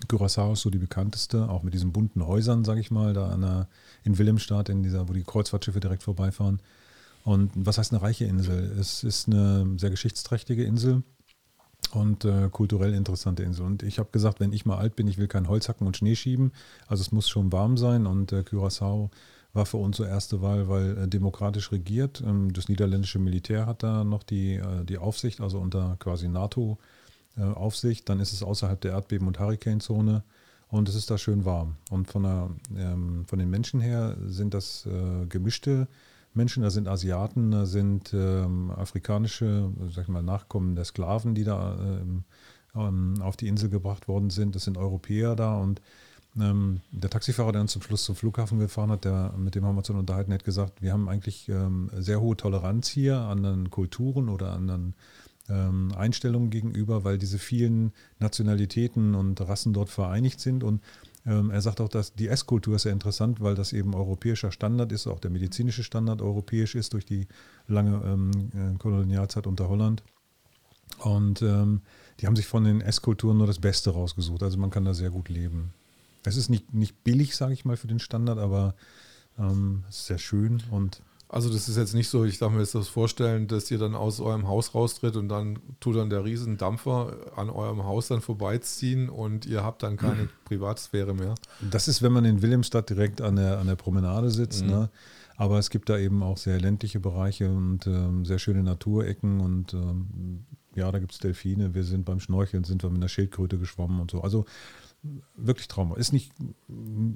Curacao 0.07 0.53
ist 0.53 0.61
so 0.61 0.69
die 0.69 0.77
bekannteste, 0.77 1.49
auch 1.49 1.63
mit 1.63 1.73
diesen 1.73 1.91
bunten 1.91 2.25
Häusern, 2.25 2.63
sage 2.63 2.81
ich 2.81 2.91
mal, 2.91 3.13
da 3.13 3.35
der, 3.35 3.67
in 4.03 4.17
Wilhelmstadt, 4.17 4.69
in 4.69 4.83
dieser, 4.83 5.09
wo 5.09 5.13
die 5.13 5.23
Kreuzfahrtschiffe 5.23 5.79
direkt 5.79 6.03
vorbeifahren. 6.03 6.59
Und 7.23 7.51
was 7.55 7.77
heißt 7.77 7.91
eine 7.91 8.01
reiche 8.01 8.25
Insel? 8.25 8.77
Es 8.79 9.03
ist 9.03 9.27
eine 9.27 9.67
sehr 9.77 9.89
geschichtsträchtige 9.89 10.63
Insel 10.63 11.03
und 11.91 12.25
äh, 12.25 12.49
kulturell 12.51 12.93
interessante 12.93 13.43
Insel. 13.43 13.65
Und 13.65 13.83
ich 13.83 13.99
habe 13.99 14.09
gesagt, 14.11 14.39
wenn 14.39 14.53
ich 14.53 14.65
mal 14.65 14.77
alt 14.77 14.95
bin, 14.95 15.07
ich 15.07 15.17
will 15.17 15.27
kein 15.27 15.47
Holz 15.47 15.69
hacken 15.69 15.87
und 15.87 15.97
Schnee 15.97 16.15
schieben. 16.15 16.51
Also 16.87 17.01
es 17.01 17.11
muss 17.11 17.29
schon 17.29 17.51
warm 17.51 17.77
sein. 17.77 18.05
Und 18.05 18.31
äh, 18.31 18.39
Curaçao 18.41 19.09
war 19.53 19.65
für 19.65 19.77
uns 19.77 19.97
so 19.97 20.03
erste 20.03 20.41
Wahl, 20.41 20.67
weil 20.69 20.97
äh, 20.97 21.07
demokratisch 21.07 21.71
regiert. 21.71 22.23
Ähm, 22.25 22.53
das 22.53 22.69
niederländische 22.69 23.19
Militär 23.19 23.65
hat 23.65 23.83
da 23.83 24.03
noch 24.03 24.23
die, 24.23 24.55
äh, 24.55 24.85
die 24.85 24.97
Aufsicht, 24.97 25.41
also 25.41 25.59
unter 25.59 25.97
quasi 25.99 26.27
NATO-Aufsicht. 26.27 28.07
Dann 28.09 28.19
ist 28.19 28.33
es 28.33 28.43
außerhalb 28.43 28.79
der 28.81 28.93
Erdbeben- 28.93 29.27
und 29.27 29.39
Hurrikanezone. 29.39 30.23
Und 30.69 30.89
es 30.89 30.95
ist 30.95 31.09
da 31.09 31.17
schön 31.17 31.45
warm. 31.45 31.75
Und 31.91 32.07
von, 32.09 32.23
der, 32.23 32.49
ähm, 32.75 33.25
von 33.25 33.39
den 33.39 33.49
Menschen 33.49 33.79
her 33.79 34.17
sind 34.25 34.53
das 34.53 34.85
äh, 34.85 35.25
gemischte 35.27 35.87
Menschen, 36.37 36.63
da 36.63 36.69
sind 36.69 36.87
Asiaten, 36.87 37.51
da 37.51 37.65
sind 37.65 38.13
ähm, 38.13 38.71
afrikanische, 38.71 39.71
sag 39.89 40.03
ich 40.03 40.07
mal, 40.07 40.23
Nachkommen 40.23 40.75
der 40.75 40.85
Sklaven, 40.85 41.35
die 41.35 41.43
da 41.43 41.77
ähm, 41.79 42.23
ähm, 42.75 43.15
auf 43.21 43.35
die 43.35 43.47
Insel 43.47 43.69
gebracht 43.69 44.07
worden 44.07 44.29
sind. 44.29 44.55
Das 44.55 44.63
sind 44.63 44.77
Europäer 44.77 45.35
da 45.35 45.57
und 45.57 45.81
ähm, 46.39 46.81
der 46.91 47.09
Taxifahrer, 47.09 47.51
der 47.51 47.61
uns 47.61 47.71
zum 47.71 47.81
Schluss 47.81 48.03
zum 48.03 48.15
Flughafen 48.15 48.59
gefahren 48.59 48.91
hat, 48.91 49.05
der, 49.05 49.33
mit 49.37 49.55
dem 49.55 49.65
haben 49.65 49.75
wir 49.75 49.79
uns 49.79 49.89
unterhalten, 49.89 50.31
hat 50.33 50.43
gesagt, 50.43 50.81
wir 50.81 50.93
haben 50.93 51.09
eigentlich 51.09 51.49
ähm, 51.49 51.89
sehr 51.97 52.21
hohe 52.21 52.37
Toleranz 52.37 52.87
hier 52.87 53.19
anderen 53.19 53.71
Kulturen 53.71 54.29
oder 54.29 54.53
anderen 54.53 54.93
ähm, 55.49 55.91
Einstellungen 55.95 56.49
gegenüber, 56.49 57.03
weil 57.03 57.17
diese 57.17 57.39
vielen 57.39 57.91
Nationalitäten 58.19 59.15
und 59.15 59.41
Rassen 59.41 59.73
dort 59.73 59.89
vereinigt 59.89 60.39
sind 60.39 60.63
und 60.63 60.81
er 61.27 61.61
sagt 61.61 61.81
auch, 61.81 61.89
dass 61.89 62.13
die 62.13 62.29
Esskultur 62.29 62.79
sehr 62.79 62.93
interessant, 62.93 63.41
weil 63.41 63.53
das 63.53 63.73
eben 63.73 63.93
europäischer 63.93 64.51
Standard 64.51 64.91
ist, 64.93 65.07
auch 65.07 65.19
der 65.19 65.29
medizinische 65.29 65.83
Standard 65.83 66.21
europäisch 66.21 66.73
ist 66.75 66.93
durch 66.93 67.05
die 67.05 67.27
lange 67.67 68.01
ähm, 68.05 68.31
äh, 68.53 68.77
Kolonialzeit 68.77 69.45
unter 69.45 69.67
Holland. 69.67 70.03
Und 70.99 71.41
ähm, 71.41 71.81
die 72.19 72.27
haben 72.27 72.35
sich 72.35 72.47
von 72.47 72.63
den 72.63 72.81
Esskulturen 72.81 73.37
nur 73.37 73.47
das 73.47 73.59
Beste 73.59 73.89
rausgesucht. 73.89 74.41
Also 74.41 74.57
man 74.57 74.69
kann 74.69 74.85
da 74.85 74.93
sehr 74.93 75.09
gut 75.09 75.29
leben. 75.29 75.73
Es 76.23 76.37
ist 76.37 76.49
nicht, 76.49 76.73
nicht 76.73 77.03
billig, 77.03 77.35
sage 77.35 77.53
ich 77.53 77.65
mal, 77.65 77.77
für 77.77 77.87
den 77.87 77.99
Standard, 77.99 78.39
aber 78.39 78.75
ähm, 79.37 79.83
sehr 79.89 80.17
schön 80.17 80.63
und 80.71 81.01
also 81.29 81.49
das 81.51 81.67
ist 81.67 81.77
jetzt 81.77 81.93
nicht 81.93 82.07
so, 82.07 82.23
ich 82.23 82.37
darf 82.37 82.51
mir 82.51 82.59
jetzt 82.59 82.75
das 82.75 82.87
vorstellen, 82.87 83.47
dass 83.47 83.69
ihr 83.69 83.77
dann 83.77 83.95
aus 83.95 84.21
eurem 84.21 84.47
Haus 84.47 84.73
raustritt 84.73 85.17
und 85.17 85.27
dann 85.27 85.59
tut 85.79 85.97
dann 85.97 86.09
der 86.09 86.23
Riesendampfer 86.23 87.17
an 87.35 87.49
eurem 87.49 87.83
Haus 87.83 88.07
dann 88.07 88.21
vorbeiziehen 88.21 89.09
und 89.09 89.45
ihr 89.45 89.63
habt 89.63 89.83
dann 89.83 89.97
keine 89.97 90.23
mhm. 90.23 90.29
Privatsphäre 90.45 91.13
mehr. 91.13 91.35
Das 91.69 91.89
ist, 91.89 92.01
wenn 92.01 92.13
man 92.13 92.23
in 92.23 92.41
Wilhelmstadt 92.41 92.89
direkt 92.89 93.21
an 93.21 93.35
der, 93.35 93.59
an 93.59 93.67
der 93.67 93.75
Promenade 93.75 94.31
sitzt. 94.31 94.63
Mhm. 94.63 94.71
Ne? 94.71 94.89
Aber 95.35 95.59
es 95.59 95.69
gibt 95.69 95.89
da 95.89 95.97
eben 95.97 96.23
auch 96.23 96.37
sehr 96.37 96.59
ländliche 96.59 96.99
Bereiche 96.99 97.49
und 97.49 97.85
ähm, 97.87 98.25
sehr 98.25 98.39
schöne 98.39 98.63
Naturecken 98.63 99.39
und 99.41 99.73
ähm, 99.73 100.45
ja, 100.75 100.91
da 100.91 100.99
gibt 100.99 101.11
es 101.11 101.19
Delfine. 101.19 101.75
Wir 101.75 101.83
sind 101.83 102.05
beim 102.05 102.19
Schnorcheln, 102.19 102.63
sind 102.63 102.83
wir 102.83 102.89
mit 102.89 102.99
einer 102.99 103.09
Schildkröte 103.09 103.57
geschwommen 103.57 103.99
und 103.99 104.11
so. 104.11 104.21
Also 104.21 104.45
wirklich 105.35 105.67
Trauma. 105.67 105.95
Ist 105.95 106.13
nicht, 106.13 106.31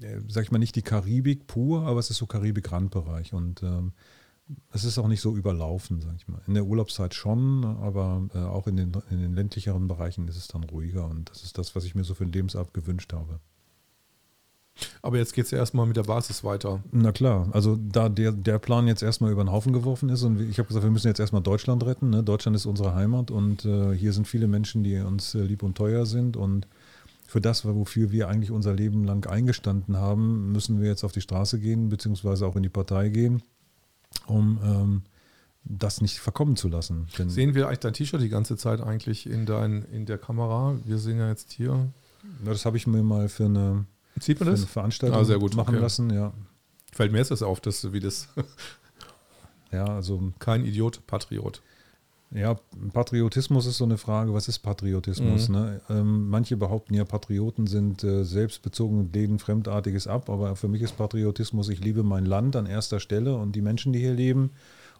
äh, 0.01 0.21
sag 0.27 0.43
ich 0.43 0.51
mal, 0.51 0.59
nicht 0.59 0.75
die 0.75 0.81
Karibik 0.81 1.47
pur, 1.47 1.83
aber 1.83 1.99
es 1.99 2.09
ist 2.09 2.17
so 2.17 2.25
Karibik-Randbereich 2.25 3.33
und 3.33 3.63
ähm, 3.63 3.93
es 4.71 4.83
ist 4.83 4.97
auch 4.97 5.07
nicht 5.07 5.21
so 5.21 5.35
überlaufen, 5.35 6.01
sag 6.01 6.15
ich 6.15 6.27
mal. 6.27 6.41
In 6.47 6.53
der 6.53 6.65
Urlaubszeit 6.65 7.13
schon, 7.13 7.63
aber 7.63 8.27
äh, 8.33 8.39
auch 8.39 8.67
in 8.67 8.75
den, 8.75 8.91
in 9.09 9.21
den 9.21 9.33
ländlicheren 9.33 9.87
Bereichen 9.87 10.27
ist 10.27 10.37
es 10.37 10.47
dann 10.47 10.63
ruhiger 10.63 11.07
und 11.07 11.29
das 11.29 11.43
ist 11.43 11.57
das, 11.57 11.75
was 11.75 11.85
ich 11.85 11.95
mir 11.95 12.03
so 12.03 12.13
für 12.13 12.25
den 12.25 12.33
Lebensab 12.33 12.73
gewünscht 12.73 13.13
habe. 13.13 13.39
Aber 15.01 15.17
jetzt 15.17 15.33
geht 15.33 15.45
es 15.45 15.51
ja 15.51 15.57
erstmal 15.57 15.85
mit 15.85 15.97
der 15.97 16.03
Basis 16.03 16.43
weiter. 16.43 16.81
Na 16.91 17.11
klar, 17.11 17.49
also 17.51 17.77
da 17.77 18.09
der, 18.09 18.31
der 18.31 18.57
Plan 18.57 18.87
jetzt 18.87 19.03
erstmal 19.03 19.31
über 19.31 19.43
den 19.43 19.51
Haufen 19.51 19.73
geworfen 19.73 20.09
ist 20.09 20.23
und 20.23 20.39
ich 20.39 20.57
habe 20.57 20.67
gesagt, 20.67 20.83
wir 20.83 20.91
müssen 20.91 21.07
jetzt 21.07 21.19
erstmal 21.19 21.41
Deutschland 21.41 21.85
retten. 21.85 22.09
Ne? 22.09 22.23
Deutschland 22.23 22.55
ist 22.55 22.65
unsere 22.65 22.95
Heimat 22.95 23.31
und 23.31 23.65
äh, 23.65 23.93
hier 23.93 24.13
sind 24.13 24.27
viele 24.27 24.47
Menschen, 24.47 24.83
die 24.83 24.97
uns 24.99 25.35
äh, 25.35 25.41
lieb 25.41 25.63
und 25.63 25.75
teuer 25.75 26.05
sind 26.05 26.37
und 26.37 26.67
für 27.31 27.39
das, 27.39 27.63
wofür 27.63 28.11
wir 28.11 28.27
eigentlich 28.27 28.51
unser 28.51 28.73
Leben 28.73 29.05
lang 29.05 29.25
eingestanden 29.25 29.95
haben, 29.95 30.51
müssen 30.51 30.81
wir 30.81 30.89
jetzt 30.89 31.05
auf 31.05 31.13
die 31.13 31.21
Straße 31.21 31.61
gehen, 31.61 31.87
beziehungsweise 31.87 32.45
auch 32.45 32.57
in 32.57 32.63
die 32.63 32.67
Partei 32.67 33.07
gehen, 33.07 33.41
um 34.25 34.59
ähm, 34.61 35.01
das 35.63 36.01
nicht 36.01 36.19
verkommen 36.19 36.57
zu 36.57 36.67
lassen. 36.67 37.07
Denn 37.17 37.29
sehen 37.29 37.55
wir 37.55 37.67
eigentlich 37.67 37.79
dein 37.79 37.93
T-Shirt 37.93 38.21
die 38.21 38.27
ganze 38.27 38.57
Zeit 38.57 38.81
eigentlich 38.81 39.29
in, 39.29 39.45
dein, 39.45 39.83
in 39.93 40.05
der 40.05 40.17
Kamera? 40.17 40.75
Wir 40.83 40.97
sehen 40.97 41.19
ja 41.19 41.29
jetzt 41.29 41.53
hier. 41.53 41.87
Ja, 42.43 42.51
das 42.51 42.65
habe 42.65 42.75
ich 42.75 42.85
mir 42.85 43.01
mal 43.01 43.29
für 43.29 43.45
eine 43.45 43.85
Sieht 44.19 44.41
man 44.41 44.49
das? 44.49 44.59
Eine 44.59 44.67
Veranstaltung 44.67 45.17
ah, 45.17 45.37
gut, 45.37 45.55
machen 45.55 45.75
okay. 45.75 45.81
lassen, 45.83 46.09
ja. 46.09 46.33
Fällt 46.91 47.13
mir 47.13 47.19
jetzt 47.19 47.31
das 47.31 47.43
auf, 47.43 47.61
dass 47.61 47.93
wie 47.93 48.01
das. 48.01 48.27
ja, 49.71 49.85
also. 49.85 50.33
Kein 50.39 50.65
Idiot, 50.65 51.07
Patriot. 51.07 51.61
Ja, 52.33 52.55
Patriotismus 52.93 53.65
ist 53.65 53.77
so 53.77 53.83
eine 53.83 53.97
Frage, 53.97 54.33
was 54.33 54.47
ist 54.47 54.59
Patriotismus? 54.59 55.49
Mhm. 55.49 55.55
Ne? 55.55 55.81
Ähm, 55.89 56.29
manche 56.29 56.55
behaupten 56.55 56.93
ja, 56.93 57.03
Patrioten 57.03 57.67
sind 57.67 58.03
äh, 58.03 58.23
selbstbezogen 58.23 58.99
und 58.99 59.13
lehnen 59.13 59.37
Fremdartiges 59.37 60.07
ab, 60.07 60.29
aber 60.29 60.55
für 60.55 60.69
mich 60.69 60.81
ist 60.81 60.95
Patriotismus, 60.95 61.67
ich 61.67 61.83
liebe 61.83 62.03
mein 62.03 62.25
Land 62.25 62.55
an 62.55 62.67
erster 62.67 63.01
Stelle 63.01 63.35
und 63.35 63.55
die 63.55 63.61
Menschen, 63.61 63.91
die 63.91 63.99
hier 63.99 64.13
leben. 64.13 64.51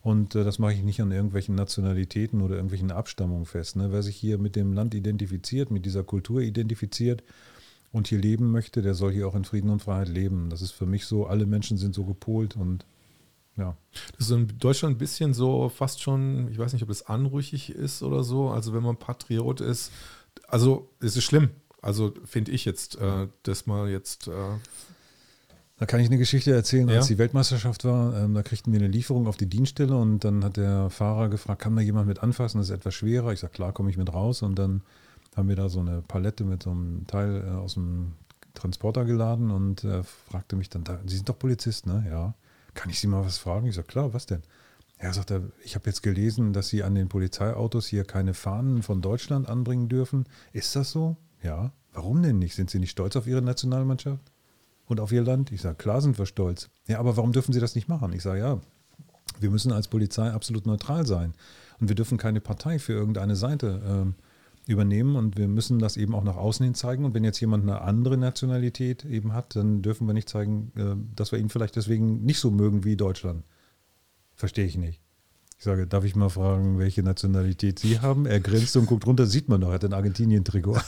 Und 0.01 0.35
äh, 0.35 0.43
das 0.43 0.59
mache 0.59 0.73
ich 0.73 0.83
nicht 0.83 1.01
an 1.01 1.11
irgendwelchen 1.11 1.55
Nationalitäten 1.55 2.41
oder 2.41 2.55
irgendwelchen 2.55 2.91
Abstammungen 2.91 3.45
fest. 3.45 3.77
Ne? 3.77 3.91
Wer 3.91 4.03
sich 4.03 4.17
hier 4.17 4.37
mit 4.37 4.57
dem 4.57 4.73
Land 4.73 4.93
identifiziert, 4.93 5.71
mit 5.71 5.85
dieser 5.85 6.03
Kultur 6.03 6.41
identifiziert, 6.41 7.23
und 7.91 8.07
hier 8.07 8.19
leben 8.19 8.51
möchte, 8.51 8.81
der 8.81 8.93
soll 8.93 9.11
hier 9.11 9.27
auch 9.27 9.35
in 9.35 9.43
Frieden 9.43 9.69
und 9.69 9.81
Freiheit 9.81 10.07
leben. 10.07 10.49
Das 10.49 10.61
ist 10.61 10.71
für 10.71 10.85
mich 10.85 11.05
so, 11.05 11.25
alle 11.25 11.45
Menschen 11.45 11.77
sind 11.77 11.93
so 11.93 12.05
gepolt 12.05 12.55
und 12.55 12.85
ja. 13.57 13.75
Das 14.17 14.27
ist 14.27 14.31
in 14.31 14.57
Deutschland 14.59 14.95
ein 14.95 14.97
bisschen 14.97 15.33
so 15.33 15.69
fast 15.69 16.01
schon, 16.01 16.49
ich 16.51 16.57
weiß 16.57 16.73
nicht, 16.73 16.83
ob 16.83 16.89
das 16.89 17.07
anrüchig 17.07 17.69
ist 17.69 18.03
oder 18.03 18.23
so. 18.23 18.49
Also 18.49 18.73
wenn 18.73 18.83
man 18.83 18.97
Patriot 18.97 19.61
ist, 19.61 19.91
also 20.47 20.89
es 20.99 21.15
ist 21.15 21.23
schlimm. 21.23 21.49
Also 21.81 22.13
finde 22.25 22.51
ich 22.51 22.65
jetzt, 22.65 22.95
äh, 22.95 23.27
dass 23.43 23.65
man 23.65 23.89
jetzt 23.89 24.27
äh 24.27 24.31
da 25.81 25.87
kann 25.87 25.99
ich 25.99 26.05
eine 26.05 26.19
Geschichte 26.19 26.53
erzählen, 26.53 26.87
als 26.91 27.09
ja. 27.09 27.15
die 27.15 27.17
Weltmeisterschaft 27.17 27.85
war. 27.85 28.15
Ähm, 28.15 28.35
da 28.35 28.43
kriegten 28.43 28.71
wir 28.71 28.79
eine 28.79 28.87
Lieferung 28.87 29.25
auf 29.25 29.35
die 29.35 29.47
Dienststelle 29.47 29.97
und 29.97 30.19
dann 30.19 30.43
hat 30.43 30.55
der 30.55 30.91
Fahrer 30.91 31.27
gefragt, 31.27 31.63
kann 31.63 31.75
da 31.75 31.81
jemand 31.81 32.05
mit 32.07 32.21
anfassen? 32.21 32.59
Das 32.59 32.69
ist 32.69 32.75
etwas 32.75 32.93
schwerer. 32.93 33.33
Ich 33.33 33.39
sage, 33.39 33.53
klar, 33.53 33.71
komme 33.73 33.89
ich 33.89 33.97
mit 33.97 34.13
raus. 34.13 34.43
Und 34.43 34.59
dann 34.59 34.83
haben 35.35 35.49
wir 35.49 35.55
da 35.55 35.69
so 35.69 35.79
eine 35.79 36.03
Palette 36.03 36.43
mit 36.43 36.61
so 36.61 36.69
einem 36.69 37.07
Teil 37.07 37.43
äh, 37.47 37.55
aus 37.55 37.73
dem 37.73 38.11
Transporter 38.53 39.05
geladen 39.05 39.49
und 39.49 39.83
äh, 39.83 40.03
fragte 40.03 40.55
mich 40.55 40.69
dann, 40.69 40.83
da, 40.83 40.99
Sie 41.07 41.15
sind 41.15 41.27
doch 41.27 41.39
Polizist, 41.39 41.87
ne? 41.87 42.05
Ja. 42.07 42.35
Kann 42.73 42.89
ich 42.89 42.99
Sie 42.99 43.07
mal 43.07 43.25
was 43.25 43.37
fragen? 43.37 43.67
Ich 43.67 43.75
sage, 43.75 43.87
klar, 43.87 44.13
was 44.13 44.25
denn? 44.25 44.41
Er 44.97 45.13
sagt, 45.13 45.33
ich 45.63 45.75
habe 45.75 45.89
jetzt 45.89 46.03
gelesen, 46.03 46.53
dass 46.53 46.69
Sie 46.69 46.83
an 46.83 46.93
den 46.93 47.09
Polizeiautos 47.09 47.87
hier 47.87 48.03
keine 48.03 48.33
Fahnen 48.33 48.83
von 48.83 49.01
Deutschland 49.01 49.49
anbringen 49.49 49.89
dürfen. 49.89 50.25
Ist 50.53 50.75
das 50.75 50.91
so? 50.91 51.17
Ja. 51.41 51.73
Warum 51.93 52.21
denn 52.21 52.39
nicht? 52.39 52.55
Sind 52.55 52.69
Sie 52.69 52.79
nicht 52.79 52.91
stolz 52.91 53.15
auf 53.15 53.27
Ihre 53.27 53.41
Nationalmannschaft 53.41 54.31
und 54.85 54.99
auf 54.99 55.11
Ihr 55.11 55.23
Land? 55.23 55.51
Ich 55.51 55.61
sage, 55.61 55.75
klar 55.75 56.01
sind 56.01 56.17
wir 56.17 56.25
stolz. 56.25 56.69
Ja, 56.87 56.99
aber 56.99 57.17
warum 57.17 57.33
dürfen 57.33 57.51
Sie 57.51 57.59
das 57.59 57.75
nicht 57.75 57.89
machen? 57.89 58.13
Ich 58.13 58.21
sage, 58.21 58.39
ja, 58.39 58.61
wir 59.39 59.49
müssen 59.49 59.71
als 59.71 59.87
Polizei 59.87 60.29
absolut 60.29 60.65
neutral 60.65 61.05
sein. 61.05 61.33
Und 61.79 61.89
wir 61.89 61.95
dürfen 61.95 62.17
keine 62.17 62.39
Partei 62.39 62.77
für 62.77 62.93
irgendeine 62.93 63.35
Seite 63.35 63.81
ähm, 63.85 64.15
übernehmen 64.71 65.15
und 65.15 65.37
wir 65.37 65.47
müssen 65.47 65.79
das 65.79 65.97
eben 65.97 66.15
auch 66.15 66.23
nach 66.23 66.37
außen 66.37 66.63
hin 66.63 66.75
zeigen. 66.75 67.05
Und 67.05 67.13
wenn 67.13 67.23
jetzt 67.23 67.39
jemand 67.39 67.63
eine 67.63 67.81
andere 67.81 68.17
Nationalität 68.17 69.05
eben 69.05 69.33
hat, 69.33 69.55
dann 69.55 69.81
dürfen 69.81 70.07
wir 70.07 70.13
nicht 70.13 70.29
zeigen, 70.29 70.71
äh, 70.75 70.95
dass 71.15 71.31
wir 71.31 71.39
ihn 71.39 71.49
vielleicht 71.49 71.75
deswegen 71.75 72.23
nicht 72.23 72.39
so 72.39 72.51
mögen 72.51 72.83
wie 72.83 72.95
Deutschland. 72.95 73.43
Verstehe 74.35 74.65
ich 74.65 74.77
nicht. 74.77 75.00
Ich 75.61 75.65
sage, 75.65 75.85
darf 75.85 76.03
ich 76.05 76.15
mal 76.15 76.29
fragen, 76.29 76.79
welche 76.79 77.03
Nationalität 77.03 77.77
Sie 77.77 77.99
haben? 77.99 78.25
Er 78.25 78.39
grinst 78.39 78.75
und 78.77 78.87
guckt 78.87 79.05
runter, 79.05 79.27
sieht 79.27 79.47
man 79.47 79.61
doch, 79.61 79.67
er 79.67 79.75
hat 79.75 79.85
ein 79.85 79.93
Argentinien-Trikot. 79.93 80.73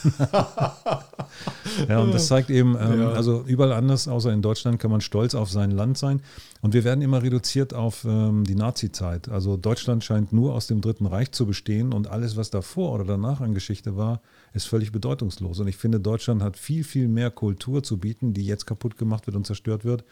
ja, 1.88 2.00
und 2.00 2.12
das 2.12 2.26
zeigt 2.26 2.50
eben, 2.50 2.76
ähm, 2.76 3.02
ja. 3.02 3.12
also 3.12 3.44
überall 3.46 3.72
anders, 3.72 4.08
außer 4.08 4.32
in 4.32 4.42
Deutschland, 4.42 4.80
kann 4.80 4.90
man 4.90 5.00
stolz 5.00 5.36
auf 5.36 5.48
sein 5.48 5.70
Land 5.70 5.96
sein. 5.96 6.22
Und 6.60 6.74
wir 6.74 6.82
werden 6.82 7.02
immer 7.02 7.22
reduziert 7.22 7.72
auf 7.72 8.04
ähm, 8.04 8.42
die 8.42 8.56
Nazi-Zeit. 8.56 9.28
Also 9.28 9.56
Deutschland 9.56 10.02
scheint 10.02 10.32
nur 10.32 10.54
aus 10.54 10.66
dem 10.66 10.80
Dritten 10.80 11.06
Reich 11.06 11.30
zu 11.30 11.46
bestehen 11.46 11.92
und 11.92 12.08
alles, 12.08 12.36
was 12.36 12.50
davor 12.50 12.94
oder 12.94 13.04
danach 13.04 13.40
an 13.40 13.54
Geschichte 13.54 13.96
war, 13.96 14.22
ist 14.54 14.66
völlig 14.66 14.90
bedeutungslos. 14.90 15.60
Und 15.60 15.68
ich 15.68 15.76
finde, 15.76 16.00
Deutschland 16.00 16.42
hat 16.42 16.56
viel, 16.56 16.82
viel 16.82 17.06
mehr 17.06 17.30
Kultur 17.30 17.84
zu 17.84 17.98
bieten, 17.98 18.34
die 18.34 18.44
jetzt 18.44 18.66
kaputt 18.66 18.98
gemacht 18.98 19.28
wird 19.28 19.36
und 19.36 19.46
zerstört 19.46 19.84
wird. 19.84 20.02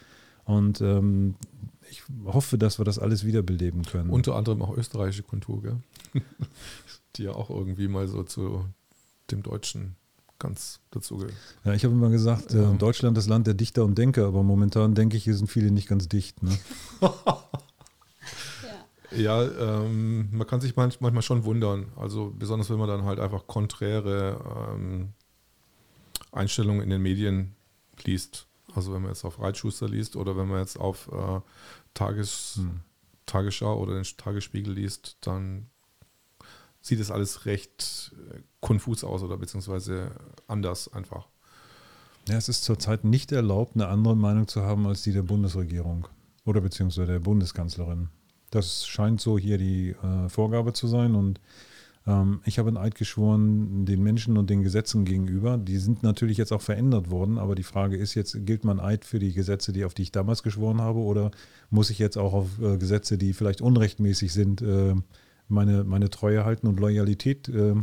Und 0.45 0.81
ähm, 0.81 1.35
ich 1.89 2.03
hoffe, 2.25 2.57
dass 2.57 2.79
wir 2.79 2.85
das 2.85 2.99
alles 2.99 3.25
wiederbeleben 3.25 3.83
können. 3.83 4.09
Unter 4.09 4.35
anderem 4.35 4.61
auch 4.61 4.75
österreichische 4.75 5.23
Kultur, 5.23 5.61
gell? 5.61 5.77
die 7.15 7.23
ja 7.23 7.31
auch 7.31 7.49
irgendwie 7.49 7.87
mal 7.87 8.07
so 8.07 8.23
zu 8.23 8.65
dem 9.31 9.43
Deutschen 9.43 9.95
ganz 10.39 10.81
dazu 10.91 11.17
gehört. 11.17 11.33
Ja, 11.63 11.73
ich 11.73 11.85
habe 11.85 11.93
immer 11.93 12.09
gesagt, 12.09 12.53
äh, 12.53 12.73
Deutschland 12.75 13.15
das 13.15 13.27
Land 13.27 13.47
der 13.47 13.53
Dichter 13.53 13.85
und 13.85 13.97
Denker, 13.97 14.27
aber 14.27 14.43
momentan 14.43 14.93
denke 14.93 15.15
ich, 15.15 15.23
hier 15.23 15.35
sind 15.35 15.47
viele 15.47 15.71
nicht 15.71 15.87
ganz 15.87 16.09
dicht. 16.09 16.43
Ne? 16.43 16.57
ja, 19.11 19.43
ähm, 19.43 20.29
man 20.31 20.45
kann 20.45 20.59
sich 20.59 20.75
manchmal 20.75 21.21
schon 21.21 21.45
wundern. 21.45 21.87
Also 21.95 22.33
besonders 22.37 22.69
wenn 22.69 22.77
man 22.77 22.89
dann 22.89 23.05
halt 23.05 23.19
einfach 23.19 23.47
konträre 23.47 24.73
ähm, 24.73 25.09
Einstellungen 26.31 26.81
in 26.81 26.89
den 26.89 27.01
Medien 27.01 27.55
liest. 28.03 28.47
Also 28.75 28.93
wenn 28.93 29.01
man 29.01 29.11
jetzt 29.11 29.25
auf 29.25 29.39
Reitschuster 29.39 29.87
liest 29.87 30.15
oder 30.15 30.35
wenn 30.35 30.47
man 30.47 30.59
jetzt 30.59 30.79
auf 30.79 31.09
äh, 31.11 31.41
Tages, 31.93 32.55
hm. 32.57 32.81
Tagesschau 33.25 33.79
oder 33.79 33.93
den 33.93 34.03
Tagesspiegel 34.03 34.73
liest, 34.73 35.17
dann 35.21 35.67
sieht 36.81 36.99
es 36.99 37.11
alles 37.11 37.45
recht 37.45 38.11
äh, 38.31 38.39
konfus 38.59 39.03
aus 39.03 39.23
oder 39.23 39.37
beziehungsweise 39.37 40.11
anders 40.47 40.91
einfach. 40.91 41.27
Ja, 42.27 42.37
es 42.37 42.49
ist 42.49 42.63
zurzeit 42.63 43.03
nicht 43.03 43.31
erlaubt, 43.31 43.75
eine 43.75 43.87
andere 43.87 44.15
Meinung 44.15 44.47
zu 44.47 44.61
haben 44.61 44.87
als 44.87 45.01
die 45.01 45.11
der 45.11 45.23
Bundesregierung 45.23 46.07
oder 46.45 46.61
beziehungsweise 46.61 47.11
der 47.11 47.19
Bundeskanzlerin. 47.19 48.09
Das 48.49 48.85
scheint 48.85 49.19
so 49.19 49.37
hier 49.37 49.57
die 49.57 49.89
äh, 49.89 50.29
Vorgabe 50.29 50.73
zu 50.73 50.87
sein 50.87 51.15
und 51.15 51.39
ich 52.43 52.59
habe 52.59 52.67
einen 52.67 52.75
Eid 52.75 52.95
geschworen 52.95 53.85
den 53.85 54.03
Menschen 54.03 54.37
und 54.37 54.49
den 54.49 54.61
Gesetzen 54.61 55.05
gegenüber. 55.05 55.57
Die 55.57 55.77
sind 55.77 56.03
natürlich 56.03 56.37
jetzt 56.37 56.51
auch 56.51 56.61
verändert 56.61 57.09
worden, 57.09 57.37
aber 57.37 57.55
die 57.55 57.63
Frage 57.63 57.95
ist 57.95 58.13
jetzt, 58.13 58.45
gilt 58.45 58.65
man 58.65 58.81
Eid 58.81 59.05
für 59.05 59.19
die 59.19 59.31
Gesetze, 59.31 59.71
die, 59.71 59.85
auf 59.85 59.93
die 59.93 60.01
ich 60.01 60.11
damals 60.11 60.43
geschworen 60.43 60.81
habe, 60.81 60.99
oder 60.99 61.31
muss 61.69 61.89
ich 61.89 61.99
jetzt 61.99 62.17
auch 62.17 62.33
auf 62.33 62.61
äh, 62.61 62.77
Gesetze, 62.77 63.17
die 63.17 63.31
vielleicht 63.31 63.61
unrechtmäßig 63.61 64.33
sind, 64.33 64.61
äh, 64.61 64.95
meine, 65.47 65.85
meine 65.85 66.09
Treue 66.09 66.43
halten 66.43 66.67
und 66.67 66.77
Loyalität 66.81 67.47
äh, 67.47 67.75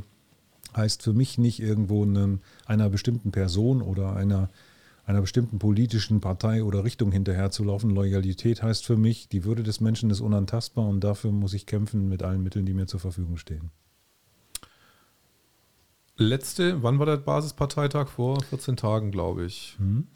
heißt 0.76 1.02
für 1.02 1.14
mich 1.14 1.38
nicht 1.38 1.60
irgendwo 1.60 2.02
einen, 2.02 2.40
einer 2.66 2.90
bestimmten 2.90 3.32
Person 3.32 3.80
oder 3.80 4.16
einer, 4.16 4.50
einer 5.06 5.22
bestimmten 5.22 5.58
politischen 5.58 6.20
Partei 6.20 6.62
oder 6.62 6.84
Richtung 6.84 7.10
hinterherzulaufen. 7.10 7.88
Loyalität 7.88 8.62
heißt 8.62 8.84
für 8.84 8.98
mich, 8.98 9.28
die 9.30 9.44
Würde 9.44 9.62
des 9.62 9.80
Menschen 9.80 10.10
ist 10.10 10.20
unantastbar 10.20 10.86
und 10.86 11.02
dafür 11.02 11.32
muss 11.32 11.54
ich 11.54 11.64
kämpfen 11.64 12.10
mit 12.10 12.22
allen 12.22 12.42
Mitteln, 12.42 12.66
die 12.66 12.74
mir 12.74 12.86
zur 12.86 13.00
Verfügung 13.00 13.38
stehen 13.38 13.70
letzte, 16.24 16.82
wann 16.82 16.98
war 16.98 17.06
der 17.06 17.16
Basisparteitag? 17.16 18.08
Vor 18.08 18.42
14 18.42 18.76
Tagen, 18.76 19.10
glaube 19.10 19.44
ich. 19.44 19.76
Mhm. 19.78 20.06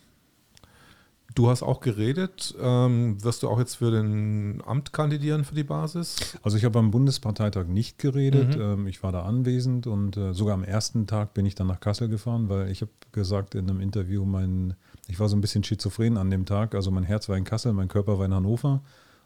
Du 1.35 1.49
hast 1.49 1.65
auch 1.65 1.81
geredet. 1.81 2.55
Ähm, 2.61 3.23
wirst 3.25 3.43
du 3.43 3.49
auch 3.49 3.59
jetzt 3.59 3.77
für 3.77 3.91
den 3.91 4.63
Amt 4.65 4.93
kandidieren 4.93 5.45
für 5.45 5.57
die 5.57 5.65
Basis? 5.65 6.39
Also 6.43 6.57
ich 6.57 6.65
habe 6.65 6.79
am 6.79 6.93
Bundesparteitag 6.93 7.67
nicht 7.67 7.99
geredet. 7.99 8.57
Mhm. 8.57 8.63
Ähm, 8.63 8.87
ich 8.87 9.03
war 9.03 9.11
da 9.11 9.25
anwesend 9.25 9.89
und 9.89 10.17
äh, 10.17 10.33
sogar 10.33 10.55
am 10.55 10.63
ersten 10.63 11.09
Tag 11.09 11.35
bin 11.35 11.45
ich 11.45 11.57
dann 11.57 11.67
nach 11.67 11.81
Kassel 11.81 12.09
gefahren, 12.09 12.49
weil 12.49 12.71
ich 12.71 12.83
habe 12.83 12.93
gesagt 13.11 13.57
in 13.57 13.69
einem 13.69 13.81
Interview, 13.81 14.25
mein, 14.25 14.75
ich 15.09 15.19
war 15.19 15.29
so 15.29 15.37
ein 15.37 15.41
bisschen 15.41 15.65
schizophren 15.65 16.17
an 16.19 16.31
dem 16.31 16.47
Tag. 16.47 16.77
Also 16.77 16.93
mein 16.93 17.03
Herz 17.03 17.29
war 17.29 17.37
in 17.37 17.45
Kassel, 17.45 17.73
mein 17.73 17.89
Körper 17.89 18.19
war 18.19 18.27
in 18.27 18.35
Hannover. 18.35 18.83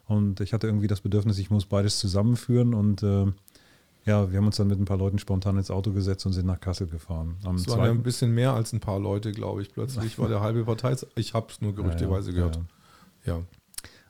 Und 0.07 0.41
ich 0.41 0.53
hatte 0.53 0.65
irgendwie 0.65 0.87
das 0.87 1.01
Bedürfnis, 1.01 1.37
ich 1.37 1.51
muss 1.51 1.67
beides 1.67 1.99
zusammenführen 1.99 2.73
und 2.73 3.03
äh, 3.03 3.27
ja, 4.05 4.31
wir 4.31 4.37
haben 4.37 4.45
uns 4.45 4.55
dann 4.55 4.67
mit 4.67 4.79
ein 4.79 4.85
paar 4.85 4.97
Leuten 4.97 5.19
spontan 5.19 5.57
ins 5.57 5.69
Auto 5.69 5.91
gesetzt 5.91 6.25
und 6.25 6.33
sind 6.33 6.45
nach 6.45 6.59
Kassel 6.59 6.87
gefahren. 6.87 7.35
Am 7.43 7.55
es 7.55 7.67
waren 7.67 7.85
ja 7.85 7.91
ein 7.91 8.03
bisschen 8.03 8.33
mehr 8.33 8.53
als 8.53 8.73
ein 8.73 8.79
paar 8.79 8.99
Leute, 8.99 9.31
glaube 9.31 9.61
ich. 9.61 9.71
Plötzlich 9.71 10.17
war 10.17 10.27
der 10.29 10.41
halbe 10.41 10.63
Partei. 10.63 10.95
Ich 11.15 11.33
habe 11.33 11.47
es 11.49 11.61
nur 11.61 11.75
gerüchteweise 11.75 12.31
ja, 12.31 12.37
ja, 12.37 12.43
gehört. 12.47 12.59
Ja. 13.25 13.41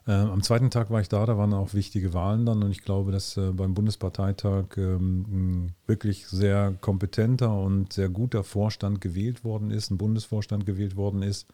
Äh, 0.07 0.11
am 0.11 0.41
zweiten 0.41 0.69
Tag 0.69 0.89
war 0.89 1.01
ich 1.01 1.09
da, 1.09 1.25
da 1.25 1.37
waren 1.37 1.53
auch 1.53 1.73
wichtige 1.73 2.13
Wahlen 2.13 2.45
dann 2.45 2.63
und 2.63 2.71
ich 2.71 2.81
glaube, 2.81 3.11
dass 3.11 3.37
äh, 3.37 3.51
beim 3.51 3.73
Bundesparteitag 3.73 4.77
ähm, 4.77 5.25
ein 5.29 5.75
wirklich 5.85 6.27
sehr 6.27 6.73
kompetenter 6.81 7.53
und 7.53 7.93
sehr 7.93 8.09
guter 8.09 8.43
Vorstand 8.43 9.01
gewählt 9.01 9.43
worden 9.43 9.69
ist, 9.69 9.91
ein 9.91 9.97
Bundesvorstand 9.97 10.65
gewählt 10.65 10.95
worden 10.95 11.21
ist. 11.21 11.47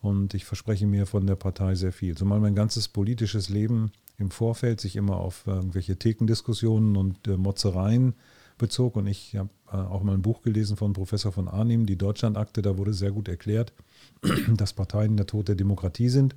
Und 0.00 0.34
ich 0.34 0.44
verspreche 0.44 0.86
mir 0.86 1.06
von 1.06 1.26
der 1.26 1.36
Partei 1.36 1.74
sehr 1.74 1.92
viel. 1.92 2.16
Zumal 2.16 2.40
mein 2.40 2.54
ganzes 2.54 2.88
politisches 2.88 3.48
Leben 3.48 3.92
im 4.16 4.30
Vorfeld 4.30 4.80
sich 4.80 4.96
immer 4.96 5.16
auf 5.16 5.46
irgendwelche 5.46 5.96
Thekendiskussionen 5.96 6.96
und 6.96 7.28
äh, 7.28 7.36
Motzereien 7.36 8.14
bezog. 8.58 8.96
Und 8.96 9.06
ich 9.06 9.36
habe 9.36 9.50
äh, 9.70 9.76
auch 9.76 10.02
mal 10.02 10.14
ein 10.14 10.22
Buch 10.22 10.42
gelesen 10.42 10.76
von 10.76 10.92
Professor 10.92 11.32
von 11.32 11.48
Arnim, 11.48 11.86
die 11.86 11.96
Deutschlandakte. 11.96 12.62
Da 12.62 12.78
wurde 12.78 12.92
sehr 12.92 13.12
gut 13.12 13.28
erklärt, 13.28 13.72
dass 14.56 14.72
Parteien 14.72 15.16
der 15.16 15.26
Tod 15.26 15.48
der 15.48 15.54
Demokratie 15.54 16.08
sind 16.08 16.34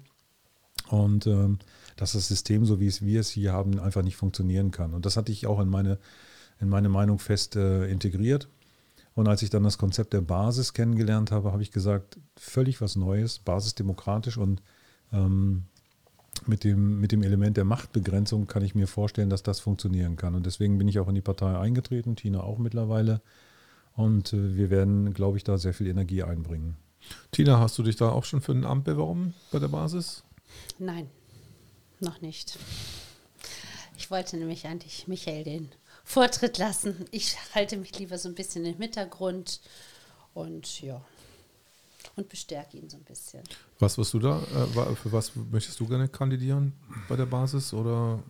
und 0.90 1.28
ähm, 1.28 1.60
dass 1.96 2.14
das 2.14 2.28
System, 2.28 2.66
so 2.66 2.80
wie 2.80 2.88
es 2.88 3.02
wir 3.02 3.20
es 3.20 3.30
hier 3.30 3.54
haben, 3.54 3.80
einfach 3.80 4.04
nicht 4.04 4.18
funktionieren 4.18 4.72
kann. 4.72 4.94
Und 4.94 5.06
das 5.06 5.16
hatte 5.16 5.32
ich 5.32 5.48
auch 5.48 5.60
in 5.60 5.70
meine, 5.70 6.00
in 6.60 6.70
meine 6.70 6.90
Meinung 6.90 7.20
fest 7.20 7.56
äh, 7.56 7.86
integriert. 7.86 8.50
Und 9.16 9.28
als 9.28 9.42
ich 9.44 9.50
dann 9.50 9.64
das 9.64 9.78
Konzept 9.78 10.14
der 10.14 10.22
Basis 10.22 10.74
kennengelernt 10.74 11.32
habe, 11.32 11.52
habe 11.52 11.62
ich 11.62 11.72
gesagt, 11.72 12.18
völlig 12.36 12.82
was 12.82 12.96
Neues, 12.96 13.40
basisdemokratisch 13.40 14.38
und 14.38 14.62
ähm, 15.12 15.66
mit, 16.48 16.64
dem, 16.64 17.00
mit 17.00 17.12
dem 17.12 17.22
Element 17.22 17.58
der 17.58 17.64
Machtbegrenzung 17.64 18.48
kann 18.48 18.64
ich 18.64 18.76
mir 18.76 18.88
vorstellen, 18.88 19.30
dass 19.30 19.44
das 19.44 19.60
funktionieren 19.60 20.16
kann. 20.16 20.36
Und 20.36 20.46
deswegen 20.46 20.78
bin 20.78 20.88
ich 20.88 21.00
auch 21.00 21.08
in 21.08 21.16
die 21.16 21.22
Partei 21.22 21.58
eingetreten, 21.58 22.16
Tina 22.16 22.42
auch 22.42 22.58
mittlerweile. 22.58 23.22
Und 23.96 24.34
äh, 24.34 24.56
wir 24.56 24.70
werden, 24.70 25.14
glaube 25.14 25.38
ich, 25.38 25.44
da 25.44 25.58
sehr 25.58 25.74
viel 25.74 25.88
Energie 25.88 26.24
einbringen. 26.24 26.76
Tina, 27.32 27.60
hast 27.60 27.78
du 27.78 27.84
dich 27.84 27.96
da 27.96 28.10
auch 28.10 28.24
schon 28.24 28.42
für 28.42 28.54
ein 28.54 28.66
Amt 28.66 28.86
beworben 28.86 29.34
bei 29.52 29.60
der 29.60 29.68
Basis? 29.68 30.24
Nein, 30.80 31.08
noch 32.00 32.22
nicht. 32.22 32.58
Ich 33.98 34.10
wollte 34.10 34.38
nämlich 34.38 34.66
eigentlich 34.66 35.08
Michael 35.08 35.44
den 35.44 35.70
Vortritt 36.04 36.58
lassen. 36.58 37.06
Ich 37.12 37.38
halte 37.56 37.78
mich 37.78 37.98
lieber 37.98 38.18
so 38.18 38.30
ein 38.30 38.36
bisschen 38.36 38.66
im 38.66 38.78
Hintergrund 38.78 39.62
und 40.34 40.82
ja. 40.82 41.02
Und 42.16 42.30
bestärke 42.30 42.78
ihn 42.78 42.90
so 42.90 42.98
ein 42.98 43.04
bisschen. 43.04 43.42
Was 43.80 43.98
wirst 43.98 44.14
du 44.14 44.20
da? 44.20 44.40
Äh, 44.40 44.96
für 44.96 45.12
was 45.12 45.32
möchtest 45.36 45.80
du 45.80 45.88
gerne 45.88 46.08
kandidieren 46.08 46.74
bei 47.08 47.16
der 47.16 47.26
Basis? 47.26 47.74
Oder 47.74 48.22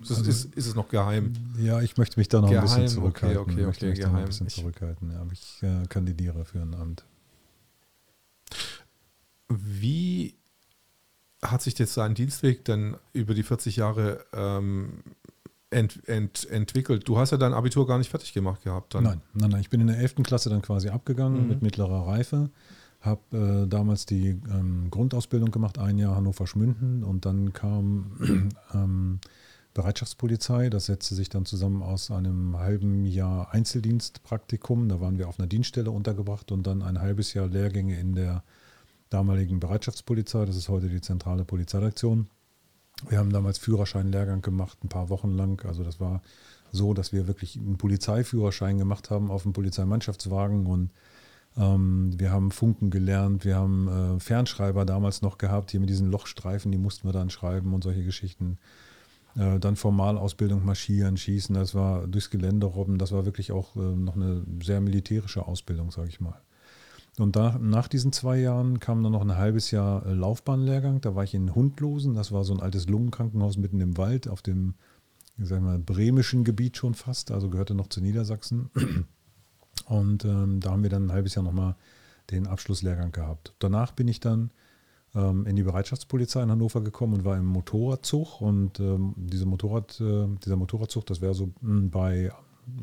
ist, 0.00 0.12
also, 0.12 0.30
ist, 0.30 0.54
ist 0.54 0.66
es 0.66 0.74
noch 0.74 0.88
geheim? 0.88 1.34
Ja, 1.58 1.82
ich 1.82 1.96
möchte 1.98 2.18
mich 2.18 2.28
da 2.28 2.40
noch 2.40 2.48
geheim, 2.48 2.64
ein 2.64 2.82
bisschen 2.82 2.88
zurückhalten. 2.88 3.40
Okay, 3.40 3.66
okay, 3.66 3.90
okay, 3.90 3.94
geheim. 3.94 4.16
ein 4.16 4.24
bisschen 4.24 4.48
zurückhalten. 4.48 5.10
Ja, 5.10 5.20
aber 5.20 5.32
ich 5.32 5.62
äh, 5.62 5.86
kandidiere 5.88 6.44
für 6.44 6.60
ein 6.60 6.74
Amt. 6.74 7.04
Wie 9.48 10.36
hat 11.42 11.62
sich 11.62 11.78
jetzt 11.78 11.94
sein 11.94 12.14
Dienstweg 12.14 12.64
dann 12.64 12.96
über 13.12 13.34
die 13.34 13.42
40 13.42 13.76
Jahre 13.76 14.24
ähm, 14.32 15.02
ent, 15.70 16.06
ent, 16.08 16.48
entwickelt? 16.50 17.08
Du 17.08 17.18
hast 17.18 17.30
ja 17.30 17.38
dein 17.38 17.54
Abitur 17.54 17.86
gar 17.86 17.98
nicht 17.98 18.10
fertig 18.10 18.32
gemacht 18.32 18.62
gehabt. 18.62 18.94
Dann. 18.94 19.04
Nein, 19.04 19.20
nein, 19.34 19.50
nein. 19.50 19.60
Ich 19.60 19.70
bin 19.70 19.80
in 19.80 19.86
der 19.86 19.98
11. 19.98 20.16
Klasse 20.22 20.50
dann 20.50 20.62
quasi 20.62 20.88
abgegangen 20.88 21.42
mhm. 21.42 21.48
mit 21.48 21.62
mittlerer 21.62 22.06
Reife. 22.06 22.50
Habe 23.00 23.64
äh, 23.64 23.66
damals 23.66 24.04
die 24.04 24.28
ähm, 24.50 24.88
Grundausbildung 24.90 25.50
gemacht, 25.50 25.78
ein 25.78 25.96
Jahr 25.96 26.16
Hannover-Schmünden 26.16 27.02
und 27.02 27.24
dann 27.24 27.54
kam 27.54 28.50
ähm, 28.74 29.20
Bereitschaftspolizei. 29.72 30.68
Das 30.68 30.86
setzte 30.86 31.14
sich 31.14 31.30
dann 31.30 31.46
zusammen 31.46 31.82
aus 31.82 32.10
einem 32.10 32.58
halben 32.58 33.06
Jahr 33.06 33.54
Einzeldienstpraktikum. 33.54 34.88
Da 34.88 35.00
waren 35.00 35.18
wir 35.18 35.28
auf 35.28 35.38
einer 35.38 35.48
Dienststelle 35.48 35.90
untergebracht 35.90 36.52
und 36.52 36.66
dann 36.66 36.82
ein 36.82 37.00
halbes 37.00 37.32
Jahr 37.32 37.46
Lehrgänge 37.46 37.98
in 37.98 38.14
der 38.14 38.42
damaligen 39.10 39.60
Bereitschaftspolizei, 39.60 40.44
das 40.46 40.56
ist 40.56 40.68
heute 40.68 40.88
die 40.88 41.00
zentrale 41.00 41.44
Polizeiredaktion. 41.44 42.28
Wir 43.08 43.18
haben 43.18 43.32
damals 43.32 43.58
Führerscheinlehrgang 43.58 44.42
gemacht, 44.42 44.78
ein 44.84 44.88
paar 44.88 45.08
Wochen 45.08 45.30
lang. 45.30 45.64
Also 45.66 45.84
das 45.84 46.00
war 46.00 46.22
so, 46.72 46.94
dass 46.94 47.12
wir 47.12 47.26
wirklich 47.26 47.56
einen 47.56 47.78
Polizeiführerschein 47.78 48.78
gemacht 48.78 49.10
haben 49.10 49.30
auf 49.30 49.42
dem 49.42 49.52
Polizeimannschaftswagen 49.52 50.66
und 50.66 50.90
ähm, 51.56 52.12
wir 52.18 52.30
haben 52.30 52.52
Funken 52.52 52.90
gelernt, 52.90 53.44
wir 53.44 53.56
haben 53.56 53.88
äh, 53.88 54.20
Fernschreiber 54.20 54.84
damals 54.84 55.22
noch 55.22 55.38
gehabt, 55.38 55.72
hier 55.72 55.80
mit 55.80 55.90
diesen 55.90 56.10
Lochstreifen, 56.10 56.70
die 56.70 56.78
mussten 56.78 57.08
wir 57.08 57.12
dann 57.12 57.30
schreiben 57.30 57.74
und 57.74 57.82
solche 57.82 58.04
Geschichten. 58.04 58.58
Äh, 59.36 59.58
dann 59.58 59.76
Formalausbildung, 59.76 60.64
Marschieren, 60.64 61.16
Schießen, 61.16 61.54
das 61.54 61.74
war 61.74 62.06
durchs 62.06 62.30
Gelände 62.30 62.66
robben, 62.66 62.98
das 62.98 63.12
war 63.12 63.24
wirklich 63.24 63.52
auch 63.52 63.76
äh, 63.76 63.80
noch 63.80 64.16
eine 64.16 64.44
sehr 64.62 64.80
militärische 64.80 65.46
Ausbildung, 65.46 65.90
sage 65.90 66.08
ich 66.08 66.20
mal. 66.20 66.40
Und 67.20 67.36
da, 67.36 67.58
nach 67.58 67.88
diesen 67.88 68.12
zwei 68.12 68.38
Jahren 68.38 68.80
kam 68.80 69.02
dann 69.02 69.12
noch 69.12 69.20
ein 69.20 69.36
halbes 69.36 69.70
Jahr 69.70 70.06
äh, 70.06 70.14
Laufbahnlehrgang. 70.14 71.00
Da 71.00 71.14
war 71.14 71.24
ich 71.24 71.34
in 71.34 71.54
Hundlosen. 71.54 72.14
Das 72.14 72.32
war 72.32 72.44
so 72.44 72.54
ein 72.54 72.60
altes 72.60 72.88
Lungenkrankenhaus 72.88 73.56
mitten 73.56 73.80
im 73.80 73.96
Wald 73.98 74.28
auf 74.28 74.42
dem, 74.42 74.74
ich 75.38 75.48
sag 75.48 75.60
mal, 75.60 75.78
bremischen 75.78 76.44
Gebiet 76.44 76.76
schon 76.76 76.94
fast. 76.94 77.30
Also 77.30 77.50
gehörte 77.50 77.74
noch 77.74 77.88
zu 77.88 78.00
Niedersachsen. 78.00 78.70
Und 79.86 80.24
ähm, 80.24 80.60
da 80.60 80.70
haben 80.70 80.82
wir 80.82 80.90
dann 80.90 81.06
ein 81.06 81.12
halbes 81.12 81.34
Jahr 81.34 81.44
nochmal 81.44 81.76
den 82.30 82.46
Abschlusslehrgang 82.46 83.12
gehabt. 83.12 83.54
Danach 83.58 83.92
bin 83.92 84.08
ich 84.08 84.20
dann 84.20 84.50
ähm, 85.14 85.46
in 85.46 85.56
die 85.56 85.62
Bereitschaftspolizei 85.62 86.42
in 86.42 86.50
Hannover 86.50 86.80
gekommen 86.80 87.14
und 87.14 87.24
war 87.24 87.36
im 87.36 87.46
Motorradzug. 87.46 88.40
Und 88.40 88.80
ähm, 88.80 89.14
diese 89.16 89.46
Motorrad, 89.46 90.00
äh, 90.00 90.26
dieser 90.44 90.56
Motorradzug, 90.56 91.06
das 91.06 91.20
wäre 91.20 91.34
so 91.34 91.46
mh, 91.46 91.52
hm, 91.60 91.90
bei 91.90 92.32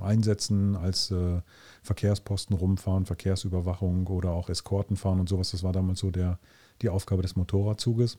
Einsätzen 0.01 0.75
als 0.75 1.11
äh, 1.11 1.41
Verkehrsposten 1.83 2.55
rumfahren, 2.55 3.05
Verkehrsüberwachung 3.05 4.07
oder 4.07 4.31
auch 4.31 4.49
Eskorten 4.49 4.97
fahren 4.97 5.19
und 5.19 5.29
sowas. 5.29 5.51
Das 5.51 5.63
war 5.63 5.73
damals 5.73 5.99
so 5.99 6.11
der, 6.11 6.39
die 6.81 6.89
Aufgabe 6.89 7.21
des 7.21 7.35
Motorradzuges. 7.35 8.17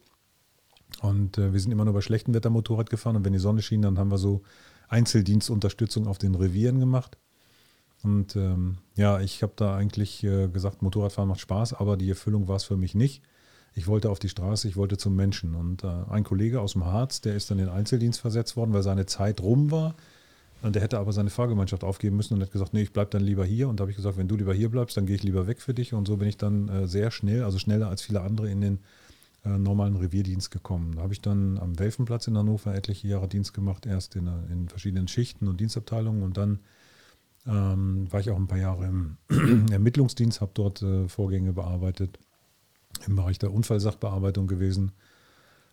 Und 1.03 1.39
äh, 1.39 1.53
wir 1.53 1.61
sind 1.61 1.73
immer 1.73 1.85
nur 1.85 1.95
bei 1.95 2.01
schlechtem 2.01 2.35
Wetter 2.35 2.51
Motorrad 2.51 2.91
gefahren 2.91 3.17
und 3.17 3.25
wenn 3.25 3.33
die 3.33 3.39
Sonne 3.39 3.63
schien, 3.63 3.83
dann 3.83 3.99
haben 3.99 4.11
wir 4.11 4.19
so 4.19 4.43
Einzeldienstunterstützung 4.89 6.07
auf 6.07 6.19
den 6.19 6.35
Revieren 6.35 6.81
gemacht. 6.81 7.19
Und 8.03 8.37
ähm, 8.37 8.79
ja, 8.97 9.21
ich 9.21 9.43
habe 9.43 9.53
da 9.57 9.77
eigentlich 9.77 10.23
äh, 10.25 10.49
gesagt, 10.49 10.83
Motorradfahren 10.83 11.29
macht 11.29 11.41
Spaß, 11.41 11.75
aber 11.75 11.97
die 11.97 12.09
Erfüllung 12.09 12.49
war 12.49 12.57
es 12.57 12.65
für 12.65 12.77
mich 12.77 12.95
nicht. 12.95 13.23
Ich 13.75 13.87
wollte 13.87 14.11
auf 14.11 14.19
die 14.19 14.29
Straße, 14.29 14.69
ich 14.69 14.77
wollte 14.77 14.97
zum 14.97 15.15
Menschen. 15.15 15.55
Und 15.55 15.85
äh, 15.85 15.89
ein 16.09 16.25
Kollege 16.25 16.61
aus 16.61 16.73
dem 16.73 16.85
Harz, 16.85 17.21
der 17.21 17.35
ist 17.35 17.51
dann 17.51 17.59
in 17.59 17.67
den 17.67 17.75
Einzeldienst 17.75 18.21
versetzt 18.21 18.57
worden, 18.57 18.73
weil 18.73 18.83
seine 18.83 19.07
Zeit 19.07 19.41
rum 19.41 19.71
war. 19.71 19.95
Und 20.61 20.75
der 20.75 20.83
hätte 20.83 20.99
aber 20.99 21.13
seine 21.13 21.31
Fahrgemeinschaft 21.31 21.85
aufgeben 21.85 22.17
müssen 22.17 22.35
und 22.35 22.43
hat 22.43 22.51
gesagt, 22.51 22.75
nee, 22.75 22.83
ich 22.83 22.93
bleibe 22.93 23.11
dann 23.11 23.23
lieber 23.23 23.45
hier. 23.45 23.69
Und 23.69 23.79
da 23.79 23.83
habe 23.83 23.91
ich 23.91 23.97
gesagt, 23.97 24.17
wenn 24.17 24.27
du 24.27 24.37
lieber 24.37 24.55
hier 24.55 24.69
bleibst, 24.69 24.97
dann 24.97 25.07
gehe 25.07 25.15
ich 25.15 25.23
lieber 25.23 25.47
weg 25.47 25.61
für 25.61 25.73
dich. 25.73 25.95
Und 25.95 26.09
so 26.09 26.17
bin 26.17 26.29
ich 26.29 26.37
dann 26.37 26.69
äh, 26.69 26.89
sehr 26.89 27.11
schnell, 27.11 27.45
also 27.45 27.59
schneller 27.59 27.89
als 27.89 28.03
viele 28.03 28.23
andere 28.23 28.51
in 28.51 28.61
den 28.61 28.79
äh, 29.45 29.57
normalen 29.57 29.95
Revierdienst 29.97 30.51
gekommen. 30.51 30.97
Da 30.97 31.03
habe 31.03 31.13
ich 31.13 31.21
dann 31.21 31.59
am 31.59 31.79
Welfenplatz 31.79 32.27
in 32.27 32.37
Hannover 32.37 32.75
etliche 32.75 33.07
Jahre 33.07 33.29
Dienst 33.29 33.55
gemacht, 33.55 33.87
erst 33.87 34.17
in, 34.17 34.29
in 34.51 34.69
verschiedenen 34.69 35.07
Schichten 35.07 35.47
und 35.47 35.61
Dienstabteilungen 35.61 36.23
und 36.23 36.37
dann 36.37 36.59
ähm, 37.47 38.11
war 38.11 38.21
ich 38.21 38.31
auch 38.31 38.37
ein 38.37 38.49
paar 38.49 38.59
Jahre 38.59 38.87
im 38.87 39.17
Ermittlungsdienst, 39.71 40.41
habe 40.41 40.51
dort 40.55 40.83
äh, 40.83 41.09
Vorgänge 41.09 41.53
bearbeitet, 41.53 42.19
im 43.07 43.15
Bereich 43.15 43.39
der 43.39 43.53
Unfallsachbearbeitung 43.53 44.49
gewesen 44.49 44.93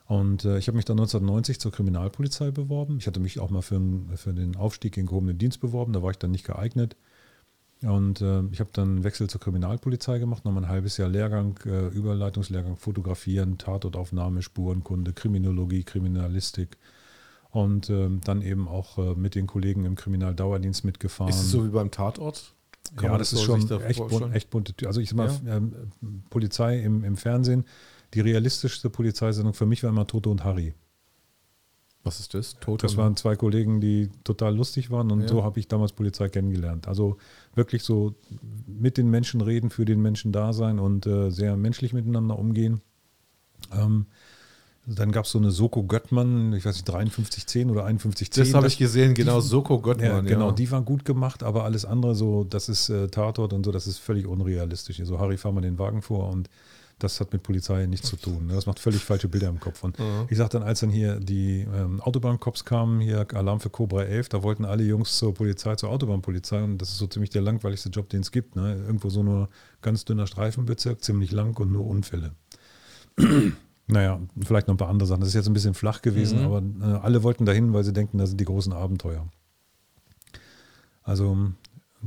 und 0.08 0.46
äh, 0.46 0.58
ich 0.58 0.68
habe 0.68 0.76
mich 0.76 0.86
dann 0.86 1.00
1990 1.00 1.60
zur 1.60 1.72
Kriminalpolizei 1.72 2.52
beworben. 2.52 2.98
Ich 3.00 3.08
hatte 3.08 3.20
mich 3.20 3.40
auch 3.40 3.50
mal 3.50 3.62
für, 3.62 3.82
für 4.16 4.34
den 4.34 4.56
Aufstieg 4.56 4.98
in 4.98 5.08
gehobenen 5.08 5.38
Dienst 5.38 5.60
beworben, 5.60 5.94
da 5.94 6.04
war 6.04 6.12
ich 6.12 6.18
dann 6.18 6.32
nicht 6.32 6.46
geeignet. 6.46 6.96
Und 7.82 8.22
äh, 8.22 8.44
ich 8.52 8.60
habe 8.60 8.70
dann 8.72 8.90
einen 8.90 9.04
Wechsel 9.04 9.30
zur 9.30 9.42
Kriminalpolizei 9.42 10.20
gemacht, 10.20 10.46
nochmal 10.46 10.64
ein 10.64 10.70
halbes 10.70 10.98
Jahr 10.98 11.10
Lehrgang, 11.10 11.60
äh, 11.66 11.88
Überleitungslehrgang, 11.88 12.78
Fotografieren, 12.78 13.58
Tatortaufnahme, 13.58 14.42
Spurenkunde, 14.42 15.14
Kriminologie, 15.14 15.84
Kriminalistik. 15.84 16.78
Und 17.50 17.90
ähm, 17.90 18.22
dann 18.24 18.42
eben 18.42 18.68
auch 18.68 18.98
äh, 18.98 19.16
mit 19.16 19.36
den 19.36 19.48
Kollegen 19.48 19.86
im 19.86 19.96
Kriminaldauerdienst 19.96 20.84
mitgefahren. 20.84 21.30
Ist 21.30 21.42
es 21.42 21.52
so 21.52 21.66
wie 21.66 21.70
beim 21.70 21.90
Tatort? 21.90 22.54
Kann 22.96 23.12
ja, 23.12 23.18
das, 23.18 23.32
das 23.32 23.40
ist 23.40 23.46
schon 23.46 23.70
echt, 23.82 24.08
bunt, 24.08 24.36
echt 24.36 24.50
bunte. 24.50 24.74
Also 24.88 25.00
ich 25.00 25.10
sag 25.10 25.18
mal, 25.18 25.32
ja. 25.46 25.58
ähm, 25.58 25.74
Polizei 26.30 26.80
im, 26.80 27.04
im 27.04 27.18
Fernsehen 27.18 27.66
die 28.16 28.22
realistischste 28.22 28.90
Polizeisendung 28.90 29.54
für 29.54 29.66
mich 29.66 29.84
war 29.84 29.90
immer 29.90 30.08
Toto 30.08 30.32
und 30.32 30.44
Harry. 30.44 30.74
Was 32.04 32.20
ist 32.20 32.34
das? 32.34 32.56
Toto 32.60 32.86
das 32.86 32.98
waren 32.98 33.16
zwei 33.18 33.36
Kollegen, 33.36 33.82
die 33.82 34.10
total 34.24 34.56
lustig 34.56 34.92
waren 34.92 35.12
und 35.12 35.22
ja. 35.22 35.28
so 35.28 35.44
habe 35.44 35.60
ich 35.60 35.68
damals 35.68 35.92
Polizei 35.92 36.30
kennengelernt. 36.30 36.88
Also 36.88 37.18
wirklich 37.56 37.84
so 37.84 38.16
mit 38.68 38.98
den 38.98 39.10
Menschen 39.10 39.42
reden, 39.42 39.70
für 39.70 39.86
den 39.86 40.02
Menschen 40.02 40.32
da 40.32 40.54
sein 40.54 40.80
und 40.80 41.08
äh, 41.08 41.32
sehr 41.32 41.58
menschlich 41.58 41.94
miteinander 41.94 42.38
umgehen. 42.38 42.82
Ähm, 43.74 44.06
dann 44.86 45.12
gab 45.12 45.26
es 45.26 45.32
so 45.32 45.40
eine 45.40 45.50
Soko 45.50 45.84
Göttmann, 45.84 46.54
ich 46.54 46.64
weiß 46.64 46.76
nicht, 46.76 46.86
5310 46.86 47.72
oder 47.72 47.86
5110. 47.86 48.44
Das 48.44 48.54
habe 48.54 48.68
ich 48.68 48.78
gesehen, 48.78 49.16
genau, 49.16 49.42
die, 49.42 49.48
Soko 49.48 49.80
Göttmann. 49.80 50.26
Ja, 50.28 50.34
genau, 50.34 50.50
ja. 50.50 50.52
die 50.52 50.70
waren 50.70 50.86
gut 50.86 51.06
gemacht, 51.06 51.42
aber 51.42 51.64
alles 51.64 51.86
andere 51.86 52.14
so, 52.14 52.44
das 52.44 52.70
ist 52.70 52.90
äh, 52.90 53.08
Tatort 53.08 53.52
und 53.52 53.66
so, 53.66 53.72
das 53.72 53.88
ist 53.88 53.98
völlig 53.98 54.28
unrealistisch. 54.28 55.02
So, 55.04 55.20
Harry, 55.20 55.38
fahr 55.38 55.52
mal 55.52 55.62
den 55.62 55.80
Wagen 55.80 56.04
vor 56.04 56.30
und 56.30 56.52
das 57.00 57.20
hat 57.20 57.34
mit 57.34 57.44
Polizei 57.44 57.86
nichts 57.88 58.10
zu 58.10 58.16
tun. 58.16 58.48
Das 58.48 58.66
macht 58.66 58.80
völlig 58.80 59.04
falsche 59.04 59.28
Bilder 59.28 59.50
im 59.50 59.60
Kopf. 59.60 59.84
Und 59.84 60.00
mhm. 60.00 60.28
ich 60.30 60.38
sage 60.38 60.52
dann, 60.52 60.64
als 60.64 60.80
dann 60.80 60.90
hier 60.90 61.20
die 61.20 61.62
ähm, 61.62 62.00
Autobahncops 62.02 62.64
kamen, 62.64 63.02
hier 63.02 63.28
Alarm 63.34 63.60
für 63.60 63.70
Cobra 63.70 64.04
11, 64.04 64.30
da 64.30 64.44
wollten 64.44 64.64
alle 64.66 64.84
Jungs 64.84 65.18
zur 65.18 65.34
Polizei, 65.34 65.76
zur 65.76 65.90
Autobahnpolizei 65.90 66.64
und 66.64 66.78
das 66.78 66.90
ist 66.90 66.98
so 66.98 67.08
ziemlich 67.08 67.32
der 67.32 67.42
langweiligste 67.42 67.90
Job, 67.90 68.10
den 68.10 68.22
es 68.22 68.32
gibt. 68.32 68.56
Ne? 68.56 68.76
Irgendwo 68.76 69.10
so 69.10 69.24
nur 69.24 69.50
ganz 69.82 70.06
dünner 70.06 70.28
Streifenbezirk, 70.28 71.04
ziemlich 71.04 71.32
lang 71.32 71.58
und 71.60 71.72
nur 71.72 71.86
Unfälle. 71.86 72.32
Naja, 73.88 74.20
vielleicht 74.44 74.68
noch 74.68 74.74
ein 74.74 74.80
paar 74.80 74.90
andere 74.90 75.06
Sachen. 75.06 75.20
Das 75.20 75.30
ist 75.30 75.36
jetzt 75.36 75.46
ein 75.46 75.54
bisschen 75.54 75.76
flach 75.76 76.02
gewesen, 76.02 76.40
Mhm. 76.40 76.46
aber 76.46 76.64
äh, 76.82 76.98
alle 77.04 77.22
wollten 77.22 77.46
dahin, 77.46 77.72
weil 77.72 77.84
sie 77.84 77.94
denken, 77.94 78.18
das 78.18 78.30
sind 78.30 78.42
die 78.42 78.46
großen 78.46 78.74
Abenteuer. 78.74 79.28
Also 81.04 81.38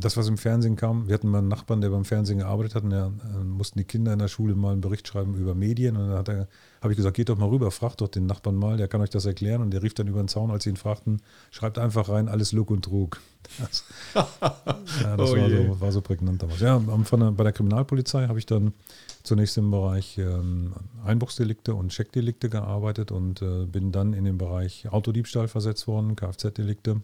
das, 0.01 0.17
was 0.17 0.29
im 0.29 0.39
Fernsehen 0.39 0.77
kam, 0.77 1.09
wir 1.09 1.15
hatten 1.15 1.29
mal 1.29 1.39
einen 1.39 1.49
Nachbarn, 1.49 1.81
der 1.81 1.91
beim 1.91 2.05
Fernsehen 2.05 2.39
gearbeitet 2.39 2.75
hat, 2.75 2.85
und 2.85 2.91
da 2.91 3.07
äh, 3.07 3.45
mussten 3.45 3.79
die 3.79 3.85
Kinder 3.85 4.13
in 4.13 4.19
der 4.19 4.29
Schule 4.29 4.55
mal 4.55 4.73
einen 4.73 4.81
Bericht 4.81 5.09
schreiben 5.09 5.35
über 5.35 5.55
Medien. 5.55 5.97
Und 5.97 6.11
dann 6.11 6.47
habe 6.81 6.93
ich 6.93 6.97
gesagt, 6.97 7.17
geht 7.17 7.29
doch 7.29 7.39
mal 7.39 7.49
rüber, 7.49 7.71
fragt 7.71 8.01
doch 8.01 8.09
den 8.09 8.27
Nachbarn 8.27 8.57
mal, 8.57 8.77
der 8.77 8.89
kann 8.89 9.01
euch 9.01 9.11
das 9.11 9.27
erklären. 9.27 9.61
Und 9.63 9.73
der 9.73 9.83
rief 9.83 9.95
dann 9.95 10.07
über 10.07 10.23
den 10.23 10.29
Zaun, 10.29 10.51
als 10.51 10.65
sie 10.65 10.71
ihn 10.71 10.77
fragten, 10.77 11.21
schreibt 11.51 11.79
einfach 11.79 12.09
rein, 12.09 12.29
alles 12.29 12.53
Look 12.53 12.71
und 12.71 12.85
Trug. 12.85 13.21
Das, 13.59 13.85
ja, 14.15 15.17
das 15.17 15.31
Oh 15.31 15.37
war, 15.37 15.49
so, 15.49 15.81
war 15.81 15.93
so 15.93 16.01
prägnant 16.03 16.43
damals. 16.43 16.61
Ja, 16.61 16.79
der, 16.79 17.31
bei 17.31 17.45
der 17.45 17.53
Kriminalpolizei 17.53 18.27
habe 18.27 18.39
ich 18.39 18.45
dann 18.45 18.75
zunächst 19.23 19.57
im 19.57 19.71
Bereich 19.71 20.19
ähm, 20.19 20.75
Einbruchsdelikte 21.05 21.75
und 21.75 21.91
Checkdelikte 21.91 22.51
gearbeitet 22.51 23.11
und 23.11 23.41
äh, 23.41 23.65
bin 23.65 23.91
dann 23.91 24.13
in 24.13 24.25
den 24.25 24.37
Bereich 24.37 24.91
Autodiebstahl 24.91 25.49
versetzt 25.49 25.87
worden, 25.87 26.15
Kfz-Delikte. 26.15 27.01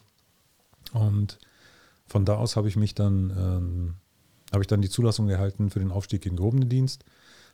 Und 0.93 1.39
von 2.07 2.25
da 2.25 2.37
aus 2.37 2.57
habe 2.57 2.69
ich 2.69 2.77
mich 2.77 2.95
dann, 2.95 3.31
ähm, 3.31 3.95
habe 4.53 4.63
ich 4.63 4.69
dann 4.69 4.83
die 4.83 4.91
Zulassung 4.91 5.29
erhalten 5.29 5.71
für 5.71 5.79
den 5.79 5.91
Aufstieg 5.91 6.25
in 6.27 6.33
den 6.33 6.37
gehobenen 6.37 6.69
Dienst. 6.69 7.05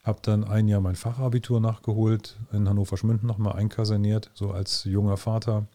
Habe 0.03 0.21
dann 0.23 0.45
ein 0.45 0.67
Jahr 0.67 0.81
mein 0.81 0.97
Fachabitur 0.97 1.61
nachgeholt, 1.61 2.39
in 2.53 2.69
Hannover-Schmünden 2.69 3.27
nochmal 3.27 3.55
einkaserniert, 3.55 4.31
so 4.35 4.51
als 4.51 4.85
junger 4.85 5.17
Vater. 5.17 5.67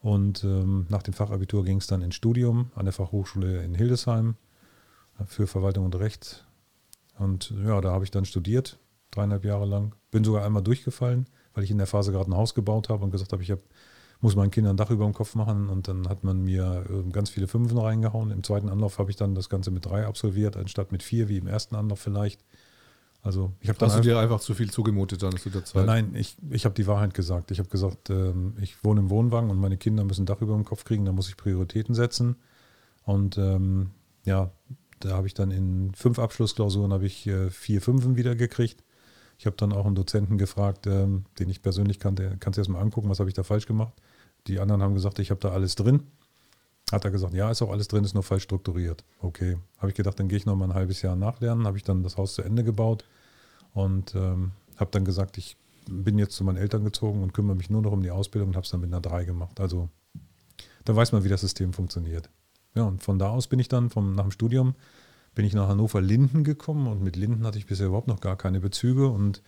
Und 0.00 0.44
ähm, 0.44 0.86
nach 0.88 1.02
dem 1.02 1.14
Fachabitur 1.14 1.64
ging 1.64 1.78
es 1.78 1.88
dann 1.88 2.02
ins 2.02 2.14
Studium 2.14 2.70
an 2.76 2.84
der 2.84 2.92
Fachhochschule 2.92 3.62
in 3.64 3.74
Hildesheim 3.74 4.36
für 5.26 5.46
Verwaltung 5.46 5.84
und 5.84 5.96
Recht. 5.96 6.44
Und 7.18 7.52
ja, 7.64 7.80
da 7.80 7.90
habe 7.90 8.04
ich 8.04 8.10
dann 8.10 8.24
studiert, 8.24 8.78
dreieinhalb 9.10 9.44
Jahre 9.44 9.66
lang. 9.66 9.94
Bin 10.10 10.24
sogar 10.24 10.44
einmal 10.44 10.62
durchgefallen, 10.62 11.26
weil 11.54 11.64
ich 11.64 11.70
in 11.70 11.78
der 11.78 11.86
Phase 11.86 12.12
gerade 12.12 12.30
ein 12.30 12.36
Haus 12.36 12.54
gebaut 12.54 12.88
habe 12.88 13.04
und 13.04 13.10
gesagt 13.10 13.32
habe, 13.32 13.42
ich 13.42 13.50
hab, 13.50 13.60
muss 14.20 14.36
meinen 14.36 14.50
Kindern 14.50 14.74
ein 14.74 14.76
Dach 14.76 14.90
über 14.90 15.04
dem 15.04 15.14
Kopf 15.14 15.34
machen. 15.34 15.68
Und 15.68 15.88
dann 15.88 16.08
hat 16.08 16.24
man 16.24 16.42
mir 16.42 16.84
äh, 16.88 17.10
ganz 17.10 17.30
viele 17.30 17.46
Fünfen 17.46 17.78
reingehauen. 17.78 18.30
Im 18.30 18.42
zweiten 18.42 18.68
Anlauf 18.68 18.98
habe 18.98 19.10
ich 19.10 19.16
dann 19.16 19.34
das 19.34 19.48
Ganze 19.48 19.70
mit 19.70 19.86
drei 19.86 20.06
absolviert, 20.06 20.56
anstatt 20.56 20.92
mit 20.92 21.02
vier, 21.02 21.28
wie 21.28 21.38
im 21.38 21.46
ersten 21.46 21.74
Anlauf 21.74 22.00
vielleicht. 22.00 22.44
Also 23.22 23.52
ich 23.60 23.68
habe 23.68 23.84
Hast 23.84 23.96
du 23.96 24.02
dir 24.02 24.20
einfach 24.20 24.38
zu 24.38 24.54
viel 24.54 24.70
zugemutet 24.70 25.22
dann 25.22 25.36
zu 25.36 25.50
der 25.50 25.64
Zeit? 25.64 25.84
Nein, 25.84 26.10
nein, 26.12 26.20
ich, 26.20 26.36
ich 26.50 26.64
habe 26.64 26.76
die 26.76 26.86
Wahrheit 26.86 27.12
gesagt. 27.12 27.50
Ich 27.50 27.58
habe 27.58 27.68
gesagt, 27.68 28.08
ähm, 28.08 28.54
ich 28.60 28.84
wohne 28.84 29.00
im 29.00 29.10
Wohnwagen 29.10 29.50
und 29.50 29.58
meine 29.58 29.76
Kinder 29.76 30.04
müssen 30.04 30.22
ein 30.22 30.26
Dach 30.26 30.40
über 30.40 30.54
dem 30.54 30.64
Kopf 30.64 30.84
kriegen, 30.84 31.04
da 31.04 31.10
muss 31.10 31.28
ich 31.28 31.36
Prioritäten 31.36 31.94
setzen. 31.94 32.36
Und 33.02 33.36
ähm, 33.36 33.90
ja, 34.24 34.52
da 35.00 35.10
habe 35.10 35.26
ich 35.26 35.34
dann 35.34 35.50
in 35.50 35.92
fünf 35.94 36.20
Abschlussklausuren 36.20 36.92
habe 36.92 37.06
ich 37.06 37.26
äh, 37.26 37.50
vier 37.50 37.82
Fünfen 37.82 38.16
wieder 38.16 38.36
gekriegt. 38.36 38.84
Ich 39.38 39.46
habe 39.46 39.56
dann 39.56 39.72
auch 39.72 39.86
einen 39.86 39.94
Dozenten 39.94 40.38
gefragt, 40.38 40.86
ähm, 40.86 41.24
den 41.38 41.48
ich 41.48 41.62
persönlich 41.62 41.98
kannte, 41.98 42.36
kannst 42.40 42.56
du 42.56 42.60
erst 42.60 42.70
mal 42.70 42.80
angucken, 42.80 43.08
was 43.08 43.20
habe 43.20 43.28
ich 43.28 43.34
da 43.34 43.42
falsch 43.42 43.66
gemacht. 43.66 43.92
Die 44.46 44.60
anderen 44.60 44.82
haben 44.82 44.94
gesagt, 44.94 45.18
ich 45.18 45.30
habe 45.30 45.40
da 45.40 45.50
alles 45.50 45.74
drin. 45.74 46.04
Hat 46.92 47.04
er 47.04 47.10
gesagt, 47.10 47.34
ja, 47.34 47.50
ist 47.50 47.62
auch 47.62 47.70
alles 47.70 47.88
drin, 47.88 48.04
ist 48.04 48.14
nur 48.14 48.22
falsch 48.22 48.44
strukturiert. 48.44 49.04
Okay, 49.20 49.56
habe 49.78 49.90
ich 49.90 49.96
gedacht, 49.96 50.18
dann 50.20 50.28
gehe 50.28 50.38
ich 50.38 50.46
noch 50.46 50.54
mal 50.54 50.66
ein 50.66 50.74
halbes 50.74 51.02
Jahr 51.02 51.16
nachlernen. 51.16 51.66
Habe 51.66 51.76
ich 51.76 51.82
dann 51.82 52.02
das 52.02 52.16
Haus 52.16 52.34
zu 52.34 52.42
Ende 52.42 52.62
gebaut 52.62 53.04
und 53.74 54.14
ähm, 54.14 54.52
habe 54.76 54.90
dann 54.92 55.04
gesagt, 55.04 55.36
ich 55.36 55.56
bin 55.88 56.18
jetzt 56.18 56.36
zu 56.36 56.44
meinen 56.44 56.56
Eltern 56.56 56.84
gezogen 56.84 57.22
und 57.22 57.34
kümmere 57.34 57.56
mich 57.56 57.70
nur 57.70 57.82
noch 57.82 57.92
um 57.92 58.02
die 58.02 58.10
Ausbildung 58.10 58.50
und 58.50 58.56
habe 58.56 58.64
es 58.64 58.70
dann 58.70 58.80
mit 58.80 58.92
einer 58.92 59.00
3 59.00 59.24
gemacht. 59.24 59.60
Also 59.60 59.88
da 60.84 60.94
weiß 60.94 61.12
man, 61.12 61.24
wie 61.24 61.28
das 61.28 61.40
System 61.40 61.72
funktioniert. 61.72 62.30
Ja, 62.74 62.84
und 62.84 63.02
von 63.02 63.18
da 63.18 63.30
aus 63.30 63.48
bin 63.48 63.58
ich 63.58 63.68
dann 63.68 63.90
vom, 63.90 64.14
nach 64.14 64.24
dem 64.24 64.30
Studium 64.30 64.74
bin 65.36 65.44
ich 65.44 65.54
nach 65.54 65.68
Hannover-Linden 65.68 66.42
gekommen 66.42 66.88
und 66.88 67.02
mit 67.02 67.14
Linden 67.14 67.46
hatte 67.46 67.58
ich 67.58 67.66
bisher 67.66 67.86
überhaupt 67.86 68.08
noch 68.08 68.20
gar 68.20 68.36
keine 68.36 68.58
Bezüge 68.58 69.06
und 69.06 69.42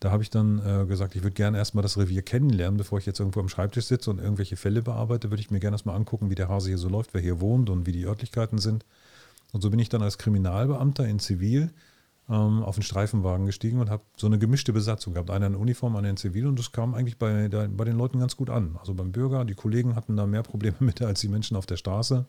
da 0.00 0.10
habe 0.10 0.22
ich 0.22 0.30
dann 0.30 0.58
äh, 0.58 0.84
gesagt, 0.84 1.14
ich 1.14 1.22
würde 1.22 1.34
gerne 1.34 1.56
erstmal 1.58 1.82
das 1.82 1.96
Revier 1.96 2.22
kennenlernen, 2.22 2.76
bevor 2.76 2.98
ich 2.98 3.06
jetzt 3.06 3.20
irgendwo 3.20 3.40
am 3.40 3.48
Schreibtisch 3.48 3.86
sitze 3.86 4.10
und 4.10 4.18
irgendwelche 4.18 4.56
Fälle 4.56 4.82
bearbeite, 4.82 5.30
würde 5.30 5.40
ich 5.40 5.50
mir 5.50 5.60
gerne 5.60 5.76
erstmal 5.76 5.96
angucken, 5.96 6.28
wie 6.28 6.34
der 6.34 6.48
Hase 6.48 6.68
hier 6.68 6.78
so 6.78 6.88
läuft, 6.88 7.14
wer 7.14 7.20
hier 7.20 7.40
wohnt 7.40 7.70
und 7.70 7.86
wie 7.86 7.92
die 7.92 8.04
Örtlichkeiten 8.04 8.58
sind. 8.58 8.84
Und 9.52 9.62
so 9.62 9.70
bin 9.70 9.78
ich 9.78 9.88
dann 9.88 10.02
als 10.02 10.18
Kriminalbeamter 10.18 11.06
in 11.06 11.20
Zivil 11.20 11.70
ähm, 12.28 12.62
auf 12.64 12.74
den 12.74 12.82
Streifenwagen 12.82 13.46
gestiegen 13.46 13.80
und 13.80 13.90
habe 13.90 14.02
so 14.16 14.26
eine 14.26 14.38
gemischte 14.38 14.72
Besatzung 14.72 15.14
gehabt. 15.14 15.30
Einer 15.30 15.46
in 15.46 15.54
Uniform, 15.54 15.94
einer 15.94 16.10
in 16.10 16.16
Zivil 16.16 16.46
und 16.46 16.58
das 16.58 16.72
kam 16.72 16.94
eigentlich 16.94 17.16
bei, 17.16 17.48
der, 17.48 17.68
bei 17.68 17.84
den 17.84 17.96
Leuten 17.96 18.18
ganz 18.18 18.36
gut 18.36 18.50
an. 18.50 18.76
Also 18.80 18.92
beim 18.94 19.12
Bürger, 19.12 19.44
die 19.44 19.54
Kollegen 19.54 19.94
hatten 19.94 20.16
da 20.16 20.26
mehr 20.26 20.42
Probleme 20.42 20.76
mit 20.80 21.00
als 21.00 21.20
die 21.20 21.28
Menschen 21.28 21.56
auf 21.56 21.66
der 21.66 21.76
Straße. 21.76 22.26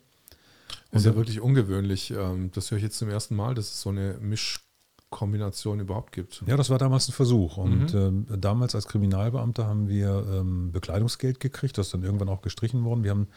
Das 0.92 1.02
ist 1.02 1.06
ja 1.06 1.16
wirklich 1.16 1.40
ungewöhnlich. 1.42 2.12
Ähm, 2.12 2.52
Das 2.54 2.70
höre 2.72 2.78
ich 2.78 2.84
jetzt 2.84 2.98
zum 2.98 3.10
ersten 3.10 3.36
Mal, 3.36 3.54
dass 3.56 3.66
es 3.70 3.82
so 3.82 3.90
eine 3.90 4.18
Mischkombination 4.20 5.80
überhaupt 5.80 6.12
gibt. 6.12 6.44
Ja, 6.48 6.58
das 6.58 6.70
war 6.70 6.78
damals 6.78 7.08
ein 7.10 7.14
Versuch. 7.14 7.58
Und 7.58 7.94
Mhm. 7.94 8.26
ähm, 8.30 8.42
damals 8.42 8.76
als 8.76 8.88
Kriminalbeamter 8.88 9.66
haben 9.68 9.88
wir 9.88 10.26
ähm, 10.32 10.72
Bekleidungsgeld 10.72 11.40
gekriegt, 11.40 11.78
das 11.78 11.88
ist 11.88 11.94
dann 11.94 12.04
irgendwann 12.04 12.30
auch 12.30 12.42
gestrichen 12.42 12.84
worden. 12.84 13.04
Wir 13.04 13.12
haben 13.12 13.28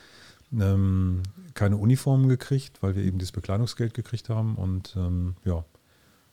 ähm, 0.59 1.23
keine 1.55 1.77
Uniformen 1.79 2.29
gekriegt, 2.29 2.83
weil 2.83 2.95
wir 2.95 3.03
eben 3.03 3.19
dieses 3.19 3.33
Bekleidungsgeld 3.33 3.95
gekriegt 3.95 4.29
haben. 4.29 4.57
Und 4.57 4.97
ja, 5.45 5.65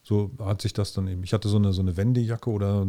so 0.10 0.32
hat 0.40 0.60
sich 0.64 0.74
das 0.74 0.92
dann 0.94 1.08
eben. 1.08 1.24
Ich 1.24 1.34
hatte 1.34 1.48
so 1.50 1.58
eine, 1.58 1.72
so 1.72 1.82
eine 1.84 1.96
Wendejacke 1.96 2.50
oder 2.50 2.68
habe 2.80 2.88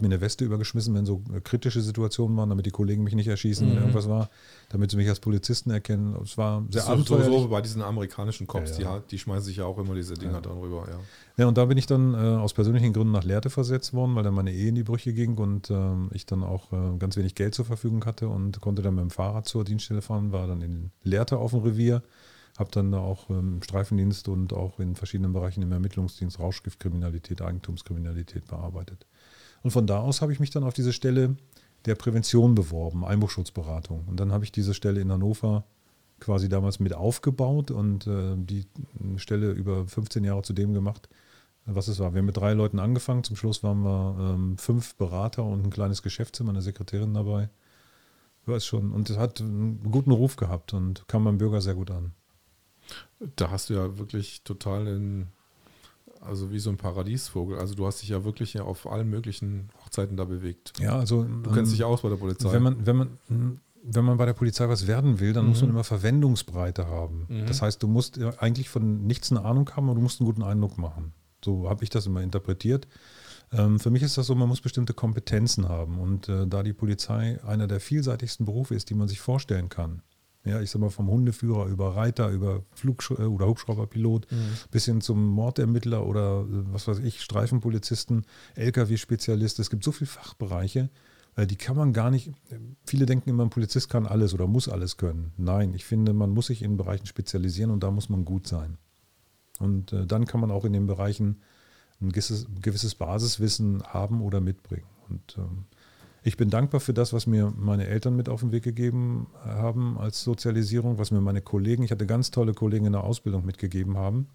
mir 0.00 0.06
eine 0.06 0.22
Weste 0.22 0.42
übergeschmissen, 0.46 0.94
wenn 0.94 1.04
so 1.04 1.22
äh, 1.36 1.40
kritische 1.42 1.82
Situationen 1.82 2.34
waren, 2.38 2.48
damit 2.48 2.64
die 2.64 2.70
Kollegen 2.70 3.04
mich 3.04 3.14
nicht 3.14 3.28
erschießen, 3.28 3.66
wenn 3.66 3.74
Mhm. 3.74 3.80
irgendwas 3.80 4.08
war, 4.08 4.30
damit 4.70 4.90
sie 4.90 4.96
mich 4.96 5.06
als 5.10 5.20
Polizisten 5.20 5.70
erkennen. 5.70 6.16
Es 6.24 6.38
war 6.38 6.64
sehr 6.70 6.80
so, 6.80 6.86
so, 6.86 6.92
abenteuerlich. 6.94 7.40
so 7.42 7.48
bei 7.48 7.60
diesen 7.60 7.82
amerikanischen 7.82 8.46
Cops, 8.46 8.70
Ja, 8.70 8.76
die, 8.78 8.82
ja. 8.84 8.88
ha- 8.90 9.02
die 9.10 9.18
schmeißen 9.18 9.44
sich 9.44 9.56
ja 9.58 9.66
auch 9.66 9.76
immer 9.76 9.94
diese 9.94 10.14
Dinger 10.14 10.32
Ja. 10.32 10.40
dann 10.40 10.56
rüber. 10.58 10.86
Ja. 10.88 10.98
Ja, 11.36 11.46
und 11.46 11.58
da 11.58 11.66
bin 11.66 11.76
ich 11.76 11.86
dann 11.86 12.14
äh, 12.14 12.16
aus 12.16 12.54
persönlichen 12.54 12.94
Gründen 12.94 13.12
nach 13.12 13.24
Lehrte 13.24 13.50
versetzt 13.50 13.92
worden, 13.92 14.14
weil 14.14 14.22
dann 14.22 14.32
meine 14.34 14.52
Ehe 14.52 14.68
in 14.70 14.74
die 14.74 14.82
Brüche 14.82 15.12
ging 15.12 15.36
und 15.36 15.70
ähm, 15.70 16.08
ich 16.14 16.24
dann 16.24 16.42
auch 16.42 16.72
äh, 16.72 16.96
ganz 16.98 17.16
wenig 17.18 17.34
Geld 17.34 17.54
zur 17.54 17.66
Verfügung 17.66 18.04
hatte 18.06 18.28
und 18.28 18.60
konnte 18.62 18.80
dann 18.80 18.94
mit 18.94 19.02
dem 19.02 19.10
Fahrrad 19.10 19.46
zur 19.46 19.64
Dienststelle 19.64 20.00
fahren, 20.00 20.32
war 20.32 20.46
dann 20.46 20.62
in 20.62 20.90
Lehrte 21.04 21.36
auf 21.36 21.50
dem 21.50 21.60
Revier, 21.60 22.02
habe 22.58 22.70
dann 22.70 22.92
da 22.92 22.98
auch 22.98 23.30
ähm, 23.30 23.54
im 23.54 23.62
Streifendienst 23.62 24.28
und 24.28 24.52
auch 24.52 24.78
in 24.78 24.94
verschiedenen 24.94 25.32
Bereichen 25.32 25.62
im 25.62 25.72
Ermittlungsdienst 25.72 26.38
Rauschgiftkriminalität, 26.38 27.42
Eigentumskriminalität 27.42 28.46
bearbeitet. 28.46 29.06
Und 29.62 29.70
von 29.70 29.86
da 29.86 30.00
aus 30.00 30.22
habe 30.22 30.32
ich 30.32 30.40
mich 30.40 30.50
dann 30.50 30.64
auf 30.64 30.74
diese 30.74 30.92
Stelle 30.92 31.36
der 31.84 31.94
Prävention 31.94 32.54
beworben, 32.54 33.04
Einbruchschutzberatung. 33.04 34.04
Und 34.06 34.20
dann 34.20 34.32
habe 34.32 34.44
ich 34.44 34.52
diese 34.52 34.74
Stelle 34.74 35.00
in 35.00 35.10
Hannover 35.10 35.64
quasi 36.20 36.48
damals 36.48 36.78
mit 36.78 36.94
aufgebaut 36.94 37.70
und 37.70 38.06
äh, 38.06 38.36
die 38.36 38.66
Stelle 39.16 39.50
über 39.50 39.86
15 39.86 40.22
Jahre 40.22 40.42
zu 40.42 40.52
dem 40.52 40.72
gemacht, 40.72 41.08
was 41.66 41.88
es 41.88 41.98
war. 41.98 42.12
Wir 42.12 42.18
haben 42.18 42.26
mit 42.26 42.36
drei 42.36 42.52
Leuten 42.52 42.78
angefangen, 42.78 43.24
zum 43.24 43.36
Schluss 43.36 43.62
waren 43.64 43.82
wir 43.82 44.16
ähm, 44.20 44.58
fünf 44.58 44.94
Berater 44.94 45.44
und 45.44 45.66
ein 45.66 45.70
kleines 45.70 46.02
Geschäftszimmer, 46.02 46.50
eine 46.50 46.62
Sekretärin 46.62 47.14
dabei. 47.14 47.48
Ja, 48.46 48.56
ist 48.56 48.66
schon. 48.66 48.92
Und 48.92 49.10
es 49.10 49.18
hat 49.18 49.40
einen 49.40 49.80
guten 49.90 50.10
Ruf 50.10 50.36
gehabt 50.36 50.74
und 50.74 51.06
kam 51.08 51.24
beim 51.24 51.38
Bürger 51.38 51.60
sehr 51.60 51.74
gut 51.74 51.90
an. 51.90 52.12
Da 53.36 53.50
hast 53.50 53.70
du 53.70 53.74
ja 53.74 53.98
wirklich 53.98 54.42
total 54.42 54.86
in, 54.88 55.26
also 56.20 56.50
wie 56.50 56.58
so 56.58 56.70
ein 56.70 56.76
Paradiesvogel. 56.76 57.58
Also 57.58 57.74
du 57.74 57.86
hast 57.86 58.02
dich 58.02 58.08
ja 58.10 58.24
wirklich 58.24 58.60
auf 58.60 58.86
allen 58.90 59.08
möglichen 59.08 59.68
Hochzeiten 59.84 60.16
da 60.16 60.24
bewegt. 60.24 60.72
Ja, 60.80 60.98
also 60.98 61.24
Du 61.24 61.50
kennst 61.52 61.72
dich 61.72 61.84
aus 61.84 62.02
bei 62.02 62.08
der 62.08 62.16
Polizei. 62.16 62.52
Wenn 62.52 62.62
man, 62.62 62.86
wenn 62.86 62.96
man, 62.96 63.08
wenn 63.84 64.04
man 64.04 64.16
bei 64.16 64.26
der 64.26 64.32
Polizei 64.34 64.68
was 64.68 64.86
werden 64.86 65.18
will, 65.20 65.32
dann 65.32 65.46
muss 65.46 65.60
Mhm. 65.60 65.68
man 65.68 65.70
immer 65.76 65.84
Verwendungsbreite 65.84 66.86
haben. 66.86 67.26
Mhm. 67.28 67.46
Das 67.46 67.62
heißt, 67.62 67.82
du 67.82 67.88
musst 67.88 68.20
eigentlich 68.38 68.68
von 68.68 69.06
nichts 69.06 69.30
eine 69.30 69.44
Ahnung 69.44 69.68
haben 69.74 69.88
und 69.88 69.96
du 69.96 70.00
musst 70.02 70.20
einen 70.20 70.26
guten 70.26 70.42
Eindruck 70.42 70.78
machen. 70.78 71.12
So 71.44 71.68
habe 71.68 71.82
ich 71.84 71.90
das 71.90 72.06
immer 72.06 72.22
interpretiert. 72.22 72.86
Ähm, 73.52 73.78
für 73.80 73.90
mich 73.90 74.02
ist 74.02 74.16
das 74.16 74.26
so, 74.28 74.34
man 74.34 74.48
muss 74.48 74.60
bestimmte 74.60 74.94
Kompetenzen 74.94 75.68
haben. 75.68 75.98
Und 75.98 76.28
äh, 76.28 76.46
da 76.46 76.62
die 76.62 76.72
Polizei 76.72 77.38
einer 77.44 77.66
der 77.66 77.80
vielseitigsten 77.80 78.46
Berufe 78.46 78.74
ist, 78.74 78.88
die 78.90 78.94
man 78.94 79.08
sich 79.08 79.20
vorstellen 79.20 79.68
kann, 79.68 80.02
ja, 80.44 80.60
ich 80.60 80.70
sag 80.70 80.80
mal 80.80 80.90
vom 80.90 81.08
Hundeführer 81.08 81.66
über 81.66 81.94
Reiter, 81.94 82.28
über 82.30 82.62
Flugsch 82.74 83.10
äh, 83.12 83.22
oder 83.24 83.46
Hubschrauberpilot 83.46 84.30
Mhm. 84.30 84.36
bis 84.70 84.84
hin 84.86 85.00
zum 85.00 85.24
Mordermittler 85.28 86.06
oder 86.06 86.40
äh, 86.40 86.72
was 86.72 86.88
weiß 86.88 86.98
ich, 86.98 87.20
Streifenpolizisten, 87.22 88.24
LKW-Spezialist. 88.56 89.58
Es 89.60 89.70
gibt 89.70 89.84
so 89.84 89.92
viele 89.92 90.08
Fachbereiche, 90.08 90.90
äh, 91.36 91.46
die 91.46 91.56
kann 91.56 91.76
man 91.76 91.92
gar 91.92 92.10
nicht. 92.10 92.32
Viele 92.86 93.06
denken 93.06 93.30
immer, 93.30 93.44
ein 93.44 93.50
Polizist 93.50 93.88
kann 93.88 94.06
alles 94.06 94.34
oder 94.34 94.46
muss 94.46 94.68
alles 94.68 94.96
können. 94.96 95.32
Nein, 95.36 95.74
ich 95.74 95.84
finde, 95.84 96.12
man 96.12 96.30
muss 96.30 96.46
sich 96.46 96.62
in 96.62 96.76
Bereichen 96.76 97.06
spezialisieren 97.06 97.70
und 97.70 97.82
da 97.82 97.90
muss 97.90 98.08
man 98.08 98.24
gut 98.24 98.46
sein. 98.48 98.78
Und 99.58 99.94
dann 100.08 100.24
kann 100.26 100.40
man 100.40 100.50
auch 100.50 100.64
in 100.64 100.72
den 100.72 100.86
Bereichen 100.86 101.40
ein 102.00 102.08
gewisses, 102.08 102.46
gewisses 102.60 102.96
Basiswissen 102.96 103.82
haben 103.84 104.20
oder 104.22 104.40
mitbringen. 104.40 104.86
Und 105.08 105.36
ähm, 105.38 105.66
ich 106.24 106.36
bin 106.36 106.50
dankbar 106.50 106.80
für 106.80 106.94
das, 106.94 107.12
was 107.12 107.26
mir 107.26 107.52
meine 107.56 107.86
Eltern 107.86 108.14
mit 108.14 108.28
auf 108.28 108.40
den 108.40 108.52
Weg 108.52 108.62
gegeben 108.62 109.26
haben 109.44 109.98
als 109.98 110.22
Sozialisierung, 110.22 110.98
was 110.98 111.10
mir 111.10 111.20
meine 111.20 111.42
Kollegen, 111.42 111.82
ich 111.82 111.90
hatte 111.90 112.06
ganz 112.06 112.30
tolle 112.30 112.54
Kollegen 112.54 112.86
in 112.86 112.92
der 112.92 113.04
Ausbildung 113.04 113.44
mitgegeben 113.44 113.96
haben. 113.96 114.28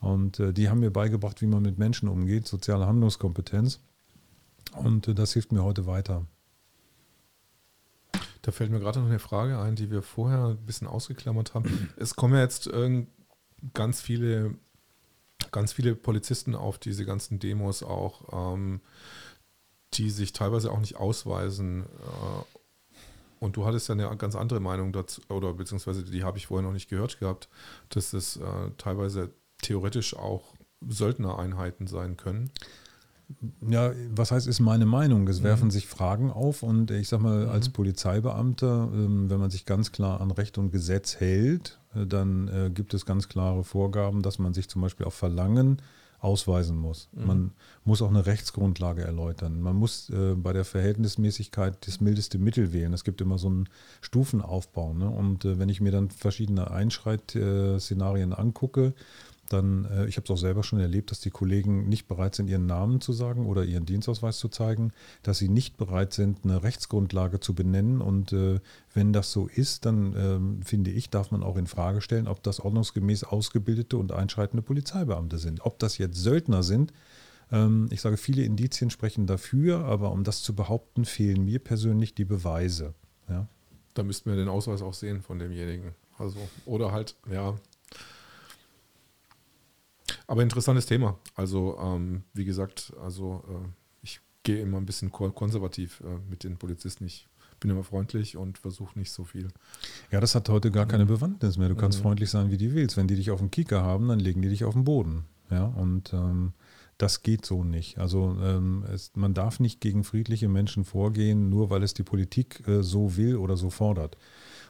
Und 0.00 0.40
äh, 0.40 0.52
die 0.52 0.68
haben 0.68 0.80
mir 0.80 0.90
beigebracht, 0.90 1.40
wie 1.40 1.46
man 1.46 1.62
mit 1.62 1.78
Menschen 1.78 2.08
umgeht, 2.08 2.46
soziale 2.46 2.86
Handlungskompetenz. 2.86 3.80
Und 4.76 5.08
äh, 5.08 5.14
das 5.14 5.32
hilft 5.32 5.52
mir 5.52 5.62
heute 5.62 5.86
weiter. 5.86 6.26
Da 8.42 8.52
fällt 8.52 8.70
mir 8.70 8.80
gerade 8.80 8.98
noch 8.98 9.06
eine 9.06 9.20
Frage 9.20 9.58
ein, 9.58 9.76
die 9.76 9.90
wir 9.90 10.02
vorher 10.02 10.48
ein 10.48 10.66
bisschen 10.66 10.86
ausgeklammert 10.86 11.54
haben. 11.54 11.88
Es 11.96 12.16
kommen 12.16 12.34
ja 12.34 12.40
jetzt 12.40 12.68
ähm, 12.70 13.06
ganz 13.72 14.02
viele, 14.02 14.56
ganz 15.52 15.72
viele 15.72 15.94
Polizisten 15.94 16.54
auf 16.54 16.76
diese 16.76 17.06
ganzen 17.06 17.38
Demos 17.38 17.82
auch. 17.82 18.54
Ähm, 18.54 18.80
die 19.94 20.10
sich 20.10 20.32
teilweise 20.32 20.70
auch 20.70 20.80
nicht 20.80 20.96
ausweisen. 20.96 21.82
Äh, 21.82 22.44
und 23.40 23.56
du 23.56 23.66
hattest 23.66 23.88
ja 23.88 23.94
eine 23.94 24.16
ganz 24.16 24.36
andere 24.36 24.60
Meinung 24.60 24.92
dazu, 24.92 25.20
oder 25.28 25.52
beziehungsweise 25.54 26.04
die 26.04 26.24
habe 26.24 26.38
ich 26.38 26.46
vorher 26.46 26.66
noch 26.66 26.72
nicht 26.72 26.88
gehört 26.88 27.20
gehabt, 27.20 27.48
dass 27.90 28.12
es 28.12 28.36
äh, 28.36 28.42
teilweise 28.78 29.30
theoretisch 29.60 30.16
auch 30.16 30.54
Söldnereinheiten 30.86 31.86
sein 31.86 32.16
können. 32.16 32.50
Ja, 33.66 33.92
was 34.14 34.30
heißt, 34.30 34.46
ist 34.46 34.60
meine 34.60 34.84
Meinung. 34.84 35.26
Es 35.28 35.40
mhm. 35.40 35.44
werfen 35.44 35.70
sich 35.70 35.86
Fragen 35.86 36.30
auf 36.30 36.62
und 36.62 36.90
ich 36.90 37.08
sag 37.08 37.20
mal, 37.20 37.48
als 37.48 37.68
mhm. 37.68 37.72
Polizeibeamter, 37.72 38.90
ähm, 38.92 39.30
wenn 39.30 39.40
man 39.40 39.50
sich 39.50 39.64
ganz 39.64 39.92
klar 39.92 40.20
an 40.20 40.30
Recht 40.30 40.58
und 40.58 40.70
Gesetz 40.70 41.16
hält, 41.16 41.78
äh, 41.94 42.06
dann 42.06 42.72
gibt 42.74 42.92
es 42.94 43.06
ganz 43.06 43.28
klare 43.28 43.64
Vorgaben, 43.64 44.22
dass 44.22 44.38
man 44.38 44.52
sich 44.52 44.68
zum 44.68 44.82
Beispiel 44.82 45.06
auf 45.06 45.14
Verlangen 45.14 45.80
ausweisen 46.24 46.76
muss. 46.76 47.08
Mhm. 47.12 47.26
Man 47.26 47.52
muss 47.84 48.00
auch 48.02 48.08
eine 48.08 48.26
Rechtsgrundlage 48.26 49.02
erläutern. 49.02 49.60
Man 49.60 49.76
muss 49.76 50.08
äh, 50.10 50.34
bei 50.34 50.52
der 50.52 50.64
Verhältnismäßigkeit 50.64 51.86
das 51.86 52.00
mildeste 52.00 52.38
Mittel 52.38 52.72
wählen. 52.72 52.94
Es 52.94 53.04
gibt 53.04 53.20
immer 53.20 53.38
so 53.38 53.48
einen 53.48 53.68
Stufenaufbau. 54.00 54.94
Ne? 54.94 55.08
Und 55.08 55.44
äh, 55.44 55.58
wenn 55.58 55.68
ich 55.68 55.80
mir 55.80 55.92
dann 55.92 56.08
verschiedene 56.10 56.70
Einschreitszenarien 56.70 58.32
angucke, 58.32 58.94
dann, 59.48 59.84
äh, 59.86 60.06
ich 60.06 60.16
habe 60.16 60.24
es 60.24 60.30
auch 60.30 60.38
selber 60.38 60.62
schon 60.62 60.80
erlebt, 60.80 61.10
dass 61.10 61.20
die 61.20 61.30
Kollegen 61.30 61.88
nicht 61.88 62.06
bereit 62.06 62.34
sind, 62.34 62.48
ihren 62.48 62.66
Namen 62.66 63.00
zu 63.00 63.12
sagen 63.12 63.46
oder 63.46 63.64
ihren 63.64 63.86
Dienstausweis 63.86 64.38
zu 64.38 64.48
zeigen, 64.48 64.92
dass 65.22 65.38
sie 65.38 65.48
nicht 65.48 65.76
bereit 65.76 66.12
sind, 66.12 66.40
eine 66.44 66.62
Rechtsgrundlage 66.62 67.40
zu 67.40 67.54
benennen. 67.54 68.00
Und 68.00 68.32
äh, 68.32 68.60
wenn 68.92 69.12
das 69.12 69.32
so 69.32 69.46
ist, 69.46 69.86
dann 69.86 70.60
äh, 70.60 70.64
finde 70.64 70.90
ich, 70.90 71.10
darf 71.10 71.30
man 71.30 71.42
auch 71.42 71.56
in 71.56 71.66
Frage 71.66 72.00
stellen, 72.00 72.28
ob 72.28 72.42
das 72.42 72.60
ordnungsgemäß 72.60 73.24
ausgebildete 73.24 73.96
und 73.96 74.12
einschreitende 74.12 74.62
Polizeibeamte 74.62 75.38
sind. 75.38 75.64
Ob 75.64 75.78
das 75.78 75.98
jetzt 75.98 76.16
Söldner 76.16 76.62
sind, 76.62 76.92
ähm, 77.52 77.88
ich 77.90 78.00
sage, 78.00 78.16
viele 78.16 78.42
Indizien 78.42 78.90
sprechen 78.90 79.26
dafür, 79.26 79.84
aber 79.84 80.12
um 80.12 80.24
das 80.24 80.42
zu 80.42 80.54
behaupten, 80.54 81.04
fehlen 81.04 81.44
mir 81.44 81.58
persönlich 81.58 82.14
die 82.14 82.24
Beweise. 82.24 82.94
Ja? 83.28 83.46
Da 83.94 84.02
müssten 84.02 84.30
wir 84.30 84.36
den 84.36 84.48
Ausweis 84.48 84.82
auch 84.82 84.94
sehen 84.94 85.22
von 85.22 85.38
demjenigen. 85.38 85.92
Also, 86.18 86.38
oder 86.64 86.92
halt, 86.92 87.16
ja, 87.30 87.56
aber 90.26 90.42
interessantes 90.42 90.86
Thema. 90.86 91.18
Also, 91.34 91.78
ähm, 91.78 92.22
wie 92.32 92.44
gesagt, 92.44 92.92
also 93.02 93.44
äh, 93.48 93.68
ich 94.02 94.20
gehe 94.42 94.60
immer 94.60 94.78
ein 94.78 94.86
bisschen 94.86 95.10
konservativ 95.10 96.00
äh, 96.00 96.18
mit 96.28 96.44
den 96.44 96.56
Polizisten. 96.56 97.04
Ich 97.04 97.28
bin 97.60 97.70
immer 97.70 97.84
freundlich 97.84 98.36
und 98.36 98.58
versuche 98.58 98.98
nicht 98.98 99.12
so 99.12 99.24
viel. 99.24 99.48
Ja, 100.10 100.20
das 100.20 100.34
hat 100.34 100.48
heute 100.48 100.70
gar 100.70 100.86
keine 100.86 101.06
Bewandtnis 101.06 101.56
mehr. 101.56 101.68
Du 101.68 101.76
kannst 101.76 101.98
mhm. 101.98 102.02
freundlich 102.02 102.30
sein, 102.30 102.50
wie 102.50 102.58
du 102.58 102.74
willst. 102.74 102.96
Wenn 102.96 103.08
die 103.08 103.16
dich 103.16 103.30
auf 103.30 103.40
dem 103.40 103.50
Kieker 103.50 103.82
haben, 103.82 104.08
dann 104.08 104.20
legen 104.20 104.42
die 104.42 104.48
dich 104.48 104.64
auf 104.64 104.74
den 104.74 104.84
Boden. 104.84 105.24
Ja, 105.50 105.64
und 105.64 106.12
ähm, 106.12 106.52
das 106.98 107.22
geht 107.22 107.44
so 107.44 107.64
nicht. 107.64 107.98
Also 107.98 108.36
ähm, 108.42 108.84
es, 108.92 109.12
man 109.14 109.34
darf 109.34 109.60
nicht 109.60 109.80
gegen 109.80 110.04
friedliche 110.04 110.48
Menschen 110.48 110.84
vorgehen, 110.84 111.48
nur 111.50 111.70
weil 111.70 111.82
es 111.82 111.94
die 111.94 112.02
Politik 112.02 112.66
äh, 112.66 112.82
so 112.82 113.16
will 113.16 113.36
oder 113.36 113.56
so 113.56 113.70
fordert. 113.70 114.16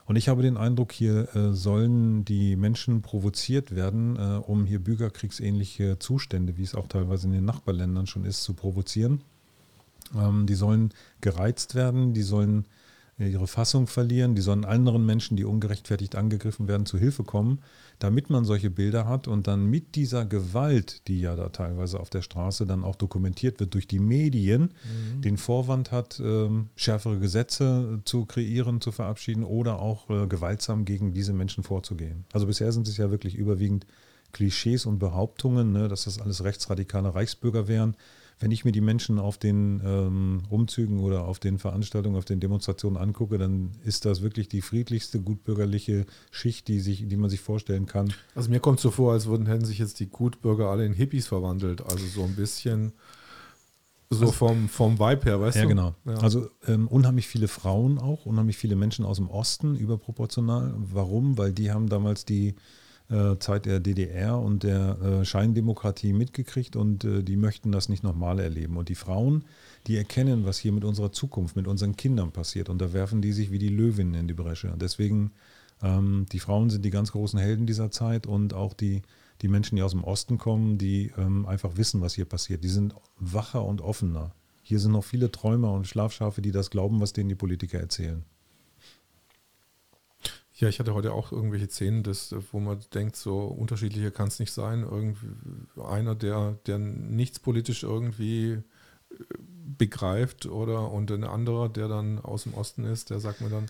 Und 0.07 0.17
ich 0.17 0.29
habe 0.29 0.43
den 0.43 0.57
Eindruck, 0.57 0.91
hier 0.91 1.35
äh, 1.35 1.53
sollen 1.53 2.25
die 2.25 2.55
Menschen 2.55 3.01
provoziert 3.01 3.75
werden, 3.75 4.17
äh, 4.17 4.37
um 4.37 4.65
hier 4.65 4.79
bürgerkriegsähnliche 4.79 5.97
Zustände, 5.97 6.57
wie 6.57 6.63
es 6.63 6.75
auch 6.75 6.87
teilweise 6.87 7.27
in 7.27 7.33
den 7.33 7.45
Nachbarländern 7.45 8.05
schon 8.05 8.25
ist, 8.25 8.43
zu 8.43 8.53
provozieren. 8.53 9.21
Ähm, 10.15 10.45
die 10.45 10.53
sollen 10.53 10.91
gereizt 11.21 11.73
werden, 11.73 12.13
die 12.13 12.21
sollen 12.21 12.65
ihre 13.17 13.47
Fassung 13.47 13.87
verlieren, 13.87 14.35
die 14.35 14.41
sollen 14.41 14.65
anderen 14.65 15.05
Menschen, 15.05 15.37
die 15.37 15.45
ungerechtfertigt 15.45 16.15
angegriffen 16.15 16.67
werden, 16.67 16.85
zu 16.85 16.97
Hilfe 16.97 17.23
kommen, 17.23 17.61
damit 17.99 18.29
man 18.29 18.43
solche 18.43 18.69
Bilder 18.69 19.07
hat 19.07 19.29
und 19.29 19.47
dann 19.47 19.65
mit 19.65 19.95
dieser 19.95 20.25
Gewalt, 20.25 21.07
die 21.07 21.21
ja 21.21 21.37
da 21.37 21.47
teilweise 21.49 21.99
auf 21.99 22.09
der 22.09 22.21
Straße 22.21 22.65
dann 22.65 22.83
auch 22.83 22.95
dokumentiert 22.95 23.61
wird 23.61 23.73
durch 23.73 23.87
die 23.87 23.99
Medien, 23.99 24.73
mhm. 24.83 25.21
den 25.21 25.37
Vorwand 25.37 25.93
hat, 25.93 26.19
ähm, 26.19 26.69
schärfere 26.75 27.19
Gesetze 27.19 28.01
zu 28.03 28.25
kreieren, 28.25 28.81
zu 28.81 28.91
verabschieden 28.91 29.45
oder 29.45 29.79
auch 29.79 30.09
äh, 30.09 30.27
gewaltsam 30.27 30.83
gegen 30.83 31.13
diese 31.13 31.31
Menschen 31.31 31.63
vorzugehen. 31.63 32.25
Also 32.33 32.47
bisher 32.47 32.73
sind 32.73 32.87
es 32.87 32.97
ja 32.97 33.11
wirklich 33.11 33.35
überwiegend 33.35 33.85
Klischees 34.33 34.85
und 34.85 34.99
Behauptungen, 34.99 35.71
ne, 35.71 35.87
dass 35.87 36.03
das 36.03 36.19
alles 36.19 36.43
rechtsradikale 36.43 37.15
Reichsbürger 37.15 37.69
wären 37.69 37.95
wenn 38.39 38.51
ich 38.51 38.65
mir 38.65 38.71
die 38.71 38.81
Menschen 38.81 39.17
auf 39.17 39.37
den 39.37 39.81
ähm, 39.85 40.43
Umzügen 40.49 40.99
oder 40.99 41.25
auf 41.25 41.39
den 41.39 41.57
Veranstaltungen, 41.57 42.17
auf 42.17 42.25
den 42.25 42.39
Demonstrationen 42.39 42.97
angucke, 42.97 43.37
dann 43.37 43.71
ist 43.85 44.05
das 44.05 44.21
wirklich 44.21 44.49
die 44.49 44.61
friedlichste, 44.61 45.21
gutbürgerliche 45.21 46.05
Schicht, 46.31 46.67
die, 46.67 46.79
sich, 46.79 47.07
die 47.07 47.15
man 47.15 47.29
sich 47.29 47.39
vorstellen 47.39 47.85
kann. 47.85 48.13
Also 48.35 48.49
mir 48.49 48.59
kommt 48.59 48.79
so 48.79 48.91
vor, 48.91 49.13
als 49.13 49.27
würden, 49.27 49.45
hätten 49.45 49.65
sich 49.65 49.79
jetzt 49.79 49.99
die 49.99 50.07
Gutbürger 50.07 50.69
alle 50.69 50.85
in 50.85 50.93
Hippies 50.93 51.27
verwandelt. 51.27 51.81
Also 51.81 52.05
so 52.07 52.23
ein 52.23 52.35
bisschen 52.35 52.91
so 54.09 54.21
also, 54.21 54.31
vom, 54.33 54.69
vom 54.69 54.99
Vibe 54.99 55.23
her, 55.23 55.39
weißt 55.39 55.57
ja, 55.57 55.63
du? 55.63 55.69
Genau. 55.69 55.95
Ja, 56.05 56.11
genau. 56.11 56.21
Also 56.21 56.49
ähm, 56.67 56.87
unheimlich 56.87 57.27
viele 57.27 57.47
Frauen 57.47 57.97
auch, 57.97 58.25
unheimlich 58.25 58.57
viele 58.57 58.75
Menschen 58.75 59.05
aus 59.05 59.17
dem 59.17 59.29
Osten 59.29 59.75
überproportional. 59.75 60.73
Warum? 60.77 61.37
Weil 61.37 61.53
die 61.53 61.71
haben 61.71 61.87
damals 61.87 62.25
die 62.25 62.55
Zeit 63.37 63.65
der 63.65 63.79
DDR 63.79 64.39
und 64.39 64.63
der 64.63 64.99
äh, 64.99 65.25
Scheindemokratie 65.25 66.13
mitgekriegt 66.13 66.75
und 66.75 67.03
äh, 67.03 67.23
die 67.23 67.37
möchten 67.37 67.71
das 67.71 67.87
nicht 67.87 68.03
nochmal 68.03 68.39
erleben. 68.39 68.77
Und 68.77 68.89
die 68.89 68.95
Frauen, 68.95 69.45
die 69.85 69.95
erkennen, 69.95 70.45
was 70.45 70.57
hier 70.57 70.71
mit 70.71 70.83
unserer 70.83 71.11
Zukunft, 71.11 71.55
mit 71.55 71.67
unseren 71.67 71.95
Kindern 71.95 72.31
passiert 72.31 72.69
und 72.69 72.81
da 72.81 72.93
werfen 72.93 73.21
die 73.21 73.31
sich 73.31 73.51
wie 73.51 73.59
die 73.59 73.69
Löwinnen 73.69 74.15
in 74.15 74.27
die 74.27 74.33
Bresche. 74.33 74.73
Deswegen, 74.75 75.31
ähm, 75.83 76.25
die 76.31 76.39
Frauen 76.39 76.71
sind 76.71 76.83
die 76.83 76.89
ganz 76.89 77.11
großen 77.11 77.37
Helden 77.37 77.67
dieser 77.67 77.91
Zeit 77.91 78.25
und 78.25 78.55
auch 78.55 78.73
die, 78.73 79.03
die 79.41 79.49
Menschen, 79.49 79.75
die 79.75 79.83
aus 79.83 79.91
dem 79.91 80.03
Osten 80.03 80.39
kommen, 80.39 80.79
die 80.79 81.11
ähm, 81.17 81.45
einfach 81.45 81.77
wissen, 81.77 82.01
was 82.01 82.15
hier 82.15 82.25
passiert. 82.25 82.63
Die 82.63 82.69
sind 82.69 82.95
wacher 83.19 83.63
und 83.63 83.81
offener. 83.81 84.33
Hier 84.63 84.79
sind 84.79 84.93
noch 84.93 85.03
viele 85.03 85.31
Träumer 85.31 85.73
und 85.73 85.85
Schlafschafe, 85.85 86.41
die 86.41 86.51
das 86.51 86.71
glauben, 86.71 86.99
was 87.01 87.13
denen 87.13 87.29
die 87.29 87.35
Politiker 87.35 87.79
erzählen. 87.79 88.23
Ja, 90.57 90.69
ich 90.69 90.79
hatte 90.79 90.93
heute 90.93 91.11
auch 91.11 91.33
irgendwelche 91.33 91.67
Szenen, 91.67 92.03
das, 92.03 92.33
wo 92.53 92.59
man 92.61 92.79
denkt, 92.93 93.17
so 93.17 93.39
unterschiedlicher 93.39 94.11
kann 94.11 94.29
es 94.29 94.39
nicht 94.39 94.53
sein. 94.53 94.83
Irgendwie 94.83 95.27
einer, 95.83 96.15
der, 96.15 96.57
der 96.65 96.79
nichts 96.79 97.39
politisch 97.39 97.83
irgendwie 97.83 98.51
äh, 98.51 98.63
begreift 99.77 100.45
oder 100.45 100.91
und 100.91 101.11
ein 101.11 101.25
anderer, 101.25 101.67
der 101.67 101.89
dann 101.89 102.19
aus 102.19 102.43
dem 102.43 102.53
Osten 102.53 102.85
ist, 102.85 103.09
der 103.09 103.19
sagt 103.19 103.41
mir 103.41 103.49
dann, 103.49 103.65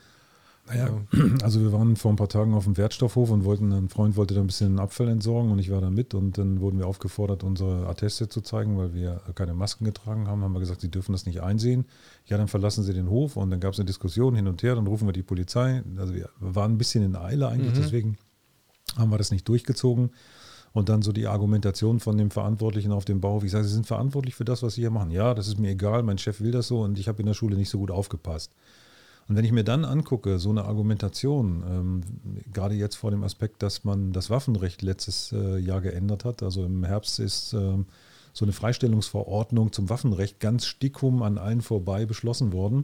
naja, 0.68 0.90
also 1.44 1.62
wir 1.62 1.72
waren 1.72 1.96
vor 1.96 2.12
ein 2.12 2.16
paar 2.16 2.30
Tagen 2.30 2.54
auf 2.54 2.64
dem 2.64 2.78
Wertstoffhof 2.78 3.30
und 3.30 3.46
wollten, 3.46 3.72
ein 3.72 3.90
Freund 3.90 4.16
wollte 4.16 4.34
da 4.34 4.42
ein 4.42 4.48
bisschen 4.48 4.80
Abfall 4.80 5.10
entsorgen 5.10 5.52
und 5.52 5.60
ich 5.60 5.70
war 5.70 5.80
da 5.80 5.90
mit 5.90 6.14
und 6.14 6.38
dann 6.38 6.60
wurden 6.60 6.80
wir 6.80 6.88
aufgefordert, 6.88 7.44
unsere 7.44 7.88
Atteste 7.88 8.30
zu 8.30 8.42
zeigen, 8.42 8.78
weil 8.78 8.94
wir 8.94 9.22
keine 9.36 9.54
Masken 9.54 9.86
getragen 9.86 10.28
haben. 10.28 10.44
Haben 10.44 10.54
wir 10.54 10.60
gesagt, 10.60 10.82
sie 10.82 10.90
dürfen 10.90 11.12
das 11.12 11.26
nicht 11.26 11.42
einsehen. 11.42 11.86
Ja, 12.26 12.38
dann 12.38 12.48
verlassen 12.48 12.84
sie 12.84 12.94
den 12.94 13.10
Hof 13.10 13.38
und 13.38 13.52
dann 13.52 13.60
gab 13.60 13.74
es 13.74 13.80
eine 13.80 13.86
Diskussion 13.86 14.36
hin 14.36 14.48
und 14.48 14.64
her, 14.64 14.76
dann 14.76 14.88
rufen 14.88 15.08
wir 15.08 15.14
die 15.14 15.24
Polizei. 15.24 15.84
Also 15.98 16.16
wir 16.16 16.30
waren 16.40 16.74
ein 16.74 16.78
bisschen 16.78 17.04
in 17.04 17.16
Eile 17.16 17.48
eigentlich, 17.48 17.76
mhm. 17.76 17.82
deswegen 17.82 18.18
haben 18.98 19.12
wir 19.12 19.18
das 19.18 19.32
nicht 19.32 19.48
durchgezogen. 19.48 20.12
Und 20.74 20.90
dann 20.90 21.02
so 21.02 21.14
die 21.14 21.28
Argumentation 21.28 22.02
von 22.02 22.18
dem 22.18 22.32
Verantwortlichen 22.32 22.92
auf 22.92 23.06
dem 23.06 23.22
Bauhof. 23.22 23.46
Ich 23.46 23.52
sage, 23.52 23.64
Sie 23.64 23.74
sind 23.74 23.88
verantwortlich 23.88 24.36
für 24.36 24.44
das, 24.44 24.62
was 24.62 24.74
Sie 24.74 24.82
hier 24.82 24.92
machen. 24.92 25.10
Ja, 25.10 25.34
das 25.34 25.48
ist 25.48 25.58
mir 25.58 25.70
egal, 25.70 26.04
mein 26.04 26.18
Chef 26.18 26.42
will 26.42 26.52
das 26.52 26.68
so 26.68 26.82
und 26.82 27.00
ich 27.00 27.08
habe 27.08 27.22
in 27.22 27.28
der 27.28 27.34
Schule 27.34 27.56
nicht 27.56 27.70
so 27.70 27.78
gut 27.78 27.92
aufgepasst. 27.92 28.52
Und 29.28 29.36
wenn 29.36 29.46
ich 29.46 29.52
mir 29.52 29.64
dann 29.64 29.86
angucke, 29.86 30.38
so 30.38 30.52
eine 30.52 30.66
Argumentation, 30.66 31.64
ähm, 31.68 32.02
gerade 32.54 32.76
jetzt 32.76 32.96
vor 32.96 33.12
dem 33.12 33.24
Aspekt, 33.24 33.64
dass 33.64 33.84
man 33.84 34.14
das 34.14 34.30
Waffenrecht 34.30 34.82
letztes 34.84 35.32
äh, 35.32 35.58
Jahr 35.58 35.82
geändert 35.82 36.26
hat, 36.26 36.44
also 36.44 36.64
im 36.64 36.84
Herbst 36.84 37.20
ist 37.20 37.54
äh, 37.54 37.78
so 38.34 38.46
eine 38.46 38.54
Freistellungsverordnung 38.54 39.72
zum 39.72 39.90
Waffenrecht 39.90 40.40
ganz 40.40 40.66
stickum 40.66 41.24
an 41.24 41.38
allen 41.38 41.62
vorbei 41.62 42.06
beschlossen 42.06 42.54
worden. 42.54 42.84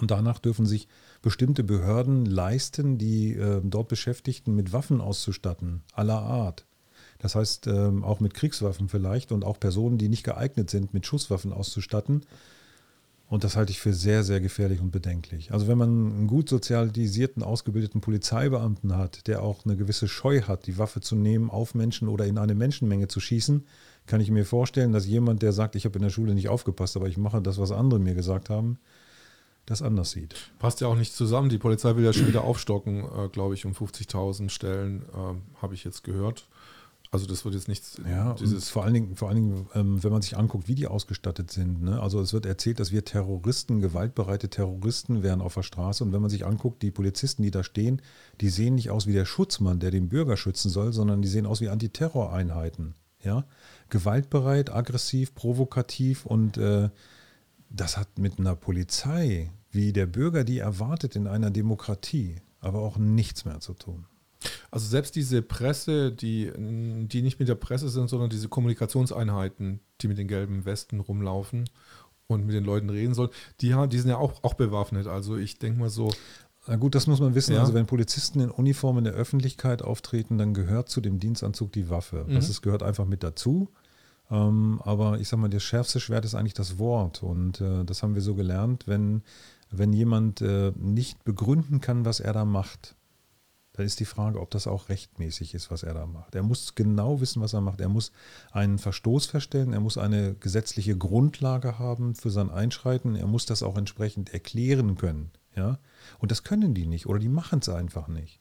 Und 0.00 0.10
danach 0.10 0.38
dürfen 0.38 0.64
sich 0.64 0.88
bestimmte 1.22 1.64
Behörden 1.64 2.24
leisten, 2.24 2.98
die 2.98 3.34
äh, 3.34 3.60
dort 3.64 3.88
Beschäftigten 3.88 4.54
mit 4.54 4.72
Waffen 4.72 5.00
auszustatten, 5.00 5.82
aller 5.92 6.20
Art. 6.20 6.66
Das 7.18 7.34
heißt, 7.34 7.66
ähm, 7.68 8.04
auch 8.04 8.20
mit 8.20 8.34
Kriegswaffen 8.34 8.88
vielleicht 8.88 9.32
und 9.32 9.44
auch 9.44 9.58
Personen, 9.58 9.98
die 9.98 10.08
nicht 10.08 10.24
geeignet 10.24 10.70
sind, 10.70 10.92
mit 10.92 11.06
Schusswaffen 11.06 11.52
auszustatten. 11.52 12.22
Und 13.32 13.44
das 13.44 13.56
halte 13.56 13.72
ich 13.72 13.80
für 13.80 13.94
sehr, 13.94 14.24
sehr 14.24 14.42
gefährlich 14.42 14.82
und 14.82 14.90
bedenklich. 14.90 15.54
Also 15.54 15.66
wenn 15.66 15.78
man 15.78 15.88
einen 15.88 16.26
gut 16.26 16.50
sozialisierten, 16.50 17.42
ausgebildeten 17.42 18.02
Polizeibeamten 18.02 18.94
hat, 18.94 19.26
der 19.26 19.42
auch 19.42 19.64
eine 19.64 19.74
gewisse 19.74 20.06
Scheu 20.06 20.42
hat, 20.42 20.66
die 20.66 20.76
Waffe 20.76 21.00
zu 21.00 21.16
nehmen, 21.16 21.48
auf 21.48 21.74
Menschen 21.74 22.08
oder 22.08 22.26
in 22.26 22.36
eine 22.36 22.54
Menschenmenge 22.54 23.08
zu 23.08 23.20
schießen, 23.20 23.64
kann 24.04 24.20
ich 24.20 24.30
mir 24.30 24.44
vorstellen, 24.44 24.92
dass 24.92 25.06
jemand, 25.06 25.40
der 25.40 25.54
sagt, 25.54 25.76
ich 25.76 25.86
habe 25.86 25.96
in 25.96 26.02
der 26.02 26.10
Schule 26.10 26.34
nicht 26.34 26.50
aufgepasst, 26.50 26.94
aber 26.94 27.08
ich 27.08 27.16
mache 27.16 27.40
das, 27.40 27.56
was 27.56 27.72
andere 27.72 28.00
mir 28.00 28.14
gesagt 28.14 28.50
haben, 28.50 28.78
das 29.64 29.80
anders 29.80 30.10
sieht. 30.10 30.34
Passt 30.58 30.82
ja 30.82 30.88
auch 30.88 30.96
nicht 30.96 31.14
zusammen. 31.14 31.48
Die 31.48 31.56
Polizei 31.56 31.96
will 31.96 32.04
ja 32.04 32.12
schon 32.12 32.28
wieder 32.28 32.44
aufstocken, 32.44 33.02
äh, 33.16 33.28
glaube 33.30 33.54
ich, 33.54 33.64
um 33.64 33.72
50.000 33.72 34.50
Stellen, 34.50 35.06
äh, 35.14 35.62
habe 35.62 35.72
ich 35.72 35.84
jetzt 35.84 36.04
gehört. 36.04 36.48
Also 37.12 37.26
das 37.26 37.44
wird 37.44 37.54
jetzt 37.54 37.68
nichts. 37.68 38.00
Ja, 38.08 38.32
dieses 38.32 38.70
vor 38.70 38.84
allen 38.84 38.94
Dingen, 38.94 39.16
vor 39.16 39.28
allen 39.28 39.36
Dingen 39.36 39.66
ähm, 39.74 40.02
wenn 40.02 40.10
man 40.10 40.22
sich 40.22 40.38
anguckt, 40.38 40.66
wie 40.66 40.74
die 40.74 40.86
ausgestattet 40.86 41.50
sind. 41.50 41.82
Ne? 41.82 42.00
Also 42.00 42.22
es 42.22 42.32
wird 42.32 42.46
erzählt, 42.46 42.80
dass 42.80 42.90
wir 42.90 43.04
Terroristen, 43.04 43.80
gewaltbereite 43.80 44.48
Terroristen 44.48 45.22
wären 45.22 45.42
auf 45.42 45.52
der 45.52 45.62
Straße. 45.62 46.02
Und 46.02 46.14
wenn 46.14 46.22
man 46.22 46.30
sich 46.30 46.46
anguckt, 46.46 46.80
die 46.80 46.90
Polizisten, 46.90 47.42
die 47.42 47.50
da 47.50 47.64
stehen, 47.64 48.00
die 48.40 48.48
sehen 48.48 48.76
nicht 48.76 48.88
aus 48.88 49.06
wie 49.06 49.12
der 49.12 49.26
Schutzmann, 49.26 49.78
der 49.78 49.90
den 49.90 50.08
Bürger 50.08 50.38
schützen 50.38 50.70
soll, 50.70 50.94
sondern 50.94 51.20
die 51.20 51.28
sehen 51.28 51.44
aus 51.44 51.60
wie 51.60 51.68
Antiterroreinheiten. 51.68 52.94
Ja? 53.22 53.44
Gewaltbereit, 53.90 54.72
aggressiv, 54.72 55.34
provokativ 55.34 56.24
und 56.24 56.56
äh, 56.56 56.88
das 57.68 57.98
hat 57.98 58.18
mit 58.18 58.38
einer 58.38 58.56
Polizei, 58.56 59.52
wie 59.70 59.92
der 59.92 60.06
Bürger 60.06 60.44
die 60.44 60.60
erwartet 60.60 61.14
in 61.14 61.26
einer 61.26 61.50
Demokratie, 61.50 62.36
aber 62.60 62.80
auch 62.80 62.96
nichts 62.96 63.44
mehr 63.44 63.60
zu 63.60 63.74
tun. 63.74 64.06
Also 64.70 64.86
selbst 64.86 65.14
diese 65.16 65.42
Presse, 65.42 66.12
die, 66.12 66.52
die 66.56 67.22
nicht 67.22 67.38
mit 67.38 67.48
der 67.48 67.54
Presse 67.54 67.88
sind, 67.88 68.08
sondern 68.08 68.30
diese 68.30 68.48
Kommunikationseinheiten, 68.48 69.80
die 70.00 70.08
mit 70.08 70.18
den 70.18 70.28
gelben 70.28 70.64
Westen 70.64 71.00
rumlaufen 71.00 71.64
und 72.26 72.46
mit 72.46 72.54
den 72.54 72.64
Leuten 72.64 72.90
reden 72.90 73.14
sollen, 73.14 73.30
die, 73.60 73.74
die 73.88 73.98
sind 73.98 74.10
ja 74.10 74.16
auch, 74.16 74.42
auch 74.42 74.54
bewaffnet. 74.54 75.06
Also 75.06 75.36
ich 75.36 75.58
denke 75.58 75.78
mal 75.78 75.90
so. 75.90 76.10
Na 76.66 76.76
gut, 76.76 76.94
das 76.94 77.06
muss 77.06 77.20
man 77.20 77.34
wissen. 77.34 77.54
Ja. 77.54 77.60
Also 77.60 77.74
wenn 77.74 77.86
Polizisten 77.86 78.40
in 78.40 78.50
Uniform 78.50 78.98
in 78.98 79.04
der 79.04 79.14
Öffentlichkeit 79.14 79.82
auftreten, 79.82 80.38
dann 80.38 80.54
gehört 80.54 80.88
zu 80.88 81.00
dem 81.00 81.18
Dienstanzug 81.18 81.72
die 81.72 81.90
Waffe. 81.90 82.24
Mhm. 82.26 82.34
Das 82.34 82.48
ist, 82.48 82.62
gehört 82.62 82.82
einfach 82.82 83.04
mit 83.04 83.22
dazu. 83.22 83.68
Ähm, 84.30 84.80
aber 84.84 85.20
ich 85.20 85.28
sag 85.28 85.38
mal, 85.38 85.50
das 85.50 85.62
schärfste 85.62 86.00
Schwert 86.00 86.24
ist 86.24 86.34
eigentlich 86.34 86.54
das 86.54 86.78
Wort. 86.78 87.22
Und 87.22 87.60
äh, 87.60 87.84
das 87.84 88.02
haben 88.02 88.14
wir 88.14 88.22
so 88.22 88.34
gelernt, 88.34 88.86
wenn, 88.86 89.22
wenn 89.70 89.92
jemand 89.92 90.40
äh, 90.40 90.72
nicht 90.76 91.24
begründen 91.24 91.80
kann, 91.80 92.04
was 92.04 92.20
er 92.20 92.32
da 92.32 92.44
macht, 92.44 92.94
dann 93.74 93.86
ist 93.86 94.00
die 94.00 94.04
Frage, 94.04 94.40
ob 94.40 94.50
das 94.50 94.66
auch 94.66 94.90
rechtmäßig 94.90 95.54
ist, 95.54 95.70
was 95.70 95.82
er 95.82 95.94
da 95.94 96.06
macht. 96.06 96.34
Er 96.34 96.42
muss 96.42 96.74
genau 96.74 97.20
wissen, 97.20 97.40
was 97.40 97.54
er 97.54 97.62
macht. 97.62 97.80
Er 97.80 97.88
muss 97.88 98.12
einen 98.50 98.78
Verstoß 98.78 99.26
feststellen, 99.26 99.72
er 99.72 99.80
muss 99.80 99.96
eine 99.96 100.34
gesetzliche 100.34 100.96
Grundlage 100.96 101.78
haben 101.78 102.14
für 102.14 102.30
sein 102.30 102.50
Einschreiten, 102.50 103.16
er 103.16 103.26
muss 103.26 103.46
das 103.46 103.62
auch 103.62 103.78
entsprechend 103.78 104.32
erklären 104.34 104.96
können. 104.96 105.30
Ja? 105.56 105.78
Und 106.18 106.30
das 106.30 106.44
können 106.44 106.74
die 106.74 106.86
nicht 106.86 107.06
oder 107.06 107.18
die 107.18 107.30
machen 107.30 107.60
es 107.60 107.68
einfach 107.70 108.08
nicht. 108.08 108.40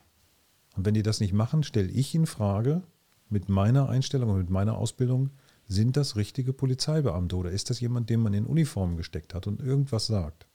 Und 0.76 0.86
wenn 0.86 0.94
die 0.94 1.04
das 1.04 1.22
nicht 1.22 1.34
machen, 1.34 1.64
stelle 1.64 1.90
ich 1.90 2.14
in 2.14 2.26
Frage, 2.26 2.82
mit 3.30 3.48
meiner 3.48 3.88
Einstellung 3.88 4.32
und 4.32 4.38
mit 4.38 4.50
meiner 4.50 4.78
Ausbildung, 4.78 5.30
sind 5.68 5.96
das 5.96 6.18
richtige 6.18 6.52
Polizeibeamte 6.52 7.38
oder 7.38 7.52
ist 7.52 7.70
das 7.70 7.80
jemand, 7.80 8.10
den 8.10 8.20
man 8.20 8.34
in 8.34 8.46
Uniform 8.46 8.98
gesteckt 8.98 9.34
hat 9.34 9.48
und 9.48 9.62
irgendwas 9.62 10.08
sagt? 10.08 10.46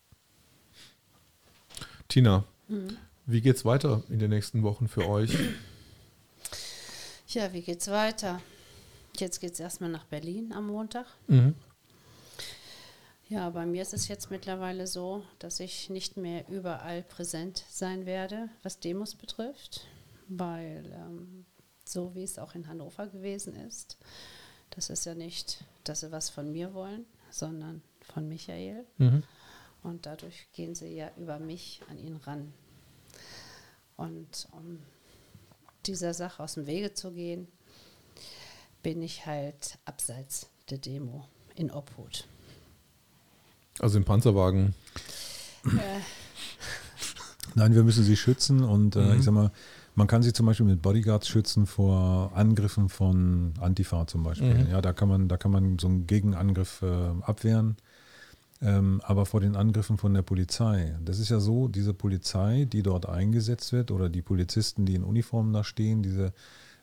Tina, 2.08 2.44
wie 3.26 3.40
geht's 3.40 3.64
weiter 3.64 4.02
in 4.08 4.18
den 4.18 4.30
nächsten 4.30 4.62
Wochen 4.62 4.88
für 4.88 5.08
euch? 5.08 5.36
Ja, 7.28 7.52
wie 7.52 7.62
geht's 7.62 7.88
weiter? 7.88 8.40
Jetzt 9.16 9.40
geht's 9.40 9.60
erstmal 9.60 9.90
nach 9.90 10.04
Berlin 10.04 10.52
am 10.52 10.68
Montag. 10.68 11.06
Mhm. 11.26 11.54
Ja, 13.28 13.50
bei 13.50 13.66
mir 13.66 13.82
ist 13.82 13.92
es 13.92 14.06
jetzt 14.06 14.30
mittlerweile 14.30 14.86
so, 14.86 15.24
dass 15.40 15.58
ich 15.58 15.90
nicht 15.90 16.16
mehr 16.16 16.48
überall 16.48 17.02
präsent 17.02 17.64
sein 17.68 18.06
werde, 18.06 18.48
was 18.62 18.78
Demos 18.78 19.16
betrifft, 19.16 19.84
weil 20.28 20.84
ähm, 20.94 21.44
so 21.84 22.14
wie 22.14 22.22
es 22.22 22.38
auch 22.38 22.54
in 22.54 22.68
Hannover 22.68 23.08
gewesen 23.08 23.56
ist, 23.56 23.98
das 24.70 24.90
ist 24.90 25.04
ja 25.06 25.14
nicht, 25.14 25.64
dass 25.82 26.00
sie 26.00 26.12
was 26.12 26.30
von 26.30 26.52
mir 26.52 26.74
wollen, 26.74 27.04
sondern 27.30 27.82
von 28.00 28.28
Michael. 28.28 28.86
Mhm. 28.98 29.24
Und 29.82 30.06
dadurch 30.06 30.46
gehen 30.52 30.76
sie 30.76 30.94
ja 30.94 31.10
über 31.16 31.40
mich 31.40 31.80
an 31.88 31.98
ihn 31.98 32.16
ran. 32.16 32.52
Und 33.96 34.48
um 34.52 34.78
dieser 35.86 36.14
Sache 36.14 36.42
aus 36.42 36.54
dem 36.54 36.66
Wege 36.66 36.92
zu 36.94 37.12
gehen, 37.12 37.48
bin 38.82 39.02
ich 39.02 39.26
halt 39.26 39.78
abseits 39.84 40.48
der 40.70 40.78
Demo 40.78 41.26
in 41.54 41.70
Obhut. 41.70 42.26
Also 43.78 43.98
im 43.98 44.04
Panzerwagen. 44.04 44.74
Äh, 45.64 46.00
Nein, 47.54 47.74
wir 47.74 47.82
müssen 47.84 48.04
sie 48.04 48.16
schützen 48.16 48.62
und 48.62 48.96
äh, 48.96 49.00
Mhm. 49.00 49.18
ich 49.18 49.24
sag 49.24 49.32
mal, 49.32 49.50
man 49.94 50.06
kann 50.06 50.22
sie 50.22 50.32
zum 50.32 50.44
Beispiel 50.46 50.66
mit 50.66 50.82
Bodyguards 50.82 51.26
schützen 51.28 51.66
vor 51.66 52.32
Angriffen 52.34 52.88
von 52.90 53.54
Antifa 53.60 54.06
zum 54.06 54.22
Beispiel. 54.24 54.64
Mhm. 54.64 54.70
Ja, 54.70 54.82
da 54.82 54.92
kann 54.92 55.08
man, 55.08 55.28
da 55.28 55.36
kann 55.38 55.50
man 55.50 55.78
so 55.78 55.86
einen 55.88 56.06
Gegenangriff 56.06 56.82
äh, 56.82 56.86
abwehren. 57.22 57.76
Ähm, 58.62 59.02
aber 59.04 59.26
vor 59.26 59.40
den 59.40 59.54
Angriffen 59.54 59.98
von 59.98 60.14
der 60.14 60.22
Polizei. 60.22 60.96
Das 61.04 61.18
ist 61.18 61.28
ja 61.28 61.40
so, 61.40 61.68
diese 61.68 61.92
Polizei, 61.92 62.64
die 62.64 62.82
dort 62.82 63.06
eingesetzt 63.06 63.72
wird, 63.72 63.90
oder 63.90 64.08
die 64.08 64.22
Polizisten, 64.22 64.86
die 64.86 64.94
in 64.94 65.04
Uniformen 65.04 65.52
da 65.52 65.62
stehen, 65.62 66.02
diese, 66.02 66.32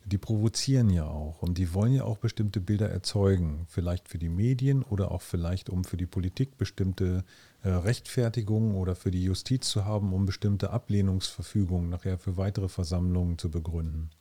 die 0.05 0.19
provozieren 0.19 0.89
ja 0.91 1.05
auch 1.05 1.41
und 1.41 1.57
die 1.57 1.73
wollen 1.73 1.93
ja 1.93 2.03
auch 2.03 2.17
bestimmte 2.17 2.59
Bilder 2.59 2.89
erzeugen. 2.89 3.65
Vielleicht 3.69 4.07
für 4.07 4.19
die 4.19 4.29
Medien 4.29 4.83
oder 4.83 5.11
auch 5.11 5.23
vielleicht, 5.23 5.69
um 5.69 5.83
für 5.83 5.97
die 5.97 6.05
Politik 6.05 6.57
bestimmte 6.57 7.23
äh, 7.63 7.69
Rechtfertigungen 7.69 8.75
oder 8.75 8.95
für 8.95 9.09
die 9.09 9.23
Justiz 9.23 9.67
zu 9.67 9.85
haben, 9.85 10.13
um 10.13 10.27
bestimmte 10.27 10.69
Ablehnungsverfügungen 10.69 11.89
nachher 11.89 12.19
für 12.19 12.37
weitere 12.37 12.69
Versammlungen 12.69 13.39
zu 13.39 13.49
begründen. 13.49 14.11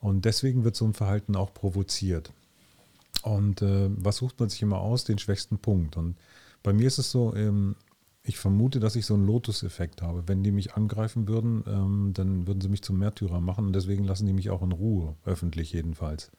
Und 0.00 0.26
deswegen 0.26 0.62
wird 0.62 0.76
so 0.76 0.84
ein 0.84 0.94
Verhalten 0.94 1.34
auch 1.34 1.52
provoziert. 1.52 2.32
Und 3.22 3.62
äh, 3.62 3.90
was 3.96 4.18
sucht 4.18 4.38
man 4.38 4.48
sich 4.48 4.62
immer 4.62 4.78
aus? 4.78 5.02
Den 5.02 5.18
schwächsten 5.18 5.58
Punkt. 5.58 5.96
Und 5.96 6.14
bei 6.62 6.72
mir 6.72 6.86
ist 6.86 6.98
es 6.98 7.10
so, 7.10 7.34
ähm, 7.34 7.76
ich 8.22 8.38
vermute, 8.38 8.80
dass 8.80 8.96
ich 8.96 9.06
so 9.06 9.14
einen 9.14 9.26
Lotus-Effekt 9.26 10.02
habe. 10.02 10.24
Wenn 10.26 10.42
die 10.42 10.52
mich 10.52 10.74
angreifen 10.74 11.28
würden, 11.28 11.64
ähm, 11.66 12.12
dann 12.14 12.46
würden 12.46 12.60
sie 12.60 12.68
mich 12.68 12.82
zum 12.82 12.98
Märtyrer 12.98 13.40
machen 13.40 13.66
und 13.66 13.72
deswegen 13.72 14.04
lassen 14.04 14.26
die 14.26 14.32
mich 14.32 14.50
auch 14.50 14.62
in 14.62 14.72
Ruhe, 14.72 15.16
öffentlich 15.24 15.72
jedenfalls. 15.72 16.30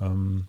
Ähm, 0.00 0.46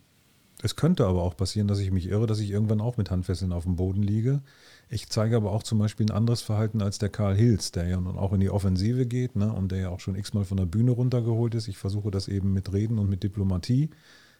es 0.61 0.78
könnte 0.78 1.06
aber 1.06 1.24
auch 1.24 1.36
passieren, 1.36 1.68
dass 1.68 1.80
ich 1.80 1.91
mich 1.91 2.07
irre, 2.07 2.28
dass 2.28 2.40
ich 2.40 2.52
irgendwann 2.52 2.80
auch 2.80 2.95
mit 2.95 3.11
Handfesseln 3.11 3.52
auf 3.52 3.64
dem 3.64 3.76
Boden 3.76 4.02
liege. 4.02 4.41
Ich 4.88 5.10
zeige 5.10 5.36
aber 5.36 5.52
auch 5.52 5.64
zum 5.64 5.80
Beispiel 5.80 6.06
ein 6.06 6.15
anderes 6.15 6.41
Verhalten 6.41 6.82
als 6.82 6.99
der 6.99 7.10
Karl 7.10 7.36
Hills, 7.36 7.72
der 7.72 7.88
ja 7.88 7.99
nun 7.99 8.18
auch 8.18 8.32
in 8.32 8.40
die 8.40 8.49
Offensive 8.49 9.06
geht 9.06 9.36
ne, 9.36 9.52
und 9.52 9.72
der 9.72 9.80
ja 9.80 9.90
auch 9.90 9.99
schon 9.99 10.15
x-mal 10.15 10.45
von 10.45 10.57
der 10.57 10.65
Bühne 10.65 10.91
runtergeholt 10.91 11.56
ist. 11.56 11.68
Ich 11.68 11.78
versuche 11.78 12.11
das 12.11 12.28
eben 12.30 12.53
mit 12.53 12.72
Reden 12.72 12.99
und 12.99 13.10
mit 13.10 13.24
Diplomatie, 13.24 13.90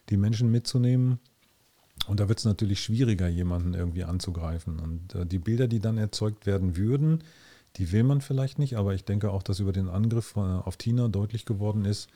die 0.08 0.16
Menschen 0.16 0.50
mitzunehmen. 0.50 1.18
Und 2.06 2.20
da 2.20 2.28
wird 2.28 2.38
es 2.38 2.44
natürlich 2.44 2.82
schwieriger, 2.82 3.28
jemanden 3.28 3.74
irgendwie 3.74 4.04
anzugreifen. 4.04 4.78
Und 4.78 5.14
äh, 5.14 5.26
die 5.26 5.38
Bilder, 5.38 5.68
die 5.68 5.80
dann 5.80 5.96
erzeugt 5.96 6.46
werden 6.46 6.76
würden, 6.76 7.24
die 7.76 7.92
will 7.92 8.04
man 8.04 8.20
vielleicht 8.20 8.58
nicht, 8.58 8.76
aber 8.76 8.94
ich 8.94 9.04
denke 9.04 9.30
auch, 9.30 9.42
dass 9.42 9.60
über 9.60 9.72
den 9.72 9.88
Angriff 9.88 10.36
äh, 10.36 10.40
auf 10.40 10.76
Tina 10.76 11.08
deutlich 11.08 11.44
geworden 11.44 11.84
ist, 11.84 12.08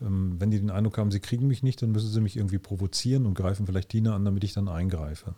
ähm, 0.00 0.36
wenn 0.38 0.50
die 0.50 0.58
den 0.58 0.70
Eindruck 0.70 0.98
haben, 0.98 1.10
sie 1.10 1.20
kriegen 1.20 1.46
mich 1.46 1.62
nicht, 1.62 1.80
dann 1.82 1.92
müssen 1.92 2.10
sie 2.10 2.20
mich 2.20 2.36
irgendwie 2.36 2.58
provozieren 2.58 3.26
und 3.26 3.34
greifen 3.34 3.66
vielleicht 3.66 3.90
Tina 3.90 4.14
an, 4.14 4.24
damit 4.24 4.44
ich 4.44 4.52
dann 4.52 4.68
eingreife. 4.68 5.34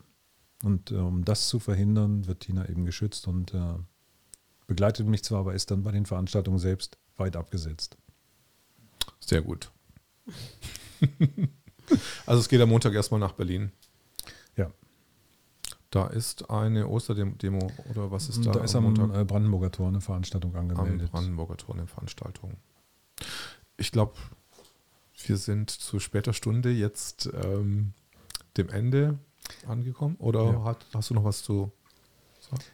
Und 0.64 0.90
äh, 0.90 0.96
um 0.96 1.24
das 1.24 1.48
zu 1.48 1.58
verhindern, 1.58 2.26
wird 2.26 2.40
Tina 2.40 2.68
eben 2.68 2.84
geschützt 2.84 3.28
und 3.28 3.54
äh, 3.54 3.74
begleitet 4.66 5.06
mich 5.06 5.22
zwar, 5.22 5.40
aber 5.40 5.54
ist 5.54 5.70
dann 5.70 5.82
bei 5.82 5.92
den 5.92 6.06
Veranstaltungen 6.06 6.58
selbst 6.58 6.98
weit 7.16 7.36
abgesetzt. 7.36 7.96
Sehr 9.20 9.42
gut. 9.42 9.70
also 12.26 12.40
es 12.40 12.48
geht 12.48 12.60
am 12.60 12.68
Montag 12.68 12.94
erstmal 12.94 13.20
nach 13.20 13.32
Berlin. 13.32 13.72
Ja. 14.56 14.70
Da 15.90 16.06
ist 16.08 16.50
eine 16.50 16.88
Osterdemo 16.88 17.70
oder 17.90 18.10
was 18.10 18.28
ist 18.28 18.44
da? 18.44 18.52
Da 18.52 18.60
ist 18.64 18.74
am 18.74 19.14
äh, 19.14 19.24
Brandenburger 19.24 19.70
Tor 19.70 19.88
eine 19.88 20.00
Veranstaltung 20.00 20.54
am 20.54 20.68
angemeldet. 20.70 21.10
Brandenburger 21.10 21.56
Tor 21.56 21.74
eine 21.74 21.86
Veranstaltung. 21.86 22.54
Ich 23.76 23.90
glaube, 23.92 24.14
wir 25.26 25.36
sind 25.36 25.70
zu 25.70 25.98
später 25.98 26.32
Stunde 26.32 26.70
jetzt 26.70 27.30
ähm, 27.44 27.92
dem 28.56 28.68
Ende 28.68 29.18
angekommen. 29.66 30.16
Oder 30.18 30.44
Ja. 30.44 30.64
hat, 30.64 30.84
hast 30.94 31.10
du 31.10 31.14
noch 31.14 31.24
was 31.24 31.42
zu 31.42 31.72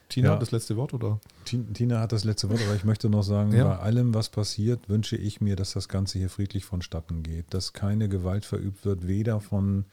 Tina, 0.09 0.29
Ja. 0.31 0.37
das 0.37 0.51
letzte 0.51 0.77
Wort? 0.77 0.95
Oder? 0.95 1.21
Tin- 1.45 1.73
Tina 1.75 2.01
hat 2.01 2.13
das 2.13 2.25
letzte 2.25 2.49
Wort, 2.51 2.61
aber 2.65 2.75
ich 2.75 2.85
möchte 2.85 3.09
noch 3.11 3.23
sagen, 3.23 3.53
Ja. 3.53 3.65
bei 3.65 3.79
allem, 3.79 4.15
was 4.15 4.29
passiert, 4.29 4.89
wünsche 4.89 5.17
ich 5.17 5.41
mir, 5.41 5.57
dass 5.57 5.73
das 5.73 5.89
Ganze 5.89 6.19
hier 6.19 6.31
friedlich 6.31 6.65
vonstatten 6.65 7.23
geht, 7.23 7.53
dass 7.53 7.73
keine 7.73 8.09
Gewalt 8.09 8.45
verübt 8.45 8.85
wird, 8.85 9.07
weder 9.07 9.41
von 9.41 9.85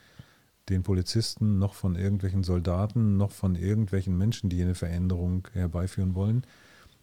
den 0.68 0.82
Polizisten 0.84 1.58
noch 1.58 1.74
von 1.74 1.96
irgendwelchen 1.96 2.44
Soldaten 2.44 3.16
noch 3.16 3.32
von 3.32 3.56
irgendwelchen 3.56 4.16
Menschen, 4.16 4.48
die 4.48 4.62
eine 4.62 4.74
Veränderung 4.76 5.48
herbeiführen 5.52 6.14
wollen. 6.14 6.44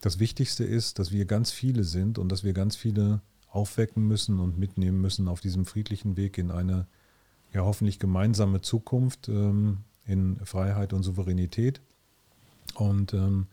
Das 0.01 0.19
Wichtigste 0.19 0.63
ist, 0.63 0.97
dass 0.97 1.11
wir 1.11 1.25
ganz 1.25 1.51
viele 1.51 1.83
sind 1.83 2.17
und 2.17 2.31
dass 2.31 2.43
wir 2.45 2.53
ganz 2.53 2.77
viele 2.77 3.21
aufwecken 3.49 4.07
müssen 4.07 4.39
und 4.39 4.57
mitnehmen 4.57 5.01
müssen 5.01 5.27
auf 5.27 5.41
diesem 5.41 5.65
friedlichen 5.65 6.15
Weg 6.15 6.37
in 6.37 6.51
eine 6.51 6.87
ja 7.51 7.61
hoffentlich 7.65 7.99
gemeinsame 7.99 8.61
Zukunft 8.61 9.27
ähm, 9.27 9.79
in 10.05 10.37
Freiheit 10.45 10.93
und 10.93 11.03
Souveränität. 11.03 11.81
Und 12.79 13.13
ähm, 13.13 13.47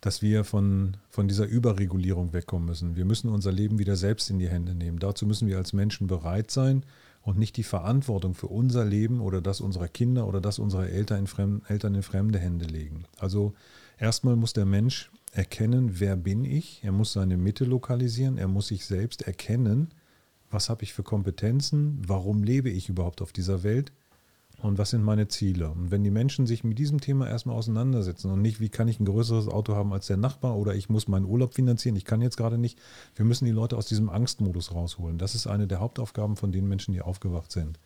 dass 0.00 0.20
wir 0.20 0.44
von, 0.44 0.98
von 1.08 1.28
dieser 1.28 1.46
Überregulierung 1.46 2.34
wegkommen 2.34 2.66
müssen. 2.66 2.94
Wir 2.94 3.06
müssen 3.06 3.30
unser 3.30 3.50
Leben 3.50 3.78
wieder 3.78 3.96
selbst 3.96 4.28
in 4.28 4.38
die 4.38 4.48
Hände 4.48 4.74
nehmen. 4.74 4.98
Dazu 4.98 5.24
müssen 5.24 5.48
wir 5.48 5.56
als 5.56 5.72
Menschen 5.72 6.08
bereit 6.08 6.50
sein 6.50 6.84
und 7.22 7.38
nicht 7.38 7.56
die 7.56 7.62
Verantwortung 7.62 8.34
für 8.34 8.48
unser 8.48 8.84
Leben 8.84 9.22
oder 9.22 9.40
das 9.40 9.62
unserer 9.62 9.88
Kinder 9.88 10.26
oder 10.26 10.42
das 10.42 10.58
unserer 10.58 10.90
Eltern 10.90 11.20
in, 11.20 11.26
fremd, 11.26 11.62
Eltern 11.70 11.94
in 11.94 12.02
fremde 12.02 12.38
Hände 12.38 12.66
legen. 12.66 13.04
Also 13.18 13.54
erstmal 13.98 14.36
muss 14.36 14.52
der 14.52 14.66
Mensch 14.66 15.10
erkennen, 15.32 15.98
wer 16.00 16.16
bin 16.16 16.44
ich. 16.44 16.80
Er 16.84 16.92
muss 16.92 17.14
seine 17.14 17.38
Mitte 17.38 17.64
lokalisieren. 17.64 18.36
Er 18.36 18.48
muss 18.48 18.68
sich 18.68 18.84
selbst 18.84 19.22
erkennen, 19.22 19.88
was 20.50 20.68
habe 20.68 20.84
ich 20.84 20.92
für 20.92 21.02
Kompetenzen, 21.02 22.02
warum 22.06 22.44
lebe 22.44 22.68
ich 22.68 22.90
überhaupt 22.90 23.22
auf 23.22 23.32
dieser 23.32 23.62
Welt 23.62 23.90
und 24.62 24.78
was 24.78 24.90
sind 24.90 25.02
meine 25.02 25.28
Ziele. 25.28 25.68
Und 25.68 25.90
wenn 25.90 26.04
die 26.04 26.10
Menschen 26.10 26.46
sich 26.46 26.64
mit 26.64 26.78
diesem 26.78 27.00
Thema 27.00 27.28
erstmal 27.28 27.56
auseinandersetzen 27.56 28.30
und 28.30 28.40
nicht, 28.40 28.60
wie 28.60 28.68
kann 28.68 28.88
ich 28.88 28.98
ein 28.98 29.04
größeres 29.04 29.48
Auto 29.48 29.74
haben 29.74 29.92
als 29.92 30.06
der 30.06 30.16
Nachbar 30.16 30.56
oder 30.56 30.74
ich 30.74 30.88
muss 30.88 31.08
meinen 31.08 31.26
Urlaub 31.26 31.54
finanzieren, 31.54 31.96
ich 31.96 32.04
kann 32.04 32.22
jetzt 32.22 32.36
gerade 32.36 32.56
nicht, 32.56 32.78
wir 33.14 33.24
müssen 33.24 33.44
die 33.44 33.50
Leute 33.50 33.76
aus 33.76 33.86
diesem 33.86 34.08
Angstmodus 34.08 34.72
rausholen. 34.72 35.18
Das 35.18 35.34
ist 35.34 35.46
eine 35.46 35.66
der 35.66 35.80
Hauptaufgaben 35.80 36.36
von 36.36 36.52
den 36.52 36.66
Menschen, 36.66 36.94
die 36.94 37.02
aufgewacht 37.02 37.52
sind. 37.52 37.78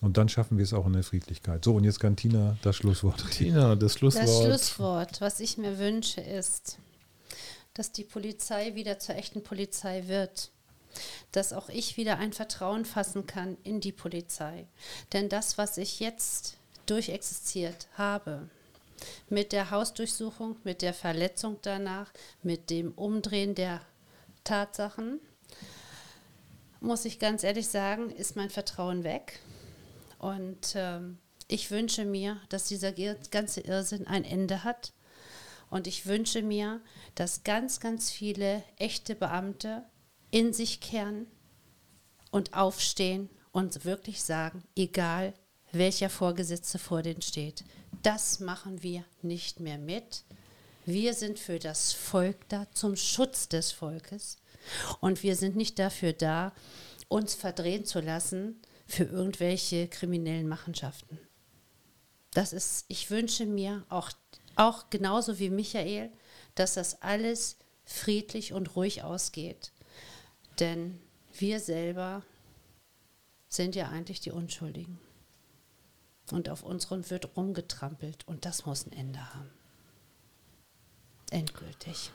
Und 0.00 0.16
dann 0.16 0.28
schaffen 0.28 0.58
wir 0.58 0.64
es 0.64 0.72
auch 0.72 0.86
in 0.86 0.94
der 0.94 1.04
Friedlichkeit. 1.04 1.64
So, 1.64 1.76
und 1.76 1.84
jetzt 1.84 2.00
kann 2.00 2.16
Tina 2.16 2.56
das 2.62 2.76
Schlusswort. 2.76 3.24
Tina, 3.30 3.76
das 3.76 3.94
Schlusswort. 3.94 4.26
Das 4.26 4.42
Schlusswort, 4.42 5.20
was 5.20 5.38
ich 5.38 5.58
mir 5.58 5.78
wünsche, 5.78 6.20
ist, 6.20 6.78
dass 7.74 7.92
die 7.92 8.04
Polizei 8.04 8.74
wieder 8.74 8.98
zur 8.98 9.14
echten 9.14 9.42
Polizei 9.42 10.08
wird. 10.08 10.50
Dass 11.32 11.52
auch 11.52 11.68
ich 11.68 11.96
wieder 11.96 12.18
ein 12.18 12.32
Vertrauen 12.32 12.84
fassen 12.84 13.26
kann 13.26 13.56
in 13.64 13.80
die 13.80 13.92
Polizei. 13.92 14.66
Denn 15.12 15.28
das, 15.28 15.58
was 15.58 15.78
ich 15.78 16.00
jetzt 16.00 16.56
durchexistiert 16.86 17.88
habe, 17.96 18.48
mit 19.28 19.52
der 19.52 19.70
Hausdurchsuchung, 19.70 20.56
mit 20.64 20.82
der 20.82 20.94
Verletzung 20.94 21.58
danach, 21.62 22.12
mit 22.42 22.70
dem 22.70 22.92
Umdrehen 22.92 23.54
der 23.54 23.80
Tatsachen, 24.44 25.20
muss 26.80 27.04
ich 27.04 27.18
ganz 27.18 27.44
ehrlich 27.44 27.68
sagen, 27.68 28.10
ist 28.10 28.36
mein 28.36 28.50
Vertrauen 28.50 29.04
weg. 29.04 29.38
Und 30.18 30.74
ähm, 30.74 31.18
ich 31.48 31.70
wünsche 31.70 32.04
mir, 32.04 32.40
dass 32.48 32.66
dieser 32.66 32.92
ganze 32.92 33.60
Irrsinn 33.60 34.06
ein 34.06 34.24
Ende 34.24 34.64
hat. 34.64 34.92
Und 35.70 35.86
ich 35.86 36.06
wünsche 36.06 36.42
mir, 36.42 36.80
dass 37.14 37.44
ganz, 37.44 37.80
ganz 37.80 38.10
viele 38.10 38.62
echte 38.78 39.14
Beamte 39.14 39.84
in 40.32 40.52
sich 40.52 40.80
kehren 40.80 41.26
und 42.32 42.54
aufstehen 42.54 43.30
und 43.52 43.84
wirklich 43.84 44.22
sagen, 44.22 44.64
egal 44.74 45.34
welcher 45.70 46.10
Vorgesetzte 46.10 46.80
vor 46.80 47.02
denen 47.02 47.22
steht, 47.22 47.64
das 48.02 48.40
machen 48.40 48.82
wir 48.82 49.04
nicht 49.22 49.60
mehr 49.60 49.78
mit. 49.78 50.24
Wir 50.84 51.14
sind 51.14 51.38
für 51.38 51.60
das 51.60 51.92
Volk 51.92 52.48
da, 52.48 52.66
zum 52.72 52.96
Schutz 52.96 53.48
des 53.48 53.70
Volkes. 53.70 54.38
Und 55.00 55.22
wir 55.22 55.36
sind 55.36 55.54
nicht 55.54 55.78
dafür 55.78 56.12
da, 56.12 56.52
uns 57.08 57.34
verdrehen 57.34 57.84
zu 57.84 58.00
lassen 58.00 58.60
für 58.86 59.04
irgendwelche 59.04 59.86
kriminellen 59.86 60.48
Machenschaften. 60.48 61.18
Das 62.32 62.52
ist, 62.52 62.86
ich 62.88 63.10
wünsche 63.10 63.44
mir 63.44 63.84
auch, 63.90 64.10
auch 64.56 64.88
genauso 64.90 65.38
wie 65.38 65.50
Michael, 65.50 66.10
dass 66.54 66.74
das 66.74 67.02
alles 67.02 67.56
friedlich 67.84 68.52
und 68.52 68.76
ruhig 68.76 69.02
ausgeht. 69.02 69.72
Denn 70.60 70.98
wir 71.38 71.60
selber 71.60 72.22
sind 73.48 73.74
ja 73.74 73.88
eigentlich 73.88 74.20
die 74.20 74.30
Unschuldigen. 74.30 74.98
Und 76.30 76.48
auf 76.48 76.62
unseren 76.62 77.10
wird 77.10 77.36
rumgetrampelt 77.36 78.26
und 78.26 78.46
das 78.46 78.64
muss 78.64 78.86
ein 78.86 78.92
Ende 78.92 79.34
haben. 79.34 79.50
Endgültig. 81.30 82.10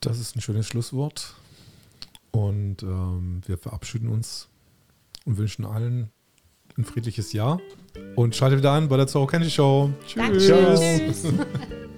Das 0.00 0.18
ist 0.18 0.36
ein 0.36 0.40
schönes 0.40 0.66
Schlusswort. 0.66 1.34
Und 2.30 2.82
ähm, 2.82 3.42
wir 3.46 3.58
verabschieden 3.58 4.08
uns 4.08 4.48
und 5.24 5.38
wünschen 5.38 5.64
allen 5.64 6.10
ein 6.76 6.84
friedliches 6.84 7.32
Jahr. 7.32 7.60
Und 8.16 8.34
schaltet 8.34 8.58
wieder 8.58 8.72
an 8.72 8.88
bei 8.88 8.96
der 8.96 9.06
Zorro 9.06 9.26
Candy 9.26 9.50
Show. 9.50 9.90
Tschüss. 10.06 10.46
Tschüss. 10.46 11.24